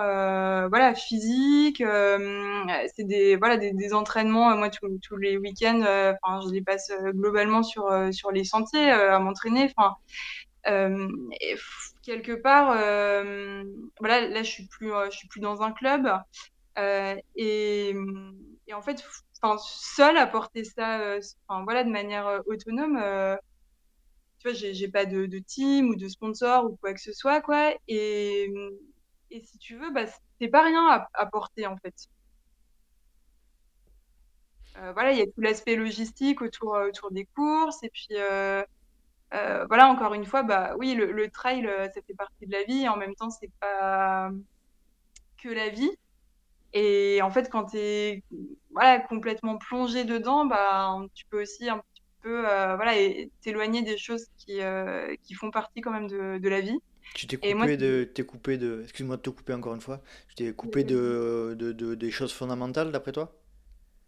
voilà, 0.70 0.94
physique. 0.94 1.82
c'est 1.84 3.04
des, 3.04 3.36
voilà, 3.36 3.58
des, 3.58 3.72
des 3.72 3.92
entraînements. 3.92 4.56
moi, 4.56 4.70
tous 4.70 5.16
les 5.18 5.36
week-ends, 5.36 5.82
je 5.84 6.50
les 6.50 6.62
passe 6.62 6.90
globalement 7.12 7.62
sur 7.62 7.90
sur 8.10 8.30
les 8.30 8.44
sentiers 8.44 8.90
à 8.90 9.18
m'entraîner. 9.18 9.68
Quelque 12.06 12.32
part, 12.32 12.70
euh, 12.72 13.64
voilà, 13.98 14.28
là, 14.28 14.42
je 14.42 14.50
suis 14.50 14.66
plus, 14.68 14.92
euh, 14.94 15.10
je 15.10 15.18
suis 15.18 15.28
plus 15.28 15.40
dans 15.40 15.62
un 15.62 15.72
club. 15.72 16.06
euh, 16.78 17.16
et, 17.36 17.94
et 18.68 18.74
en 18.74 18.82
fait, 18.82 19.04
seule 19.58 20.16
à 20.16 20.26
porter 20.26 20.64
ça, 20.64 21.18
voilà, 21.64 21.84
de 21.84 21.90
manière 21.90 22.42
autonome. 22.46 22.96
tu 24.38 24.48
vois, 24.48 24.54
j'ai 24.54 24.88
pas 24.88 25.06
de, 25.06 25.26
team 25.40 25.90
ou 25.90 25.96
de 25.96 26.08
sponsor 26.08 26.64
ou 26.70 26.76
quoi 26.76 26.94
que 26.94 27.00
ce 27.00 27.12
soit, 27.12 27.40
quoi. 27.40 27.72
Et, 27.88 28.48
et 29.30 29.40
si 29.42 29.58
tu 29.58 29.76
veux, 29.76 29.90
bah, 29.92 30.06
c'est 30.40 30.48
pas 30.48 30.62
rien 30.64 30.86
à, 30.88 31.08
à 31.14 31.26
porter, 31.26 31.66
en 31.66 31.76
fait. 31.78 31.94
Voilà, 34.94 35.12
il 35.12 35.18
y 35.18 35.22
a 35.22 35.26
tout 35.26 35.40
l'aspect 35.40 35.74
logistique 35.76 36.42
autour, 36.42 36.72
autour 36.74 37.10
des 37.10 37.24
courses. 37.34 37.82
Et 37.82 37.90
puis, 37.90 38.14
euh, 39.34 39.66
voilà, 39.68 39.88
encore 39.88 40.14
une 40.14 40.24
fois, 40.26 40.42
bah, 40.42 40.74
oui, 40.78 40.94
le, 40.94 41.12
le 41.12 41.30
trail, 41.30 41.66
euh, 41.66 41.88
ça 41.94 42.00
fait 42.06 42.14
partie 42.14 42.46
de 42.46 42.52
la 42.52 42.64
vie. 42.64 42.82
Et 42.84 42.88
en 42.88 42.96
même 42.96 43.14
temps, 43.16 43.30
c'est 43.30 43.50
pas 43.60 44.30
que 45.42 45.48
la 45.48 45.68
vie. 45.68 45.90
Et 46.74 47.20
en 47.22 47.30
fait, 47.30 47.50
quand 47.50 47.66
tu 47.66 47.78
es 47.78 48.24
voilà, 48.72 49.00
complètement 49.00 49.58
plongé 49.58 50.04
dedans, 50.04 50.46
bah, 50.46 50.98
tu 51.14 51.26
peux 51.30 51.42
aussi 51.42 51.68
un 51.70 51.78
petit 51.78 52.02
peu 52.22 52.48
euh, 52.50 52.76
voilà, 52.76 52.92
t'éloigner 53.42 53.82
des 53.82 53.98
choses 53.98 54.26
qui, 54.38 54.62
euh, 54.62 55.14
qui 55.22 55.34
font 55.34 55.50
partie 55.50 55.80
quand 55.82 55.92
même 55.92 56.08
de, 56.08 56.38
de 56.38 56.50
la 56.50 56.60
vie. 56.62 56.78
Tu 57.14 57.26
t'es 57.26 57.36
moi, 57.54 57.68
coupé 57.68 57.76
de, 57.76 58.04
t'es 58.04 58.24
coupé 58.24 58.58
de, 58.58 58.82
excuse-moi 58.84 59.16
de 59.16 59.22
te 59.22 59.30
couper 59.30 59.54
encore 59.54 59.74
une 59.74 59.80
fois, 59.80 60.02
tu 60.28 60.34
t'es 60.36 60.52
coupé 60.54 60.84
de, 60.84 61.56
de, 61.58 61.72
de- 61.72 61.94
des 61.96 62.10
choses 62.12 62.32
fondamentales 62.32 62.92
d'après 62.92 63.10
toi? 63.12 63.34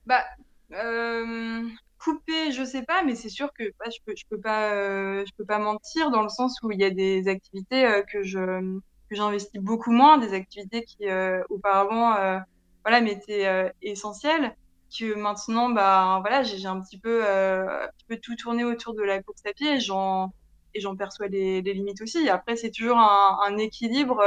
Bah, 0.07 0.25
euh, 0.73 1.69
couper, 1.99 2.53
je 2.53 2.65
sais 2.65 2.83
pas, 2.83 3.03
mais 3.03 3.15
c'est 3.15 3.29
sûr 3.29 3.53
que 3.53 3.65
bah, 3.79 3.87
je 3.91 3.99
peux, 4.05 4.15
peux 4.31 4.41
pas, 4.41 4.73
euh, 4.73 5.25
je 5.27 5.33
peux 5.37 5.45
pas 5.45 5.59
mentir 5.59 6.11
dans 6.11 6.23
le 6.23 6.29
sens 6.29 6.59
où 6.63 6.71
il 6.71 6.81
y 6.81 6.85
a 6.85 6.91
des 6.91 7.29
activités 7.29 7.85
euh, 7.85 8.03
que 8.03 8.23
je, 8.23 8.79
que 9.09 9.17
j'investis 9.17 9.61
beaucoup 9.61 9.91
moins, 9.91 10.19
des 10.19 10.35
activités 10.35 10.85
qui 10.85 11.09
euh, 11.09 11.43
auparavant, 11.51 12.43
voilà, 12.85 13.01
m'étaient 13.01 13.73
essentielles, 13.83 14.55
que 14.99 15.15
maintenant, 15.15 15.71
bah, 15.71 16.19
voilà, 16.21 16.43
j'ai 16.43 16.67
un 16.67 16.81
petit 16.81 16.99
peu, 16.99 17.27
un 17.27 18.17
tout 18.23 18.37
tourné 18.37 18.65
autour 18.65 18.95
de 18.95 19.03
la 19.03 19.23
course 19.23 19.45
à 19.47 19.53
pied 19.53 19.75
et 19.75 19.81
j'en, 19.81 20.33
et 20.75 20.81
j'en 20.81 20.97
perçois 20.97 21.29
les, 21.29 21.61
limites 21.63 22.01
aussi. 22.01 22.29
Après, 22.29 22.57
c'est 22.57 22.71
toujours 22.71 22.99
un, 22.99 23.59
équilibre 23.59 24.23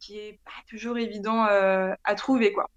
qui 0.00 0.18
est 0.18 0.40
pas 0.44 0.52
toujours 0.68 0.98
évident 0.98 1.44
à 1.44 2.14
trouver, 2.14 2.52
quoi. 2.52 2.68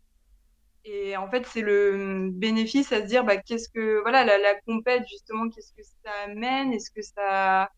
Et 0.87 1.17
en 1.17 1.29
fait, 1.29 1.45
c'est 1.47 1.61
le 1.61 2.29
bénéfice 2.31 2.91
à 2.93 3.01
se 3.01 3.05
dire, 3.07 3.25
bah, 3.25 3.37
qu'est-ce 3.37 3.69
que, 3.69 4.01
voilà, 4.01 4.23
la, 4.25 4.37
la 4.37 4.55
compète, 4.61 5.03
justement, 5.09 5.49
qu'est-ce 5.49 5.73
que 5.73 5.83
ça 5.83 6.11
amène? 6.25 6.73
Est-ce 6.73 6.91
que 6.91 7.01
ça, 7.01 7.69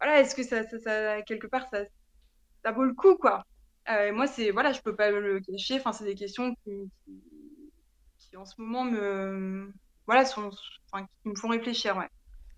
voilà, 0.00 0.20
est-ce 0.20 0.34
que 0.34 0.42
ça, 0.42 0.64
ça, 0.68 0.78
ça- 0.80 1.22
quelque 1.22 1.46
part, 1.46 1.66
ça, 1.70 1.84
ça 2.64 2.72
vaut 2.72 2.84
le 2.84 2.94
coup, 2.94 3.16
quoi? 3.16 3.44
Euh, 3.90 4.12
moi, 4.14 4.26
c'est, 4.26 4.50
voilà, 4.52 4.72
je 4.72 4.80
peux 4.82 4.96
pas 4.96 5.10
le 5.12 5.40
cacher. 5.40 5.76
Enfin, 5.76 5.92
c'est 5.92 6.04
des 6.04 6.14
questions 6.16 6.54
qui, 6.64 6.90
qui, 7.04 7.22
qui, 8.18 8.36
en 8.36 8.44
ce 8.46 8.54
moment 8.60 8.84
me, 8.84 9.72
voilà, 10.06 10.24
sont, 10.24 10.50
qui 10.50 11.28
me 11.28 11.34
font 11.36 11.48
réfléchir, 11.48 11.96
ouais. 11.96 12.08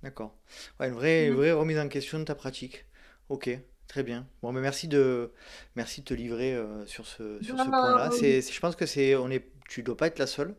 D'accord. 0.04 0.38
Ouais, 0.78 0.86
une 0.88 0.94
vraie, 0.94 1.30
Mm. 1.30 1.32
vraie 1.32 1.52
remise 1.52 1.78
en 1.80 1.88
question 1.88 2.18
de 2.20 2.24
ta 2.24 2.34
pratique. 2.36 2.84
Ok, 3.28 3.48
très 3.88 4.02
bien. 4.02 4.26
Bon, 4.42 4.52
mais 4.52 4.60
merci 4.60 4.88
de, 4.88 5.30
merci 5.76 6.00
de 6.00 6.06
te 6.06 6.14
livrer 6.14 6.54
euh, 6.54 6.84
sur 6.86 7.06
ce, 7.06 7.42
sur 7.42 7.58
ce 7.58 7.64
point-là. 7.64 8.10
C'est, 8.10 8.40
je 8.40 8.60
pense 8.60 8.76
que 8.76 8.86
c'est, 8.86 9.14
on 9.16 9.30
est, 9.30 9.46
tu 9.68 9.82
dois 9.82 9.96
pas 9.96 10.06
être 10.08 10.18
la 10.18 10.26
seule, 10.26 10.54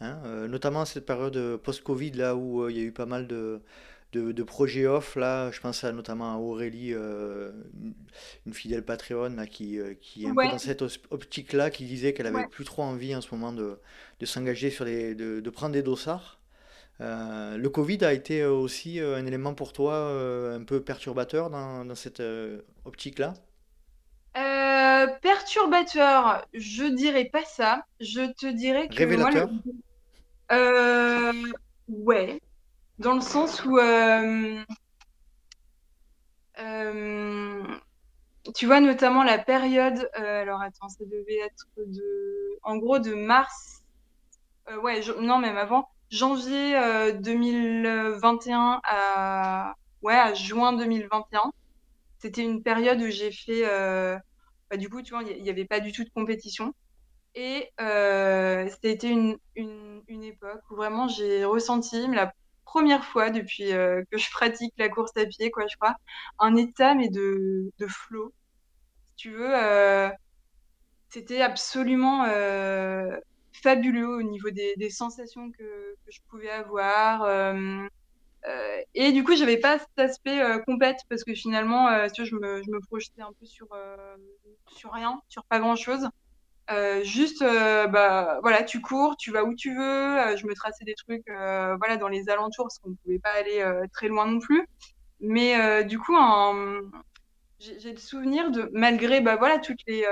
hein, 0.00 0.18
euh, 0.24 0.48
notamment 0.48 0.82
à 0.82 0.86
cette 0.86 1.06
période 1.06 1.36
euh, 1.36 1.56
post-Covid 1.58 2.12
là 2.12 2.36
où 2.36 2.62
euh, 2.62 2.70
il 2.70 2.76
y 2.76 2.80
a 2.80 2.84
eu 2.84 2.92
pas 2.92 3.06
mal 3.06 3.26
de, 3.26 3.62
de, 4.12 4.32
de 4.32 4.42
projets 4.42 4.86
off 4.86 5.16
là. 5.16 5.50
Je 5.50 5.60
pense 5.60 5.84
à, 5.84 5.92
notamment 5.92 6.34
à 6.34 6.38
Aurélie, 6.38 6.92
une 6.92 8.52
fidèle 8.52 8.84
Patreon 8.84 9.30
là, 9.30 9.46
qui, 9.46 9.78
qui 10.00 10.24
est 10.24 10.28
un 10.28 10.34
peu 10.34 10.44
dans 10.44 10.58
cette 10.58 10.82
os- 10.82 11.00
optique-là, 11.10 11.70
qui 11.70 11.84
disait 11.86 12.12
qu'elle 12.12 12.26
avait 12.26 12.36
ouais. 12.36 12.48
plus 12.48 12.64
trop 12.64 12.82
envie 12.82 13.14
en 13.14 13.20
ce 13.20 13.34
moment 13.34 13.52
de, 13.52 13.78
de 14.20 14.26
s'engager 14.26 14.70
sur 14.70 14.84
les, 14.84 15.14
de, 15.14 15.40
de 15.40 15.50
prendre 15.50 15.72
des 15.72 15.82
dossards. 15.82 16.38
Euh, 17.00 17.56
le 17.56 17.68
Covid 17.70 18.04
a 18.04 18.12
été 18.12 18.44
aussi 18.44 19.00
euh, 19.00 19.16
un 19.16 19.26
élément 19.26 19.54
pour 19.54 19.72
toi 19.72 19.94
euh, 19.94 20.58
un 20.58 20.64
peu 20.64 20.82
perturbateur 20.82 21.50
dans, 21.50 21.84
dans 21.84 21.94
cette 21.94 22.20
euh, 22.20 22.62
optique-là? 22.84 23.34
Perturbateur, 25.22 26.46
je 26.52 26.84
dirais 26.84 27.24
pas 27.32 27.44
ça. 27.44 27.82
Je 28.00 28.32
te 28.32 28.46
dirais 28.46 28.90
que 28.90 29.04
moi, 29.04 29.30
le... 29.30 29.40
Révélateur? 29.40 29.50
ouais, 31.88 32.40
dans 32.98 33.14
le 33.14 33.22
sens 33.22 33.64
où, 33.64 33.78
tu 38.54 38.66
vois, 38.66 38.80
notamment 38.80 39.22
la 39.22 39.38
période, 39.38 40.08
alors 40.14 40.60
attends, 40.62 40.88
ça 40.88 41.04
devait 41.04 41.38
être 41.38 41.66
de, 41.76 42.58
en 42.62 42.76
gros, 42.78 42.98
de 42.98 43.14
mars, 43.14 43.82
ouais, 44.82 45.02
je- 45.02 45.12
non, 45.12 45.38
même 45.38 45.56
avant, 45.56 45.88
janvier 46.10 46.76
euh, 46.76 47.12
2021 47.12 48.80
à, 48.84 49.74
ouais, 50.02 50.14
à 50.14 50.34
juin 50.34 50.72
2021. 50.74 51.52
C'était 52.18 52.42
une 52.44 52.62
période 52.62 53.00
où 53.02 53.10
j'ai 53.10 53.32
fait, 53.32 53.62
euh, 53.66 54.18
bah, 54.70 54.76
du 54.76 54.88
coup, 54.88 55.02
tu 55.02 55.12
vois, 55.14 55.22
il 55.24 55.42
n'y 55.42 55.50
avait 55.50 55.66
pas 55.66 55.80
du 55.80 55.92
tout 55.92 56.04
de 56.04 56.10
compétition. 56.10 56.74
Et 57.34 57.70
euh, 57.80 58.68
c'était 58.82 59.10
une, 59.10 59.38
une, 59.56 60.02
une 60.08 60.24
époque 60.24 60.60
où 60.70 60.76
vraiment 60.76 61.08
j'ai 61.08 61.44
ressenti 61.44 62.06
la 62.08 62.32
première 62.64 63.04
fois 63.04 63.30
depuis 63.30 63.72
euh, 63.72 64.02
que 64.10 64.18
je 64.18 64.30
pratique 64.30 64.72
la 64.78 64.88
course 64.88 65.16
à 65.16 65.26
pied, 65.26 65.50
quoi, 65.50 65.66
je 65.68 65.76
crois, 65.76 65.96
un 66.38 66.56
état 66.56 66.94
mais 66.94 67.08
de, 67.10 67.72
de 67.78 67.86
flow. 67.88 68.32
Si 69.06 69.14
tu 69.16 69.30
veux, 69.32 69.50
euh, 69.56 70.10
c'était 71.08 71.40
absolument 71.42 72.24
euh, 72.24 73.16
fabuleux 73.64 74.08
au 74.08 74.22
niveau 74.22 74.50
des, 74.50 74.90
sensations 74.90 75.50
que, 75.50 75.96
je 76.06 76.18
pouvais 76.28 76.50
avoir. 76.50 77.22
euh, 77.22 77.88
euh, 78.46 78.76
et 78.94 79.10
du 79.12 79.24
coup, 79.24 79.34
j'avais 79.34 79.56
pas 79.56 79.78
cet 79.78 79.98
aspect 79.98 80.38
euh, 80.38 80.58
compète 80.58 80.98
parce 81.08 81.24
que 81.24 81.34
finalement, 81.34 81.88
tu 82.10 82.22
vois, 82.22 82.30
je 82.30 82.36
me, 82.36 82.62
je 82.62 82.70
me 82.70 82.78
projetais 82.80 83.22
un 83.22 83.32
peu 83.40 83.46
sur, 83.46 83.68
sur 84.68 84.92
rien, 84.92 85.20
sur 85.28 85.44
pas 85.44 85.58
grand-chose. 85.60 86.08
Euh, 86.70 87.02
juste, 87.04 87.42
bah, 87.42 88.38
voilà, 88.42 88.62
tu 88.62 88.82
cours, 88.82 89.16
tu 89.16 89.32
vas 89.32 89.44
où 89.44 89.54
tu 89.54 89.74
veux. 89.74 90.36
Je 90.36 90.46
me 90.46 90.54
traçais 90.54 90.84
des 90.84 90.94
trucs, 90.94 91.26
voilà, 91.26 91.96
dans 91.96 92.08
les 92.08 92.28
alentours 92.28 92.66
parce 92.66 92.78
qu'on 92.78 92.90
ne 92.90 92.96
pouvait 92.96 93.18
pas 93.18 93.32
aller 93.32 93.64
très 93.94 94.08
loin 94.08 94.26
non 94.26 94.40
plus. 94.40 94.68
Mais 95.20 95.84
du 95.84 95.98
coup, 95.98 96.14
j'ai 97.58 97.92
le 97.92 97.98
souvenir 97.98 98.50
de, 98.50 98.68
malgré, 98.74 99.22
bah, 99.22 99.36
voilà, 99.36 99.58
toutes 99.58 99.80
les, 99.86 100.04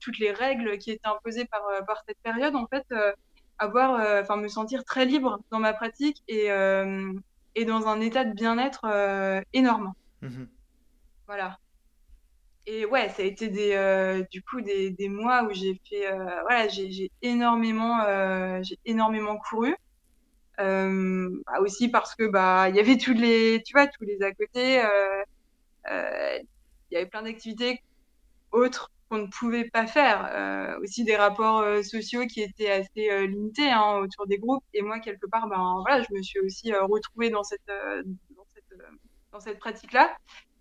toutes 0.00 0.18
les 0.18 0.32
règles 0.32 0.78
qui 0.78 0.90
étaient 0.90 1.08
imposées 1.08 1.46
par, 1.46 1.66
euh, 1.68 1.82
par 1.82 2.02
cette 2.06 2.18
période, 2.22 2.54
en 2.56 2.66
fait, 2.66 2.84
euh, 2.92 3.12
avoir, 3.58 4.00
euh, 4.00 4.22
enfin, 4.22 4.36
me 4.36 4.48
sentir 4.48 4.84
très 4.84 5.04
libre 5.04 5.40
dans 5.50 5.58
ma 5.58 5.72
pratique 5.72 6.22
et, 6.28 6.46
et 7.54 7.64
dans 7.64 7.86
un 7.88 8.00
état 8.00 8.24
de 8.24 8.34
bien-être 8.34 8.86
énorme. 9.52 9.92
Mhm. 10.22 10.48
Voilà. 11.26 11.58
Et 12.66 12.84
ouais, 12.84 13.08
ça 13.10 13.22
a 13.22 13.24
été 13.26 13.48
des, 13.48 13.74
euh, 13.74 14.24
du 14.30 14.42
coup 14.42 14.60
des, 14.60 14.90
des 14.90 15.08
mois 15.08 15.44
où 15.44 15.52
j'ai 15.52 15.80
fait, 15.88 16.10
euh, 16.10 16.42
voilà, 16.42 16.66
j'ai 16.66 17.12
énormément, 17.22 18.00
euh, 18.02 18.60
j'ai 18.62 18.76
énormément 18.84 19.36
couru. 19.38 19.74
Bah 20.58 21.60
aussi 21.60 21.88
parce 21.88 22.14
que 22.14 22.26
bah 22.26 22.68
il 22.70 22.76
y 22.76 22.80
avait 22.80 22.96
tous 22.96 23.12
les, 23.12 23.62
tu 23.64 23.74
vois, 23.74 23.86
tous 23.86 24.04
les 24.04 24.20
à 24.22 24.32
côté. 24.32 24.82
il 25.88 26.44
y 26.90 26.96
avait 26.96 27.06
plein 27.06 27.22
d'activités 27.22 27.82
autres 28.52 28.90
qu'on 29.08 29.18
ne 29.18 29.26
pouvait 29.26 29.68
pas 29.70 29.86
faire. 29.86 30.28
Euh, 30.32 30.80
aussi 30.82 31.04
des 31.04 31.16
rapports 31.16 31.60
euh, 31.60 31.82
sociaux 31.82 32.26
qui 32.26 32.42
étaient 32.42 32.70
assez 32.70 33.10
euh, 33.10 33.26
limités 33.26 33.70
hein, 33.70 33.98
autour 33.98 34.26
des 34.26 34.38
groupes. 34.38 34.64
Et 34.74 34.82
moi, 34.82 35.00
quelque 35.00 35.26
part, 35.26 35.48
ben 35.48 35.82
voilà, 35.82 36.02
je 36.02 36.14
me 36.14 36.22
suis 36.22 36.40
aussi 36.40 36.72
retrouvée 36.72 37.30
dans 37.30 37.42
cette, 37.44 37.66
dans 37.66 38.46
cette, 38.54 38.80
dans 39.32 39.40
cette 39.40 39.58
pratique-là. 39.58 40.16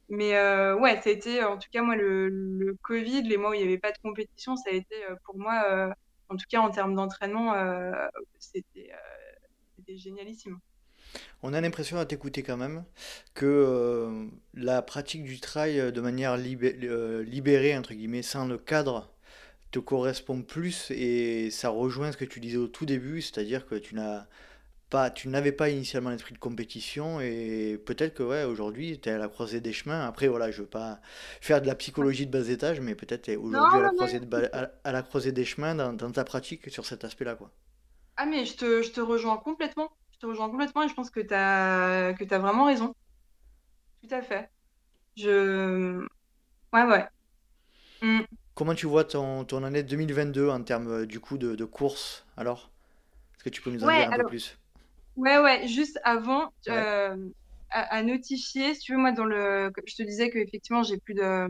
Mais 0.09 0.33
ouais, 0.75 1.01
été, 1.05 1.43
en 1.43 1.57
tout 1.57 1.69
cas, 1.71 1.81
moi, 1.81 1.95
le, 1.95 2.29
le 2.29 2.75
Covid, 2.83 3.23
les 3.23 3.37
mois 3.37 3.51
où 3.51 3.53
il 3.53 3.61
n'y 3.61 3.67
avait 3.67 3.79
pas 3.79 3.91
de 3.91 3.97
compétition, 4.03 4.55
ça 4.55 4.69
a 4.71 4.73
été 4.73 4.95
pour 5.23 5.37
moi, 5.37 5.91
en 6.29 6.35
tout 6.37 6.45
cas 6.47 6.59
en 6.59 6.69
termes 6.69 6.93
d'entraînement, 6.93 7.55
c'était 8.37 8.91
c'était 9.75 9.97
génialissime. 9.97 10.59
On 11.43 11.53
a 11.53 11.61
l'impression 11.61 11.97
à 11.99 12.05
t'écouter 12.05 12.43
quand 12.43 12.57
même 12.57 12.83
que 13.33 13.45
euh, 13.45 14.27
la 14.53 14.81
pratique 14.81 15.23
du 15.23 15.39
trail 15.39 15.79
euh, 15.79 15.91
de 15.91 16.01
manière 16.01 16.37
libé- 16.37 16.77
euh, 16.83 17.23
libérée, 17.23 17.77
entre 17.77 17.93
guillemets, 17.93 18.21
sans 18.23 18.45
le 18.47 18.57
cadre, 18.57 19.11
te 19.71 19.79
correspond 19.79 20.41
plus 20.43 20.91
et 20.91 21.51
ça 21.51 21.69
rejoint 21.69 22.11
ce 22.11 22.17
que 22.17 22.25
tu 22.25 22.39
disais 22.39 22.57
au 22.57 22.67
tout 22.67 22.85
début, 22.85 23.21
c'est-à-dire 23.21 23.65
que 23.67 23.75
tu 23.75 23.95
n'as 23.95 24.27
pas, 24.89 25.09
tu 25.11 25.27
n'avais 25.29 25.51
pas 25.51 25.69
initialement 25.69 26.11
l'esprit 26.11 26.33
de 26.33 26.39
compétition 26.39 27.19
et 27.21 27.79
peut-être 27.85 28.13
que 28.15 28.23
ouais, 28.23 28.43
aujourd'hui 28.43 28.99
tu 29.01 29.09
es 29.09 29.13
à 29.13 29.17
la 29.17 29.27
croisée 29.29 29.61
des 29.61 29.73
chemins. 29.73 30.05
Après 30.07 30.27
voilà, 30.27 30.51
je 30.51 30.61
veux 30.61 30.67
pas 30.67 31.01
faire 31.41 31.61
de 31.61 31.67
la 31.67 31.75
psychologie 31.75 32.27
de 32.27 32.31
bas 32.31 32.47
étage, 32.49 32.79
mais 32.81 32.95
peut-être 32.95 33.23
tu 33.23 33.31
es 33.31 33.35
aujourd'hui 33.37 33.79
à 33.79 33.81
la 33.81 33.89
non, 33.89 33.91
croisée 33.91 34.19
de 34.19 34.25
non. 34.25 34.27
ba- 34.27 34.49
à, 34.53 34.71
à 34.83 34.91
la 34.91 35.01
croisée 35.03 35.31
des 35.31 35.45
chemins 35.45 35.75
dans, 35.75 35.93
dans 35.93 36.11
ta 36.11 36.23
pratique 36.25 36.69
sur 36.71 36.85
cet 36.85 37.03
aspect-là 37.05 37.35
quoi. 37.35 37.51
Ah, 38.17 38.25
mais 38.25 38.45
je 38.45 38.57
te, 38.57 38.81
je 38.81 38.91
te 38.91 38.99
rejoins 38.99 39.37
complètement. 39.37 39.89
Je 40.15 40.19
te 40.19 40.25
rejoins 40.27 40.49
complètement 40.49 40.83
et 40.83 40.87
je 40.87 40.93
pense 40.93 41.09
que 41.11 41.19
tu 41.19 41.33
as, 41.33 42.13
que 42.17 42.23
vraiment 42.35 42.65
raison. 42.65 42.95
Tout 44.01 44.15
à 44.15 44.21
fait. 44.21 44.49
Je... 45.17 45.99
Ouais, 46.73 46.83
ouais. 46.83 47.07
Mm. 48.01 48.21
Comment 48.53 48.75
tu 48.75 48.85
vois 48.85 49.03
ton, 49.03 49.43
ton 49.43 49.63
année 49.63 49.83
2022 49.83 50.49
en 50.49 50.63
termes 50.63 50.87
euh, 50.87 51.05
du 51.05 51.19
coup 51.19 51.37
de, 51.37 51.55
de 51.55 51.65
course 51.65 52.25
alors? 52.37 52.71
Est-ce 53.35 53.43
que 53.43 53.49
tu 53.49 53.61
peux 53.61 53.71
nous 53.71 53.83
en 53.83 53.87
Ouais, 53.87 53.95
dire 53.95 54.07
un 54.07 54.13
peu 54.13 54.23
plus? 54.23 54.57
ouais, 55.17 55.37
ouais, 55.39 55.67
juste 55.67 55.99
avant, 56.03 56.53
Ouais. 56.67 56.73
euh, 56.73 57.29
à, 57.69 57.81
à 57.97 58.03
notifier, 58.03 58.73
si 58.75 58.81
tu 58.81 58.93
veux, 58.93 58.99
moi, 58.99 59.11
dans 59.11 59.25
le, 59.25 59.71
je 59.85 59.95
te 59.95 60.03
disais 60.03 60.29
que 60.29 60.37
effectivement, 60.39 60.83
j'ai 60.83 60.97
plus 60.99 61.13
de, 61.13 61.47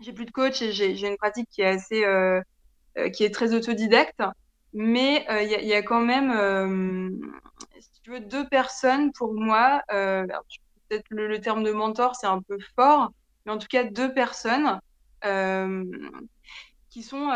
j'ai 0.00 0.12
plus 0.12 0.26
de 0.26 0.30
coach 0.30 0.62
et 0.62 0.72
j'ai, 0.72 0.98
une 1.06 1.16
pratique 1.16 1.48
qui 1.50 1.62
est 1.62 1.66
assez, 1.66 2.04
euh, 2.04 2.40
qui 3.14 3.24
est 3.24 3.34
très 3.34 3.54
autodidacte, 3.54 4.20
mais 4.74 5.24
euh, 5.30 5.42
il 5.42 5.66
y 5.66 5.72
a, 5.72 5.82
quand 5.82 6.00
même, 6.00 6.32
euh, 6.32 7.08
si 7.78 8.00
tu 8.02 8.10
veux, 8.10 8.20
deux 8.20 8.46
personnes 8.48 9.12
pour 9.12 9.32
moi. 9.32 9.82
Euh, 9.92 10.26
peut-être 10.88 11.06
le, 11.10 11.40
terme 11.40 11.62
de 11.62 11.72
mentor, 11.72 12.16
c'est 12.16 12.26
un 12.26 12.42
peu 12.42 12.58
fort, 12.76 13.12
mais 13.46 13.52
en 13.52 13.58
tout 13.58 13.68
cas 13.68 13.84
deux 13.84 14.12
personnes 14.12 14.80
qui 16.90 17.02
sont, 17.02 17.30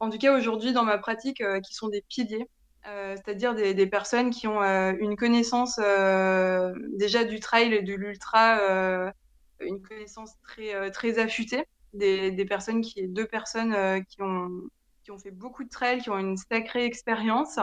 en 0.00 0.10
tout 0.10 0.18
cas 0.18 0.36
aujourd'hui 0.36 0.72
dans 0.72 0.84
ma 0.84 0.98
pratique, 0.98 1.42
qui 1.62 1.74
sont 1.74 1.88
des 1.88 2.02
piliers. 2.08 2.46
C'est-à-dire 2.84 3.54
des, 3.54 3.86
personnes 3.86 4.30
qui 4.30 4.46
ont 4.46 4.60
une 4.62 5.16
connaissance 5.16 5.78
déjà 5.78 7.24
du 7.24 7.40
trail 7.40 7.72
et 7.72 7.82
de 7.82 7.94
l'ultra, 7.94 9.12
une 9.60 9.80
connaissance 9.80 10.32
très, 10.42 10.90
très 10.90 11.18
affûtée 11.18 11.64
des, 11.94 12.44
personnes 12.44 12.82
qui, 12.82 13.08
deux 13.08 13.26
personnes 13.26 14.04
qui 14.04 14.20
ont, 14.20 14.68
qui 15.06 15.12
ont 15.12 15.18
fait 15.18 15.30
beaucoup 15.30 15.62
de 15.62 15.68
trail, 15.68 16.00
qui 16.00 16.10
ont 16.10 16.18
une 16.18 16.36
sacrée 16.36 16.84
expérience, 16.84 17.60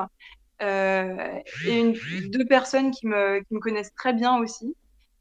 euh, 0.61 1.40
et 1.65 1.78
une, 1.78 1.94
deux 2.30 2.45
personnes 2.45 2.91
qui 2.91 3.06
me, 3.06 3.44
connaissent 3.60 3.94
très 3.95 4.14
bien 4.14 4.38
aussi. 4.38 4.78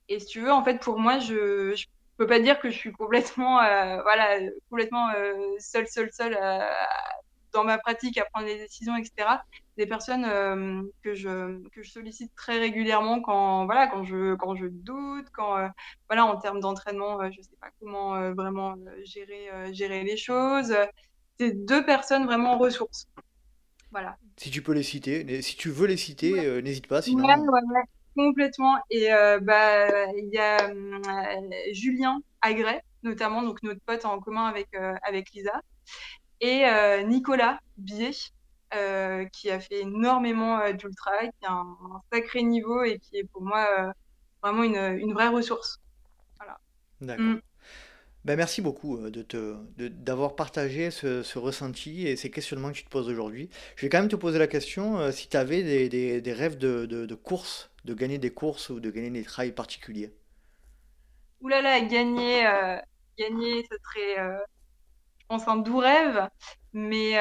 Et 0.08 0.20
si 0.20 0.26
tu 0.26 0.40
veux, 0.40 0.52
en 0.52 0.62
fait, 0.62 0.78
pour 0.78 1.00
moi, 1.00 1.18
je, 1.18 1.74
je 1.74 1.86
peux 2.16 2.28
pas 2.28 2.38
dire 2.38 2.60
que 2.60 2.70
je 2.70 2.76
suis 2.76 2.92
complètement, 2.92 3.60
euh, 3.60 4.00
voilà, 4.02 4.38
complètement 4.70 5.08
euh, 5.16 5.56
seule, 5.58 5.88
seule, 5.88 6.12
seule 6.12 6.38
euh, 6.40 6.60
dans 7.52 7.64
ma 7.64 7.76
pratique 7.76 8.16
à 8.18 8.24
prendre 8.26 8.46
des 8.46 8.56
décisions, 8.56 8.96
etc. 8.96 9.42
Des 9.76 9.86
personnes 9.86 10.24
euh, 10.24 10.82
que 11.02 11.14
je 11.14 11.82
sollicite 11.82 12.32
très 12.36 12.60
régulièrement 12.60 13.20
quand 13.20 13.64
voilà 13.64 13.88
quand 13.88 14.04
je 14.04 14.66
doute, 14.68 15.26
quand 15.32 15.68
voilà 16.08 16.24
en 16.24 16.36
termes 16.36 16.60
d'entraînement, 16.60 17.30
je 17.32 17.42
sais 17.42 17.56
pas 17.60 17.68
comment 17.80 18.32
vraiment 18.32 18.76
gérer 19.04 20.04
les 20.04 20.16
choses. 20.16 20.72
C'est 21.38 21.52
deux 21.52 21.84
personnes 21.84 22.24
vraiment 22.26 22.58
ressources. 22.58 23.06
Voilà. 23.90 24.16
Si 24.38 24.50
tu 24.50 24.62
peux 24.62 24.72
les 24.72 24.82
citer, 24.82 25.42
si 25.42 25.56
tu 25.56 25.70
veux 25.70 25.86
les 25.86 25.94
Ouais, 25.94 25.98
citer, 25.98 26.46
euh, 26.46 26.60
n'hésite 26.62 26.86
pas, 26.86 27.02
sinon. 27.02 27.26
ouais, 27.26 27.36
ouais, 27.36 27.82
complètement. 28.16 28.78
Et 28.90 29.12
euh, 29.12 29.38
bah 29.38 30.06
il 30.12 30.30
y 30.32 30.38
a 30.38 30.68
euh, 30.68 31.72
Julien 31.72 32.20
Agrès 32.40 32.82
notamment, 33.02 33.42
donc 33.42 33.62
notre 33.62 33.80
pote 33.84 34.04
en 34.04 34.20
commun 34.20 34.46
avec 34.46 34.68
avec 35.02 35.32
Lisa, 35.32 35.60
et 36.40 36.64
Nicolas 37.04 37.58
Bier, 37.76 38.12
qui 39.32 39.50
a 39.50 39.60
fait 39.60 39.80
énormément 39.80 40.70
d'ultra, 40.72 41.10
qui 41.26 41.46
a 41.46 41.52
un, 41.52 41.76
sacré 42.12 42.42
niveau 42.42 42.82
et 42.84 42.98
qui 42.98 43.16
est 43.16 43.24
pour 43.24 43.42
moi 43.42 43.92
vraiment 44.40 44.62
une, 44.62 44.98
une, 45.00 45.12
vraie 45.12 45.28
ressource. 45.28 45.80
Voilà. 46.38 46.58
D'accord. 47.00 47.24
Mm. 47.24 47.40
Ben, 48.24 48.36
merci 48.36 48.62
beaucoup 48.62 48.98
euh, 48.98 49.10
de 49.10 49.22
te, 49.22 49.56
d'avoir 49.88 50.36
partagé 50.36 50.92
ce, 50.92 51.38
ressenti 51.38 52.06
et 52.06 52.14
ces 52.14 52.30
questionnements 52.30 52.70
que 52.70 52.76
tu 52.76 52.84
te 52.84 52.88
poses 52.88 53.08
aujourd'hui. 53.08 53.50
Je 53.74 53.84
vais 53.84 53.88
quand 53.88 53.98
même 53.98 54.08
te 54.08 54.14
poser 54.14 54.38
la 54.38 54.46
question 54.46 55.00
euh, 55.00 55.10
si 55.10 55.28
tu 55.28 55.36
avais 55.36 55.62
des, 55.88 56.20
des, 56.20 56.32
rêves 56.32 56.56
de, 56.56 56.86
de, 56.86 57.14
course, 57.16 57.70
de 57.84 57.94
gagner 57.94 58.18
des 58.18 58.30
courses 58.30 58.70
ou 58.70 58.78
de 58.78 58.90
gagner 58.92 59.10
des 59.10 59.24
trails 59.24 59.50
particuliers. 59.50 60.12
Ouh 61.40 61.48
là 61.48 61.62
là, 61.62 61.80
gagner, 61.80 62.46
euh, 62.46 62.76
gagner, 63.18 63.64
ce 63.68 63.76
serait, 63.82 64.38
je 65.18 65.26
pense, 65.26 65.48
un 65.48 65.56
doux 65.56 65.78
rêve. 65.78 66.28
Mais, 66.72 67.14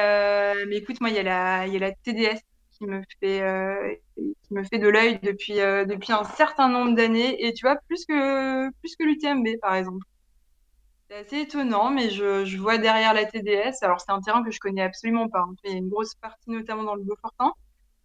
mais 0.68 0.76
écoute, 0.76 1.00
moi, 1.00 1.10
il 1.10 1.16
y, 1.16 1.18
a 1.18 1.24
la, 1.24 1.66
y 1.66 1.76
a 1.76 1.80
la 1.80 1.90
TDS 1.90 2.38
qui 2.78 2.86
me 2.86 3.02
fait, 3.18 4.00
qui 4.16 4.54
me 4.54 4.62
fait 4.62 4.78
de 4.78 4.86
l'œil 4.86 5.18
depuis, 5.20 5.54
depuis 5.54 6.12
un 6.12 6.22
certain 6.22 6.68
nombre 6.68 6.94
d'années. 6.94 7.44
Et 7.44 7.52
tu 7.54 7.66
vois, 7.66 7.74
plus 7.88 8.06
que, 8.06 8.70
plus 8.78 8.94
que 8.94 9.02
l'UTMB, 9.02 9.58
par 9.60 9.74
exemple. 9.74 10.06
C'est 11.12 11.18
assez 11.18 11.40
étonnant, 11.40 11.90
mais 11.90 12.08
je, 12.08 12.56
vois 12.56 12.78
derrière 12.78 13.12
la 13.12 13.26
TDS. 13.26 13.82
Alors, 13.82 14.00
c'est 14.00 14.12
un 14.12 14.22
terrain 14.22 14.42
que 14.42 14.50
je 14.50 14.58
connais 14.58 14.80
absolument 14.80 15.28
pas. 15.28 15.40
Hein. 15.40 15.54
Il 15.64 15.70
y 15.70 15.74
a 15.74 15.76
une 15.76 15.90
grosse 15.90 16.14
partie, 16.14 16.48
notamment 16.48 16.84
dans 16.84 16.94
le 16.94 17.02
Beaufortin. 17.02 17.52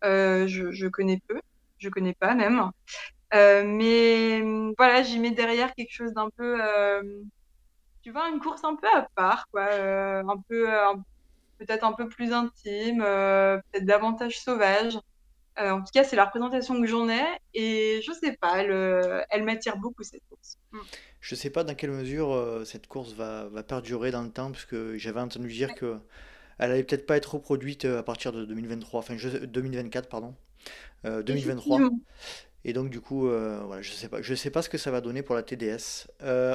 Euh, 0.04 0.46
je, 0.48 0.88
connais 0.88 1.22
peu. 1.26 1.40
Je 1.78 1.88
connais 1.88 2.14
pas 2.14 2.36
même. 2.36 2.70
Euh, 3.34 3.64
mais 3.66 4.42
voilà, 4.78 5.04
j'y 5.04 5.20
mets 5.20 5.32
derrière 5.32 5.74
quelque 5.74 5.94
chose 5.94 6.12
d'un 6.12 6.30
peu. 6.32 6.58
Euh, 6.62 7.02
tu 8.02 8.12
vois, 8.12 8.28
une 8.28 8.42
course 8.42 8.66
un 8.66 8.76
peu 8.76 8.88
à 8.94 9.08
part, 9.16 9.48
quoi. 9.52 9.68
Euh, 9.72 10.22
un 10.28 10.38
peu. 10.50 10.68
peut-être 11.60 11.86
un 11.86 11.94
peu 11.94 12.10
plus 12.10 12.34
intime, 12.34 13.00
peut-être 13.00 13.86
davantage 13.86 14.38
sauvage. 14.38 15.00
En 15.58 15.80
tout 15.80 15.92
cas, 15.94 16.04
c'est 16.04 16.18
la 16.18 16.26
représentation 16.26 16.80
que 16.82 16.88
j'en 16.88 17.08
ai 17.10 17.24
et 17.54 18.02
je 18.06 18.12
sais 18.12 18.34
pas, 18.34 18.62
elle, 18.62 19.26
elle 19.30 19.44
m'attire 19.44 19.78
beaucoup 19.78 20.04
cette 20.04 20.22
course. 20.30 20.58
Mm. 20.72 20.80
Je 21.28 21.36
sais 21.36 21.50
pas 21.50 21.66
dans 21.66 21.76
quelle 21.76 21.92
mesure 21.92 22.32
euh, 22.32 22.64
cette 22.64 22.88
course 22.88 23.12
va, 23.12 23.50
va, 23.52 23.62
perdurer 23.62 24.12
dans 24.12 24.22
le 24.22 24.30
temps, 24.30 24.50
parce 24.50 24.64
que 24.64 24.98
j'avais 24.98 25.20
entendu 25.20 25.50
dire 25.50 25.76
que 25.76 25.98
elle 26.58 26.72
allait 26.72 26.86
peut-être 26.86 27.06
pas 27.06 27.18
être 27.18 27.34
reproduite 27.34 27.84
euh, 27.84 28.00
à 28.00 28.04
partir 28.04 28.32
de 28.32 28.46
2023, 28.46 29.02
enfin 29.02 29.18
2024 29.44 30.08
pardon, 30.08 30.34
2023. 31.04 31.82
Et 32.64 32.72
donc 32.72 32.90
du 32.90 33.02
coup, 33.02 33.28
voilà, 33.28 33.82
je 33.82 33.92
sais 33.92 34.08
pas, 34.08 34.22
je 34.22 34.34
sais 34.36 34.52
pas 34.52 34.62
ce 34.62 34.70
que 34.70 34.78
ça 34.78 34.90
va 34.90 35.02
donner 35.02 35.22
pour 35.22 35.36
la 35.36 35.44
TDS. 35.44 36.08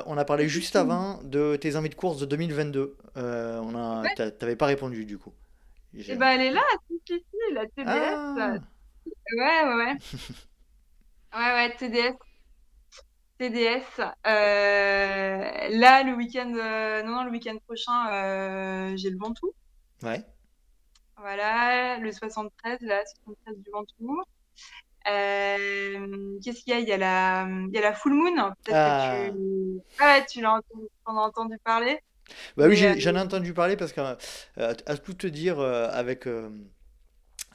on 0.07 0.17
a 0.17 0.25
parlé 0.25 0.49
juste 0.49 0.75
avant 0.75 1.23
de 1.23 1.57
tes 1.57 1.77
envies 1.77 1.91
de 1.91 1.95
course 1.95 2.19
de 2.19 2.25
2022. 2.25 2.97
on 3.15 3.75
a, 3.75 4.05
t'avais 4.39 4.57
pas 4.57 4.67
répondu 4.67 5.05
du 5.05 5.19
coup. 5.19 5.35
Eh 5.95 6.17
ben, 6.17 6.29
elle 6.29 6.41
est 6.41 6.51
là, 6.51 6.65
ici, 6.89 7.23
la 7.53 7.67
TDS. 7.67 7.85
Ah. 7.87 8.55
Ouais, 9.37 9.65
ouais, 9.67 9.75
ouais. 9.75 9.97
ouais, 11.37 11.53
ouais, 11.55 11.77
TDS. 11.77 12.17
TDS. 13.43 14.01
Euh, 14.27 15.43
là, 15.71 16.03
le 16.05 16.15
week-end, 16.15 16.53
euh, 16.55 17.03
non, 17.03 17.17
non, 17.17 17.25
le 17.25 17.31
week-end 17.33 17.57
prochain, 17.67 18.13
euh, 18.13 18.97
j'ai 18.97 19.11
le 19.11 19.19
Ventoux. 19.19 19.53
Ouais. 20.03 20.25
Voilà, 21.17 21.99
le 21.99 22.13
73, 22.13 22.79
là, 22.83 23.03
73 23.25 23.57
du 23.59 23.71
Ventoux. 23.73 24.23
Qu'est-ce 25.05 26.63
qu'il 26.63 26.73
y 26.73 26.77
a? 26.77 26.81
Il 26.81 26.89
y 26.89 26.93
a 26.93 26.97
la, 26.97 27.49
il 27.49 27.75
y 27.75 27.79
a 27.79 27.81
la 27.81 27.93
Full 27.93 28.13
Moon. 28.13 28.53
Peut-être 28.65 28.67
que 28.67 29.31
tu, 29.31 29.81
ah. 29.99 30.05
ouais, 30.05 30.27
tu 30.27 30.41
l'as 30.41 30.53
entendu, 30.55 30.87
en 31.05 31.17
as 31.17 31.21
entendu 31.23 31.59
parler. 31.65 31.99
Bah 32.57 32.67
oui, 32.69 32.77
j'en 32.77 33.17
ai, 33.17 33.21
entendu 33.21 33.53
parler 33.53 33.77
parce 33.77 33.93
qu'à 33.93 34.17
à 34.57 34.97
tout 34.97 35.15
te 35.15 35.27
dire, 35.27 35.61
avec 35.61 36.29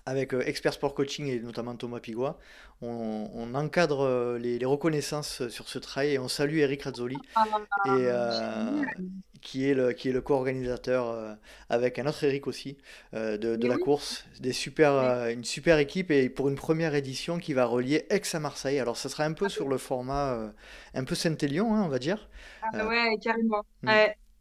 avec 0.08 0.34
euh, 0.34 0.42
Expert 0.48 0.74
Sport 0.74 0.94
Coaching 0.94 1.28
et 1.28 1.40
notamment 1.40 1.76
Thomas 1.76 2.00
Pigua, 2.00 2.40
on, 2.82 3.54
encadre 3.54 4.02
euh, 4.02 4.38
les, 4.38 4.64
reconnaissances 4.66 5.48
sur 5.50 5.68
ce 5.68 5.80
travail 5.80 6.14
et 6.14 6.20
on 6.20 6.30
salue 6.30 6.60
Eric 6.60 6.84
Razzoli, 6.84 7.18
ah, 7.36 7.44
et, 7.86 7.90
euh, 7.90 8.84
qui 9.42 9.70
est 9.70 9.74
le, 9.74 9.92
qui 9.92 10.10
est 10.10 10.12
le 10.14 10.22
co-organisateur 10.22 11.38
avec 11.70 12.00
un 12.00 12.08
autre 12.08 12.24
Eric 12.24 12.48
aussi 12.48 12.78
de, 13.14 13.68
la 13.68 13.78
course. 13.78 14.26
Des 14.40 14.54
super, 14.54 15.28
une 15.28 15.44
super 15.44 15.78
équipe 15.78 16.10
et 16.10 16.30
pour 16.30 16.48
une 16.48 16.56
première 16.56 16.96
édition 16.96 17.38
qui 17.38 17.54
va 17.54 17.66
relier 17.66 18.06
Aix 18.10 18.22
à 18.34 18.40
Marseille. 18.40 18.80
Alors 18.80 18.98
ça 18.98 19.10
sera 19.10 19.26
un 19.26 19.34
peu 19.34 19.46
ah 19.46 19.50
sur 19.50 19.68
le 19.68 19.78
format 19.78 20.52
un 20.94 21.04
peu 21.04 21.16
Saint-Élion, 21.16 21.76
hein, 21.76 21.84
on 21.84 21.90
va 21.90 22.00
dire. 22.00 22.30
Ah, 22.74 22.88
ouais, 22.88 23.18
carrément. 23.22 23.64
Hmm. 23.84 23.90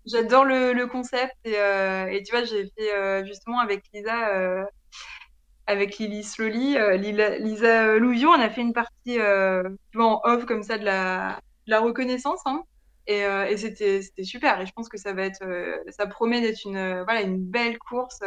J'adore 0.07 0.45
le, 0.45 0.87
concept 0.87 1.35
et, 1.45 1.55
et, 1.55 2.23
tu 2.23 2.31
vois, 2.31 2.45
j'ai 2.45 2.71
fait 2.77 3.27
justement 3.27 3.59
avec 3.61 3.83
Lisa 3.93 4.67
avec 5.67 5.99
Lily 5.99 6.23
Slowly, 6.23 6.77
euh, 6.77 6.97
Lisa 6.97 7.97
Louvion, 7.97 8.31
on 8.31 8.41
a 8.41 8.51
fait 8.51 8.61
une 8.61 8.73
partie 8.73 9.19
euh, 9.19 9.69
en 9.97 10.21
off 10.25 10.45
comme 10.47 10.63
ça 10.63 10.79
de 10.79 10.85
la, 10.85 11.41
reconnaissance. 11.81 12.41
Hein. 12.47 12.63
Et, 13.07 13.25
euh, 13.25 13.57
c'était 13.57 14.03
super. 14.23 14.61
Et 14.61 14.67
je 14.67 14.73
pense 14.73 14.89
que 14.89 14.99
ça 14.99 15.13
va 15.13 15.25
être, 15.25 15.45
ça 15.91 16.07
promet 16.07 16.41
d'être 16.41 16.65
une, 16.65 17.03
voilà, 17.03 17.23
une 17.23 17.39
belle 17.39 17.79
course. 17.79 18.21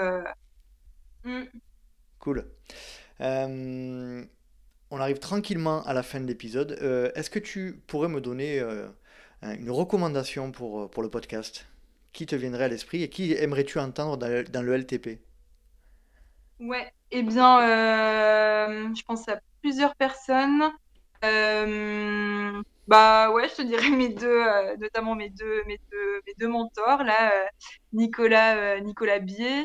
Mm. 1.24 1.44
Cool. 2.20 2.46
on 3.20 4.28
arrive 4.92 5.20
tranquillement 5.20 5.84
à 5.84 5.94
la 5.94 6.04
fin 6.04 6.20
de 6.20 6.26
l'épisode. 6.26 6.72
Est-ce 7.16 7.30
que 7.30 7.40
tu 7.40 7.82
pourrais 7.88 8.10
me 8.10 8.20
donner 8.20 8.62
une 9.42 9.72
recommandation 9.72 10.52
pour, 10.52 11.02
le 11.02 11.10
podcast? 11.10 11.66
Qui 12.12 12.26
te 12.26 12.36
viendrait 12.36 12.64
à 12.64 12.68
l'esprit 12.68 13.04
et 13.04 13.10
qui 13.10 13.34
aimerais-tu 13.34 13.78
entendre 13.78 14.18
dans 14.18 14.62
le 14.64 14.76
LTP 14.76 15.20
Ouais, 16.60 16.92
eh 17.12 17.24
bien, 17.24 17.62
euh, 17.62 18.94
je 18.94 19.02
pense 19.04 19.28
à 19.30 19.40
plusieurs 19.62 19.96
personnes. 19.96 20.64
Euh, 21.24 22.62
bah 22.88 23.32
ouais, 23.32 23.48
je 23.50 23.56
te 23.56 23.62
dirais 23.62 23.90
mes 23.92 24.10
deux, 24.10 24.28
euh, 24.28 24.76
notamment 24.78 25.16
mes 25.16 25.30
deux, 25.30 25.64
mes 25.66 25.80
deux, 25.92 26.22
mes 26.28 26.34
deux 26.38 26.48
mentors 26.50 27.04
là, 27.04 27.32
Nicolas, 27.94 28.80
Nicolas 28.82 29.20
Bier, 29.20 29.64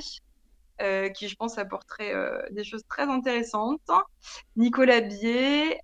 qui 1.15 1.29
je 1.29 1.35
pense 1.37 1.59
apporterait 1.59 2.13
des 2.53 2.65
choses 2.65 2.85
très 2.89 3.05
intéressantes. 3.05 3.81
Nicolas 4.57 5.01
Bier, 5.01 5.81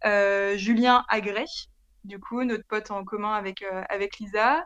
Julien 0.56 1.04
Agré, 1.08 1.44
du 2.04 2.20
coup 2.20 2.44
notre 2.44 2.64
pote 2.66 2.90
en 2.92 3.04
commun 3.04 3.34
avec 3.34 3.64
avec 3.88 4.18
Lisa. 4.18 4.64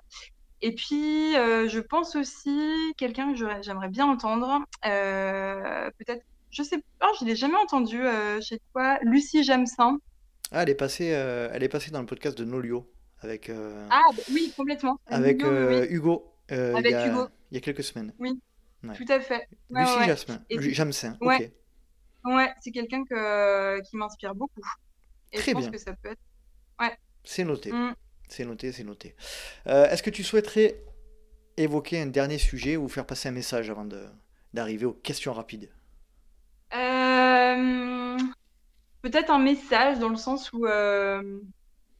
Et 0.63 0.75
puis, 0.75 1.35
je 1.35 1.81
pense 1.81 2.17
aussi 2.17 2.95
quelqu'un 2.99 3.33
que 3.33 3.63
j'aimerais 3.63 3.89
bien 3.89 4.07
entendre, 4.07 4.61
peut-être 4.83 6.25
je 6.55 6.63
sais 6.63 6.83
pas, 6.99 7.11
je 7.21 7.25
l'ai 7.25 7.37
jamais 7.37 7.57
entendu 7.57 8.01
euh, 8.01 8.41
chez 8.41 8.61
toi. 8.73 8.99
Lucie 9.03 9.43
Jamsin. 9.43 9.99
Ah, 10.53 10.63
elle 10.63 10.71
est 10.71 10.75
passée, 10.75 11.13
euh, 11.13 11.49
elle 11.53 11.63
est 11.63 11.69
passée 11.69 11.91
dans 11.91 12.01
le 12.01 12.07
podcast 12.07 12.39
de 12.39 12.45
Nolio 12.45 12.91
avec. 13.21 13.51
Euh, 13.51 13.87
ah 13.91 14.03
bah 14.17 14.23
oui, 14.33 14.53
complètement. 14.57 15.01
Avec 15.07 15.43
Hugo. 15.43 15.47
avec 15.47 15.91
il 15.91 16.91
y 16.91 16.95
a, 16.95 17.09
Hugo. 17.09 17.29
Il 17.51 17.55
y 17.55 17.59
a 17.59 17.61
quelques 17.61 17.83
semaines. 17.83 18.13
Oui. 18.19 18.41
Tout 18.83 19.07
à 19.09 19.21
fait. 19.21 19.49
Lucie 19.71 20.75
Jamsin. 20.75 21.17
Ok. 21.21 21.51
Ouais, 22.27 22.51
c'est 22.63 22.71
quelqu'un 22.71 23.05
que... 23.05 23.83
qui 23.83 23.97
m'inspire 23.97 24.35
beaucoup. 24.35 24.63
Et 25.33 25.39
Très 25.39 25.51
je 25.51 25.57
pense 25.57 25.69
que 25.69 25.77
ça 25.77 25.93
peut 25.93 26.11
être. 26.11 26.23
Ouais. 26.81 26.97
C'est 27.23 27.45
noté. 27.45 27.71
Mm. 27.71 27.95
C'est 28.29 28.45
noté, 28.47 28.73
c'est 28.73 28.85
noté. 28.85 29.15
Est-ce 29.67 30.03
que 30.03 30.11
tu 30.11 30.23
souhaiterais 30.23 30.83
évoquer 31.57 32.01
un 32.01 32.07
dernier 32.07 32.39
sujet 32.39 32.77
ou 32.77 32.89
faire 32.89 33.07
passer 33.07 33.29
un 33.29 33.33
message 33.33 33.69
avant 33.71 33.87
d'arriver 34.53 34.87
aux 34.87 34.93
questions 34.93 35.33
rapides? 35.33 35.71
Euh, 36.75 38.19
peut-être 39.03 39.31
un 39.31 39.39
message 39.39 39.99
dans 39.99 40.09
le 40.09 40.17
sens 40.17 40.53
où, 40.53 40.67
euh, 40.67 41.41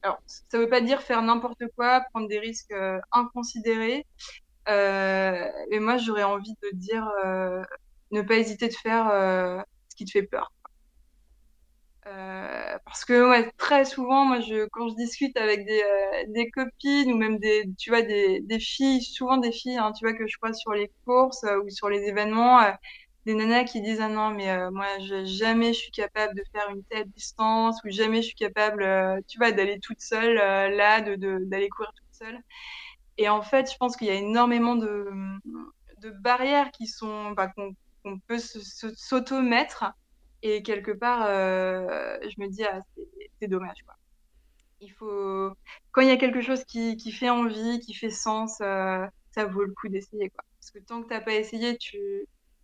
alors, 0.01 0.21
ça 0.25 0.57
veut 0.57 0.69
pas 0.69 0.81
dire 0.81 1.01
faire 1.01 1.21
n'importe 1.21 1.63
quoi, 1.75 2.01
prendre 2.11 2.27
des 2.27 2.39
risques 2.39 2.71
euh, 2.71 2.99
inconsidérés. 3.11 4.05
mais 4.67 5.79
moi, 5.79 5.97
j'aurais 5.97 6.23
envie 6.23 6.55
de 6.61 6.69
dire 6.73 7.07
ne 8.11 8.21
pas 8.21 8.35
hésiter 8.35 8.67
de 8.67 8.73
faire 8.73 9.07
ce 9.89 9.95
qui 9.95 10.05
te 10.05 10.11
fait 10.11 10.23
peur. 10.23 10.51
parce 12.03 13.05
que 13.05 13.29
ouais, 13.29 13.51
très 13.57 13.85
souvent, 13.85 14.25
moi, 14.25 14.39
quand 14.71 14.89
je 14.89 14.95
discute 14.95 15.37
avec 15.37 15.65
des, 15.65 16.49
copines 16.51 17.11
ou 17.13 17.17
même 17.17 17.39
des, 17.39 17.69
tu 17.77 17.89
vois, 17.91 18.01
des, 18.01 18.59
filles, 18.59 19.01
souvent 19.01 19.37
des 19.37 19.51
filles, 19.51 19.77
hein, 19.77 19.91
tu 19.93 20.05
vois, 20.05 20.15
que 20.15 20.27
je 20.27 20.37
crois 20.37 20.53
sur 20.53 20.73
les 20.73 20.91
courses 21.05 21.45
ou 21.63 21.69
sur 21.69 21.89
les 21.89 22.03
événements, 22.03 22.59
des 23.25 23.33
nanas 23.33 23.63
qui 23.65 23.81
disent 23.81 24.01
ah 24.01 24.09
non 24.09 24.29
mais 24.31 24.49
euh, 24.51 24.69
moi 24.71 24.85
je, 24.99 25.25
jamais 25.25 25.73
je 25.73 25.79
suis 25.79 25.91
capable 25.91 26.35
de 26.35 26.43
faire 26.51 26.69
une 26.69 26.83
telle 26.85 27.09
distance 27.09 27.79
ou 27.83 27.89
jamais 27.89 28.21
je 28.21 28.27
suis 28.27 28.35
capable 28.35 28.83
euh, 28.83 29.19
tu 29.27 29.37
vois 29.39 29.51
d'aller 29.51 29.79
toute 29.79 30.01
seule 30.01 30.37
euh, 30.37 30.69
là 30.69 31.01
de 31.01 31.15
d'aller 31.45 31.69
courir 31.69 31.91
toute 31.95 32.13
seule. 32.13 32.39
Et 33.17 33.29
en 33.29 33.41
fait 33.41 33.71
je 33.71 33.77
pense 33.77 33.97
qu'il 33.97 34.07
y 34.07 34.11
a 34.11 34.15
énormément 34.15 34.75
de, 34.75 35.07
de 36.01 36.11
barrières 36.11 36.71
qui 36.71 36.87
sont 36.87 37.31
bah, 37.31 37.51
qu'on 37.55 38.19
peut 38.27 38.39
s'auto-mettre. 38.39 39.85
Et 40.43 40.61
quelque 40.63 40.91
part 40.91 41.27
je 41.27 42.41
me 42.41 42.47
dis 42.49 42.63
ah, 42.65 42.79
c'est 43.41 43.47
dommage 43.47 43.77
quoi. 43.85 43.95
Il 44.81 44.91
faut 44.93 45.51
quand 45.91 46.01
il 46.01 46.09
y 46.09 46.11
a 46.11 46.17
quelque 46.17 46.41
chose 46.41 46.63
qui, 46.65 46.97
qui 46.97 47.11
fait 47.11 47.29
envie 47.29 47.79
qui 47.79 47.93
fait 47.95 48.09
sens 48.11 48.57
ça 48.57 49.45
vaut 49.45 49.63
le 49.63 49.73
coup 49.73 49.89
d'essayer 49.89 50.29
quoi. 50.29 50.43
Parce 50.59 50.71
que 50.71 50.79
tant 50.79 51.03
que 51.03 51.09
t'as 51.09 51.21
pas 51.21 51.33
essayé 51.33 51.77
tu 51.77 51.97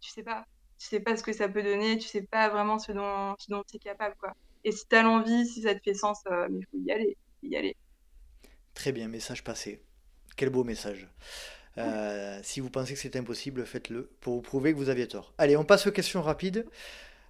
tu 0.02 0.10
sais 0.10 0.23
pas 0.23 0.45
tu 0.82 0.88
sais 0.88 0.99
pas 0.99 1.15
ce 1.15 1.22
que 1.22 1.32
ça 1.32 1.48
peut 1.48 1.61
donner, 1.61 1.99
tu 1.99 2.07
sais 2.07 2.23
pas 2.23 2.49
vraiment 2.49 2.80
ce 2.80 2.91
dont, 2.91 3.36
ce 3.38 3.52
dont 3.52 3.64
tu 3.64 3.76
es 3.76 3.80
capable. 3.80 4.15
Quoi. 4.19 4.34
Et 4.64 4.72
si 4.72 4.88
tu 4.88 4.95
as 4.95 5.03
l'envie, 5.03 5.45
si 5.45 5.61
ça 5.61 5.76
te 5.76 5.80
fait 5.80 5.94
sens, 5.94 6.22
euh, 6.32 6.48
il 6.49 6.65
faut 6.65 6.78
y 6.84 6.91
aller, 6.91 7.18
y 7.44 7.56
aller. 7.56 7.76
Très 8.73 8.91
bien, 8.91 9.07
message 9.07 9.44
passé. 9.44 9.84
Quel 10.36 10.49
beau 10.49 10.64
message. 10.64 11.07
Euh, 11.78 12.40
si 12.41 12.61
vous 12.61 12.72
pensez 12.72 12.95
que 12.95 12.99
c'est 12.99 13.15
impossible, 13.15 13.64
faites-le 13.64 14.10
pour 14.22 14.34
vous 14.34 14.41
prouver 14.41 14.73
que 14.73 14.78
vous 14.78 14.90
aviez 14.90 15.07
tort. 15.07 15.36
Allez, 15.38 15.56
on 15.56 15.64
passe 15.64 15.86
aux 15.86 15.91
questions 15.91 16.23
rapides. 16.23 16.65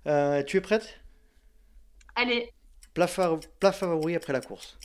Euh, 0.08 0.44
tu 0.44 0.56
es 0.56 0.62
prête? 0.62 1.02
Allez. 2.16 2.54
Plat, 2.94 3.08
favori 3.08 4.16
après 4.16 4.34
la 4.34 4.42
course 4.42 4.78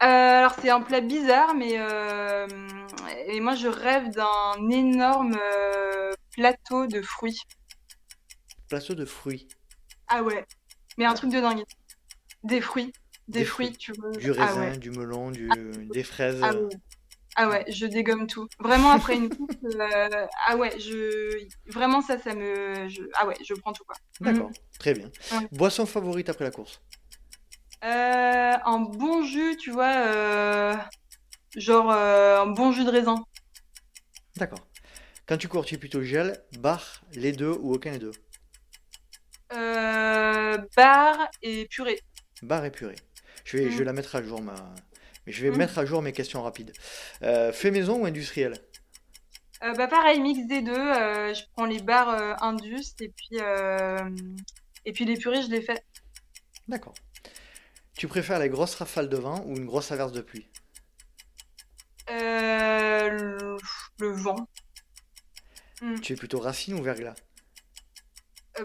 alors 0.00 0.54
c'est 0.62 0.70
un 0.70 0.80
plat 0.80 1.00
bizarre, 1.00 1.56
mais 1.56 1.72
et 3.26 3.40
moi 3.40 3.56
je 3.56 3.66
rêve 3.66 4.10
d'un 4.10 4.70
énorme 4.70 5.36
plateau 6.38 6.86
de 6.86 7.02
fruits. 7.02 7.40
Plateau 8.68 8.94
de 8.94 9.04
fruits. 9.04 9.48
Ah 10.06 10.22
ouais, 10.22 10.46
mais 10.96 11.04
un 11.04 11.14
truc 11.14 11.30
de 11.32 11.40
dingue. 11.40 11.64
Des 12.44 12.60
fruits, 12.60 12.92
des, 13.26 13.44
fruits, 13.44 13.72
tu 13.72 13.92
veux. 13.92 14.12
Du 14.12 14.32
ah 14.38 14.46
raisin, 14.46 14.76
du 14.76 14.90
melon, 14.90 15.32
du... 15.32 15.50
des 15.92 16.04
fraises. 16.04 16.40
Ah 16.42 16.54
ouais. 16.54 16.68
Ah 17.34 17.48
ouais, 17.48 17.64
je 17.68 17.86
dégomme 17.86 18.26
tout. 18.26 18.48
Vraiment 18.58 18.90
après 18.90 19.16
une 19.16 19.28
course, 19.28 19.54
euh, 19.64 20.26
ah 20.46 20.56
ouais, 20.56 20.78
je 20.78 21.46
vraiment 21.66 22.00
ça, 22.00 22.18
ça 22.18 22.34
me, 22.34 22.88
ah 23.14 23.26
ouais, 23.26 23.36
je 23.44 23.54
prends 23.54 23.72
tout 23.72 23.84
quoi. 23.84 23.96
D'accord, 24.20 24.50
très 24.78 24.94
bien. 24.94 25.10
Boisson 25.52 25.86
favorite 25.86 26.28
après 26.28 26.44
la 26.44 26.50
course? 26.50 26.80
Euh, 27.84 28.54
Un 28.64 28.80
bon 28.80 29.24
jus, 29.24 29.56
tu 29.56 29.70
vois, 29.70 29.94
euh, 30.06 30.74
genre 31.56 31.90
un 31.90 32.46
bon 32.46 32.72
jus 32.72 32.84
de 32.84 32.90
raisin. 32.90 33.24
D'accord. 34.36 34.67
Quand 35.28 35.36
tu 35.36 35.46
cours, 35.46 35.66
tu 35.66 35.74
es 35.74 35.78
plutôt 35.78 36.02
gel, 36.02 36.42
bar, 36.58 37.02
les 37.12 37.32
deux 37.32 37.52
ou 37.60 37.74
aucun 37.74 37.92
des 37.92 37.98
deux 37.98 38.12
Bar 40.74 41.28
et 41.42 41.66
purée. 41.66 42.00
Bar 42.42 42.64
et 42.64 42.70
purée. 42.70 42.96
Je 43.44 43.58
vais, 43.58 43.70
je 43.70 43.76
vais 43.76 43.82
mm. 43.82 43.86
la 43.86 43.92
mettre 43.92 44.16
à 44.16 44.22
jour 44.22 44.40
ma, 44.40 44.54
je 45.26 45.42
vais 45.42 45.50
mm. 45.50 45.56
mettre 45.56 45.78
à 45.78 45.84
jour 45.84 46.00
mes 46.00 46.12
questions 46.12 46.42
rapides. 46.42 46.72
Euh, 47.22 47.52
fait 47.52 47.70
maison 47.70 48.00
ou 48.02 48.06
industriel 48.06 48.54
euh, 49.64 49.74
bah 49.74 49.88
pareil, 49.88 50.20
mix 50.20 50.46
des 50.46 50.62
deux. 50.62 50.72
Euh, 50.72 51.34
je 51.34 51.42
prends 51.52 51.66
les 51.66 51.80
barres 51.80 52.40
Indus 52.44 52.94
et 53.00 53.08
puis, 53.08 53.38
et 54.84 54.92
puis 54.92 55.04
les 55.04 55.16
purées, 55.16 55.42
je 55.42 55.50
les 55.50 55.60
fais. 55.60 55.82
D'accord. 56.68 56.94
Tu 57.96 58.06
préfères 58.06 58.38
les 58.38 58.48
grosses 58.48 58.76
rafales 58.76 59.08
de 59.08 59.16
vent 59.16 59.42
ou 59.46 59.56
une 59.56 59.66
grosse 59.66 59.90
averse 59.90 60.12
de 60.12 60.20
pluie? 60.20 60.46
Le... 62.08 63.58
vent. 64.00 64.48
Mm. 65.80 66.00
Tu 66.00 66.12
es 66.12 66.16
plutôt 66.16 66.40
racine 66.40 66.78
ou 66.78 66.82
verglas? 66.82 67.14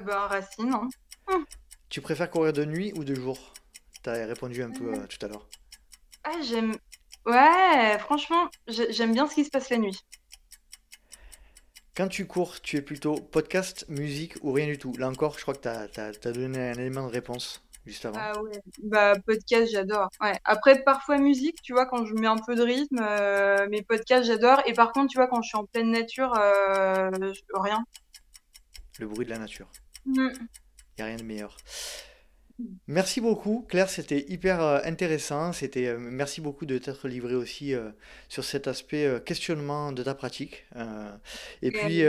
Bah, 0.05 0.27
racine. 0.27 0.73
Hein. 0.73 0.89
Mm. 1.29 1.43
Tu 1.89 2.01
préfères 2.01 2.29
courir 2.29 2.53
de 2.53 2.65
nuit 2.65 2.91
ou 2.95 3.03
de 3.03 3.13
jour? 3.15 3.53
Tu 4.03 4.09
as 4.09 4.25
répondu 4.25 4.63
un 4.63 4.71
peu 4.71 4.93
tout 5.07 5.25
à 5.25 5.29
l'heure. 5.29 5.47
Ah, 6.23 6.41
j'aime. 6.41 6.75
Ouais, 7.25 7.97
franchement, 7.99 8.49
j'aime 8.67 9.13
bien 9.13 9.27
ce 9.27 9.35
qui 9.35 9.45
se 9.45 9.49
passe 9.49 9.69
la 9.69 9.77
nuit. 9.77 9.97
Quand 11.95 12.07
tu 12.07 12.25
cours, 12.25 12.59
tu 12.59 12.77
es 12.77 12.81
plutôt 12.81 13.15
podcast, 13.15 13.85
musique 13.87 14.35
ou 14.41 14.51
rien 14.51 14.65
du 14.65 14.77
tout? 14.79 14.93
Là 14.97 15.07
encore, 15.07 15.37
je 15.37 15.43
crois 15.43 15.53
que 15.53 15.61
tu 15.61 15.99
as, 16.27 16.31
donné 16.31 16.71
un 16.71 16.73
élément 16.73 17.05
de 17.07 17.11
réponse 17.11 17.63
juste 17.85 18.05
avant. 18.05 18.17
Ah 18.19 18.41
ouais, 18.41 18.61
bah 18.83 19.13
podcast, 19.25 19.71
j'adore. 19.71 20.09
Ouais. 20.21 20.37
Après, 20.45 20.83
parfois 20.83 21.17
musique, 21.17 21.61
tu 21.61 21.73
vois, 21.73 21.85
quand 21.85 22.05
je 22.05 22.13
mets 22.13 22.27
un 22.27 22.37
peu 22.37 22.55
de 22.55 22.63
rythme, 22.63 22.99
euh, 23.01 23.67
mais 23.69 23.81
podcast, 23.81 24.25
j'adore. 24.25 24.61
Et 24.65 24.73
par 24.73 24.91
contre, 24.91 25.11
tu 25.11 25.17
vois, 25.17 25.27
quand 25.27 25.41
je 25.41 25.49
suis 25.49 25.57
en 25.57 25.65
pleine 25.65 25.91
nature, 25.91 26.33
euh, 26.37 27.09
rien. 27.53 27.83
Le 28.99 29.07
bruit 29.07 29.25
de 29.25 29.31
la 29.31 29.39
nature. 29.39 29.69
Il 30.05 30.21
mm. 30.21 30.31
n'y 30.97 31.03
a 31.03 31.05
rien 31.05 31.15
de 31.17 31.23
meilleur. 31.23 31.57
Merci 32.87 33.19
beaucoup, 33.19 33.65
Claire, 33.67 33.89
c'était 33.89 34.25
hyper 34.29 34.61
euh, 34.61 34.79
intéressant. 34.83 35.53
C'était 35.53 35.87
euh, 35.87 35.97
merci 35.99 36.39
beaucoup 36.39 36.67
de 36.67 36.77
t'être 36.77 37.07
livré 37.07 37.33
aussi 37.33 37.73
euh, 37.73 37.89
sur 38.29 38.43
cet 38.43 38.67
aspect 38.67 39.21
questionnement 39.25 39.91
de 39.91 40.03
ta 40.03 40.13
pratique. 40.13 40.65
et 41.61 41.71
puis, 41.71 42.03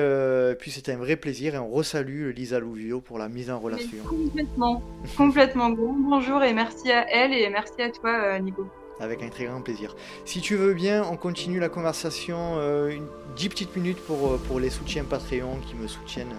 puis 0.59 0.71
c'était 0.71 0.93
un 0.93 0.99
vrai 0.99 1.17
plaisir 1.17 1.55
et 1.55 1.59
on 1.59 1.71
resalue 1.71 2.31
Lisa 2.33 2.59
Louvio 2.59 3.01
pour 3.01 3.19
la 3.19 3.29
mise 3.29 3.51
en 3.51 3.59
relation. 3.59 4.03
complètement, 4.05 4.83
complètement. 5.17 5.71
bonjour 5.71 6.43
et 6.43 6.53
merci 6.53 6.93
à 6.93 7.09
elle 7.11 7.33
et 7.33 7.49
merci 7.49 7.81
à 7.81 7.91
toi, 7.91 8.39
Nico. 8.39 8.69
Avec 9.01 9.23
un 9.23 9.29
très 9.29 9.47
grand 9.47 9.61
plaisir. 9.61 9.97
Si 10.25 10.41
tu 10.41 10.57
veux 10.57 10.75
bien, 10.75 11.05
on 11.11 11.17
continue 11.17 11.59
la 11.59 11.69
conversation 11.69 12.61
une, 12.89 13.07
10 13.37 13.49
petites 13.49 13.77
minutes 13.77 14.01
pour, 14.01 14.39
pour 14.43 14.61
les 14.61 14.71
soutiens 14.71 15.05
Patreon 15.05 15.59
qui 15.67 15.75
me 15.75 15.89
soutiennent 15.89 16.37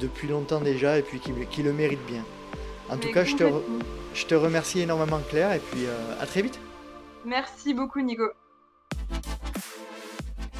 depuis 0.00 0.28
longtemps 0.28 0.60
déjà 0.60 0.98
et 0.98 1.02
puis 1.02 1.20
qui, 1.20 1.62
le 1.62 1.72
mérite 1.72 2.04
bien. 2.06 2.24
En 2.90 2.96
tout 2.96 3.10
cas, 3.10 3.24
je 3.24 3.36
te, 3.36 3.44
je 4.14 4.26
te 4.26 4.34
remercie 4.34 4.80
énormément 4.80 5.20
Claire 5.28 5.52
et 5.52 5.58
puis 5.58 5.86
euh, 5.86 6.22
à 6.22 6.26
très 6.26 6.42
vite. 6.42 6.58
Merci 7.24 7.72
beaucoup 7.74 8.00
Nico. 8.00 8.24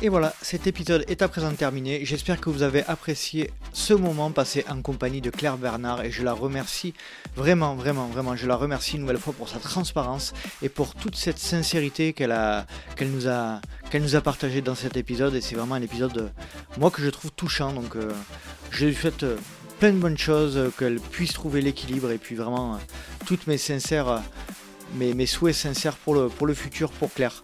Et 0.05 0.11
voilà, 0.11 0.35
cet 0.43 0.67
épisode 0.67 1.03
est 1.09 1.23
à 1.23 1.29
présent 1.29 1.51
terminé. 1.55 2.05
J'espère 2.05 2.39
que 2.39 2.51
vous 2.51 2.63
avez 2.63 2.85
apprécié 2.85 3.51
ce 3.73 3.95
moment 3.95 4.31
passé 4.33 4.63
en 4.69 4.83
compagnie 4.83 5.23
de 5.23 5.31
Claire 5.31 5.57
Bernard 5.57 6.05
et 6.05 6.11
je 6.11 6.23
la 6.23 6.35
remercie 6.35 6.93
vraiment, 7.37 7.75
vraiment, 7.75 8.09
vraiment. 8.09 8.37
Je 8.37 8.47
la 8.47 8.55
remercie 8.55 8.97
une 8.97 9.01
nouvelle 9.01 9.17
fois 9.17 9.33
pour 9.33 9.49
sa 9.49 9.59
transparence 9.59 10.35
et 10.61 10.69
pour 10.69 10.95
toute 10.95 11.17
cette 11.17 11.39
sincérité 11.39 12.13
qu'elle 12.13 12.37
nous 13.01 13.29
a, 13.29 13.63
qu'elle 13.89 14.03
nous 14.03 14.15
a 14.15 14.21
partagé 14.21 14.61
dans 14.61 14.75
cet 14.75 14.99
épisode. 14.99 15.35
Et 15.37 15.41
c'est 15.41 15.55
vraiment 15.55 15.77
un 15.77 15.81
épisode, 15.81 16.19
euh, 16.19 16.29
moi, 16.77 16.91
que 16.91 17.01
je 17.01 17.09
trouve 17.09 17.33
touchant. 17.33 17.73
Donc, 17.73 17.97
euh, 17.97 18.13
je 18.73 18.85
lui 18.85 18.95
souhaite 18.95 19.23
euh, 19.23 19.39
plein 19.81 19.93
de 19.93 19.97
bonnes 19.97 20.19
choses, 20.19 20.71
qu'elle 20.79 21.01
puisse 21.01 21.33
trouver 21.33 21.63
l'équilibre 21.63 22.11
et 22.11 22.19
puis 22.19 22.35
vraiment 22.35 22.79
toutes 23.25 23.47
mes 23.47 23.57
sincères, 23.57 24.23
mes, 24.97 25.15
mes 25.15 25.25
souhaits 25.25 25.55
sincères 25.55 25.97
pour 25.97 26.15
le 26.15 26.55
futur 26.55 26.91
pour 26.91 27.11
Claire. 27.11 27.43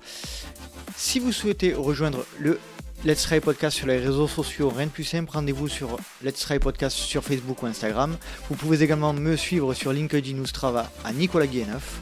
Si 1.02 1.18
vous 1.18 1.32
souhaitez 1.32 1.72
rejoindre 1.72 2.26
le 2.38 2.60
Let's 3.06 3.22
Try 3.22 3.40
Podcast 3.40 3.74
sur 3.74 3.86
les 3.86 3.96
réseaux 3.96 4.28
sociaux, 4.28 4.68
rien 4.68 4.84
de 4.84 4.90
plus 4.90 5.02
simple, 5.02 5.30
rendez-vous 5.32 5.66
sur 5.66 5.96
Let's 6.22 6.40
Try 6.40 6.58
Podcast 6.58 6.94
sur 6.94 7.24
Facebook 7.24 7.62
ou 7.62 7.66
Instagram. 7.66 8.18
Vous 8.50 8.54
pouvez 8.54 8.82
également 8.82 9.14
me 9.14 9.34
suivre 9.34 9.72
sur 9.72 9.94
LinkedIn 9.94 10.38
ou 10.38 10.44
Strava 10.44 10.92
à 11.02 11.14
Nicolas 11.14 11.46
Guéneuf. 11.46 12.00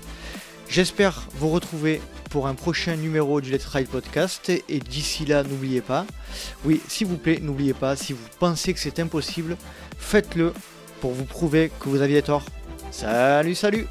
J'espère 0.68 1.28
vous 1.36 1.48
retrouver 1.48 2.00
pour 2.30 2.48
un 2.48 2.56
prochain 2.56 2.96
numéro 2.96 3.40
du 3.40 3.52
Let's 3.52 3.66
Try 3.66 3.84
Podcast 3.84 4.50
et 4.50 4.80
d'ici 4.80 5.24
là, 5.24 5.44
n'oubliez 5.44 5.80
pas, 5.80 6.04
oui, 6.64 6.80
s'il 6.88 7.06
vous 7.06 7.18
plaît, 7.18 7.38
n'oubliez 7.40 7.74
pas, 7.74 7.94
si 7.94 8.12
vous 8.12 8.26
pensez 8.40 8.74
que 8.74 8.80
c'est 8.80 8.98
impossible, 8.98 9.56
faites-le 9.96 10.52
pour 11.00 11.12
vous 11.12 11.24
prouver 11.24 11.70
que 11.78 11.88
vous 11.88 12.02
aviez 12.02 12.20
tort. 12.20 12.44
Salut, 12.90 13.54
salut 13.54 13.86